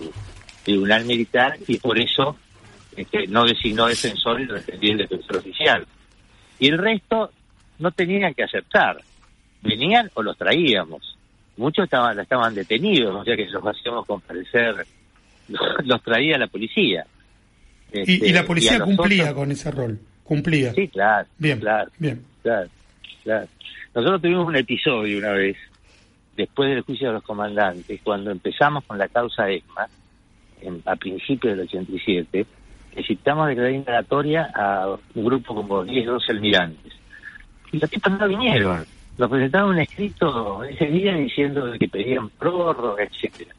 tribunal 0.63 1.03
militar 1.03 1.57
y 1.67 1.77
por 1.77 1.99
eso 1.99 2.37
este, 2.95 3.27
no 3.27 3.43
designó 3.43 3.87
defensor 3.87 4.39
y 4.39 4.45
lo 4.45 4.53
defendía 4.53 4.93
el 4.93 4.97
defensor 4.99 5.37
oficial. 5.37 5.85
Y 6.57 6.69
el 6.69 6.77
resto 6.77 7.31
no 7.79 7.91
tenían 7.91 8.33
que 8.33 8.43
aceptar, 8.43 9.01
venían 9.61 10.09
o 10.13 10.23
los 10.23 10.37
traíamos. 10.37 11.16
Muchos 11.57 11.85
estaban, 11.85 12.19
estaban 12.19 12.53
detenidos, 12.53 13.15
o 13.15 13.23
sea 13.23 13.35
que 13.35 13.45
los 13.47 13.63
hacíamos 13.65 14.05
comparecer, 14.05 14.85
los 15.83 16.03
traía 16.03 16.37
la 16.37 16.47
policía. 16.47 17.05
Y, 17.91 17.99
Este, 17.99 18.29
y 18.29 18.33
la 18.33 18.43
policía 18.45 18.79
cumplía 18.79 19.23
otros- 19.25 19.35
con 19.35 19.51
ese 19.51 19.71
rol, 19.71 19.99
cumplía. 20.23 20.73
Sí, 20.73 20.87
claro. 20.87 21.27
Bien, 21.37 21.59
claro. 21.59 21.89
bien. 21.97 22.23
Claro, 22.43 22.69
claro. 23.23 23.47
Nosotros 23.95 24.21
tuvimos 24.21 24.47
un 24.47 24.55
episodio 24.55 25.17
una 25.17 25.31
vez, 25.31 25.57
después 26.35 26.69
del 26.69 26.81
juicio 26.81 27.07
de 27.07 27.13
los 27.15 27.23
comandantes, 27.23 27.99
cuando 28.03 28.29
empezamos 28.31 28.83
con 28.85 28.97
la 28.97 29.07
causa 29.07 29.49
ESMA, 29.49 29.87
en- 30.61 30.81
a 30.85 30.95
principios 30.95 31.55
del 31.57 31.65
87, 31.67 32.45
necesitamos 32.95 33.47
declarar 33.47 33.71
indagatoria 33.73 34.51
a 34.55 34.95
un 35.15 35.25
grupo 35.25 35.55
como 35.55 35.83
10, 35.83 36.05
12 36.05 36.31
almirantes. 36.31 36.93
Y 37.71 37.79
los 37.79 37.89
tipos 37.89 38.11
no 38.19 38.27
vinieron. 38.27 38.85
Nos 39.17 39.29
presentaron 39.29 39.71
un 39.71 39.79
escrito 39.79 40.63
ese 40.63 40.85
día 40.85 41.13
diciendo 41.15 41.73
que 41.79 41.87
pedían 41.87 42.29
prórroga, 42.29 43.03
etcétera. 43.03 43.51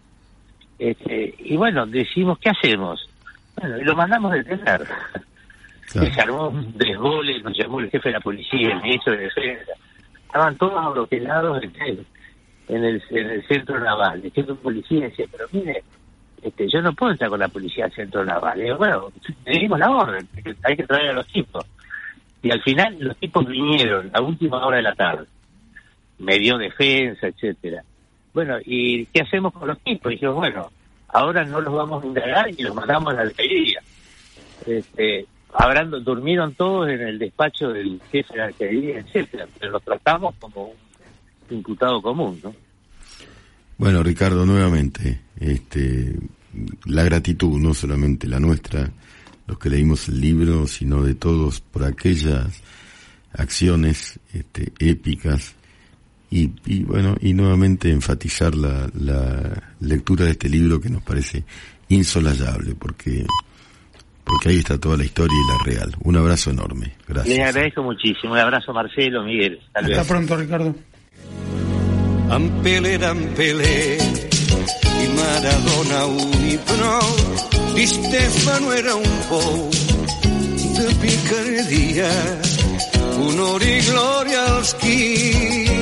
Este, 0.78 1.34
y 1.38 1.56
bueno, 1.56 1.84
decimos, 1.86 2.38
¿qué 2.38 2.50
hacemos? 2.50 3.08
Bueno, 3.56 3.78
y 3.78 3.84
lo 3.84 3.96
mandamos 3.96 4.32
detener. 4.32 4.60
Claro. 4.64 4.84
Y 5.94 6.10
se 6.10 6.20
armó 6.20 6.48
un 6.48 6.76
desgole, 6.76 7.40
nos 7.40 7.56
llamó 7.56 7.80
el 7.80 7.88
jefe 7.88 8.10
de 8.10 8.12
la 8.12 8.20
policía, 8.20 8.74
el 8.74 8.82
ministro 8.82 9.14
de 9.14 9.20
defensa. 9.20 9.72
Estaban 10.26 10.54
todos 10.58 10.74
abroquelados 10.76 11.62
en 11.62 11.72
el, 11.80 12.06
en 12.68 12.84
el, 12.84 13.02
en 13.08 13.30
el 13.30 13.46
centro 13.48 13.80
naval. 13.80 14.20
El 14.22 14.30
jefe 14.30 14.52
de 14.52 14.54
policía 14.56 15.06
decía, 15.06 15.24
pero 15.32 15.46
mire, 15.50 15.82
este, 16.42 16.68
yo 16.68 16.82
no 16.82 16.92
puedo 16.92 17.12
entrar 17.12 17.30
con 17.30 17.40
la 17.40 17.48
policía 17.48 17.86
al 17.86 17.92
centro 17.92 18.22
naval. 18.22 18.58
Y 18.58 18.64
digo, 18.64 18.76
bueno, 18.76 19.10
le 19.46 19.58
dimos 19.58 19.78
la 19.78 19.90
orden, 19.90 20.28
hay 20.62 20.76
que 20.76 20.84
traer 20.84 21.08
a 21.08 21.14
los 21.14 21.26
tipos. 21.28 21.64
Y 22.42 22.50
al 22.50 22.62
final 22.62 22.96
los 23.00 23.16
tipos 23.16 23.46
vinieron 23.46 24.10
a 24.12 24.20
última 24.20 24.64
hora 24.66 24.76
de 24.76 24.82
la 24.82 24.94
tarde. 24.94 25.24
Me 26.18 26.38
dio 26.38 26.58
defensa, 26.58 27.28
etcétera. 27.28 27.82
Bueno, 28.34 28.56
¿y 28.64 29.06
qué 29.06 29.22
hacemos 29.22 29.52
con 29.52 29.68
los 29.68 29.78
tipos? 29.80 30.10
Dijimos, 30.10 30.36
bueno, 30.36 30.70
ahora 31.08 31.44
no 31.44 31.60
los 31.60 31.74
vamos 31.74 32.02
a 32.02 32.06
indagar 32.06 32.50
y 32.50 32.62
los 32.62 32.74
mandamos 32.74 33.12
a 33.12 33.16
la 33.16 33.22
alcaldía. 33.22 33.80
Este, 34.66 35.26
habrán, 35.52 35.90
durmieron 36.04 36.54
todos 36.54 36.88
en 36.88 37.00
el 37.00 37.18
despacho 37.18 37.68
del 37.68 38.00
jefe 38.10 38.34
de 38.34 38.38
la 38.38 38.46
alcaldía, 38.46 38.98
etcétera, 38.98 39.46
pero 39.58 39.72
los 39.72 39.82
tratamos 39.82 40.34
como 40.38 40.66
un 40.68 41.56
imputado 41.56 42.02
común, 42.02 42.40
¿no? 42.42 42.54
Bueno, 43.78 44.02
Ricardo, 44.02 44.44
nuevamente, 44.44 45.20
este, 45.38 46.14
la 46.86 47.04
gratitud, 47.04 47.60
no 47.60 47.72
solamente 47.74 48.26
la 48.26 48.40
nuestra, 48.40 48.90
los 49.46 49.58
que 49.58 49.70
leímos 49.70 50.08
el 50.08 50.20
libro, 50.20 50.66
sino 50.66 51.02
de 51.02 51.14
todos 51.14 51.60
por 51.60 51.84
aquellas 51.84 52.60
acciones 53.32 54.18
este, 54.32 54.72
épicas 54.80 55.54
y, 56.30 56.50
y 56.66 56.84
bueno, 56.84 57.16
y 57.20 57.32
nuevamente 57.34 57.90
enfatizar 57.90 58.54
la, 58.54 58.90
la 58.94 59.72
lectura 59.80 60.24
de 60.24 60.32
este 60.32 60.48
libro 60.48 60.80
que 60.80 60.90
nos 60.90 61.02
parece 61.02 61.44
insolayable, 61.88 62.74
porque, 62.74 63.24
porque 64.24 64.50
ahí 64.50 64.58
está 64.58 64.78
toda 64.78 64.96
la 64.96 65.04
historia 65.04 65.34
y 65.34 65.52
la 65.52 65.64
real. 65.64 65.96
Un 66.02 66.16
abrazo 66.16 66.50
enorme. 66.50 66.86
Les 66.86 67.06
Gracias. 67.08 67.48
agradezco 67.48 67.82
muchísimo. 67.82 68.32
Un 68.34 68.38
abrazo, 68.40 68.72
Marcelo, 68.72 69.22
Miguel. 69.24 69.58
Hasta 69.74 70.04
pronto, 70.04 70.36
Ricardo. 70.36 70.74
D'en 72.28 73.32
Pelé 73.34 73.96
i 73.96 75.08
Maradona 75.16 76.04
un 76.06 76.58
prou. 76.68 77.74
Di 77.74 77.86
Stefano 77.86 78.72
era 78.72 78.94
un 78.94 79.20
pou 79.30 79.70
de 80.76 80.94
picardia. 81.00 82.10
Honor 83.18 83.62
i 83.66 83.78
glòria 83.82 84.42
als 84.54 84.74
qui 84.78 84.98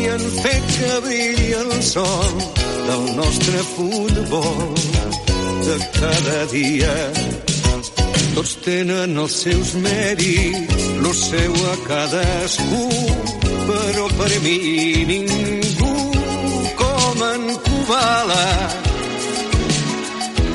han 0.08 0.24
fet 0.40 0.68
que 0.76 0.92
brilli 1.04 1.50
el 1.60 1.72
sol 1.84 2.38
del 2.86 3.04
nostre 3.18 3.60
futbol 3.74 4.72
de 5.66 5.76
cada 5.98 6.38
dia. 6.52 6.94
Tots 8.36 8.52
tenen 8.64 9.16
els 9.20 9.36
seus 9.44 9.74
mèrits, 9.84 10.88
lo 11.04 11.12
seu 11.16 11.54
a 11.72 11.76
cadascú, 11.86 12.84
però 13.68 14.08
per 14.18 14.32
mi 14.44 14.58
ningú 15.12 15.94
com 16.80 17.24
en 17.32 17.48
Kubala. 17.68 18.46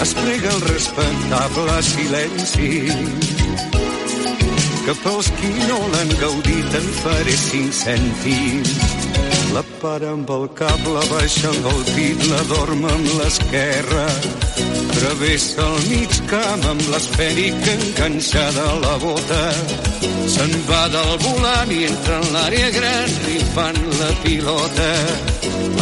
Es 0.01 0.13
prega 0.17 0.49
el 0.55 0.61
respectable 0.73 1.81
silenci 1.91 2.71
que 4.85 4.93
pels 5.03 5.27
qui 5.37 5.49
no 5.67 5.77
l'han 5.93 6.11
gaudit 6.21 6.75
en 6.79 6.87
faré 7.01 7.35
cinc 7.37 7.73
cèntims. 7.75 8.71
La 9.53 9.63
para 9.81 10.13
amb 10.15 10.29
el 10.35 10.47
cap, 10.57 10.85
la 10.95 11.03
baixa 11.11 11.49
amb 11.49 11.67
el 11.71 11.81
pit, 11.91 12.23
la 12.31 12.39
dorm 12.49 12.85
amb 12.89 13.09
l'esquerra. 13.19 14.05
Travessa 14.95 15.65
el 15.67 15.85
mig 15.91 16.17
camp 16.31 16.65
amb 16.71 16.83
l'esfèric 16.93 17.69
enganxada 17.75 18.65
a 18.71 18.79
la 18.85 18.95
bota. 19.03 19.43
Se'n 20.35 20.55
va 20.69 20.81
del 20.95 21.13
volant 21.25 21.73
i 21.75 21.83
entra 21.89 22.19
en 22.21 22.33
l'àrea 22.35 22.73
gran 22.77 23.15
rifant 23.27 23.81
la 23.99 24.11
pilota. 24.25 24.91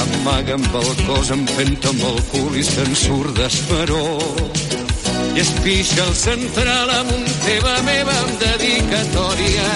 Amaga 0.06 0.58
amb 0.60 0.80
el 0.84 0.94
cos, 1.06 1.34
empenta 1.38 1.94
amb 1.94 2.08
el 2.14 2.24
cul 2.34 2.60
i 2.60 2.66
se'n 2.74 2.96
surt 3.06 3.36
d'esperó. 3.38 4.89
Es 5.40 5.50
pixa 5.64 6.04
el 6.04 6.16
central 6.20 6.90
amb 6.92 7.12
un 7.16 7.22
teva 7.46 7.74
meva 7.88 8.16
amb 8.26 8.42
dedicatòria 8.42 9.68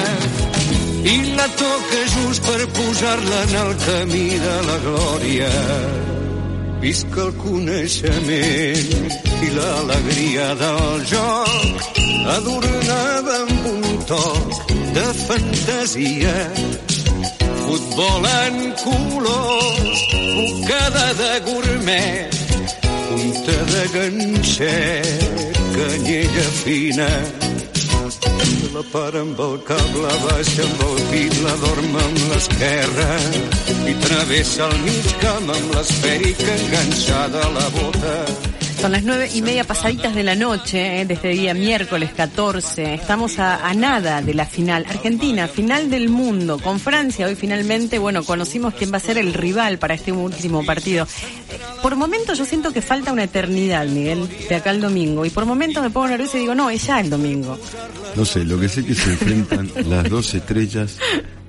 i 1.08 1.14
la 1.38 1.46
toca 1.60 2.02
just 2.14 2.44
per 2.48 2.66
posar-la 2.80 3.38
en 3.46 3.54
el 3.62 3.72
camí 3.86 4.26
de 4.44 4.56
la 4.68 4.76
glòria. 4.84 5.52
Visca 6.84 7.24
el 7.28 7.32
coneixement 7.40 9.16
i 9.48 9.54
l'alegria 9.56 10.50
del 10.64 11.06
joc, 11.14 11.88
adornada 12.36 13.40
amb 13.46 13.72
un 13.72 13.88
toc 14.12 14.68
de 15.00 15.08
fantasia. 15.22 16.36
Futbol 17.64 18.28
en 18.34 18.60
colors, 18.84 20.04
bocada 20.36 21.08
de 21.24 21.32
gourmet, 21.48 22.40
punta 23.08 23.58
de 23.74 23.88
ganxet, 23.96 25.53
canyella 25.74 26.48
fina, 26.62 27.10
la 28.74 28.84
para 28.92 29.22
amb 29.22 29.40
el 29.40 29.60
cap, 29.68 29.90
la 30.06 30.16
baixa 30.24 30.64
amb 30.66 30.86
el 30.88 31.04
pit, 31.12 31.36
la 31.46 31.56
dorm 31.66 32.00
amb 32.06 32.24
l'esquerra 32.32 33.12
i 33.90 33.98
travessa 34.08 34.70
el 34.70 34.80
mig 34.88 35.14
camp 35.26 35.54
amb 35.58 35.78
l'esfèrica 35.78 36.58
enganxada 36.62 37.46
a 37.50 37.54
la 37.60 37.70
bota. 37.78 38.53
Son 38.80 38.92
las 38.92 39.04
nueve 39.04 39.30
y 39.34 39.42
media 39.42 39.64
pasaditas 39.64 40.14
de 40.14 40.24
la 40.24 40.36
noche 40.36 41.02
eh, 41.02 41.06
de 41.06 41.14
este 41.14 41.30
día 41.30 41.54
miércoles 41.54 42.12
14. 42.16 42.94
Estamos 42.94 43.40
a, 43.40 43.68
a 43.68 43.74
nada 43.74 44.22
de 44.22 44.34
la 44.34 44.46
final. 44.46 44.86
Argentina, 44.90 45.48
final 45.48 45.90
del 45.90 46.10
mundo. 46.10 46.60
Con 46.60 46.80
Francia 46.80 47.28
hoy 47.28 47.36
finalmente, 47.36 47.98
bueno, 48.00 48.24
conocimos 48.24 48.74
quién 48.74 48.92
va 48.92 48.98
a 48.98 49.00
ser 49.00 49.18
el 49.18 49.34
rival 49.34 49.78
para 49.80 49.94
este 49.94 50.12
último 50.12 50.66
partido. 50.66 51.08
Por 51.82 51.96
momentos 51.96 52.38
yo 52.38 52.46
siento 52.46 52.72
que 52.74 52.82
falta 52.82 53.14
una 53.14 53.24
eternidad, 53.24 53.88
Miguel, 53.88 54.28
de 54.50 54.56
acá 54.56 54.70
al 54.72 54.82
domingo. 54.82 55.26
Y 55.26 55.30
por 55.30 55.46
momentos 55.46 55.82
me 55.82 55.90
pongo 55.90 56.08
nerviosa 56.08 56.38
y 56.38 56.42
digo, 56.42 56.56
no, 56.56 56.70
es 56.70 56.86
ya 56.86 57.00
el 57.00 57.10
domingo. 57.10 57.58
No 58.16 58.26
sé, 58.26 58.44
lo 58.44 58.60
que 58.60 58.70
sé 58.70 58.86
que 58.86 58.96
se 58.96 59.12
enfrentan 59.12 59.72
las 59.90 60.10
dos 60.10 60.34
estrellas 60.34 60.98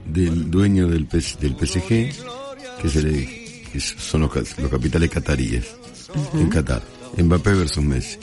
del 0.05 0.51
dueño 0.51 0.89
del, 0.89 1.07
PS 1.07 1.39
del 1.41 1.57
PSG, 1.57 1.89
que, 1.89 2.89
se 2.89 3.03
le, 3.03 3.27
que 3.73 3.81
son 3.81 4.23
los, 4.23 4.59
los 4.59 4.71
capitales 4.71 5.11
cataríes, 5.11 5.65
en 6.35 6.49
Qatar. 6.49 6.94
Mbappé 7.23 7.55
versus 7.55 7.83
Messi. 7.85 8.19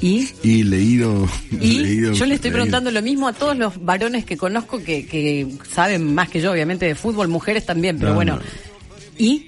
Y 0.00 0.28
Y 0.42 0.62
leído... 0.64 1.28
Y 1.52 1.78
leído- 1.78 2.12
yo 2.12 2.26
le 2.26 2.34
estoy 2.34 2.50
leído- 2.50 2.54
preguntando 2.54 2.90
lo 2.90 3.02
mismo 3.02 3.28
a 3.28 3.32
todos 3.32 3.56
los 3.56 3.82
varones 3.84 4.24
que 4.24 4.36
conozco 4.36 4.82
que, 4.82 5.06
que 5.06 5.46
saben 5.70 6.12
más 6.14 6.28
que 6.28 6.40
yo, 6.40 6.50
obviamente, 6.52 6.86
de 6.86 6.94
fútbol, 6.96 7.28
mujeres 7.28 7.64
también, 7.66 7.96
pero 7.98 8.10
No, 8.10 8.14
bueno. 8.16 8.36
no. 8.36 8.42
Y 9.18 9.46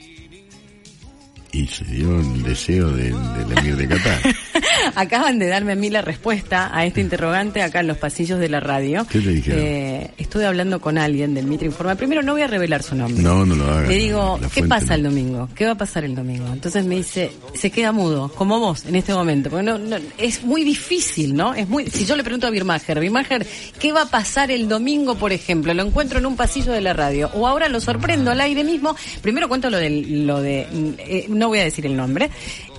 Y 1.52 1.66
se 1.66 1.84
dio 1.86 2.20
el 2.20 2.42
deseo 2.44 2.90
de- 2.92 3.08
emir 3.08 3.76
de 3.76 3.88
Qatar. 3.88 4.20
acaban 4.94 5.38
de 5.38 5.46
darme 5.46 5.72
a 5.72 5.76
mí 5.76 5.90
la 5.90 6.02
respuesta 6.02 6.70
a 6.76 6.84
este 6.84 7.00
interrogante 7.00 7.62
acá 7.62 7.80
en 7.80 7.86
los 7.88 7.96
pasillos 7.98 8.38
de 8.38 8.48
la 8.48 8.60
radio. 8.60 9.06
¿Qué 9.08 9.20
te 9.20 9.30
dijeron? 9.30 9.60
Eh, 9.62 10.10
estuve 10.18 10.46
hablando 10.46 10.80
con 10.80 10.98
alguien 10.98 11.34
del 11.34 11.46
Mitre 11.46 11.66
Informa. 11.66 11.94
Primero 11.94 12.22
no 12.22 12.32
voy 12.32 12.42
a 12.42 12.46
revelar 12.46 12.82
su 12.82 12.94
nombre. 12.94 13.22
No, 13.22 13.44
no 13.46 13.54
lo 13.54 13.64
hagas. 13.70 13.88
Le 13.88 13.96
digo, 13.96 14.38
¿qué 14.40 14.48
fuente 14.48 14.68
pasa 14.68 14.86
no. 14.88 14.94
el 14.94 15.02
domingo? 15.04 15.48
¿Qué 15.54 15.66
va 15.66 15.72
a 15.72 15.76
pasar 15.78 16.04
el 16.04 16.14
domingo? 16.14 16.46
Entonces 16.52 16.84
me 16.84 16.96
dice, 16.96 17.32
se 17.54 17.70
queda 17.70 17.92
mudo, 17.92 18.30
como 18.34 18.58
vos 18.60 18.84
en 18.86 18.96
este 18.96 19.12
momento. 19.14 19.50
Porque 19.50 19.64
no, 19.64 19.78
no- 19.78 19.96
es 20.18 20.44
muy 20.44 20.64
difícil, 20.64 21.34
¿no? 21.34 21.54
Es 21.54 21.68
muy, 21.68 21.86
si 21.90 22.06
yo 22.06 22.16
le 22.16 22.24
pregunto 22.24 22.46
a 22.46 22.50
Birmacher, 22.50 23.00
Birmacher, 23.00 23.46
¿qué 23.78 23.92
va 23.92 24.02
a 24.02 24.10
pasar 24.10 24.50
el 24.50 24.68
domingo, 24.68 25.14
por 25.16 25.32
ejemplo? 25.32 25.72
Lo 25.74 25.82
encuentro 25.82 26.18
en 26.18 26.26
un 26.26 26.36
pasillo 26.36 26.72
de 26.72 26.80
la 26.80 26.92
radio. 26.92 27.30
O 27.34 27.46
ahora 27.46 27.68
lo 27.68 27.80
sorprendo 27.80 28.30
al 28.30 28.40
aire 28.40 28.64
mismo. 28.64 28.96
Primero 29.22 29.48
cuento 29.48 29.70
lo, 29.70 29.78
del, 29.78 30.26
lo 30.26 30.40
de, 30.40 30.66
eh, 30.98 31.26
no 31.28 31.48
voy 31.48 31.58
a 31.60 31.64
decir 31.64 31.86
el 31.86 31.96
nombre. 31.96 32.30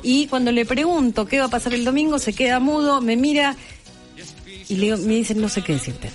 Y 0.05 0.27
cuando 0.27 0.51
le 0.51 0.65
pregunto 0.65 1.25
qué 1.25 1.39
va 1.39 1.45
a 1.45 1.49
pasar 1.49 1.73
el 1.73 1.83
domingo, 1.83 2.19
se 2.19 2.31
queda 2.31 2.59
mudo, 2.59 3.01
me 3.01 3.17
mira 3.17 3.55
y 4.69 4.75
le 4.75 4.95
me 4.97 5.15
dice, 5.15 5.33
no 5.33 5.49
sé 5.49 5.63
qué 5.63 5.73
decirte. 5.73 6.11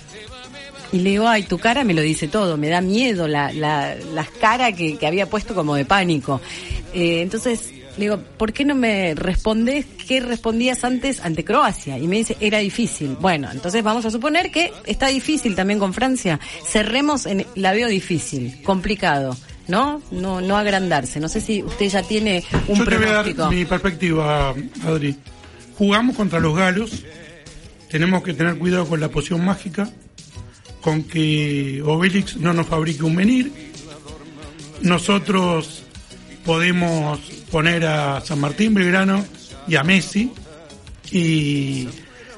Y 0.93 0.99
le 0.99 1.09
digo, 1.11 1.27
ay, 1.27 1.43
tu 1.43 1.57
cara 1.57 1.83
me 1.83 1.93
lo 1.93 2.01
dice 2.01 2.29
todo, 2.29 2.55
me 2.55 2.69
da 2.69 2.79
miedo 2.79 3.27
la, 3.27 3.51
la, 3.51 3.95
las 4.13 4.29
caras 4.29 4.73
que, 4.75 4.97
que 4.97 5.07
había 5.07 5.29
puesto 5.29 5.53
como 5.53 5.75
de 5.75 5.83
pánico. 5.83 6.39
Eh, 6.93 7.21
entonces, 7.21 7.73
le 7.97 8.05
digo, 8.05 8.17
¿por 8.37 8.53
qué 8.53 8.63
no 8.63 8.75
me 8.75 9.13
respondes 9.13 9.85
qué 10.07 10.21
respondías 10.21 10.85
antes 10.85 11.19
ante 11.19 11.43
Croacia? 11.43 11.97
Y 11.97 12.07
me 12.07 12.15
dice, 12.15 12.37
era 12.39 12.59
difícil. 12.59 13.17
Bueno, 13.19 13.49
entonces 13.51 13.83
vamos 13.83 14.05
a 14.05 14.11
suponer 14.11 14.51
que 14.51 14.71
está 14.85 15.07
difícil 15.07 15.53
también 15.53 15.79
con 15.79 15.93
Francia. 15.93 16.39
Cerremos 16.65 17.25
en, 17.25 17.45
la 17.55 17.73
veo 17.73 17.89
difícil, 17.89 18.61
complicado. 18.63 19.35
¿No? 19.71 20.01
No, 20.11 20.41
no 20.41 20.57
agrandarse. 20.57 21.21
No 21.21 21.29
sé 21.29 21.39
si 21.39 21.63
usted 21.63 21.87
ya 21.87 22.03
tiene 22.03 22.43
un 22.67 22.79
Yo 22.79 22.85
te 22.85 22.97
voy 22.97 23.07
a 23.07 23.23
dar 23.23 23.49
mi 23.49 23.63
perspectiva, 23.63 24.53
Adri. 24.85 25.15
Jugamos 25.77 26.17
contra 26.17 26.41
los 26.41 26.53
galos. 26.53 27.05
Tenemos 27.89 28.21
que 28.21 28.33
tener 28.33 28.57
cuidado 28.57 28.85
con 28.85 28.99
la 28.99 29.07
poción 29.07 29.45
mágica, 29.45 29.89
con 30.81 31.03
que 31.03 31.81
Obelix 31.85 32.35
no 32.35 32.51
nos 32.51 32.67
fabrique 32.67 33.03
un 33.03 33.15
menir. 33.15 33.49
Nosotros 34.81 35.83
podemos 36.43 37.21
poner 37.49 37.85
a 37.85 38.19
San 38.19 38.41
Martín 38.41 38.73
Belgrano 38.73 39.23
y 39.69 39.77
a 39.77 39.83
Messi. 39.83 40.33
Y 41.11 41.87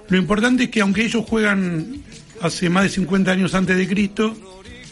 lo 0.08 0.18
importante 0.20 0.66
es 0.66 0.70
que 0.70 0.82
aunque 0.82 1.06
ellos 1.06 1.26
juegan 1.28 2.04
hace 2.42 2.70
más 2.70 2.84
de 2.84 2.90
50 2.90 3.32
años 3.32 3.56
antes 3.56 3.76
de 3.76 3.88
Cristo, 3.88 4.38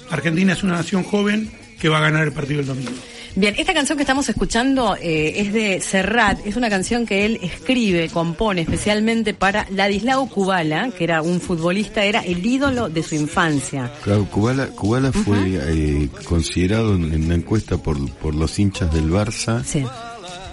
Argentina 0.09 0.53
es 0.53 0.63
una 0.63 0.73
nación 0.73 1.03
joven 1.03 1.60
que 1.81 1.89
va 1.89 1.97
a 1.97 2.01
ganar 2.01 2.23
el 2.23 2.31
partido 2.31 2.59
el 2.61 2.67
domingo. 2.67 2.91
Bien, 3.33 3.55
esta 3.57 3.73
canción 3.73 3.97
que 3.97 4.03
estamos 4.03 4.27
escuchando 4.27 4.97
eh, 5.01 5.33
es 5.37 5.53
de 5.53 5.79
Serrat, 5.79 6.45
es 6.45 6.57
una 6.57 6.69
canción 6.69 7.05
que 7.05 7.25
él 7.25 7.39
escribe, 7.41 8.09
compone 8.09 8.61
especialmente 8.61 9.33
para 9.33 9.65
Ladislao 9.71 10.27
Kubala, 10.27 10.91
que 10.97 11.05
era 11.05 11.21
un 11.21 11.39
futbolista, 11.39 12.03
era 12.03 12.19
el 12.19 12.45
ídolo 12.45 12.89
de 12.89 13.01
su 13.01 13.15
infancia. 13.15 13.89
Claro, 14.03 14.25
Kubala, 14.25 14.67
Kubala 14.67 15.11
fue 15.13 15.37
eh, 15.45 16.09
considerado 16.25 16.93
en 16.93 17.23
una 17.25 17.35
encuesta 17.35 17.77
por, 17.77 17.97
por 18.15 18.35
los 18.35 18.59
hinchas 18.59 18.93
del 18.93 19.09
Barça 19.09 19.63
Sí. 19.63 19.83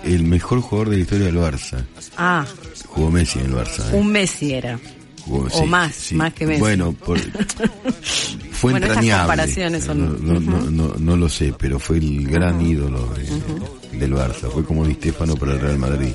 el 0.05 0.23
mejor 0.23 0.61
jugador 0.61 0.91
de 0.91 0.97
la 0.99 1.03
historia 1.03 1.27
del 1.27 1.37
Barça. 1.37 1.85
Ah, 2.17 2.47
Jugó 2.87 3.11
Messi 3.11 3.41
en 3.41 3.47
el 3.47 3.55
Barça. 3.55 3.91
¿eh? 3.93 3.97
un 3.97 4.07
Messi 4.07 4.55
era. 4.55 4.79
O 5.31 5.67
más, 5.67 6.13
más 6.13 6.33
que 6.35 6.47
Messi. 6.47 6.61
Bueno, 6.61 6.93
por- 6.93 7.19
fue 8.53 8.73
Bueno, 8.73 8.87
entrañable. 8.87 9.27
comparaciones 9.27 9.85
son- 9.85 10.27
No, 10.27 10.35
no, 10.35 10.61
no, 10.61 10.71
no, 10.71 10.95
no 10.99 11.17
lo 11.17 11.29
sé, 11.29 11.55
pero 11.59 11.79
fue 11.79 11.99
el 11.99 12.29
gran 12.29 12.61
ídolo 12.61 13.09
de- 13.15 13.99
del 13.99 14.13
Barça. 14.15 14.51
Fue 14.51 14.65
como 14.65 14.85
Di 14.87 14.95
Stefano 14.95 15.37
para 15.37 15.53
el 15.53 15.61
Real 15.61 15.79
Madrid 15.79 16.13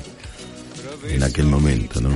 en 1.08 1.22
aquel 1.22 1.46
momento, 1.46 2.00
¿no? 2.00 2.10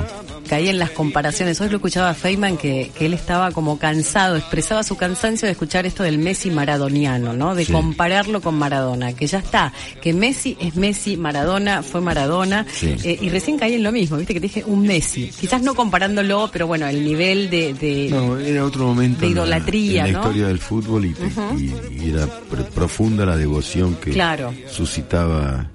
Caí 0.49 0.69
en 0.69 0.79
las 0.79 0.91
comparaciones. 0.91 1.61
Hoy 1.61 1.69
lo 1.69 1.77
escuchaba 1.77 2.11
a 2.11 2.15
Feynman 2.15 2.57
que, 2.57 2.91
que 2.97 3.07
él 3.07 3.15
estaba 3.15 3.51
como 3.53 3.79
cansado, 3.79 4.37
expresaba 4.37 4.83
su 4.83 4.97
cansancio 4.97 5.47
de 5.47 5.53
escuchar 5.53 5.85
esto 5.85 6.03
del 6.03 6.19
Messi 6.19 6.51
maradoniano, 6.51 7.35
¿no? 7.35 7.55
De 7.55 7.65
Sí. 7.67 7.73
compararlo 7.73 8.41
con 8.41 8.55
Maradona, 8.57 9.13
que 9.13 9.27
ya 9.27 9.39
está, 9.39 9.73
que 10.01 10.13
Messi 10.15 10.57
es 10.61 10.75
Messi, 10.77 11.17
Maradona 11.19 11.83
fue 11.83 12.01
Maradona, 12.01 12.65
Sí. 12.73 12.95
Eh, 13.05 13.19
y 13.21 13.29
recién 13.29 13.59
caí 13.59 13.75
en 13.75 13.83
lo 13.83 13.93
mismo, 13.93 14.17
viste 14.17 14.33
que 14.33 14.41
te 14.41 14.47
dije 14.47 14.65
un 14.65 14.83
Messi, 14.87 15.31
quizás 15.39 15.61
no 15.63 15.75
comparándolo, 15.75 16.49
pero 16.53 16.67
bueno, 16.67 16.87
el 16.89 17.05
nivel 17.05 17.51
de... 17.51 17.75
de- 17.75 18.09
No, 18.11 18.39
era 18.39 18.65
otro 18.65 18.87
momento 18.87 19.21
de 19.21 19.27
en 19.27 19.35
la- 19.35 19.41
idolatría, 19.43 20.07
en 20.07 20.13
la, 20.15 20.19
¿no? 20.19 20.25
historia 20.25 20.47
del 20.49 20.59
fútbol 20.59 21.05
y, 21.05 21.15
y- 21.59 22.05
y 22.07 22.11
era 22.11 22.25
pr- 22.27 22.65
profunda 22.75 23.27
la 23.27 23.37
devoción 23.37 23.97
que 23.97 24.13
Claro. 24.13 24.55
suscitaba 24.71 25.71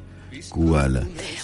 Kubala. 0.53 1.01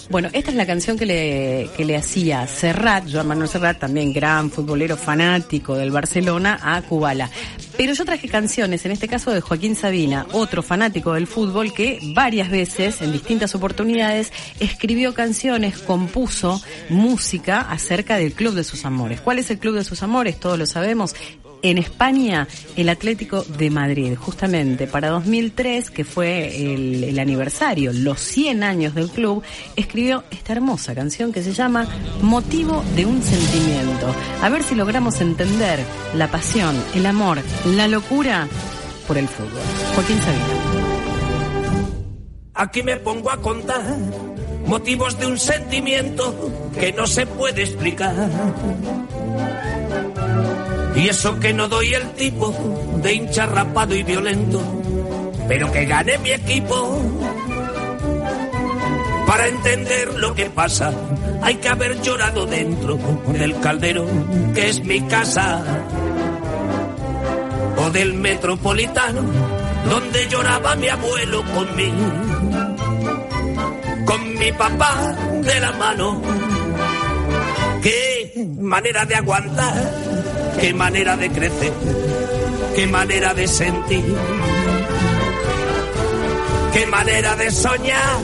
Bueno, 0.08 0.28
esta 0.32 0.50
es 0.50 0.56
la 0.56 0.66
canción 0.66 0.96
que 0.96 1.04
le, 1.04 1.68
que 1.76 1.84
le 1.84 1.96
hacía 1.96 2.46
Serrat, 2.46 3.10
Joan 3.10 3.26
Manuel 3.26 3.48
Serrat, 3.48 3.80
también 3.80 4.12
gran 4.12 4.50
futbolero 4.52 4.96
fanático 4.96 5.74
del 5.74 5.90
Barcelona, 5.90 6.60
a 6.62 6.80
Kubala. 6.82 7.28
Pero 7.76 7.92
yo 7.92 8.04
traje 8.04 8.28
canciones, 8.28 8.86
en 8.86 8.92
este 8.92 9.08
caso 9.08 9.32
de 9.32 9.40
Joaquín 9.40 9.74
Sabina, 9.74 10.26
otro 10.32 10.62
fanático 10.62 11.14
del 11.14 11.26
fútbol 11.26 11.72
que 11.74 11.98
varias 12.14 12.50
veces, 12.50 13.02
en 13.02 13.10
distintas 13.10 13.54
oportunidades, 13.56 14.32
escribió 14.60 15.12
canciones, 15.12 15.78
compuso 15.78 16.62
música 16.88 17.60
acerca 17.60 18.16
del 18.16 18.32
Club 18.32 18.54
de 18.54 18.62
sus 18.62 18.84
Amores. 18.84 19.20
¿Cuál 19.20 19.40
es 19.40 19.50
el 19.50 19.58
Club 19.58 19.74
de 19.74 19.84
sus 19.84 20.04
Amores? 20.04 20.38
Todos 20.38 20.58
lo 20.58 20.66
sabemos. 20.66 21.16
En 21.62 21.78
España 21.78 22.48
el 22.76 22.88
Atlético 22.88 23.42
de 23.42 23.70
Madrid, 23.70 24.14
justamente 24.16 24.86
para 24.86 25.08
2003, 25.08 25.90
que 25.90 26.04
fue 26.04 26.72
el, 26.74 27.18
aniversario, 27.18 27.92
los 27.92 28.20
100 28.20 28.62
años 28.62 28.94
del 28.94 29.10
club, 29.10 29.42
escribió 29.76 30.24
esta 30.30 30.52
hermosa 30.52 30.94
canción 30.94 31.32
que 31.32 31.42
se 31.42 31.52
llama 31.52 31.86
Motivo 32.22 32.82
de 32.96 33.06
un 33.06 33.22
sentimiento. 33.22 34.14
A 34.42 34.48
ver 34.48 34.62
si 34.62 34.74
logramos 34.74 35.20
entender 35.20 35.80
la 36.14 36.30
pasión, 36.30 36.76
el 36.94 37.06
amor, 37.06 37.38
la 37.66 37.88
locura 37.88 38.48
por 39.06 39.18
el 39.18 39.28
fútbol. 39.28 39.60
Joaquín 39.94 40.18
Sabina. 40.18 40.90
Aquí 42.54 42.82
me 42.82 42.96
pongo 42.96 43.30
a 43.30 43.40
contar 43.40 43.82
motivos 44.66 45.18
de 45.18 45.26
un 45.26 45.38
sentimiento 45.38 46.70
que 46.78 46.92
no 46.92 47.06
se 47.06 47.26
puede 47.26 47.62
explicar. 47.62 48.14
Y 51.00 51.08
eso 51.08 51.40
que 51.40 51.54
no 51.54 51.66
doy 51.66 51.94
el 51.94 52.10
tipo 52.10 52.54
de 53.02 53.14
hincha 53.14 53.46
rapado 53.46 53.94
y 53.94 54.02
violento, 54.02 54.60
pero 55.48 55.72
que 55.72 55.86
gane 55.86 56.18
mi 56.18 56.30
equipo. 56.30 57.00
Para 59.26 59.48
entender 59.48 60.14
lo 60.18 60.34
que 60.34 60.50
pasa, 60.50 60.92
hay 61.40 61.54
que 61.54 61.68
haber 61.68 62.02
llorado 62.02 62.44
dentro 62.44 62.98
del 63.28 63.58
caldero 63.60 64.06
que 64.54 64.68
es 64.68 64.84
mi 64.84 65.00
casa. 65.02 65.64
O 67.78 67.90
del 67.90 68.12
metropolitano, 68.12 69.22
donde 69.88 70.28
lloraba 70.28 70.76
mi 70.76 70.88
abuelo 70.88 71.42
conmigo 71.54 72.30
con 74.10 74.34
mi 74.34 74.52
papá 74.52 75.14
de 75.42 75.60
la 75.60 75.72
mano. 75.72 76.20
Qué 77.80 78.44
manera 78.58 79.04
de 79.06 79.14
aguantar, 79.14 79.74
qué 80.60 80.74
manera 80.74 81.16
de 81.16 81.30
crecer, 81.30 81.72
qué 82.74 82.86
manera 82.86 83.34
de 83.34 83.48
sentir, 83.48 84.04
qué 86.72 86.86
manera 86.86 87.36
de 87.36 87.50
soñar, 87.50 88.18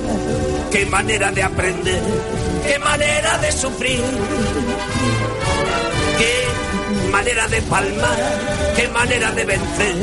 qué 0.70 0.86
manera 0.86 1.32
de 1.32 1.42
aprender, 1.42 2.02
qué 2.66 2.78
manera 2.78 3.38
de 3.38 3.52
sufrir, 3.52 4.02
qué 6.18 7.10
manera 7.10 7.48
de 7.48 7.62
palmar, 7.62 8.18
qué 8.76 8.88
manera 8.88 9.32
de 9.32 9.44
vencer, 9.44 9.94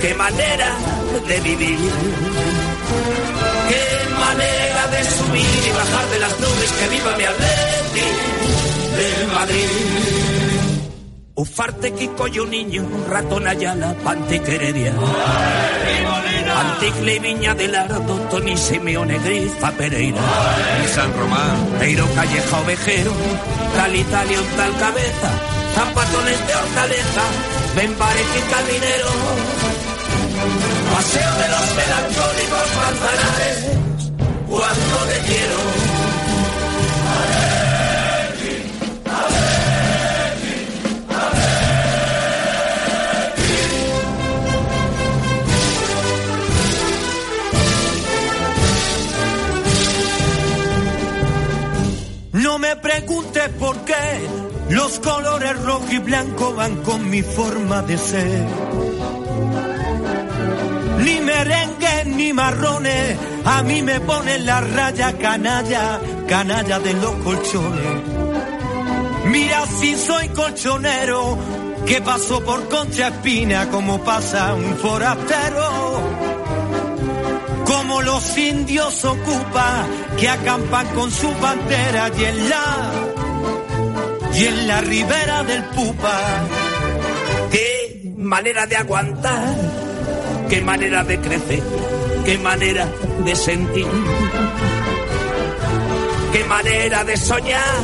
qué 0.00 0.14
manera 0.14 0.76
de 1.28 1.40
vivir. 1.40 1.78
Qué 3.68 4.10
manera 4.10 4.86
de 4.88 5.04
subir 5.04 5.66
y 5.66 5.70
bajar 5.70 6.06
de 6.10 6.18
las 6.18 6.40
nubes 6.40 6.72
que 6.72 6.88
viva 6.88 7.16
mi 7.16 7.24
Atleti 7.24 8.08
del 8.96 9.26
Madrid. 9.28 10.41
Ufarte 11.42 11.92
Kiko 11.92 12.28
y 12.28 12.38
un 12.38 12.50
niño, 12.50 12.88
ratón 13.08 13.48
Ayala, 13.48 13.96
Pantiqueredia. 14.04 14.94
Anticle 16.56 17.16
y 17.16 17.18
Viña 17.18 17.52
del 17.52 17.74
Ardo, 17.74 18.14
Tony 18.30 18.56
Simeone, 18.56 19.18
Grifa 19.18 19.72
Pereira. 19.72 20.20
Y 20.84 20.86
San 20.86 21.12
Román. 21.18 21.56
Peiro 21.80 22.06
Calleja 22.14 22.60
Ovejero, 22.60 23.10
tal 23.74 23.96
Italia 23.96 24.38
tal 24.56 24.78
cabeza, 24.78 25.30
zapatones 25.74 26.46
de 26.46 26.54
hortaleza, 26.54 27.22
Benbarek 27.74 28.30
y 28.38 28.42
Caminero. 28.52 29.10
Paseo 30.94 31.32
de 31.42 31.48
los 31.54 31.66
melancólicos 31.74 32.68
manzanares, 32.78 33.58
cuando 34.48 34.96
te 35.10 35.18
quiero. 35.26 36.11
No 52.52 52.58
me 52.58 52.76
preguntes 52.76 53.48
por 53.58 53.78
qué 53.86 53.94
los 54.68 54.98
colores 54.98 55.58
rojo 55.62 55.86
y 55.90 55.98
blanco 56.00 56.52
van 56.52 56.82
con 56.82 57.08
mi 57.08 57.22
forma 57.22 57.80
de 57.80 57.96
ser 57.96 58.46
ni 60.98 61.18
merengue 61.22 62.04
ni 62.04 62.34
marrones, 62.34 63.16
a 63.46 63.62
mí 63.62 63.80
me 63.80 64.00
ponen 64.00 64.44
la 64.44 64.60
raya 64.60 65.16
canalla, 65.16 65.98
canalla 66.28 66.78
de 66.78 66.92
los 66.92 67.14
colchones. 67.24 68.02
Mira 69.24 69.64
si 69.80 69.96
soy 69.96 70.28
colchonero, 70.28 71.38
que 71.86 72.02
paso 72.02 72.44
por 72.44 72.68
Concha 72.68 73.08
Espina 73.08 73.70
como 73.70 74.04
pasa 74.04 74.52
un 74.52 74.76
forastero. 74.76 76.21
Como 77.92 78.04
los 78.04 78.38
indios 78.38 79.04
ocupa, 79.04 79.86
que 80.18 80.26
acampan 80.26 80.86
con 80.94 81.10
su 81.10 81.30
bandera 81.34 82.10
y 82.18 82.24
en 82.24 82.48
la, 82.48 82.92
y 84.32 84.44
en 84.46 84.66
la 84.66 84.80
ribera 84.80 85.42
del 85.44 85.62
Pupa. 85.64 86.18
Qué 87.50 88.14
manera 88.16 88.64
de 88.64 88.76
aguantar 88.76 89.54
qué 90.48 90.62
manera 90.62 91.04
de 91.04 91.20
crecer, 91.20 91.62
qué 92.24 92.38
manera 92.38 92.86
de 93.26 93.36
sentir, 93.36 93.86
qué 96.32 96.44
manera 96.44 97.04
de 97.04 97.16
soñar, 97.18 97.82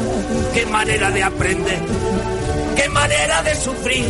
qué 0.54 0.64
manera 0.64 1.10
de 1.10 1.22
aprender, 1.22 1.80
qué 2.76 2.88
manera 2.88 3.42
de 3.42 3.54
sufrir, 3.56 4.06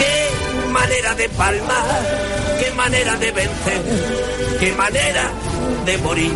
qué 0.00 0.70
manera 0.72 1.14
de 1.14 1.28
palmar, 1.28 2.45
qué 2.62 2.70
manera 2.76 3.16
de 3.16 3.32
vencer, 3.32 3.82
qué 4.60 4.72
manera 4.72 5.30
de 5.84 5.98
morir. 5.98 6.32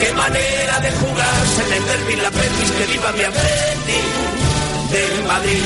Qué 0.00 0.12
manera 0.14 0.80
de 0.80 0.90
jugarse 0.92 1.62
en 1.66 1.72
el 1.74 1.84
derbi 1.86 2.16
la 2.22 2.30
Betis, 2.30 2.70
que 2.72 2.92
viva 2.92 3.12
mi 3.12 3.22
Atleti 3.22 4.00
del 4.92 5.24
Madrid. 5.26 5.62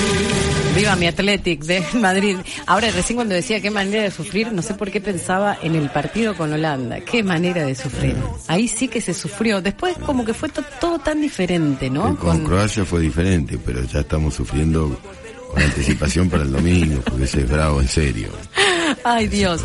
Viva 0.77 0.97
mi 0.97 1.07
Athletic 1.07 1.63
de 1.65 1.83
Madrid. 1.95 2.37
Ahora, 2.67 2.91
recién 2.91 3.17
cuando 3.17 3.35
decía 3.35 3.63
qué 3.63 3.71
manera 3.71 4.03
de 4.03 4.11
sufrir, 4.11 4.53
no 4.53 4.61
sé 4.61 4.75
por 4.75 4.91
qué 4.91 5.01
pensaba 5.01 5.57
en 5.63 5.75
el 5.75 5.89
partido 5.89 6.37
con 6.37 6.53
Holanda. 6.53 7.01
Qué 7.01 7.23
manera 7.23 7.65
de 7.65 7.75
sufrir. 7.75 8.15
Ahí 8.47 8.69
sí 8.69 8.89
que 8.89 9.01
se 9.01 9.15
sufrió. 9.15 9.63
Después 9.63 9.97
como 10.05 10.25
que 10.27 10.35
fue 10.35 10.51
to- 10.51 10.63
todo 10.81 10.99
tan 10.99 11.23
diferente, 11.23 11.89
¿no? 11.89 12.15
Con 12.17 12.45
Croacia 12.45 12.85
fue 12.85 13.01
diferente, 13.01 13.59
pero 13.65 13.83
ya 13.85 14.01
estamos 14.01 14.35
sufriendo 14.35 15.01
con 15.57 15.63
anticipación 15.65 16.29
para 16.29 16.43
el 16.43 16.53
domingo, 16.53 17.01
porque 17.03 17.25
ese 17.25 17.41
es 17.41 17.49
bravo 17.51 17.81
en 17.81 17.89
serio. 17.89 18.29
Ay 19.05 19.27
Dios, 19.27 19.63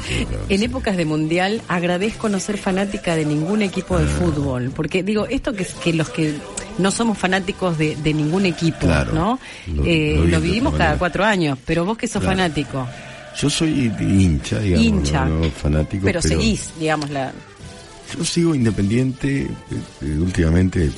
en 0.49 0.63
épocas 0.63 0.95
de 0.97 1.03
mundial 1.05 1.61
agradezco 1.68 2.30
no 2.30 2.39
ser 2.39 2.57
fanática 2.57 3.15
de 3.15 3.26
ningún 3.26 3.61
equipo 3.61 3.95
Ah. 3.97 3.99
de 3.99 4.07
fútbol, 4.07 4.72
porque 4.76 5.03
digo, 5.03 5.26
esto 5.27 5.53
que, 5.53 5.65
que 5.84 5.93
los 5.93 6.09
que 6.09 6.34
no 6.77 6.91
somos 6.91 7.18
fanáticos 7.18 7.77
de, 7.77 7.95
de 7.97 8.13
ningún 8.13 8.45
equipo, 8.45 8.80
Claro. 8.88 9.13
¿no? 9.13 9.39
Lo- 9.76 9.84
Eh, 9.85 10.15
lo 10.18 10.26
lo, 10.27 10.41
vivimos 10.41 10.76
cada 10.76 10.97
cuatro 10.97 11.26
años, 11.26 11.57
pero 11.65 11.84
vos 11.85 11.97
que 11.97 12.07
sos 12.07 12.22
Claro. 12.22 12.38
fanático, 12.38 12.88
Yo 13.39 13.49
soy 13.49 13.91
hincha, 13.99 14.59
digamos, 14.59 14.85
hincha, 14.88 15.26
no, 15.26 15.39
no 15.39 15.49
fanático, 15.51 16.05
pero, 16.05 16.19
pero, 16.22 16.35
seguís, 16.35 16.72
digamos, 16.80 17.09
la... 17.09 17.31
yo 18.18 18.23
sigo 18.26 18.55
independiente, 18.55 19.41
eh, 19.41 19.47
eh, 20.01 20.18
últimamente 20.19 20.89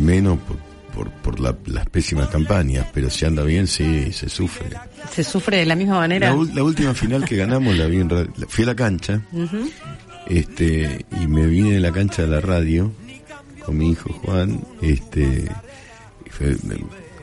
menos 0.00 0.38
por, 0.40 0.56
por, 0.96 1.10
por 1.10 1.38
la- 1.38 1.54
las 1.66 1.86
pésimas 1.90 2.28
campañas, 2.28 2.86
pero 2.92 3.08
si 3.10 3.24
anda 3.26 3.42
bien, 3.44 3.66
sí, 3.66 4.10
se 4.12 4.28
sufre. 4.28 4.66
se 5.12 5.22
sufre 5.22 5.58
de 5.58 5.66
la 5.66 5.76
misma 5.76 5.98
manera. 6.00 6.30
La, 6.34 6.54
la 6.54 6.64
última 6.64 6.94
final 6.94 7.24
que 7.24 7.36
ganamos 7.36 7.76
la 7.76 7.86
vi 7.86 7.98
en 8.00 8.08
ra- 8.10 8.26
la- 8.36 8.46
fui 8.48 8.64
a 8.64 8.68
la 8.68 8.74
cancha 8.74 9.20
este 10.26 11.04
y 11.22 11.26
me 11.26 11.46
vine 11.46 11.74
de 11.74 11.80
la 11.80 11.92
cancha 11.92 12.22
de 12.22 12.28
la 12.28 12.40
radio 12.40 12.92
con 13.64 13.76
mi 13.78 13.90
hijo 13.92 14.12
Juan 14.24 14.60
este 14.82 15.48
fue- 16.30 16.56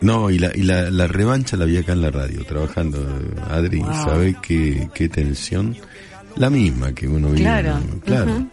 no 0.02 0.30
y 0.30 0.40
la 0.40 0.52
y 0.56 0.64
la, 0.64 0.90
la 0.90 1.08
revancha 1.08 1.58
la 1.58 1.66
vi 1.66 1.78
acá 1.78 1.94
en 1.94 2.02
la 2.02 2.12
radio 2.12 2.44
trabajando 2.46 3.06
Adri 3.50 3.80
Wow. 3.80 3.94
sabe 3.94 4.36
qué, 4.42 4.90
qué 4.94 5.10
tensión 5.10 5.76
la 6.36 6.50
misma 6.50 6.94
que 6.94 7.08
uno 7.08 7.28
vive 7.30 7.42
Claro, 7.42 7.80
claro 8.06 8.32
ujú. 8.36 8.50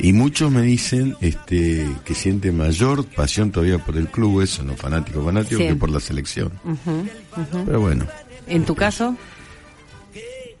Y 0.00 0.12
muchos 0.12 0.50
me 0.50 0.62
dicen 0.62 1.16
este 1.20 1.86
que 2.04 2.14
siente 2.14 2.50
mayor 2.52 3.04
pasión 3.06 3.50
todavía 3.52 3.78
por 3.78 3.96
el 3.96 4.08
club 4.08 4.40
eso 4.42 4.62
no 4.62 4.76
fanático 4.76 5.24
fanático 5.24 5.60
Sí. 5.60 5.68
que 5.68 5.74
por 5.76 5.90
la 5.90 6.00
selección 6.00 6.52
ujú. 6.64 7.06
pero 7.66 7.80
bueno 7.80 8.06
En 8.46 8.64
tu 8.64 8.74
caso, 8.74 9.16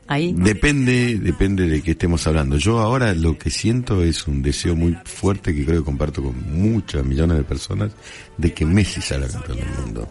ahí. 0.06 0.32
Depende, 0.36 1.18
depende 1.18 1.66
de 1.68 1.82
qué 1.82 1.92
estemos 1.92 2.24
hablando. 2.26 2.56
Yo 2.56 2.78
ahora 2.78 3.14
lo 3.14 3.36
que 3.38 3.50
siento 3.50 4.02
es 4.04 4.26
un 4.28 4.42
deseo 4.42 4.76
muy 4.76 4.96
fuerte 5.04 5.52
que 5.54 5.64
creo 5.64 5.80
que 5.80 5.84
comparto 5.86 6.22
con 6.22 6.36
muchas 6.52 7.04
millones 7.04 7.38
de 7.38 7.44
personas 7.44 7.90
de 8.36 8.52
que 8.52 8.64
Messi 8.64 9.00
salga 9.00 9.28
campeón 9.28 9.58
del 9.58 9.68
mundo. 9.80 10.08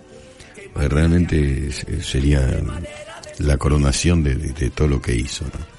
Porque 0.73 0.89
realmente 0.89 1.67
es- 1.67 1.85
sería 2.05 2.61
la 3.39 3.57
coronación 3.57 4.23
de, 4.23 4.35
de- 4.35 4.51
de 4.53 4.69
todo 4.71 4.87
lo 4.89 5.01
que 5.01 5.15
hizo. 5.15 5.45
¿no? 5.45 5.78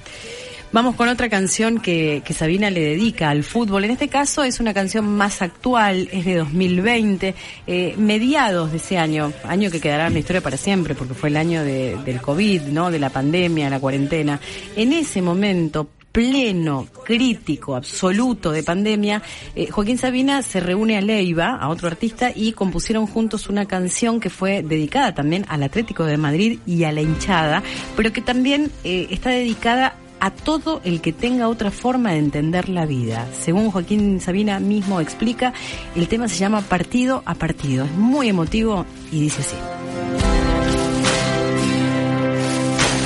Vamos 0.73 0.95
con 0.95 1.09
otra 1.09 1.29
canción 1.29 1.81
que, 1.81 2.23
que 2.25 2.33
Sabina 2.33 2.71
le 2.71 2.81
dedica 2.81 3.29
al 3.31 3.43
fútbol. 3.43 3.85
En 3.85 3.91
este 3.91 4.07
caso 4.07 4.45
es 4.45 4.61
una 4.61 4.73
canción 4.73 5.05
más 5.17 5.43
actual, 5.43 6.09
es 6.13 6.25
de 6.25 6.37
2020, 6.37 7.35
eh, 7.67 7.95
mediados 7.99 8.71
de 8.71 8.77
ese 8.77 8.97
año, 8.97 9.33
año 9.49 9.69
que 9.73 9.81
quedará 9.81 10.07
en 10.07 10.13
la 10.13 10.21
historia 10.21 10.41
para 10.43 10.57
siempre, 10.57 10.95
porque 10.95 11.15
fue 11.15 11.29
el 11.29 11.37
año 11.39 11.65
de- 11.65 11.97
del 12.05 12.21
COVID, 12.21 12.63
¿no? 12.69 12.93
De 12.93 13.01
la 13.01 13.11
pandemia, 13.11 13.69
la 13.69 13.81
cuarentena. 13.81 14.39
En 14.77 14.93
ese 14.93 15.21
momento, 15.23 15.91
pleno, 16.13 16.87
crítico, 17.05 17.75
absoluto 17.75 18.53
de 18.53 18.63
pandemia, 18.63 19.23
eh, 19.57 19.69
Joaquín 19.73 19.99
Sabina 19.99 20.41
se 20.43 20.61
reúne 20.61 20.97
a 20.97 21.01
Leiva, 21.01 21.57
a 21.57 21.69
otro 21.69 21.89
artista, 21.89 22.31
y 22.33 22.53
compusieron 22.53 23.09
juntos 23.09 23.49
una 23.49 23.67
canción 23.67 24.21
que 24.21 24.31
fue 24.31 24.63
dedicada 24.63 25.17
también 25.17 25.47
al 25.49 25.65
Atlético 25.65 26.05
de 26.05 26.17
Madrid 26.17 26.61
y 26.65 26.85
a 26.85 26.93
la 26.93 27.01
hinchada, 27.01 27.61
pero 27.97 28.13
que 28.13 28.21
también 28.21 28.71
eh, 28.85 29.09
está 29.11 29.31
dedicada 29.31 29.97
a 30.21 30.31
todo 30.31 30.81
el 30.85 31.01
que 31.01 31.13
tenga 31.13 31.49
otra 31.49 31.71
forma 31.71 32.13
de 32.13 32.19
entender 32.19 32.69
la 32.69 32.87
vida. 32.87 33.27
Según 33.41 33.71
Joaquín 33.71 34.21
Sabina 34.21 34.61
mismo 34.61 35.01
explica, 35.01 35.53
el 35.97 36.09
tema 36.09 36.29
se 36.29 36.37
llama 36.37 36.61
Partido 36.61 37.23
a 37.27 37.35
Partido. 37.35 37.85
Es 37.85 37.93
muy 37.93 38.29
emotivo 38.29 38.87
y 39.11 39.21
dice 39.21 39.41
así. 39.41 39.57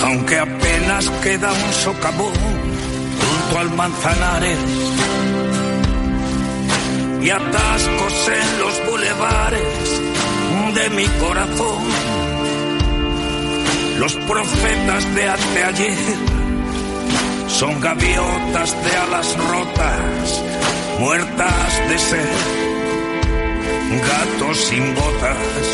aunque 0.04 0.38
apenas 0.38 1.10
queda 1.22 1.52
un 1.52 1.72
socavón 1.72 2.32
junto 2.32 3.58
al 3.58 3.70
Manzanares 3.74 4.58
y 7.22 7.30
atascos 7.30 8.28
en 8.28 8.58
los 8.60 8.90
bulevares 8.90 10.02
de 10.74 10.90
mi 10.90 11.06
corazón. 11.20 11.84
Los 13.98 14.14
profetas 14.14 15.14
de 15.14 15.28
anteayer 15.28 16.43
son 17.58 17.80
gaviotas 17.80 18.74
de 18.84 18.96
alas 18.96 19.36
rotas, 19.36 20.42
muertas 20.98 21.88
de 21.88 21.98
sed, 21.98 22.36
gatos 24.08 24.56
sin 24.58 24.92
botas. 24.94 25.66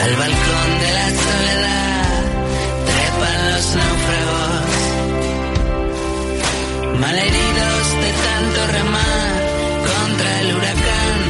Al 0.00 0.12
balcón 0.16 0.70
de 0.82 0.90
la 0.98 1.08
soledad 1.24 2.22
trepan 2.88 3.40
los 3.52 3.66
náufragos, 3.80 4.70
malheridos 7.00 7.86
de 8.02 8.10
tanto 8.26 8.60
remar 8.78 9.32
contra 9.88 10.40
el 10.40 10.48
huracán. 10.56 11.21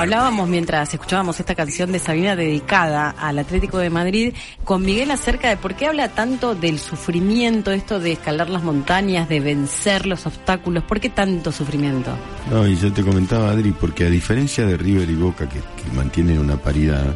Hablábamos 0.00 0.48
mientras 0.48 0.94
escuchábamos 0.94 1.38
esta 1.40 1.54
canción 1.54 1.92
de 1.92 1.98
Sabina 1.98 2.34
dedicada 2.34 3.10
al 3.10 3.38
Atlético 3.38 3.76
de 3.76 3.90
Madrid 3.90 4.34
con 4.64 4.82
Miguel 4.82 5.10
acerca 5.10 5.50
de 5.50 5.58
por 5.58 5.74
qué 5.74 5.86
habla 5.86 6.08
tanto 6.08 6.54
del 6.54 6.78
sufrimiento, 6.78 7.70
esto 7.70 8.00
de 8.00 8.12
escalar 8.12 8.48
las 8.48 8.62
montañas, 8.62 9.28
de 9.28 9.40
vencer 9.40 10.06
los 10.06 10.24
obstáculos, 10.24 10.84
¿por 10.84 11.00
qué 11.00 11.10
tanto 11.10 11.52
sufrimiento? 11.52 12.12
No, 12.50 12.66
y 12.66 12.76
yo 12.76 12.90
te 12.90 13.02
comentaba, 13.02 13.50
Adri, 13.50 13.72
porque 13.72 14.06
a 14.06 14.10
diferencia 14.10 14.64
de 14.64 14.78
River 14.78 15.10
y 15.10 15.16
Boca, 15.16 15.46
que, 15.46 15.60
mantienen 15.94 16.38
una 16.38 16.56
paridad, 16.56 17.14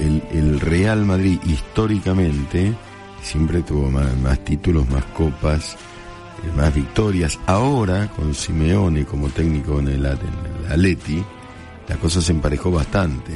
el, 0.00 0.20
el 0.32 0.58
Real 0.58 1.04
Madrid 1.04 1.38
históricamente 1.46 2.74
siempre 3.22 3.62
tuvo 3.62 3.88
más, 3.88 4.16
más 4.16 4.44
títulos, 4.44 4.88
más 4.90 5.04
copas, 5.06 5.76
eh, 6.42 6.50
más 6.56 6.74
victorias. 6.74 7.38
Ahora, 7.46 8.08
con 8.08 8.34
Simeone 8.34 9.04
como 9.04 9.28
técnico 9.28 9.78
en 9.78 9.88
el, 9.88 10.06
en 10.06 10.64
el 10.64 10.72
Atleti, 10.72 11.22
la 11.90 11.96
cosa 11.96 12.22
se 12.22 12.30
emparejó 12.30 12.70
bastante. 12.70 13.32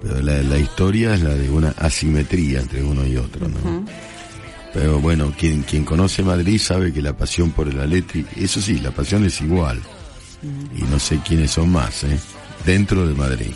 Pero 0.00 0.22
la, 0.22 0.42
la 0.42 0.58
historia 0.58 1.14
es 1.14 1.20
la 1.22 1.34
de 1.34 1.50
una 1.50 1.68
asimetría 1.76 2.60
entre 2.60 2.82
uno 2.82 3.06
y 3.06 3.18
otro, 3.18 3.46
¿no? 3.46 3.84
Pero 4.72 5.00
bueno, 5.00 5.34
quien, 5.38 5.62
quien 5.62 5.84
conoce 5.84 6.22
Madrid 6.22 6.58
sabe 6.58 6.94
que 6.94 7.02
la 7.02 7.14
pasión 7.14 7.50
por 7.50 7.68
el 7.68 7.78
Atleti, 7.78 8.24
eso 8.36 8.60
sí, 8.62 8.80
la 8.80 8.90
pasión 8.90 9.24
es 9.26 9.38
igual. 9.42 9.82
Y 10.74 10.82
no 10.84 10.98
sé 10.98 11.20
quiénes 11.26 11.50
son 11.50 11.70
más, 11.72 12.04
¿eh? 12.04 12.18
Dentro 12.64 13.06
de 13.06 13.14
Madrid. 13.14 13.52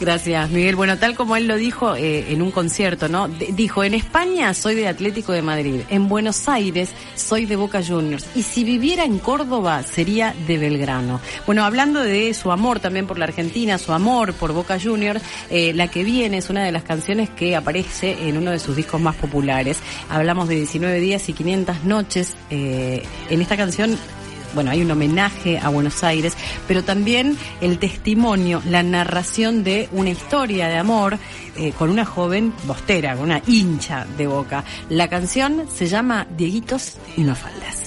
Gracias, 0.00 0.50
Miguel. 0.50 0.76
Bueno, 0.76 0.98
tal 0.98 1.14
como 1.14 1.36
él 1.36 1.46
lo 1.46 1.56
dijo 1.56 1.96
eh, 1.96 2.32
en 2.32 2.42
un 2.42 2.50
concierto, 2.50 3.08
¿no? 3.08 3.28
Dijo, 3.28 3.84
en 3.84 3.94
España 3.94 4.52
soy 4.54 4.74
de 4.74 4.88
Atlético 4.88 5.32
de 5.32 5.42
Madrid, 5.42 5.80
en 5.90 6.08
Buenos 6.08 6.48
Aires 6.48 6.90
soy 7.14 7.46
de 7.46 7.56
Boca 7.56 7.82
Juniors, 7.82 8.26
y 8.34 8.42
si 8.42 8.64
viviera 8.64 9.04
en 9.04 9.18
Córdoba 9.18 9.82
sería 9.82 10.34
de 10.46 10.58
Belgrano. 10.58 11.20
Bueno, 11.46 11.64
hablando 11.64 12.00
de 12.00 12.34
su 12.34 12.52
amor 12.52 12.80
también 12.80 13.06
por 13.06 13.18
la 13.18 13.24
Argentina, 13.26 13.78
su 13.78 13.92
amor 13.92 14.34
por 14.34 14.52
Boca 14.52 14.78
Juniors, 14.80 15.22
eh, 15.50 15.72
la 15.74 15.88
que 15.88 16.04
viene 16.04 16.38
es 16.38 16.50
una 16.50 16.64
de 16.64 16.72
las 16.72 16.84
canciones 16.84 17.30
que 17.30 17.56
aparece 17.56 18.28
en 18.28 18.36
uno 18.36 18.50
de 18.50 18.58
sus 18.58 18.76
discos 18.76 19.00
más 19.00 19.16
populares. 19.16 19.78
Hablamos 20.08 20.48
de 20.48 20.56
19 20.56 21.00
días 21.00 21.28
y 21.28 21.32
500 21.32 21.84
noches. 21.84 22.36
eh, 22.50 23.02
en 23.30 23.40
esta 23.40 23.56
canción 23.56 23.98
bueno, 24.54 24.70
hay 24.70 24.82
un 24.82 24.90
homenaje 24.90 25.58
a 25.58 25.68
Buenos 25.68 26.02
Aires, 26.04 26.36
pero 26.66 26.82
también 26.82 27.36
el 27.60 27.78
testimonio, 27.78 28.62
la 28.68 28.82
narración 28.82 29.64
de 29.64 29.88
una 29.92 30.10
historia 30.10 30.68
de 30.68 30.78
amor 30.78 31.18
eh, 31.56 31.72
con 31.72 31.90
una 31.90 32.04
joven 32.04 32.52
bostera, 32.64 33.14
con 33.16 33.24
una 33.24 33.42
hincha 33.46 34.06
de 34.16 34.26
boca. 34.26 34.64
La 34.88 35.08
canción 35.08 35.66
se 35.72 35.86
llama 35.86 36.26
Dieguitos 36.36 36.98
y 37.16 37.22
no 37.22 37.34
faldas. 37.34 37.83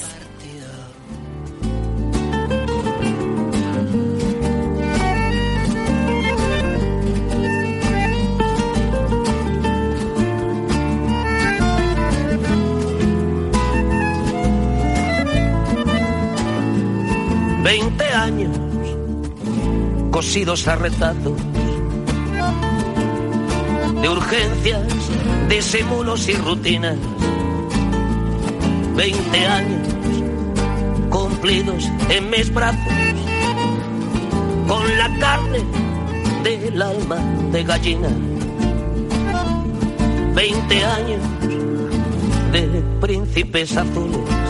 Veinte 17.68 18.06
años 18.06 18.57
cosidos 20.10 20.65
a 20.69 20.77
retazos 20.77 21.34
de 24.02 24.07
urgencias, 24.07 24.84
disimulos 25.49 26.30
y 26.30 26.35
rutinas. 26.35 26.95
Veinte 28.95 29.45
años 29.48 29.85
cumplidos 31.10 31.91
en 32.10 32.30
mis 32.30 32.53
brazos 32.53 32.94
con 34.65 34.98
la 34.98 35.14
carne 35.19 35.60
del 36.45 36.81
alma 36.81 37.18
de 37.52 37.64
gallina. 37.65 38.10
Veinte 40.34 40.85
años 40.85 41.22
de 42.53 42.81
príncipes 43.02 43.76
azules 43.76 44.47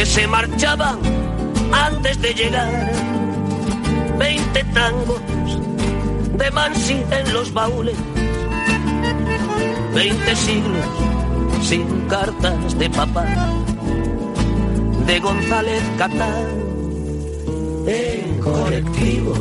que 0.00 0.06
se 0.06 0.26
marchaban 0.26 0.98
antes 1.72 2.22
de 2.22 2.32
llegar. 2.32 2.90
Veinte 4.18 4.64
tangos 4.72 5.20
de 6.38 6.50
Mansi 6.52 7.04
en 7.10 7.32
los 7.34 7.52
baúles. 7.52 7.96
Veinte 9.94 10.34
siglos 10.36 10.86
sin 11.62 11.86
cartas 12.08 12.78
de 12.78 12.88
papá. 12.88 13.26
De 15.06 15.20
González 15.20 15.82
Catán 15.98 16.46
en 17.86 18.40
colectivo. 18.40 19.34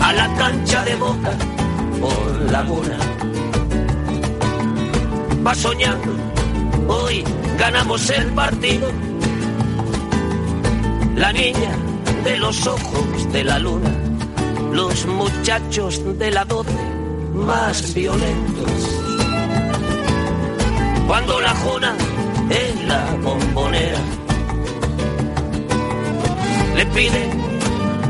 A 0.00 0.12
la 0.12 0.32
cancha 0.36 0.84
de 0.84 0.94
boca 0.94 1.32
por 2.00 2.52
Laguna. 2.52 2.98
va 5.44 5.54
soñando, 5.56 6.12
hoy 6.88 7.24
ganamos 7.58 8.10
el 8.10 8.26
partido. 8.32 8.90
La 11.16 11.32
niña 11.32 11.76
de 12.24 12.36
los 12.38 12.66
ojos 12.66 13.32
de 13.32 13.44
la 13.44 13.58
luna, 13.58 13.90
los 14.72 15.06
muchachos 15.06 16.00
de 16.18 16.30
la 16.30 16.44
doce 16.44 16.84
más 17.34 17.94
violentos. 17.94 18.72
Cuando 21.06 21.40
la 21.40 21.54
jona 21.56 21.94
en 22.50 22.88
la 22.88 23.04
bombonera 23.22 23.98
le 26.76 26.86
pide 26.86 27.30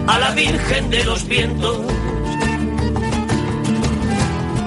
a 0.06 0.18
la 0.18 0.30
Virgen 0.32 0.90
de 0.90 1.04
los 1.04 1.26
Vientos 1.26 1.78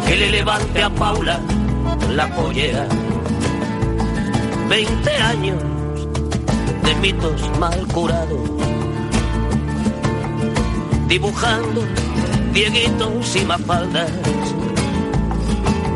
que 0.08 0.16
le 0.16 0.32
levante 0.32 0.84
a 0.84 0.90
Paula 0.90 1.40
la 2.16 2.28
pollera. 2.36 2.88
Veinte 4.70 5.12
años 5.18 5.64
de 6.84 6.96
mitos 6.96 7.42
mal 7.60 7.86
curados, 7.94 8.50
dibujando 11.08 11.84
dieguitos 12.52 13.36
y 13.36 13.46
mafaldas. 13.46 14.12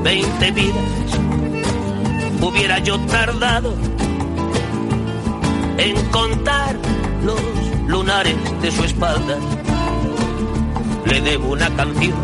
Veinte 0.04 0.52
vidas 0.52 1.20
hubiera 2.42 2.80
yo 2.80 3.00
tardado 3.02 3.74
en 5.78 5.96
contar 6.12 6.76
los 7.24 7.42
lunares 7.88 8.36
de 8.62 8.72
su 8.72 8.84
espalda. 8.84 9.38
Le 11.06 11.22
debo 11.22 11.54
una 11.54 11.70
canción 11.76 12.18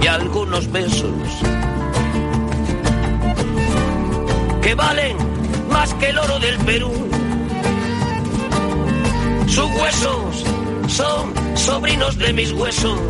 y 0.00 0.06
algunos 0.06 0.70
besos 0.70 1.10
que 4.68 4.74
valen 4.74 5.16
más 5.70 5.94
que 5.94 6.10
el 6.10 6.18
oro 6.18 6.38
del 6.40 6.58
Perú. 6.58 6.92
Sus 9.46 9.70
huesos 9.80 10.44
son 10.88 11.32
sobrinos 11.56 12.18
de 12.18 12.34
mis 12.34 12.52
huesos, 12.52 13.00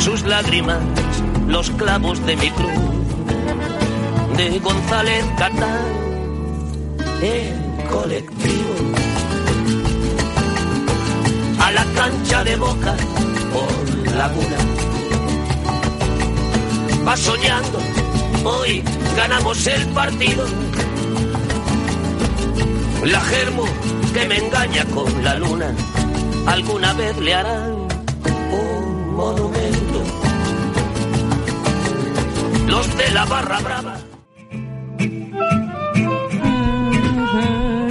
sus 0.00 0.22
lágrimas 0.24 0.82
los 1.46 1.70
clavos 1.70 2.18
de 2.26 2.36
mi 2.36 2.50
cruz, 2.50 2.88
de 4.36 4.58
González 4.58 5.24
Catán, 5.38 5.86
el 7.22 7.88
colectivo, 7.88 8.74
a 11.58 11.70
la 11.70 11.84
cancha 11.94 12.44
de 12.44 12.56
boca 12.56 12.94
por 13.54 14.14
laguna. 14.14 14.58
Va 17.06 17.16
soñando, 17.16 17.78
hoy 18.44 18.84
ganamos 19.18 19.66
el 19.66 19.86
partido. 19.88 20.46
La 23.04 23.20
germo 23.20 23.64
que 24.14 24.28
me 24.28 24.36
engaña 24.36 24.84
con 24.94 25.24
la 25.24 25.34
luna, 25.34 25.74
alguna 26.46 26.92
vez 26.92 27.18
le 27.18 27.34
harán 27.34 27.72
un 28.52 29.14
monumento. 29.16 29.98
Los 32.68 32.96
de 32.96 33.10
la 33.10 33.24
barra 33.24 33.58
brava. 33.58 33.96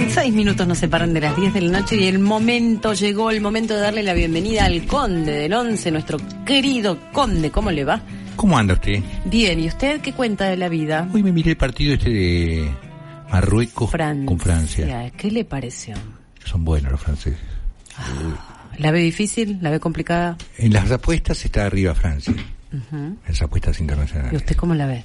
Seis 0.08 0.32
minutos 0.32 0.66
nos 0.66 0.78
separan 0.78 1.12
de 1.12 1.20
las 1.20 1.36
10 1.36 1.52
de 1.52 1.60
la 1.60 1.80
noche 1.80 1.96
y 1.96 2.06
el 2.06 2.20
momento, 2.20 2.94
llegó 2.94 3.30
el 3.30 3.42
momento 3.42 3.74
de 3.74 3.80
darle 3.80 4.02
la 4.02 4.14
bienvenida 4.14 4.64
al 4.64 4.86
conde 4.86 5.32
del 5.32 5.52
11, 5.52 5.90
nuestro 5.90 6.18
querido 6.46 6.96
conde. 7.12 7.50
¿Cómo 7.50 7.70
le 7.70 7.84
va? 7.84 8.00
¿Cómo 8.38 8.56
anda 8.56 8.74
usted? 8.74 9.02
Bien, 9.24 9.58
¿y 9.58 9.66
usted 9.66 10.00
qué 10.00 10.12
cuenta 10.12 10.46
de 10.46 10.56
la 10.56 10.68
vida? 10.68 11.08
Hoy 11.12 11.24
me 11.24 11.32
miré 11.32 11.50
el 11.50 11.56
partido 11.56 11.94
este 11.94 12.08
de 12.10 12.70
Marruecos 13.32 13.90
con 14.24 14.38
Francia. 14.38 15.10
¿Qué 15.16 15.28
le 15.32 15.44
pareció? 15.44 15.96
Son 16.44 16.64
buenos 16.64 16.92
los 16.92 17.00
franceses. 17.00 17.40
¿La 18.78 18.92
ve 18.92 19.00
difícil? 19.00 19.58
¿La 19.60 19.70
ve 19.70 19.80
complicada? 19.80 20.36
En 20.56 20.72
las 20.72 20.88
apuestas 20.92 21.44
está 21.44 21.66
arriba 21.66 21.96
Francia, 21.96 22.32
Ujú. 22.72 22.96
en 22.96 23.18
las 23.26 23.42
apuestas 23.42 23.76
¿Y 23.80 23.82
internacionales. 23.82 24.34
usted 24.34 24.54
cómo 24.56 24.72
la 24.76 24.86
ve? 24.86 25.02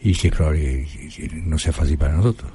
Y 0.00 0.12
que 0.12 0.26
es 0.28 0.34
probable 0.34 0.88
que 1.16 1.30
no 1.44 1.58
sea 1.58 1.72
fácil 1.72 1.96
para 1.96 2.14
nosotros. 2.14 2.50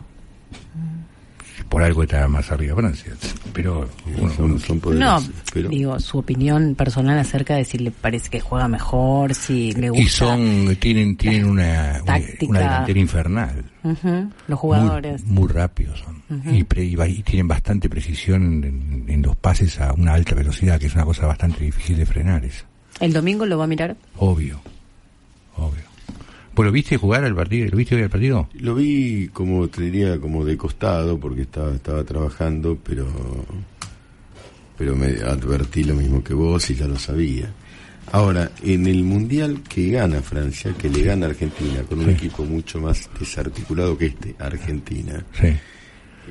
Por 1.70 1.84
algo 1.84 2.04
está 2.04 2.28
más 2.28 2.52
arriba 2.52 2.76
Francia. 2.76 3.14
Pero 3.54 3.90
uno- 4.18 4.34
uno- 4.40 4.60
No, 5.00 5.20
digo, 5.70 6.00
su 6.00 6.18
opinión 6.20 6.76
personal 6.76 7.18
acerca 7.20 7.56
de 7.56 7.64
si 7.66 7.78
le 7.78 7.92
parece 7.92 8.30
que 8.30 8.40
juega 8.40 8.68
mejor, 8.68 9.34
si 9.34 9.72
le 9.74 9.90
gusta. 9.90 10.04
y 10.04 10.08
son 10.08 10.76
tienen 10.80 11.16
tienen 11.16 11.46
una, 11.46 12.00
una, 12.04 12.04
táctica. 12.06 12.46
una 12.50 12.60
delantera 12.60 13.00
infernal. 13.00 13.66
Los 14.48 14.60
jugadores. 14.60 15.24
Muy, 15.26 15.40
muy 15.44 15.48
rápidos 15.54 16.00
son. 16.00 16.22
Y, 16.56 16.64
pre- 16.64 16.86
y 16.86 16.96
y 17.02 17.24
tienen 17.24 17.48
bastante 17.48 17.90
precisión 17.90 18.64
en, 18.64 19.06
en 19.08 19.22
los 19.22 19.36
pases 19.36 19.80
a 19.82 19.92
una 19.94 20.14
alta 20.14 20.34
velocidad, 20.36 20.80
que 20.80 20.88
es 20.88 20.96
una 20.96 21.04
cosa 21.06 21.26
bastante 21.26 21.64
difícil 21.66 21.98
de 21.98 22.06
frenar. 22.06 22.46
Es 22.46 22.64
¿El 23.02 23.12
domingo 23.14 23.46
lo 23.46 23.58
va 23.58 23.66
a 23.66 23.68
mirar? 23.68 23.96
obvio. 24.18 24.60
Obvio. 25.58 25.84
¿Vos 26.56 26.66
lo 26.66 26.72
viste 26.72 26.98
jugar 26.98 27.24
al 27.24 27.36
partido? 27.36 27.68
¿Lo 27.70 27.78
viste 27.78 27.96
hoy 27.96 28.02
al 28.04 28.10
partido? 28.10 28.50
Lo 28.56 28.76
vi 28.76 29.30
como, 29.32 29.68
te 29.70 29.84
diría, 29.84 30.20
como 30.20 30.44
de 30.44 30.58
costado, 30.58 31.18
porque 31.20 31.44
estaba, 31.44 31.74
estaba 31.74 32.04
trabajando, 32.04 32.78
pero, 32.84 33.08
pero 34.78 34.96
me 34.96 35.08
advertí 35.22 35.84
lo 35.84 35.96
mismo 35.96 36.24
que 36.24 36.34
vos 36.34 36.70
y 36.70 36.76
ya 36.76 36.88
lo 36.88 37.00
sabía. 37.00 37.52
Ahora, 38.12 38.52
en 38.64 38.88
el 38.88 39.04
Mundial 39.04 39.62
que 39.68 39.90
gana 39.92 40.22
Francia, 40.22 40.74
que 40.78 40.90
le 40.90 41.04
gana 41.04 41.28
a 41.28 41.30
Argentina, 41.30 41.84
con 41.84 42.00
un 42.00 42.06
Sí. 42.08 42.12
equipo 42.12 42.44
mucho 42.44 42.82
más 42.82 43.10
desarticulado 43.18 43.98
que 43.98 44.08
este, 44.08 44.36
Argentina, 44.38 45.24
Sí. 45.40 45.48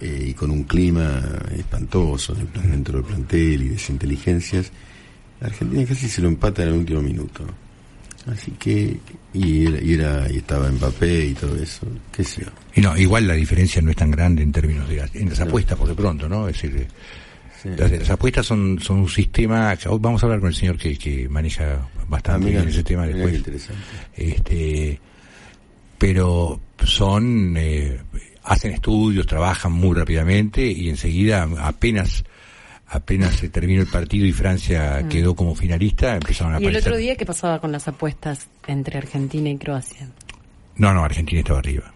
eh, 0.02 0.24
y 0.28 0.34
con 0.34 0.50
un 0.50 0.64
clima 0.64 1.22
espantoso 1.56 2.34
dentro 2.34 2.98
del 2.98 3.06
plantel 3.06 3.62
y 3.62 3.68
desinteligencias, 3.70 4.70
Argentina 5.40 5.82
casi 5.86 6.08
se 6.08 6.20
lo 6.20 6.28
empata 6.28 6.62
en 6.62 6.68
el 6.68 6.74
último 6.74 7.00
minuto. 7.00 7.44
Así 8.26 8.50
que, 8.52 8.98
y, 9.32 9.66
era, 9.66 9.80
y, 9.82 9.92
era- 9.94 10.30
y 10.30 10.36
estaba 10.36 10.70
Mbappé 10.70 11.26
y 11.26 11.34
todo 11.34 11.56
eso, 11.56 11.86
qué 12.12 12.22
sé 12.22 12.42
yo. 12.42 12.50
Y 12.74 12.80
no, 12.82 12.96
igual 12.96 13.26
la 13.26 13.34
diferencia 13.34 13.80
no 13.80 13.90
es 13.90 13.96
tan 13.96 14.10
grande 14.10 14.42
en 14.42 14.52
términos 14.52 14.88
de 14.88 14.96
las, 14.96 15.14
en 15.16 15.30
las 15.30 15.40
apuestas, 15.40 15.78
por 15.78 15.88
de 15.88 15.94
pronto, 15.94 16.28
¿no? 16.28 16.46
Es 16.48 16.60
decir, 16.60 16.86
las, 17.76 17.90
las 17.90 18.10
apuestas 18.10 18.44
son, 18.46 18.78
son 18.80 18.98
un 19.00 19.08
sistema, 19.08 19.74
vamos 20.00 20.22
a 20.22 20.26
hablar 20.26 20.40
con 20.40 20.48
el 20.50 20.54
señor 20.54 20.76
que, 20.76 20.96
que 20.98 21.28
maneja 21.28 21.88
bastante 22.08 22.48
Ah, 22.48 22.50
bien 22.50 22.68
ese 22.68 22.82
tema 22.84 23.06
después. 23.06 23.34
interesante. 23.34 23.82
Este, 24.16 25.00
pero 25.98 26.60
son, 26.84 27.54
eh, 27.56 27.98
hacen 28.44 28.72
estudios, 28.72 29.26
trabajan 29.26 29.72
muy 29.72 29.96
rápidamente 29.96 30.64
y 30.66 30.88
enseguida 30.88 31.48
apenas 31.60 32.24
apenas 32.90 33.36
se 33.36 33.48
terminó 33.48 33.80
el 33.82 33.86
partido 33.86 34.26
y 34.26 34.32
Francia 34.32 35.00
Mm. 35.04 35.08
quedó 35.08 35.34
como 35.34 35.54
finalista, 35.54 36.14
empezaron 36.16 36.54
a 36.54 36.56
¿Y 36.58 36.64
el 36.64 36.68
aparecer. 36.70 36.92
otro 36.92 36.98
día 36.98 37.16
qué 37.16 37.24
pasaba 37.26 37.60
con 37.60 37.72
las 37.72 37.86
apuestas 37.88 38.48
entre 38.66 38.98
Argentina 38.98 39.48
y 39.48 39.56
Croacia? 39.56 40.08
No, 40.76 40.92
no, 40.92 41.04
Argentina 41.04 41.40
estaba 41.40 41.58
arriba. 41.60 41.92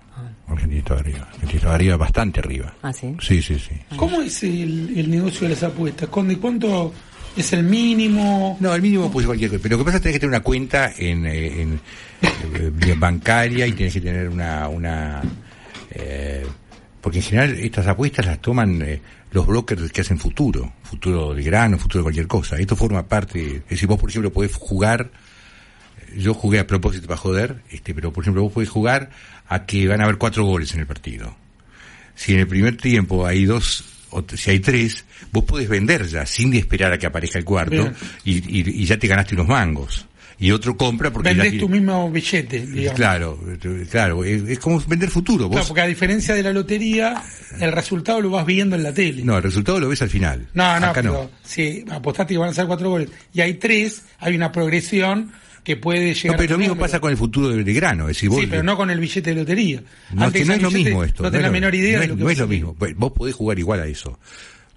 Argentina 0.46 0.78
estaba 0.80 1.00
arriba. 1.00 1.20
Argentina 1.32 1.54
estaba 1.56 1.74
arriba, 1.74 1.96
bastante 1.96 2.40
arriba. 2.40 2.74
¿Ah, 2.82 2.92
sí? 2.92 3.16
Sí, 3.20 3.40
sí, 3.42 3.58
sí. 3.58 3.74
¿Cómo 3.96 4.20
es 4.20 4.42
el, 4.44 4.92
el 4.96 5.10
negocio 5.10 5.48
de 5.48 5.54
las 5.54 5.62
apuestas? 5.62 6.08
Conde, 6.10 6.36
¿cuánto 6.38 6.92
es 7.36 7.52
el 7.54 7.64
mínimo? 7.64 8.56
No, 8.60 8.74
el 8.74 8.82
mínimo 8.82 9.10
pues 9.10 9.24
cualquier 9.26 9.50
cosa. 9.50 9.62
Pero 9.62 9.76
lo 9.76 9.78
que 9.78 9.84
pasa 9.86 9.96
es 9.96 10.02
que 10.02 10.08
tenés 10.08 10.16
que 10.16 10.20
tener 10.20 10.36
una 10.36 10.44
cuenta 10.44 10.92
en, 10.98 11.26
en, 11.26 11.80
eh, 12.22 12.94
bancaria 12.96 13.66
y 13.66 13.72
tenés 13.72 13.94
que 13.94 14.00
tener 14.02 14.28
una... 14.28 14.68
una 14.68 15.22
eh, 15.90 16.46
porque 17.04 17.18
en 17.18 17.24
general 17.24 17.50
estas 17.60 17.86
apuestas 17.86 18.24
las 18.24 18.40
toman 18.40 18.80
eh, 18.80 19.00
los 19.30 19.46
brokers 19.46 19.92
que 19.92 20.00
hacen 20.00 20.18
futuro. 20.18 20.72
Futuro 20.82 21.34
de 21.34 21.42
grano, 21.42 21.76
futuro 21.78 22.00
de 22.00 22.04
cualquier 22.04 22.26
cosa. 22.26 22.56
Esto 22.56 22.74
forma 22.76 23.06
parte... 23.06 23.56
Es 23.56 23.68
decir, 23.68 23.86
vos 23.86 24.00
por 24.00 24.08
ejemplo 24.08 24.32
podés 24.32 24.54
jugar... 24.54 25.10
Yo 26.16 26.32
jugué 26.32 26.60
a 26.60 26.66
propósito 26.66 27.06
para 27.08 27.18
joder, 27.18 27.62
este, 27.70 27.92
pero 27.94 28.12
por 28.12 28.24
ejemplo 28.24 28.42
vos 28.42 28.52
podés 28.52 28.68
jugar 28.70 29.10
a 29.48 29.66
que 29.66 29.86
van 29.88 30.00
a 30.00 30.04
haber 30.04 30.16
cuatro 30.16 30.44
goles 30.44 30.72
en 30.74 30.80
el 30.80 30.86
partido. 30.86 31.36
Si 32.14 32.32
en 32.32 32.40
el 32.40 32.46
primer 32.46 32.76
tiempo 32.76 33.26
hay 33.26 33.44
dos, 33.44 33.84
o 34.10 34.24
si 34.36 34.50
hay 34.50 34.60
tres, 34.60 35.04
vos 35.32 35.42
podés 35.44 35.68
vender 35.68 36.06
ya, 36.06 36.24
sin 36.24 36.54
esperar 36.54 36.92
a 36.92 36.98
que 36.98 37.06
aparezca 37.06 37.38
el 37.38 37.44
cuarto, 37.44 37.92
y- 38.24 38.82
y 38.82 38.84
ya 38.86 38.96
te 38.96 39.08
ganaste 39.08 39.34
unos 39.34 39.48
mangos. 39.48 40.06
Y 40.38 40.50
otro 40.50 40.76
compra 40.76 41.12
porque 41.12 41.28
ya 41.28 41.32
Vendés 41.34 41.50
tiene- 41.52 41.60
tu 41.66 41.68
mismo 41.68 42.10
billete, 42.10 42.66
digamos. 42.66 42.96
Claro, 42.96 43.38
claro, 43.90 44.24
es, 44.24 44.42
es 44.48 44.58
como 44.58 44.80
vender 44.80 45.08
futuro. 45.10 45.46
Claro, 45.48 45.60
Vos, 45.60 45.68
porque 45.68 45.80
a 45.82 45.86
diferencia 45.86 46.34
de 46.34 46.42
la 46.42 46.52
lotería, 46.52 47.22
el 47.60 47.70
resultado 47.72 48.20
lo 48.20 48.30
vas 48.30 48.44
viendo 48.44 48.74
en 48.76 48.82
la 48.82 48.92
tele. 48.92 49.22
no, 49.24 49.36
el 49.36 49.42
resultado 49.44 49.78
lo 49.78 49.88
ves 49.88 50.02
al 50.02 50.10
final. 50.10 50.48
No, 50.54 50.80
no, 50.80 50.86
Acá 50.86 50.94
pero 50.94 51.12
no. 51.12 51.30
si 51.44 51.84
apostaste 51.90 52.34
que 52.34 52.38
van 52.38 52.50
a 52.50 52.54
ser 52.54 52.66
cuatro 52.66 52.90
goles 52.90 53.10
y 53.32 53.40
hay 53.42 53.54
tres, 53.54 54.02
hay 54.18 54.34
una 54.34 54.50
progresión 54.50 55.30
que 55.62 55.76
puede 55.76 56.08
No, 56.08 56.12
llegar 56.14 56.36
pero 56.36 56.50
lo 56.50 56.54
a 56.56 56.58
mismo 56.58 56.76
pasa 56.76 57.00
con 57.00 57.10
el 57.10 57.16
futuro 57.16 57.48
de, 57.48 57.72
grano. 57.72 58.02
Es 58.08 58.16
decir, 58.16 58.28
vos, 58.28 58.40
Sí, 58.40 58.46
pero 58.50 58.62
no 58.62 58.76
con 58.76 58.90
el 58.90 58.98
billete 59.00 59.30
de 59.30 59.36
lotería. 59.36 59.82
No, 60.12 60.24
Antes 60.24 60.42
que 60.42 60.48
no 60.48 60.54
es 60.54 60.62
lo 60.62 60.70
mismo 60.70 61.04
esto. 61.04 61.22
No 61.22 61.30
tenés 61.30 61.42
la 61.42 61.48
lo- 61.48 61.52
menor 61.54 61.74
idea 61.74 61.92
no 61.94 61.98
de 62.00 62.04
es, 62.04 62.10
lo 62.10 62.16
que 62.16 62.24
no 62.24 62.30
es 62.30 62.38
lo 62.38 62.48
mismo. 62.48 62.76
Vos 62.96 63.12
podés 63.12 63.34
jugar 63.34 63.58
igual 63.58 63.80
a 63.80 63.86
eso. 63.86 64.18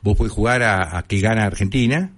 Vos 0.04 0.16
podés 0.16 0.32
jugar 0.32 0.62
a, 0.64 0.98
a 0.98 1.04
que 1.04 1.20
gana 1.20 1.44
Argentina, 1.46 2.12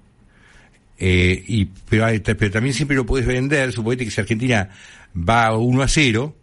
eh, 1.00 1.44
y, 1.48 1.66
pero, 1.90 2.06
hay- 2.06 2.20
pero 2.20 2.52
también 2.52 2.74
siempre 2.74 2.96
lo 2.98 3.06
podés 3.06 3.26
vender. 3.26 3.72
Suponete 3.72 4.06
que 4.06 4.12
si 4.12 4.20
Argentina 4.22 4.70
va 5.16 5.56
1 5.58 5.82
a 5.82 5.88
0, 5.88 6.36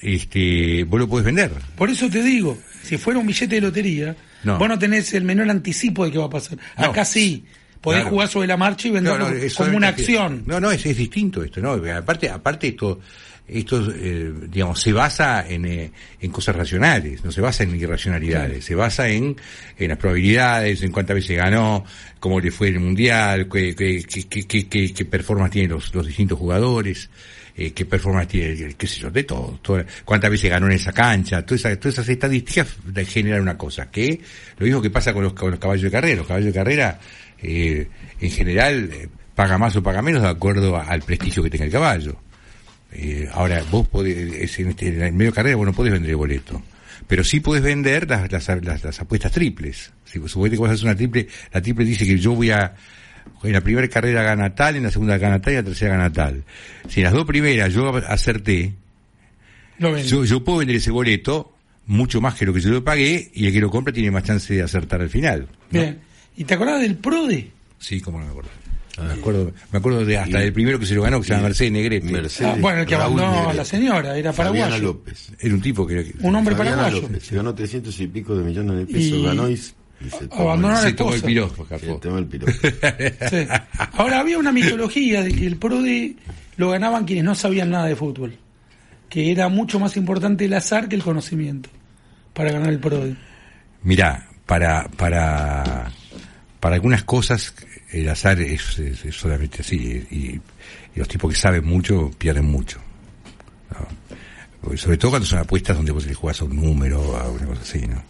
este, 0.00 0.84
vos 0.84 0.98
lo 1.00 1.08
podés 1.08 1.24
vender. 1.26 1.50
Por 1.76 1.90
eso 1.90 2.08
te 2.10 2.22
digo, 2.22 2.58
si 2.82 2.96
fuera 2.98 3.18
un 3.20 3.26
billete 3.26 3.54
de 3.56 3.60
lotería, 3.60 4.16
No. 4.42 4.58
vos 4.58 4.68
no 4.68 4.78
tenés 4.78 5.12
el 5.14 5.24
menor 5.24 5.48
anticipo 5.50 6.04
de 6.04 6.12
qué 6.12 6.18
va 6.18 6.26
a 6.26 6.30
pasar. 6.30 6.58
No. 6.78 6.84
Acá 6.86 7.04
sí, 7.04 7.44
podés 7.80 8.00
Claro. 8.00 8.10
jugar 8.10 8.28
sobre 8.28 8.46
la 8.48 8.56
marcha 8.56 8.88
y 8.88 8.90
venderlo 8.90 9.30
No, 9.30 9.36
como 9.56 9.76
una 9.76 9.88
acción. 9.88 10.42
No, 10.46 10.60
no, 10.60 10.70
es, 10.70 10.84
es 10.86 10.96
distinto 10.96 11.42
esto, 11.42 11.60
¿no? 11.60 11.72
Aparte, 11.94 12.28
aparte 12.28 12.68
esto, 12.68 13.00
esto 13.46 13.92
eh, 13.94 14.32
digamos, 14.48 14.80
se 14.80 14.92
basa 14.92 15.46
en, 15.48 15.64
eh, 15.66 15.90
en 16.20 16.30
cosas 16.30 16.56
racionales, 16.56 17.22
no 17.24 17.30
se 17.30 17.40
basa 17.42 17.62
en 17.64 17.76
irracionalidades, 17.76 18.64
se 18.64 18.74
basa 18.74 19.08
en, 19.08 19.36
en 19.78 19.88
las 19.88 19.98
probabilidades, 19.98 20.82
en 20.82 20.90
cuántas 20.90 21.16
veces 21.16 21.36
ganó, 21.36 21.84
cómo 22.20 22.40
le 22.40 22.50
fue 22.50 22.68
el 22.68 22.80
mundial, 22.80 23.46
qué, 23.52 23.74
qué, 23.74 24.02
qué, 24.02 24.66
qué, 24.68 24.92
qué- 24.94 25.04
performance 25.04 25.52
tienen 25.52 25.72
los, 25.72 25.94
los 25.94 26.06
distintos 26.06 26.38
jugadores, 26.38 27.10
eh, 27.56 27.72
qué 27.72 27.84
performance 27.84 28.28
tiene, 28.28 28.74
qué 28.74 28.86
sé 28.86 29.00
yo, 29.00 29.10
de 29.10 29.24
todo, 29.24 29.58
toda- 29.60 29.84
cuántas 30.06 30.30
veces 30.30 30.48
ganó 30.50 30.66
en 30.66 30.72
esa 30.72 30.92
cancha, 30.92 31.44
todas 31.44 31.60
esas, 31.66 31.78
todas 31.78 31.94
esas 31.96 32.08
estadísticas 32.08 32.66
generan 33.08 33.42
una 33.42 33.58
cosa, 33.58 33.90
que 33.90 34.20
lo 34.56 34.64
mismo 34.64 34.80
que 34.80 34.88
pasa 34.90 35.12
con 35.12 35.22
los, 35.22 35.34
con 35.34 35.50
los 35.50 35.60
caballos 35.60 35.82
de 35.84 35.90
carrera, 35.90 36.16
los 36.16 36.26
caballos 36.26 36.46
de 36.46 36.52
carrera, 36.58 36.98
eh, 37.42 37.88
en 38.20 38.30
general, 38.30 38.88
eh, 38.90 39.08
paga 39.34 39.58
más 39.58 39.76
o 39.76 39.82
paga 39.82 40.00
menos 40.00 40.22
de 40.22 40.28
acuerdo 40.28 40.76
a- 40.76 40.84
al 40.84 41.02
prestigio 41.02 41.42
que 41.42 41.50
tenga 41.50 41.66
el 41.66 41.70
caballo. 41.72 42.16
Eh, 42.94 43.28
ahora, 43.32 43.62
vos 43.70 43.88
podés, 43.88 44.58
en, 44.58 44.68
este, 44.68 44.88
en 44.88 45.02
el 45.02 45.12
medio 45.12 45.30
de 45.30 45.34
carrera 45.34 45.56
vos 45.56 45.66
no 45.66 45.72
podés 45.72 45.92
vender 45.92 46.10
el 46.10 46.16
boleto. 46.16 46.62
Pero 47.06 47.24
sí 47.24 47.40
podés 47.40 47.62
vender 47.62 48.08
las, 48.08 48.30
las, 48.30 48.48
las, 48.64 48.84
las 48.84 49.00
apuestas 49.00 49.32
triples. 49.32 49.92
Si 50.04 50.20
suponete 50.26 50.56
que 50.56 50.62
vas 50.62 50.70
a 50.70 50.74
hacer 50.74 50.86
una 50.86 50.96
triple, 50.96 51.28
la 51.52 51.60
triple 51.60 51.84
dice 51.84 52.06
que 52.06 52.18
yo 52.18 52.34
voy 52.34 52.50
a, 52.50 52.74
en 53.42 53.52
la 53.52 53.60
primera 53.60 53.88
carrera 53.88 54.22
gana 54.22 54.54
tal, 54.54 54.76
en 54.76 54.84
la 54.84 54.90
segunda 54.90 55.18
gana 55.18 55.40
tal 55.40 55.52
y 55.52 55.56
en 55.56 55.62
la 55.62 55.68
tercera 55.68 55.96
gana 55.96 56.12
tal. 56.12 56.44
Si 56.88 57.00
en 57.00 57.04
las 57.04 57.12
dos 57.12 57.24
primeras 57.26 57.72
yo 57.72 57.94
acerté, 57.96 58.72
yo, 59.78 60.24
yo 60.24 60.44
puedo 60.44 60.58
vender 60.58 60.76
ese 60.76 60.90
boleto 60.90 61.52
mucho 61.86 62.20
más 62.20 62.34
que 62.34 62.46
lo 62.46 62.54
que 62.54 62.60
yo 62.60 62.70
lo 62.70 62.82
pagué 62.84 63.30
y 63.34 63.46
el 63.46 63.52
que 63.52 63.60
lo 63.60 63.70
compra 63.70 63.92
tiene 63.92 64.10
más 64.10 64.24
chance 64.24 64.54
de 64.54 64.62
acertar 64.62 65.00
al 65.00 65.10
final. 65.10 65.48
Bien. 65.70 66.00
¿Y 66.36 66.44
te 66.44 66.54
acordás 66.54 66.80
del 66.80 66.96
PRODE? 66.96 67.50
Sí, 67.78 68.00
cómo 68.00 68.18
no 68.18 68.24
me 68.24 68.30
acuerdo. 68.30 68.50
Me 69.02 69.12
acuerdo, 69.12 69.52
me 69.72 69.78
acuerdo 69.78 70.04
de 70.04 70.18
hasta 70.18 70.42
el 70.42 70.52
primero 70.52 70.78
que 70.78 70.86
se 70.86 70.94
lo 70.94 71.02
ganó, 71.02 71.20
que 71.20 71.26
se 71.26 71.32
llama 71.32 71.44
Mercedes 71.44 71.72
Negrete. 71.72 72.44
Ah, 72.44 72.56
bueno, 72.60 72.80
el 72.82 72.86
que 72.86 72.94
abandonó 72.94 73.48
a 73.48 73.54
la 73.54 73.64
señora, 73.64 74.16
era 74.16 74.32
Fabiana 74.32 74.70
paraguayo. 74.70 74.84
López. 74.84 75.32
Era 75.40 75.54
un 75.54 75.60
tipo 75.60 75.86
que... 75.86 76.14
Un 76.20 76.34
hombre 76.36 76.54
Fabiana 76.54 76.76
paraguayo. 76.84 77.08
López. 77.08 77.24
Se 77.24 77.34
ganó 77.34 77.54
300 77.54 78.00
y 78.00 78.06
pico 78.06 78.36
de 78.36 78.44
millones 78.44 78.76
de 78.76 78.86
pesos. 78.86 79.18
Y- 79.18 79.24
Ganó 79.24 79.48
y, 79.48 79.52
y 79.54 79.56
se 79.56 80.28
Abandonó 80.30 80.68
a 80.68 80.72
la 80.74 80.80
se 80.82 80.92
tomó 80.92 81.10
el 81.10 81.16
esposa. 81.16 81.26
piropo, 81.26 81.66
Se 81.78 81.94
tomó 81.94 82.18
el 82.18 82.26
piropo. 82.26 82.52
Sí. 83.30 83.46
Ahora 83.94 84.20
había 84.20 84.38
una 84.38 84.52
mitología 84.52 85.22
de 85.22 85.32
que 85.32 85.46
el 85.46 85.56
PRODE 85.56 86.16
lo 86.56 86.70
ganaban 86.70 87.04
quienes 87.04 87.24
no 87.24 87.34
sabían 87.34 87.70
nada 87.70 87.86
de 87.86 87.96
fútbol. 87.96 88.36
Que 89.08 89.32
era 89.32 89.48
mucho 89.48 89.80
más 89.80 89.96
importante 89.96 90.44
el 90.44 90.54
azar 90.54 90.88
que 90.88 90.96
el 90.96 91.02
conocimiento 91.02 91.68
para 92.32 92.52
ganar 92.52 92.68
el 92.70 92.78
PRODE. 92.78 93.16
Mirá, 93.82 94.28
para, 94.46 94.88
para, 94.96 95.90
para 96.60 96.74
algunas 96.76 97.02
cosas 97.04 97.54
el 98.00 98.08
azar 98.08 98.40
es, 98.40 98.78
es- 98.78 99.04
es 99.04 99.14
solamente 99.14 99.62
así 99.62 99.76
y, 100.10 100.16
y 100.16 100.40
los 100.98 101.08
tipos 101.08 101.32
que 101.32 101.38
saben 101.38 101.64
mucho 101.64 102.10
pierden 102.18 102.44
mucho. 102.46 102.78
Sobre 104.76 104.96
todo 104.96 105.10
cuando 105.12 105.26
son 105.26 105.38
apuestas 105.40 105.76
donde 105.76 105.92
vos 105.92 106.06
le 106.06 106.14
jugás 106.14 106.40
a 106.40 106.44
un 106.46 106.56
número 106.56 107.00
o 107.00 107.16
a 107.16 107.28
una 107.30 107.46
cosa 107.46 107.60
así, 107.62 107.86
¿no? 107.86 108.02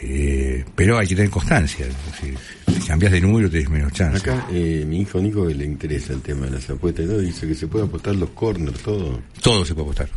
Eh, 0.00 0.64
pero 0.74 0.98
hay 0.98 1.06
que 1.06 1.14
tener 1.16 1.30
constancia. 1.30 1.86
si 2.20 2.86
cambias 2.86 3.12
de 3.12 3.20
número 3.20 3.50
tenés 3.50 3.68
menos 3.68 3.92
chance. 3.92 4.18
Acá 4.18 4.46
eh, 4.50 4.84
mi 4.86 5.00
hijo 5.02 5.20
Nico 5.20 5.44
le 5.46 5.64
interesa 5.64 6.12
el 6.14 6.22
tema 6.22 6.46
de 6.46 6.52
las 6.52 6.70
apuestas 6.70 7.04
y 7.04 7.08
todo, 7.08 7.18
dice 7.18 7.46
que 7.46 7.54
se 7.54 7.66
puede 7.66 7.84
apostar 7.86 8.14
los 8.16 8.30
corners, 8.30 8.80
todo. 8.82 9.20
Todo 9.42 9.64
se 9.64 9.74
puede 9.74 9.86
apostar. 9.88 10.08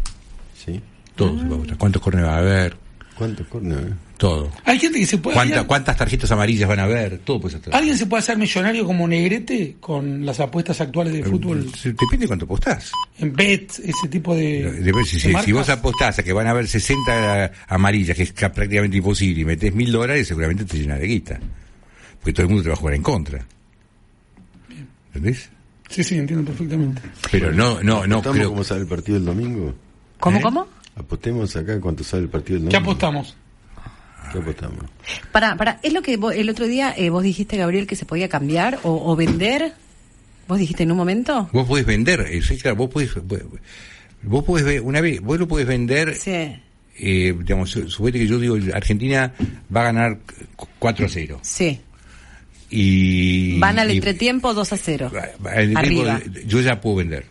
¿Sí? 0.64 0.80
Todo 1.16 1.30
se 1.38 1.44
puede 1.44 1.56
apostar. 1.56 1.78
¿Cuántos 1.78 2.02
corners 2.02 2.28
va 2.28 2.36
a 2.36 2.40
haber? 2.40 2.78
¿Cuántos 3.16 3.48
corners? 3.48 3.92
Eh? 4.22 4.28
Todo. 4.28 4.52
Hay 4.66 4.78
gente 4.80 5.00
que 5.00 5.06
se 5.08 5.18
puede. 5.18 5.34
¿Cuánta- 5.36 5.56
alguien- 5.56 5.68
¿Cuántas 5.68 5.98
tarjetas 5.98 6.32
amarillas 6.32 6.70
van 6.70 6.80
a 6.80 6.84
haber? 6.84 7.18
Todo 7.20 7.42
puede 7.42 7.60
ser. 7.60 7.74
¿Alguien 7.76 7.98
se 7.98 8.06
puede 8.06 8.20
hacer 8.22 8.38
millonario 8.38 8.86
como 8.86 9.08
Negrete 9.08 9.78
con 9.80 10.26
las 10.26 10.40
apuestas 10.40 10.80
actuales 10.80 11.14
de 11.14 11.24
fútbol? 11.24 11.66
Depende 11.84 12.18
de 12.20 12.28
cuánto 12.28 12.46
apostás. 12.46 12.92
En 13.18 13.34
bet, 13.34 13.72
ese 13.84 14.08
tipo 14.10 14.36
de. 14.36 14.72
Depende, 14.82 15.06
si, 15.06 15.32
de 15.32 15.42
si- 15.42 15.52
vos 15.52 15.68
apostás 15.70 16.20
a 16.20 16.24
que 16.24 16.34
van 16.34 16.46
a 16.48 16.52
haber 16.52 16.68
60 16.68 17.52
amarillas, 17.68 18.16
que 18.16 18.24
es 18.24 18.34
ca- 18.34 18.52
prácticamente 18.52 18.98
imposible, 18.98 19.42
y 19.42 19.46
metés 19.46 19.74
mil 19.74 19.92
dólares, 19.92 20.28
seguramente 20.28 20.66
te 20.66 20.78
llenas 20.78 21.00
de 21.00 21.08
guita. 21.08 21.40
Porque 22.20 22.34
todo 22.34 22.44
el 22.44 22.50
mundo 22.50 22.62
te 22.64 22.70
va 22.70 22.74
a 22.76 22.78
jugar 22.78 22.94
en 22.94 23.02
contra. 23.02 23.46
¿Entendés? 25.08 25.50
Sí, 25.90 26.04
sí, 26.04 26.18
entiendo 26.18 26.46
perfectamente. 26.46 27.02
Pero 27.32 27.52
no, 27.52 27.82
no, 27.84 28.06
no 28.08 28.16
¿Apostamos 28.18 28.38
creo. 28.38 28.50
cómo 28.50 28.64
sale 28.64 28.82
el 28.82 28.88
partido 28.88 29.18
el 29.18 29.26
domingo? 29.26 29.74
¿Cómo, 30.20 30.38
¿Eh? 30.38 30.42
cómo? 30.42 30.68
Apostemos 30.96 31.56
acá 31.56 31.80
cuánto 31.82 32.04
sale 32.04 32.24
el 32.24 32.30
partido 32.30 32.58
el 32.60 32.64
¿Qué 32.70 32.76
domingo. 32.76 32.92
apostamos? 32.92 33.36
¿Qué 34.34 34.40
para, 35.56 35.80
es 35.84 35.94
lo 35.94 36.02
que 36.02 36.18
vos- 36.18 36.34
el 36.36 36.50
otro 36.50 36.68
día 36.68 36.94
eh, 36.98 37.10
vos 37.10 37.24
dijiste, 37.24 37.58
Gabriel, 37.58 37.88
que 37.88 37.96
se 37.96 38.06
podía 38.06 38.30
cambiar 38.30 38.80
o, 38.84 39.12
o 39.12 39.16
vender. 39.16 39.74
¿Vos 40.48 40.60
dijiste 40.60 40.84
en 40.84 40.92
un 40.92 40.98
momento? 40.98 41.50
Vos 41.54 41.68
podés 41.68 41.86
vender, 41.86 42.22
eh, 42.22 42.42
sí, 42.42 42.58
claro, 42.58 42.76
vos 42.76 42.90
podés, 42.90 43.12
vos, 44.24 44.44
podés 44.44 44.66
ver, 44.66 44.82
una 44.82 45.00
vez, 45.02 45.22
vos 45.22 45.40
lo 45.40 45.48
podés 45.48 45.66
vender, 45.68 46.14
Sí. 46.16 46.32
eh, 46.32 47.36
digamos, 47.40 47.74
que 48.20 48.28
yo 48.28 48.38
digo, 48.40 48.58
Argentina 48.74 49.34
va 49.74 49.82
a 49.82 49.84
ganar 49.86 50.20
cu- 50.56 50.68
4 50.80 51.06
a 51.06 51.10
0. 51.10 51.40
Sí. 51.42 51.80
Y, 52.70 53.60
Van 53.60 53.80
al 53.80 53.92
y- 53.92 53.96
entretiempo 53.98 54.54
2 54.54 54.74
a 54.74 54.78
0. 54.78 55.12
al 55.46 55.66
tiempo 55.74 55.80
Arriba. 55.80 56.22
yo 56.46 56.62
ya 56.62 56.80
puedo 56.82 56.98
vender. 56.98 57.26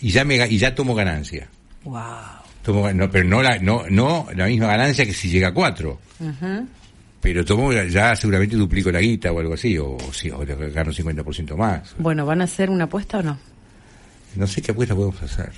Y 0.00 0.10
ya 0.10 0.24
me, 0.24 0.36
y 0.48 0.58
ya 0.58 0.74
tomo 0.74 0.94
ganancia. 0.94 1.48
Wow. 1.84 1.96
Tomo, 2.68 2.92
no, 2.92 3.10
pero 3.10 3.24
no 3.24 3.40
la, 3.40 3.58
no, 3.58 3.84
no 3.88 4.26
la 4.36 4.44
misma 4.44 4.66
ganancia 4.66 5.06
que 5.06 5.14
si 5.14 5.30
llega 5.30 5.48
a 5.48 5.54
4. 5.54 6.00
Pero 7.22 7.42
tomo, 7.42 7.72
ya 7.72 8.14
seguramente 8.14 8.56
duplico 8.56 8.92
la 8.92 9.00
guita 9.00 9.32
o 9.32 9.40
algo 9.40 9.54
así, 9.54 9.78
o, 9.78 9.96
sí, 10.12 10.30
o 10.30 10.40
gano 10.40 10.92
50% 10.92 11.56
más. 11.56 11.94
Bueno, 11.98 12.26
¿van 12.26 12.42
a 12.42 12.44
hacer 12.44 12.68
una 12.68 12.84
apuesta 12.84 13.20
o 13.20 13.22
no? 13.22 13.38
No 14.36 14.46
sé 14.46 14.60
qué 14.60 14.72
apuesta 14.72 14.94
podemos 14.94 15.22
hacer. 15.22 15.50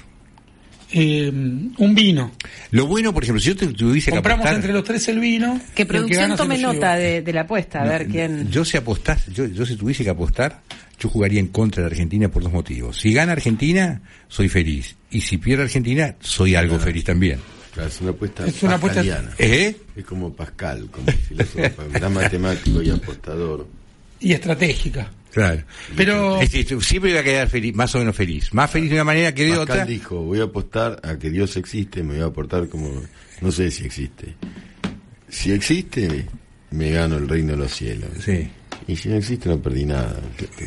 Eh, 0.93 1.29
un 1.31 1.95
vino. 1.97 2.31
Lo 2.71 2.87
bueno, 2.87 3.13
por 3.13 3.25
ejemplo, 3.25 3.41
si 3.41 3.49
yo 3.49 3.57
te 3.57 3.67
tuviese 3.67 4.13
que 4.13 4.17
Compramos 4.17 4.43
apostar, 4.43 4.55
entre 4.55 4.73
los 4.73 4.85
tres 4.85 5.09
el 5.09 5.19
vino. 5.19 5.61
Que 5.75 5.87
producción 5.87 6.31
se 6.31 6.37
tome 6.37 6.59
nota 6.59 6.95
de, 6.95 7.23
de 7.23 7.33
la 7.33 7.41
apuesta, 7.41 7.83
a 7.83 7.87
ver 7.87 8.07
quién. 8.07 8.49
yo 8.53 8.65
si 8.65 8.77
apostás, 8.77 9.27
yo, 9.35 9.47
yo 9.47 9.67
si 9.67 9.75
tuviese 9.75 10.05
que 10.05 10.11
apostar, 10.11 10.61
yo 11.01 11.09
jugaría 11.09 11.41
en 11.41 11.49
contra 11.49 11.83
de 11.83 11.87
Argentina 11.89 12.29
por 12.29 12.43
dos 12.43 12.53
motivos. 12.53 12.99
Si 12.99 13.13
gana 13.13 13.33
Argentina, 13.33 14.03
soy 14.29 14.49
feliz. 14.49 14.97
Y 15.11 15.23
si 15.23 15.39
pierde 15.39 15.65
Argentina, 15.65 16.15
soy 16.21 16.55
algo 16.55 16.79
feliz 16.79 17.05
también. 17.05 17.41
Claro, 17.73 17.89
es 17.89 18.01
una 18.01 18.11
apuesta 18.11 18.47
Es 18.47 18.63
una 18.63 18.75
apuesta-. 18.75 19.03
¿Eh? 19.39 19.77
Es 19.97 20.05
como 20.05 20.33
Pascal, 20.35 20.89
como 20.91 21.07
filósofo, 21.11 21.83
gran 21.93 22.13
matemático 22.13 22.83
y 22.83 22.91
apostador. 22.91 23.67
Y 24.21 24.33
estratégica. 24.33 25.11
Claro. 25.33 25.63
Pero. 25.97 26.41
Es 26.41 26.51
siempre 26.51 27.13
voy 27.13 27.17
a 27.17 27.23
quedar 27.23 27.49
feliz, 27.49 27.75
más 27.75 27.95
o 27.95 27.99
menos 27.99 28.15
feliz. 28.15 28.53
Más 28.53 28.71
feliz 28.71 28.91
de 28.91 28.97
una 28.97 29.05
manera 29.05 29.33
que 29.33 29.45
de 29.45 29.51
Pascal 29.51 29.63
otra. 29.63 29.87
dijo, 29.87 30.23
voy 30.23 30.41
a 30.41 30.45
apostar 30.45 31.01
a 31.03 31.17
que 31.17 31.31
Dios 31.31 31.57
existe, 31.57 32.03
me 32.03 32.15
voy 32.15 32.23
a 32.25 32.27
aportar 32.27 32.69
como, 32.69 32.91
no 33.41 33.53
sé 33.53 33.71
si 33.71 33.87
existe. 33.87 34.35
Si 35.29 35.53
existe, 35.53 36.27
me 36.73 36.91
gano 36.91 37.17
el 37.17 37.29
reino 37.29 37.53
de 37.53 37.59
los 37.59 37.73
cielos. 37.73 38.11
Sí. 38.23 38.51
Y 38.91 38.97
si 38.97 39.09
no 39.09 39.15
existe, 39.15 39.49
no 39.49 39.63
perdí 39.63 39.85
nada. 39.85 40.17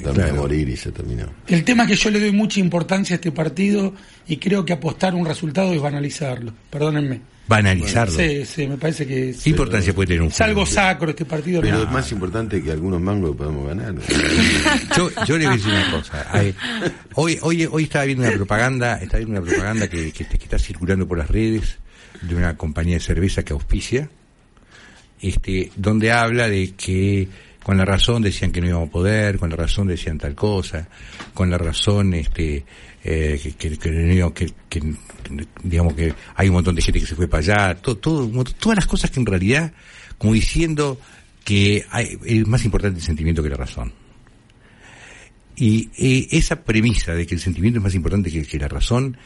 Claro. 0.01 0.23
a 0.23 0.33
morir 0.33 0.69
y 0.69 0.77
se 0.77 0.93
terminó. 0.93 1.25
El 1.45 1.65
tema 1.65 1.83
es 1.83 1.89
que 1.89 1.95
yo 1.97 2.09
le 2.09 2.21
doy 2.21 2.31
mucha 2.31 2.61
importancia 2.61 3.15
a 3.15 3.17
este 3.17 3.33
partido 3.33 3.93
y 4.25 4.37
creo 4.37 4.63
que 4.63 4.71
apostar 4.71 5.13
un 5.13 5.25
resultado 5.25 5.73
es 5.73 5.81
banalizarlo. 5.81 6.53
Perdónenme. 6.69 7.19
Banalizarlo. 7.49 8.15
Sí, 8.15 8.45
sí, 8.45 8.65
me 8.65 8.77
parece 8.77 9.05
que 9.05 9.35
¿Qué 9.43 9.49
importancia 9.49 9.93
puede 9.93 10.07
tener 10.07 10.21
un 10.21 10.29
es 10.29 10.39
algo 10.39 10.65
sacro 10.65 11.09
este 11.09 11.25
partido. 11.25 11.59
Pero 11.59 11.79
¿no? 11.79 11.83
es 11.83 11.91
más 11.91 12.09
importante 12.13 12.63
que 12.63 12.71
algunos 12.71 13.01
mangos 13.01 13.31
que 13.31 13.37
podemos 13.39 13.67
ganar. 13.67 13.93
Yo, 14.97 15.09
yo 15.27 15.37
le 15.37 15.45
voy 15.45 15.55
a 15.55 15.57
decir 15.57 15.73
una 15.73 15.91
cosa. 15.91 16.25
Hoy, 17.15 17.37
hoy, 17.41 17.67
hoy 17.69 17.83
estaba 17.83 18.05
viendo 18.05 18.25
una 18.25 18.35
propaganda, 18.37 18.99
estaba 19.01 19.17
viendo 19.17 19.41
una 19.41 19.49
propaganda 19.49 19.89
que, 19.89 20.13
que, 20.13 20.25
que 20.25 20.43
está 20.43 20.57
circulando 20.57 21.05
por 21.05 21.17
las 21.17 21.29
redes 21.29 21.77
de 22.21 22.35
una 22.35 22.55
compañía 22.55 22.93
de 22.93 23.01
cerveza 23.01 23.43
que 23.43 23.51
auspicia, 23.51 24.09
este, 25.21 25.71
donde 25.75 26.13
habla 26.13 26.47
de 26.47 26.71
que 26.71 27.27
con 27.63 27.77
la 27.77 27.85
razón 27.85 28.21
decían 28.21 28.51
que 28.51 28.61
no 28.61 28.67
íbamos 28.67 28.89
a 28.89 28.91
poder, 28.91 29.37
con 29.39 29.49
la 29.49 29.55
razón 29.55 29.87
decían 29.87 30.17
tal 30.17 30.35
cosa, 30.35 30.87
con 31.33 31.49
la 31.49 31.57
razón 31.57 32.13
este 32.13 32.65
eh, 33.03 33.39
que, 33.41 33.53
que, 33.53 33.77
que 33.77 34.53
que- 34.69 34.93
digamos 35.63 35.93
que 35.93 36.13
hay 36.35 36.47
un 36.49 36.53
montón 36.55 36.75
de 36.75 36.81
gente 36.81 36.99
que 36.99 37.05
se 37.05 37.15
fue 37.15 37.27
para 37.27 37.39
allá, 37.39 37.75
todo, 37.81 37.97
todo, 37.97 38.43
todas 38.59 38.75
las 38.77 38.85
cosas 38.87 39.09
que 39.11 39.19
en 39.19 39.25
realidad, 39.25 39.73
como 40.17 40.33
diciendo 40.33 40.99
que 41.43 41.85
hay, 41.89 42.17
es 42.25 42.47
más 42.47 42.63
importante 42.65 42.99
el 42.99 43.05
sentimiento 43.05 43.41
que 43.43 43.49
la 43.49 43.57
razón. 43.57 43.93
Y 45.55 45.89
eh, 45.97 46.27
esa 46.31 46.63
premisa 46.63 47.13
de 47.13 47.25
que 47.27 47.35
el 47.35 47.41
sentimiento 47.41 47.79
es 47.79 47.83
más 47.83 47.95
importante 47.95 48.31
que, 48.31 48.43
que 48.43 48.57
la 48.59 48.67
razón 48.67 49.17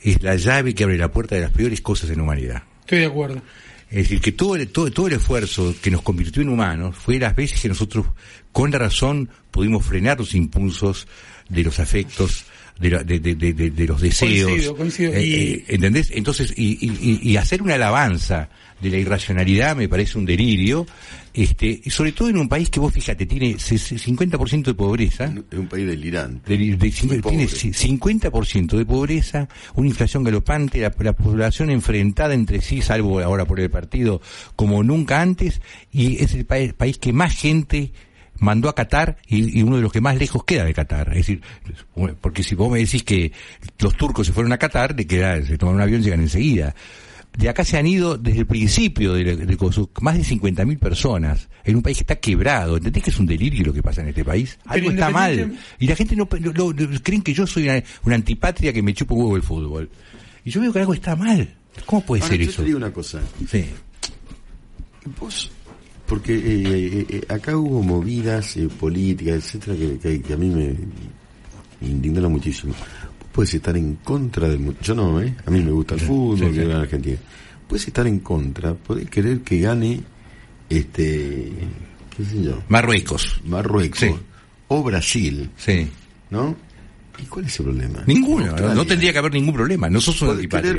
es 0.00 0.22
la 0.22 0.36
llave 0.36 0.74
que 0.74 0.84
abre 0.84 0.96
la 0.98 1.10
puerta 1.10 1.34
de 1.34 1.42
las 1.42 1.50
peores 1.50 1.80
cosas 1.80 2.10
en 2.10 2.16
la 2.18 2.22
humanidad. 2.22 2.62
Estoy 2.80 3.00
de 3.00 3.06
acuerdo. 3.06 3.42
Es 3.94 4.04
decir, 4.08 4.20
que 4.20 4.32
todo 4.32 4.56
el, 4.56 4.66
todo, 4.68 4.90
todo 4.90 5.06
el 5.06 5.12
esfuerzo 5.14 5.74
que 5.80 5.90
nos 5.90 6.02
convirtió 6.02 6.42
en 6.42 6.48
humanos 6.48 6.96
fue 6.96 7.18
las 7.18 7.36
veces 7.36 7.60
que 7.60 7.68
nosotros, 7.68 8.06
con 8.50 8.70
la 8.72 8.78
razón, 8.78 9.28
pudimos 9.50 9.86
frenar 9.86 10.18
los 10.18 10.34
impulsos 10.34 11.06
de 11.48 11.62
los 11.62 11.78
afectos 11.78 12.44
de, 12.80 12.90
la- 12.90 13.04
de, 13.04 13.20
de- 13.20 13.34
de- 13.36 13.86
los 13.86 14.00
deseos. 14.00 14.48
Coincido, 14.50 14.76
coincido. 14.76 15.12
Eh, 15.14 15.24
Y- 15.24 15.34
eh, 15.34 15.64
¿Entendés? 15.68 16.10
Entonces, 16.12 16.52
y, 16.56 16.72
y- 16.84 17.20
y- 17.22 17.30
y 17.30 17.36
hacer 17.36 17.62
una 17.62 17.74
alabanza 17.76 18.48
de 18.80 18.90
la 18.90 18.96
irracionalidad 18.98 19.76
me 19.76 19.88
parece 19.88 20.18
un 20.18 20.24
delirio, 20.24 20.86
este, 21.34 21.82
sobre 21.90 22.12
todo 22.12 22.28
en 22.28 22.38
un 22.38 22.48
país 22.48 22.70
que 22.70 22.78
vos 22.80 22.92
fíjate, 22.92 23.26
tiene 23.26 23.58
se- 23.58 23.76
se- 23.76 23.96
50% 23.98 24.62
de 24.70 24.74
pobreza. 24.74 25.34
Es 25.50 25.58
un 25.58 25.66
país 25.66 25.86
delirante. 25.86 26.48
de- 27.08 27.20
tiene 27.30 27.44
ci- 27.48 27.74
50% 27.74 28.76
de 28.78 28.86
pobreza, 28.86 29.48
una 29.74 29.88
inflación 29.88 30.22
galopante, 30.24 30.78
la, 30.80 30.94
la 31.00 31.12
población 31.12 31.70
enfrentada 31.70 32.34
entre 32.34 32.60
sí, 32.60 32.80
salvo 32.80 33.20
ahora 33.20 33.44
por 33.46 33.58
el 33.60 33.68
partido, 33.68 34.22
como 34.56 34.82
nunca 34.84 35.20
antes, 35.20 35.60
y 35.92 36.22
es 36.22 36.34
el 36.34 36.46
pa- 36.46 36.56
país 36.76 36.98
que 36.98 37.12
más 37.12 37.34
gente 37.36 37.92
mandó 38.38 38.68
a 38.68 38.74
Qatar 38.74 39.16
y, 39.26 39.58
y 39.58 39.62
uno 39.62 39.76
de 39.76 39.82
los 39.82 39.92
que 39.92 40.00
más 40.00 40.16
lejos 40.16 40.44
queda 40.44 40.64
de 40.64 40.74
Qatar. 40.74 41.08
Es 41.10 41.26
decir, 41.26 41.40
porque 42.20 42.42
si 42.42 42.54
vos 42.54 42.70
me 42.70 42.78
decís 42.78 43.02
que 43.02 43.32
los 43.78 43.96
turcos 43.96 44.26
se 44.26 44.32
fueron 44.32 44.52
a 44.52 44.58
Qatar, 44.58 44.94
de 44.94 45.06
que 45.06 45.42
se 45.46 45.58
toman 45.58 45.76
un 45.76 45.80
avión 45.80 46.00
y 46.00 46.04
llegan 46.04 46.20
enseguida. 46.20 46.74
De 47.36 47.48
acá 47.48 47.64
se 47.64 47.76
han 47.76 47.86
ido 47.86 48.16
desde 48.16 48.40
el 48.40 48.46
principio 48.46 49.12
del 49.14 49.44
de, 49.46 49.56
coso, 49.56 49.90
más 50.00 50.16
de 50.16 50.22
50.000 50.22 50.78
personas 50.78 51.48
en 51.64 51.74
un 51.76 51.82
país 51.82 51.98
que 51.98 52.02
está 52.04 52.16
quebrado. 52.16 52.76
¿Entendés 52.76 53.02
que 53.02 53.10
es 53.10 53.18
un 53.18 53.26
delirio 53.26 53.64
lo 53.66 53.72
que 53.72 53.82
pasa 53.82 54.02
en 54.02 54.08
este 54.08 54.24
país? 54.24 54.56
Algo 54.66 54.90
está 54.90 55.10
mal. 55.10 55.52
Y 55.80 55.86
la 55.88 55.96
gente 55.96 56.14
no, 56.14 56.28
no- 56.40 56.52
no- 56.52 56.72
no- 56.72 57.00
creen 57.02 57.22
que 57.22 57.34
yo 57.34 57.44
soy 57.46 57.64
una, 57.68 57.82
una 58.04 58.14
antipatria 58.14 58.72
que 58.72 58.82
me 58.82 58.94
chupa 58.94 59.14
un 59.14 59.22
huevo 59.22 59.36
el 59.36 59.42
fútbol. 59.42 59.90
Y 60.44 60.50
yo 60.50 60.60
veo 60.60 60.72
que 60.72 60.78
algo 60.78 60.94
está 60.94 61.16
mal. 61.16 61.52
¿Cómo 61.86 62.02
puede 62.06 62.22
Ahora, 62.22 62.36
ser 62.36 62.44
yo 62.44 62.50
eso? 62.50 62.62
te 62.62 62.66
digo 62.66 62.78
una 62.78 62.92
cosa. 62.92 63.20
Sí. 63.50 63.64
Vos, 65.20 65.50
porque 66.06 66.34
eh, 66.34 66.40
eh, 66.64 67.06
eh, 67.08 67.24
acá 67.28 67.56
hubo 67.56 67.82
movidas 67.82 68.56
eh, 68.56 68.68
políticas, 68.68 69.34
etcétera, 69.54 69.76
que, 69.76 69.98
que- 69.98 70.22
que 70.22 70.32
a 70.32 70.36
mí 70.36 70.48
me 70.50 70.76
indignaron 71.86 72.32
muchísimo. 72.32 72.74
Puedes 73.34 73.52
estar 73.54 73.76
en 73.76 73.96
contra 73.96 74.48
del... 74.48 74.76
Yo 74.80 74.94
no, 74.94 75.20
¿eh? 75.20 75.34
A 75.44 75.50
mí 75.50 75.60
me 75.60 75.72
gusta 75.72 75.94
el 75.96 76.00
fútbol, 76.00 76.38
sí, 76.38 76.44
que 76.54 76.62
sí. 76.62 76.68
gana 76.68 76.82
Argentina. 76.82 77.16
Puedes 77.66 77.86
estar 77.88 78.06
en 78.06 78.20
contra, 78.20 78.74
podés 78.74 79.10
querer 79.10 79.40
que 79.40 79.58
gane, 79.58 80.00
este, 80.70 81.50
qué 82.16 82.24
sé 82.24 82.42
yo, 82.42 82.62
Marruecos. 82.68 83.40
Marruecos 83.44 83.98
Sí. 83.98 84.14
o 84.68 84.82
Brasil, 84.84 85.50
Sí. 85.56 85.88
¿no? 86.30 86.54
¿Y 87.18 87.24
cuál 87.26 87.46
es 87.46 87.58
el 87.58 87.64
problema? 87.66 88.02
Ninguno. 88.06 88.44
No, 88.44 88.50
Australia. 88.50 88.74
no 88.74 88.86
tendría 88.86 89.12
que 89.12 89.18
haber 89.18 89.32
ningún 89.32 89.54
problema. 89.54 89.88
No 89.90 90.00
sos 90.00 90.20
una 90.22 90.34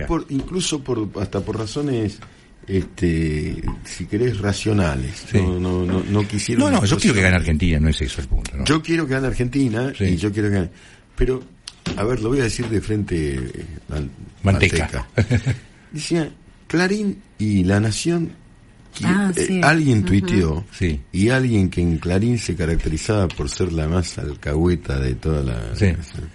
por, 0.08 0.26
incluso 0.30 0.84
por 0.84 1.10
hasta 1.20 1.40
por 1.42 1.58
razones 1.58 2.20
este 2.68 3.62
si 3.84 4.06
querés 4.06 4.40
racionales 4.40 5.24
Sí. 5.32 5.38
no 5.38 5.60
no 5.60 5.86
no 5.86 6.04
no 6.10 6.28
quisieron 6.28 6.72
No, 6.74 6.80
no, 6.82 6.86
yo 6.86 6.98
quiero 6.98 7.14
que 7.16 7.22
gane 7.22 7.36
Argentina, 7.36 7.80
no 7.80 7.90
es 7.90 8.02
eso 8.02 8.22
el 8.22 8.28
punto. 8.28 8.52
¿no? 8.58 8.66
yo 8.66 8.82
quiero 8.82 9.06
que 9.06 9.14
gane 9.14 9.28
Argentina 9.28 9.94
Sí. 9.96 10.06
y 10.06 10.18
yo 10.18 10.32
quiero 10.32 10.50
que 10.50 10.56
gane 10.56 10.70
pero 11.16 11.42
a 11.98 12.04
ver 12.04 12.22
lo 12.22 12.30
voy 12.30 12.40
a 12.40 12.44
decir 12.44 12.68
de 12.70 12.82
frente 12.82 13.36
eh, 13.36 13.66
al- 13.90 14.10
Manteca. 14.44 15.08
decía 15.92 16.30
Clarín 16.68 17.22
y 17.38 17.64
La 17.64 17.80
Nación 17.80 18.32
que, 18.98 19.06
Ah, 19.06 19.32
eh, 19.36 19.46
sí. 19.48 19.62
alguien 19.64 20.04
tuiteó 20.04 20.64
Sí. 20.72 21.02
y 21.12 21.30
alguien 21.30 21.70
que 21.70 21.82
en 21.82 21.98
Clarín 21.98 22.38
se 22.40 22.56
caracterizaba 22.56 23.28
por 23.28 23.50
ser 23.50 23.74
la 23.74 23.88
más 23.88 24.18
alcahueta 24.18 25.00
de 25.00 25.16
todas 25.16 25.46
las 25.46 25.78
Sí. 25.78 25.88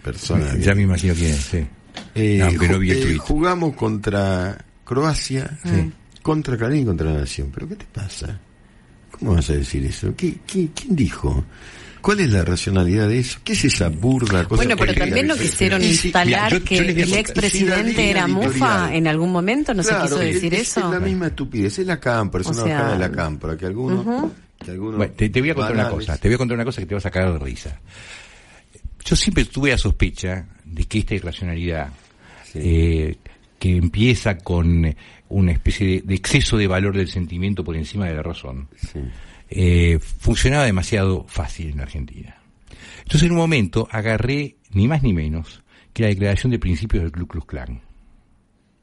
personas 0.03 0.59
Ya 0.63 0.75
me 0.75 0.83
imagino 0.83 1.15
quién 1.15 1.31
es, 1.31 1.41
sí. 1.41 1.67
eh, 2.15 2.39
no 2.39 2.51
ju- 2.53 2.79
vi 2.79 2.91
el 2.91 3.13
eh, 3.13 3.17
jugamos 3.19 3.75
contra 3.75 4.63
Croacia, 4.85 5.59
Sí. 5.65 5.91
contra 6.23 6.57
Clarín 6.57 6.83
y 6.83 6.85
contra 6.87 7.11
la 7.13 7.21
Nación. 7.21 7.51
¿Pero 7.55 7.69
qué 7.69 7.77
te 7.77 7.87
pasa? 7.87 8.39
¿Cómo 9.13 9.35
vas 9.35 9.49
a 9.51 9.55
decir 9.55 9.85
eso? 9.87 10.15
¿Qué, 10.17 10.39
qué, 10.47 10.69
quién 10.75 10.97
dijo? 10.97 11.45
¿Cuál 12.01 12.21
es 12.21 12.31
la 12.31 12.45
racionalidad 12.45 13.09
de 13.09 13.19
eso? 13.19 13.39
¿Qué 13.45 13.53
es 13.53 13.65
esa 13.65 13.89
burda 13.89 14.45
cosa? 14.45 14.57
Bueno, 14.65 14.77
pero 14.79 14.95
también 14.95 15.27
no 15.27 15.35
que- 15.35 15.43
quisieron 15.43 15.81
si- 15.83 15.91
instalar 15.91 16.27
mira, 16.27 16.49
yo- 16.49 16.65
que 16.65 16.77
yo 16.77 16.83
el 16.83 17.15
expresidente 17.15 17.95
Si 17.95 18.09
era 18.09 18.27
mufa 18.27 18.95
en 18.95 19.07
algún 19.07 19.31
momento, 19.33 19.75
no 19.75 19.83
Claro, 19.83 20.01
se 20.01 20.15
quiso 20.15 20.19
decir 20.21 20.55
es, 20.55 20.61
eso. 20.71 20.81
Es 20.81 21.01
la 21.01 21.01
misma 21.01 21.27
estupidez, 21.29 21.79
es 21.79 21.87
la 21.87 22.01
cámpora, 22.01 22.43
es 22.43 22.49
O 22.49 22.53
una 22.53 22.63
sea, 22.63 22.75
bajada 22.75 22.93
de 22.95 22.99
la 22.99 23.11
cámpora, 23.13 23.57
que 23.57 23.67
algunos... 23.67 24.07
Ujú. 24.07 24.33
que 24.65 24.71
algunos 24.71 24.97
Bueno, 24.99 25.13
te, 25.17 25.29
te 25.31 25.41
voy 25.41 25.51
a 25.51 25.55
contar 25.55 25.73
una 25.75 25.89
cosa, 25.91 26.17
te 26.19 26.29
voy 26.29 26.35
a 26.35 26.39
contar 26.39 26.55
una 26.57 26.65
cosa 26.65 26.81
que 26.81 26.87
te 26.87 26.95
va 26.95 26.99
a 26.99 27.03
sacar 27.03 27.33
de 27.33 27.39
risa. 27.39 27.81
Yo 29.05 29.17
siempre 29.17 29.45
tuve 29.47 29.71
la 29.71 29.79
sospecha 29.79 30.47
de 30.65 30.85
que 30.85 30.99
esta 31.01 31.15
irracionalidad, 31.15 31.89
eh, 32.55 33.17
que 33.59 33.77
empieza 33.77 34.39
con 34.39 34.95
una 35.29 35.53
especie 35.53 35.87
de, 35.87 36.03
de 36.03 36.15
exceso 36.15 36.57
de 36.57 36.67
valor 36.67 36.97
del 36.97 37.09
sentimiento 37.09 37.63
por 37.65 37.77
encima 37.77 38.07
de 38.07 38.15
la 38.15 38.23
razón, 38.23 38.69
Sí. 38.77 39.01
Eh, 39.51 39.99
funcionaba 40.01 40.65
demasiado 40.65 41.25
fácil 41.29 41.71
en 41.71 41.81
Argentina. 41.81 42.37
Entonces 42.99 43.25
en 43.25 43.33
un 43.33 43.39
momento 43.39 43.89
agarré 43.91 44.57
ni 44.73 44.87
más 44.89 45.03
ni 45.03 45.13
menos 45.13 45.63
que 45.93 46.03
la 46.05 46.09
declaración 46.09 46.51
de 46.53 46.59
principios 46.59 47.03
del 47.03 47.13
Ku 47.13 47.27
Klux 47.27 47.47
Klan. 47.47 47.81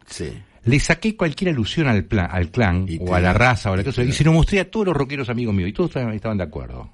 Sí. 0.05 0.31
Le 0.65 0.79
saqué 0.79 1.15
cualquier 1.15 1.51
alusión 1.51 1.87
al, 1.87 2.03
plan, 2.03 2.27
al 2.29 2.51
clan 2.51 2.85
Y 2.89 2.97
o 3.01 3.05
te- 3.05 3.13
a 3.13 3.19
la 3.21 3.31
raza 3.33 3.71
o 3.71 3.73
a 3.73 3.77
la 3.77 3.83
cosa 3.85 4.03
y 4.03 4.11
se 4.11 4.25
lo 4.25 4.33
mostré 4.33 4.59
a 4.59 4.69
todos 4.69 4.87
los 4.87 4.97
rockeros 4.97 5.29
amigos 5.29 5.55
míos 5.55 5.69
y 5.69 5.73
todos 5.73 5.89
estaban 5.91 6.13
estaban 6.13 6.37
de 6.37 6.43
acuerdo. 6.43 6.89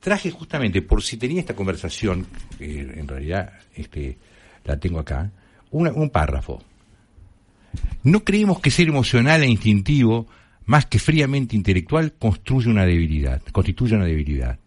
Traje 0.00 0.30
justamente 0.30 0.80
por 0.82 1.02
si 1.02 1.16
tenía 1.18 1.40
esta 1.40 1.54
conversación, 1.54 2.26
que 2.58 2.80
en 2.80 3.06
realidad 3.08 3.52
este, 3.74 4.16
la 4.64 4.78
tengo 4.78 4.98
acá, 4.98 5.30
una- 5.70 5.92
un 5.92 6.08
párrafo. 6.10 6.62
No 8.02 8.20
creemos 8.24 8.60
que 8.60 8.70
ser 8.70 8.88
emocional 8.88 9.42
e 9.42 9.46
instintivo, 9.48 10.26
más 10.66 10.86
que 10.86 10.98
fríamente 10.98 11.56
intelectual, 11.56 12.14
construye 12.18 12.68
una 12.68 12.86
debilidad, 12.86 13.42
constituye 13.52 13.96
una 13.96 14.06
debilidad. 14.06 14.58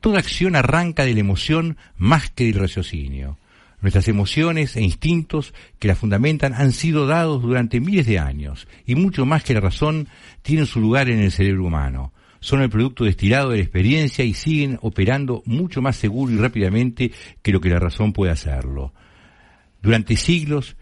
Toda 0.00 0.18
acción 0.18 0.56
arranca 0.56 1.04
de 1.04 1.14
la 1.14 1.20
emoción 1.20 1.76
más 1.96 2.30
que 2.30 2.44
del 2.44 2.54
raciocinio. 2.54 3.38
Nuestras 3.80 4.08
emociones 4.08 4.76
e 4.76 4.82
instintos 4.82 5.52
que 5.78 5.88
la 5.88 5.94
fundamentan 5.94 6.54
han 6.54 6.72
sido 6.72 7.06
dados 7.06 7.42
durante 7.42 7.80
miles 7.80 8.06
de 8.06 8.18
años 8.18 8.66
y 8.86 8.94
mucho 8.94 9.26
más 9.26 9.44
que 9.44 9.54
la 9.54 9.60
razón 9.60 10.08
tienen 10.42 10.66
su 10.66 10.80
lugar 10.80 11.10
en 11.10 11.18
el 11.18 11.30
cerebro 11.30 11.64
humano. 11.64 12.12
Son 12.40 12.62
el 12.62 12.70
producto 12.70 13.04
destilado 13.04 13.50
de 13.50 13.58
la 13.58 13.62
experiencia 13.62 14.24
y 14.24 14.34
siguen 14.34 14.78
operando 14.82 15.42
mucho 15.46 15.82
más 15.82 15.96
seguro 15.96 16.32
y 16.32 16.36
rápidamente 16.36 17.12
que 17.42 17.52
lo 17.52 17.60
que 17.60 17.70
la 17.70 17.78
razón 17.78 18.12
puede 18.12 18.32
hacerlo. 18.32 18.92
Durante 19.82 20.16
siglos, 20.16 20.76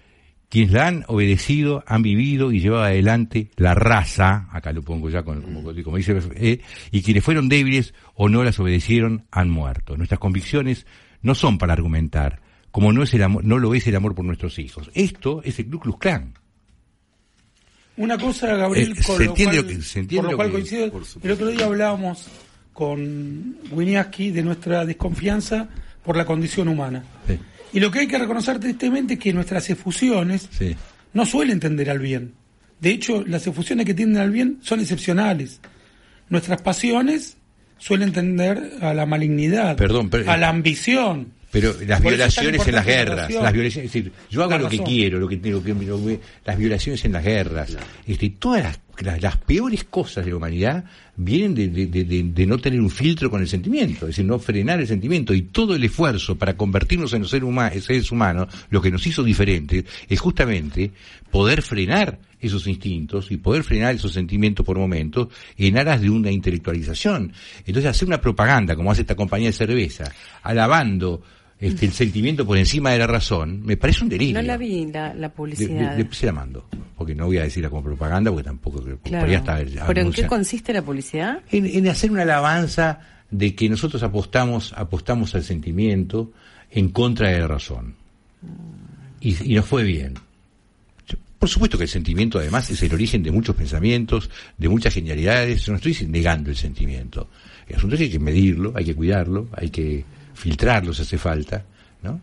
quienes 0.49 0.73
la 0.73 0.87
han 0.87 1.05
obedecido 1.09 1.83
han 1.87 2.03
vivido 2.03 2.53
y 2.53 2.61
llevado 2.61 2.85
adelante 2.85 3.51
la 3.57 3.75
raza, 3.75 4.49
acá 4.53 4.73
lo 4.73 4.83
pongo 4.83 5.11
ya 5.11 5.23
con- 5.23 5.43
como, 5.43 5.63
como 5.83 5.97
dice, 5.97 6.17
eh, 6.37 6.61
y 6.93 7.03
quienes 7.03 7.25
fueron 7.25 7.49
débiles 7.49 7.93
o 8.15 8.29
no 8.29 8.45
las 8.45 8.59
obedecieron 8.61 9.25
han 9.31 9.51
muerto. 9.51 9.97
Nuestras 9.97 10.21
convicciones 10.21 10.87
no 11.23 11.35
son 11.35 11.59
para 11.59 11.73
argumentar, 11.73 12.41
como 12.71 12.93
no 12.93 13.03
es 13.03 13.13
el 13.15 13.23
amor, 13.23 13.45
no 13.45 13.59
lo 13.59 13.75
es 13.75 13.87
el 13.87 13.97
amor 13.97 14.15
por 14.15 14.25
nuestros 14.25 14.59
hijos. 14.59 14.91
Esto 14.95 15.43
es 15.45 15.59
el 15.59 15.67
Ku 15.71 15.81
Klux 15.81 15.99
Klan. 15.99 16.35
Una 17.97 18.19
cosa, 18.19 18.55
Gabriel, 18.57 18.93
Eh, 18.93 19.03
con 19.07 19.17
se 19.19 19.25
lo 19.25 19.31
entiende 19.31 19.57
cual, 19.57 19.67
lo 19.67 19.69
que- 19.77 19.83
se 19.83 19.99
entiende 20.01 20.17
por 20.17 20.25
lo 20.25 20.31
lo 20.33 20.37
cual 20.37 20.49
que- 20.49 20.53
coincido. 20.53 20.91
por 20.91 21.05
supuesto. 21.05 21.29
El 21.29 21.33
otro 21.35 21.47
día 21.49 21.67
hablábamos 21.67 22.29
con 22.73 23.57
Winiaski 23.71 24.31
de 24.33 24.43
nuestra 24.43 24.85
desconfianza 24.85 25.69
por 26.05 26.17
la 26.17 26.25
condición 26.25 26.67
humana. 26.69 27.05
Sí, 27.27 27.39
Y 27.75 27.81
lo 27.81 27.91
que 27.91 27.99
hay 28.01 28.07
que 28.07 28.17
reconocer 28.19 28.59
tristemente 28.61 29.15
es 29.15 29.21
que 29.21 29.33
nuestras 29.33 29.69
efusiones 29.69 30.49
sí. 30.57 30.75
no 31.13 31.27
suelen 31.27 31.61
tender 31.61 31.91
al 31.91 31.99
bien. 31.99 32.33
De 32.81 32.91
hecho, 32.91 33.25
las 33.27 33.47
efusiones 33.47 33.85
que 33.85 33.95
tienden 33.95 34.23
al 34.23 34.31
bien 34.31 34.59
son 34.63 34.81
excepcionales. 34.81 35.61
Nuestras 36.29 36.63
pasiones 36.63 37.37
suelen 37.79 38.13
tender 38.13 38.73
a 38.81 38.95
la 38.95 39.05
malignidad, 39.07 39.77
Perdón, 39.77 40.09
pero- 40.09 40.31
a 40.31 40.37
la 40.37 40.49
ambición. 40.49 41.33
Pero 41.51 41.73
las 41.87 42.01
Por 42.01 42.13
violaciones 42.13 42.67
en 42.67 42.75
las 42.75 42.85
la 42.87 42.93
guerras, 42.93 43.31
las 43.33 43.53
violaciones, 43.53 43.77
es 43.87 43.93
decir, 43.93 44.13
yo 44.29 44.43
hago 44.43 44.59
lo 44.59 44.69
que 44.69 44.83
quiero, 44.83 45.21
lo 45.21 45.29
que, 45.29 45.37
lo 45.37 45.63
que- 45.63 45.73
lo 45.75 46.05
que- 46.05 46.21
las 46.45 46.59
violaciones 46.59 47.05
en 47.05 47.13
las 47.13 47.23
guerras, 47.25 47.77
este, 48.07 48.31
todas 48.31 48.63
las, 48.65 48.81
las- 49.03 49.23
las 49.23 49.37
peores 49.37 49.85
cosas 49.85 50.25
de 50.25 50.33
la 50.33 50.37
humanidad 50.37 50.85
vienen 51.17 51.55
de, 51.55 51.69
de- 51.69 51.87
de- 51.87 52.23
de- 52.25 52.47
no 52.47 52.59
tener 52.59 52.81
un 52.81 52.91
filtro 52.91 53.31
con 53.31 53.41
el 53.41 53.49
sentimiento, 53.49 54.07
es 54.07 54.17
decir, 54.17 54.25
no 54.25 54.39
frenar 54.39 54.81
el 54.81 54.87
sentimiento 54.87 55.33
y 55.33 55.43
todo 55.43 55.75
el 55.75 55.85
esfuerzo 55.85 56.37
para 56.37 56.57
convertirnos 56.57 57.13
en 57.13 57.23
huma- 57.23 57.71
seres 57.81 58.11
humanos, 58.11 58.49
lo 58.71 58.81
que 58.83 58.91
nos 58.91 59.07
hizo 59.07 59.23
diferentes, 59.23 59.85
es 60.09 60.21
justamente 60.21 60.91
poder 61.31 61.63
frenar 61.63 62.19
esos 62.41 62.67
instintos 62.67 63.31
y 63.31 63.37
poder 63.39 63.63
frenar 63.65 63.95
esos 63.95 64.13
sentimientos 64.13 64.67
por 64.67 64.77
momentos 64.79 65.29
en 65.57 65.79
aras 65.79 66.01
de 66.01 66.11
una 66.11 66.31
intelectualización. 66.31 67.33
Entonces 67.65 67.87
hacer 67.91 68.07
una 68.09 68.21
propaganda, 68.21 68.77
como 68.77 68.91
hace 68.91 69.01
esta 69.03 69.15
compañía 69.17 69.49
de 69.49 69.53
cerveza, 69.55 70.13
alabando 70.43 71.23
este, 71.61 71.87
el 71.87 71.93
sentimiento 71.93 72.47
por 72.47 72.59
encima 72.59 72.91
de 72.93 72.99
la 72.99 73.07
razón, 73.07 73.63
me 73.65 73.77
parece 73.77 74.03
un 74.05 74.09
delirio. 74.11 74.35
No 74.35 74.43
la 74.43 74.57
vi, 74.57 74.87
la, 74.87 75.15
la 75.15 75.29
De- 75.29 75.35
publicidad. 75.35 75.97
de- 75.97 76.09
se 76.13 76.27
la 76.27 76.33
mando, 76.33 76.67
porque 76.97 77.15
no 77.15 77.27
voy 77.27 77.39
a 77.39 77.43
decirla 77.45 77.71
como 77.71 77.83
propaganda, 77.83 78.31
porque 78.31 78.45
tampoco 78.45 78.83
Claro. 79.03 79.23
podría 79.25 79.39
estar 79.39 79.65
¿Pero 79.87 80.01
en 80.01 80.13
qué 80.13 80.27
consiste 80.27 80.73
la 80.73 80.83
publicidad? 80.83 81.41
en, 81.51 81.67
en 81.67 81.89
hacer 81.89 82.11
una 82.11 82.23
alabanza 82.23 83.01
de 83.31 83.55
que 83.55 83.69
nosotros 83.69 84.03
apostamos, 84.03 84.73
apostamos 84.77 85.35
al 85.35 85.43
sentimiento 85.45 86.33
en 86.71 86.91
contra 86.91 87.31
de 87.31 87.39
la 87.41 87.49
razón. 87.49 87.95
Y, 89.21 89.53
y 89.53 89.55
nos 89.55 89.65
fue 89.65 89.85
bien. 89.85 90.15
Por 91.39 91.49
supuesto 91.49 91.77
que 91.77 91.85
el 91.85 91.91
sentimiento 91.91 92.39
además 92.39 92.71
es 92.71 92.83
el 92.83 92.93
origen 92.95 93.23
de 93.23 93.31
muchos 93.31 93.55
pensamientos, 93.55 94.31
de 94.57 94.69
muchas 94.69 94.95
genialidades. 94.95 95.65
Yo 95.67 95.73
no 95.73 95.79
estoy 95.79 96.07
negando 96.09 96.51
el 96.51 96.57
sentimiento. 96.57 97.29
El 97.69 97.77
asunto 97.77 97.95
es 97.97 97.99
que 98.01 98.05
hay 98.07 98.11
que 98.13 98.19
medirlo, 98.19 98.73
hay 98.75 98.85
que 98.85 98.95
cuidarlo, 98.95 99.49
hay 99.53 99.69
que 99.71 100.05
filtrarlo 100.35 100.93
si 100.93 101.03
hace 101.03 101.19
falta, 101.19 101.65
¿no? 102.03 102.21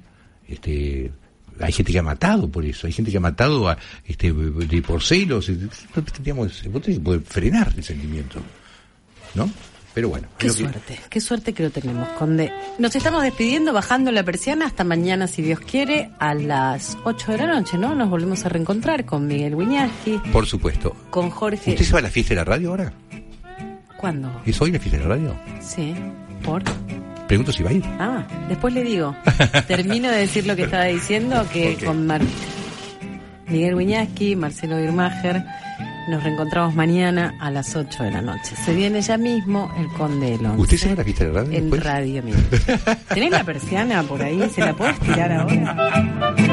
este, 0.48 1.12
hay 1.60 1.72
gente 1.72 1.92
que 1.92 2.00
ha 2.00 2.04
matado 2.04 2.50
por 2.50 2.66
eso, 2.66 2.88
hay 2.88 2.94
gente 2.94 3.12
que 3.12 3.18
ha 3.18 3.22
matado 3.22 3.70
a, 3.70 3.78
este, 4.06 4.32
de 4.34 4.82
por 4.82 5.02
celos, 5.04 5.50
y- 5.50 5.70
digamos, 6.22 6.64
vos 6.72 6.82
tenés 6.82 7.00
que 7.00 7.04
poder 7.04 7.22
frenar 7.22 7.74
el 7.76 7.84
sentimiento, 7.84 8.40
¿no? 9.36 9.50
Pero 9.94 10.08
bueno, 10.08 10.30
Qué 10.38 10.48
que- 10.48 10.54
suerte, 10.54 11.00
qué 11.10 11.20
suerte 11.20 11.54
que 11.54 11.64
lo 11.64 11.70
tenemos, 11.70 12.08
Conde. 12.18 12.50
Nos 12.80 12.96
estamos 12.96 13.24
despidiendo, 13.24 13.74
bajando 13.74 14.10
la 14.14 14.24
persiana. 14.24 14.66
Hasta 14.66 14.86
mañana, 14.86 15.28
si 15.28 15.42
Dios 15.42 15.60
quiere, 15.60 16.12
a 16.18 16.34
las 16.34 16.98
8 17.04 17.34
de 17.34 17.38
la 17.40 17.48
noche, 17.48 17.78
¿no? 17.78 17.94
Nos 17.94 18.10
volvemos 18.10 18.46
a 18.46 18.50
reencontrar 18.50 19.04
con 19.04 19.28
Miguel 19.28 19.54
Wiñaski, 19.54 20.18
por 20.32 20.46
supuesto. 20.48 20.96
con 21.10 21.30
Jorge. 21.30 21.72
¿Usted 21.72 21.84
se 21.84 21.92
va 21.92 22.00
a 22.00 22.04
la 22.04 22.10
fiesta 22.10 22.30
de 22.30 22.36
la 22.38 22.46
radio 22.46 22.70
ahora? 22.70 22.94
¿Cuándo? 23.98 24.42
¿Es 24.46 24.62
hoy 24.62 24.72
la 24.72 24.80
fiesta 24.80 24.98
de 24.98 25.04
la 25.04 25.10
radio? 25.10 25.36
Sí, 25.62 25.94
¿por? 26.42 26.64
Pregunto 27.32 27.54
si 27.54 27.64
va 27.64 27.70
a 27.70 27.74
ir. 27.74 27.84
Ah, 27.98 28.24
después 28.50 28.74
le 28.74 28.84
digo. 28.84 29.16
Termino 29.68 30.10
de 30.12 30.18
decir 30.18 30.46
lo 30.46 30.54
que 30.54 30.64
estaba 30.64 30.84
diciendo, 30.84 31.46
que 31.54 31.78
con 31.86 32.06
Mar- 32.06 32.20
Miguel 33.48 33.74
Wiñaski, 33.76 34.36
Marcelo 34.36 34.76
Birmacher, 34.76 35.42
nos 36.10 36.22
reencontramos 36.22 36.76
mañana 36.76 37.34
a 37.40 37.50
las 37.50 37.74
8 37.74 38.04
de 38.04 38.12
la 38.12 38.22
noche. 38.22 38.54
Se 38.66 38.74
viene 38.74 39.02
ya 39.02 39.16
mismo 39.18 39.72
el 39.78 39.88
Conde 39.98 40.32
del. 40.38 40.46
¿Usted 40.58 40.76
se 40.76 40.88
va 40.88 40.94
a 40.94 40.96
la 40.98 41.04
fiesta 41.06 41.24
de 41.24 41.32
radio? 41.32 41.52
En 41.54 41.62
después? 41.70 41.84
Radio 41.86 42.22
Mil. 42.24 42.36
¿Tenés 43.14 43.32
la 43.32 43.44
persiana 43.46 44.04
por 44.04 44.22
ahí? 44.22 44.50
¿Se 44.54 44.60
la 44.60 44.74
puedes 44.74 45.00
tirar 45.00 45.32
ahora? 45.32 46.51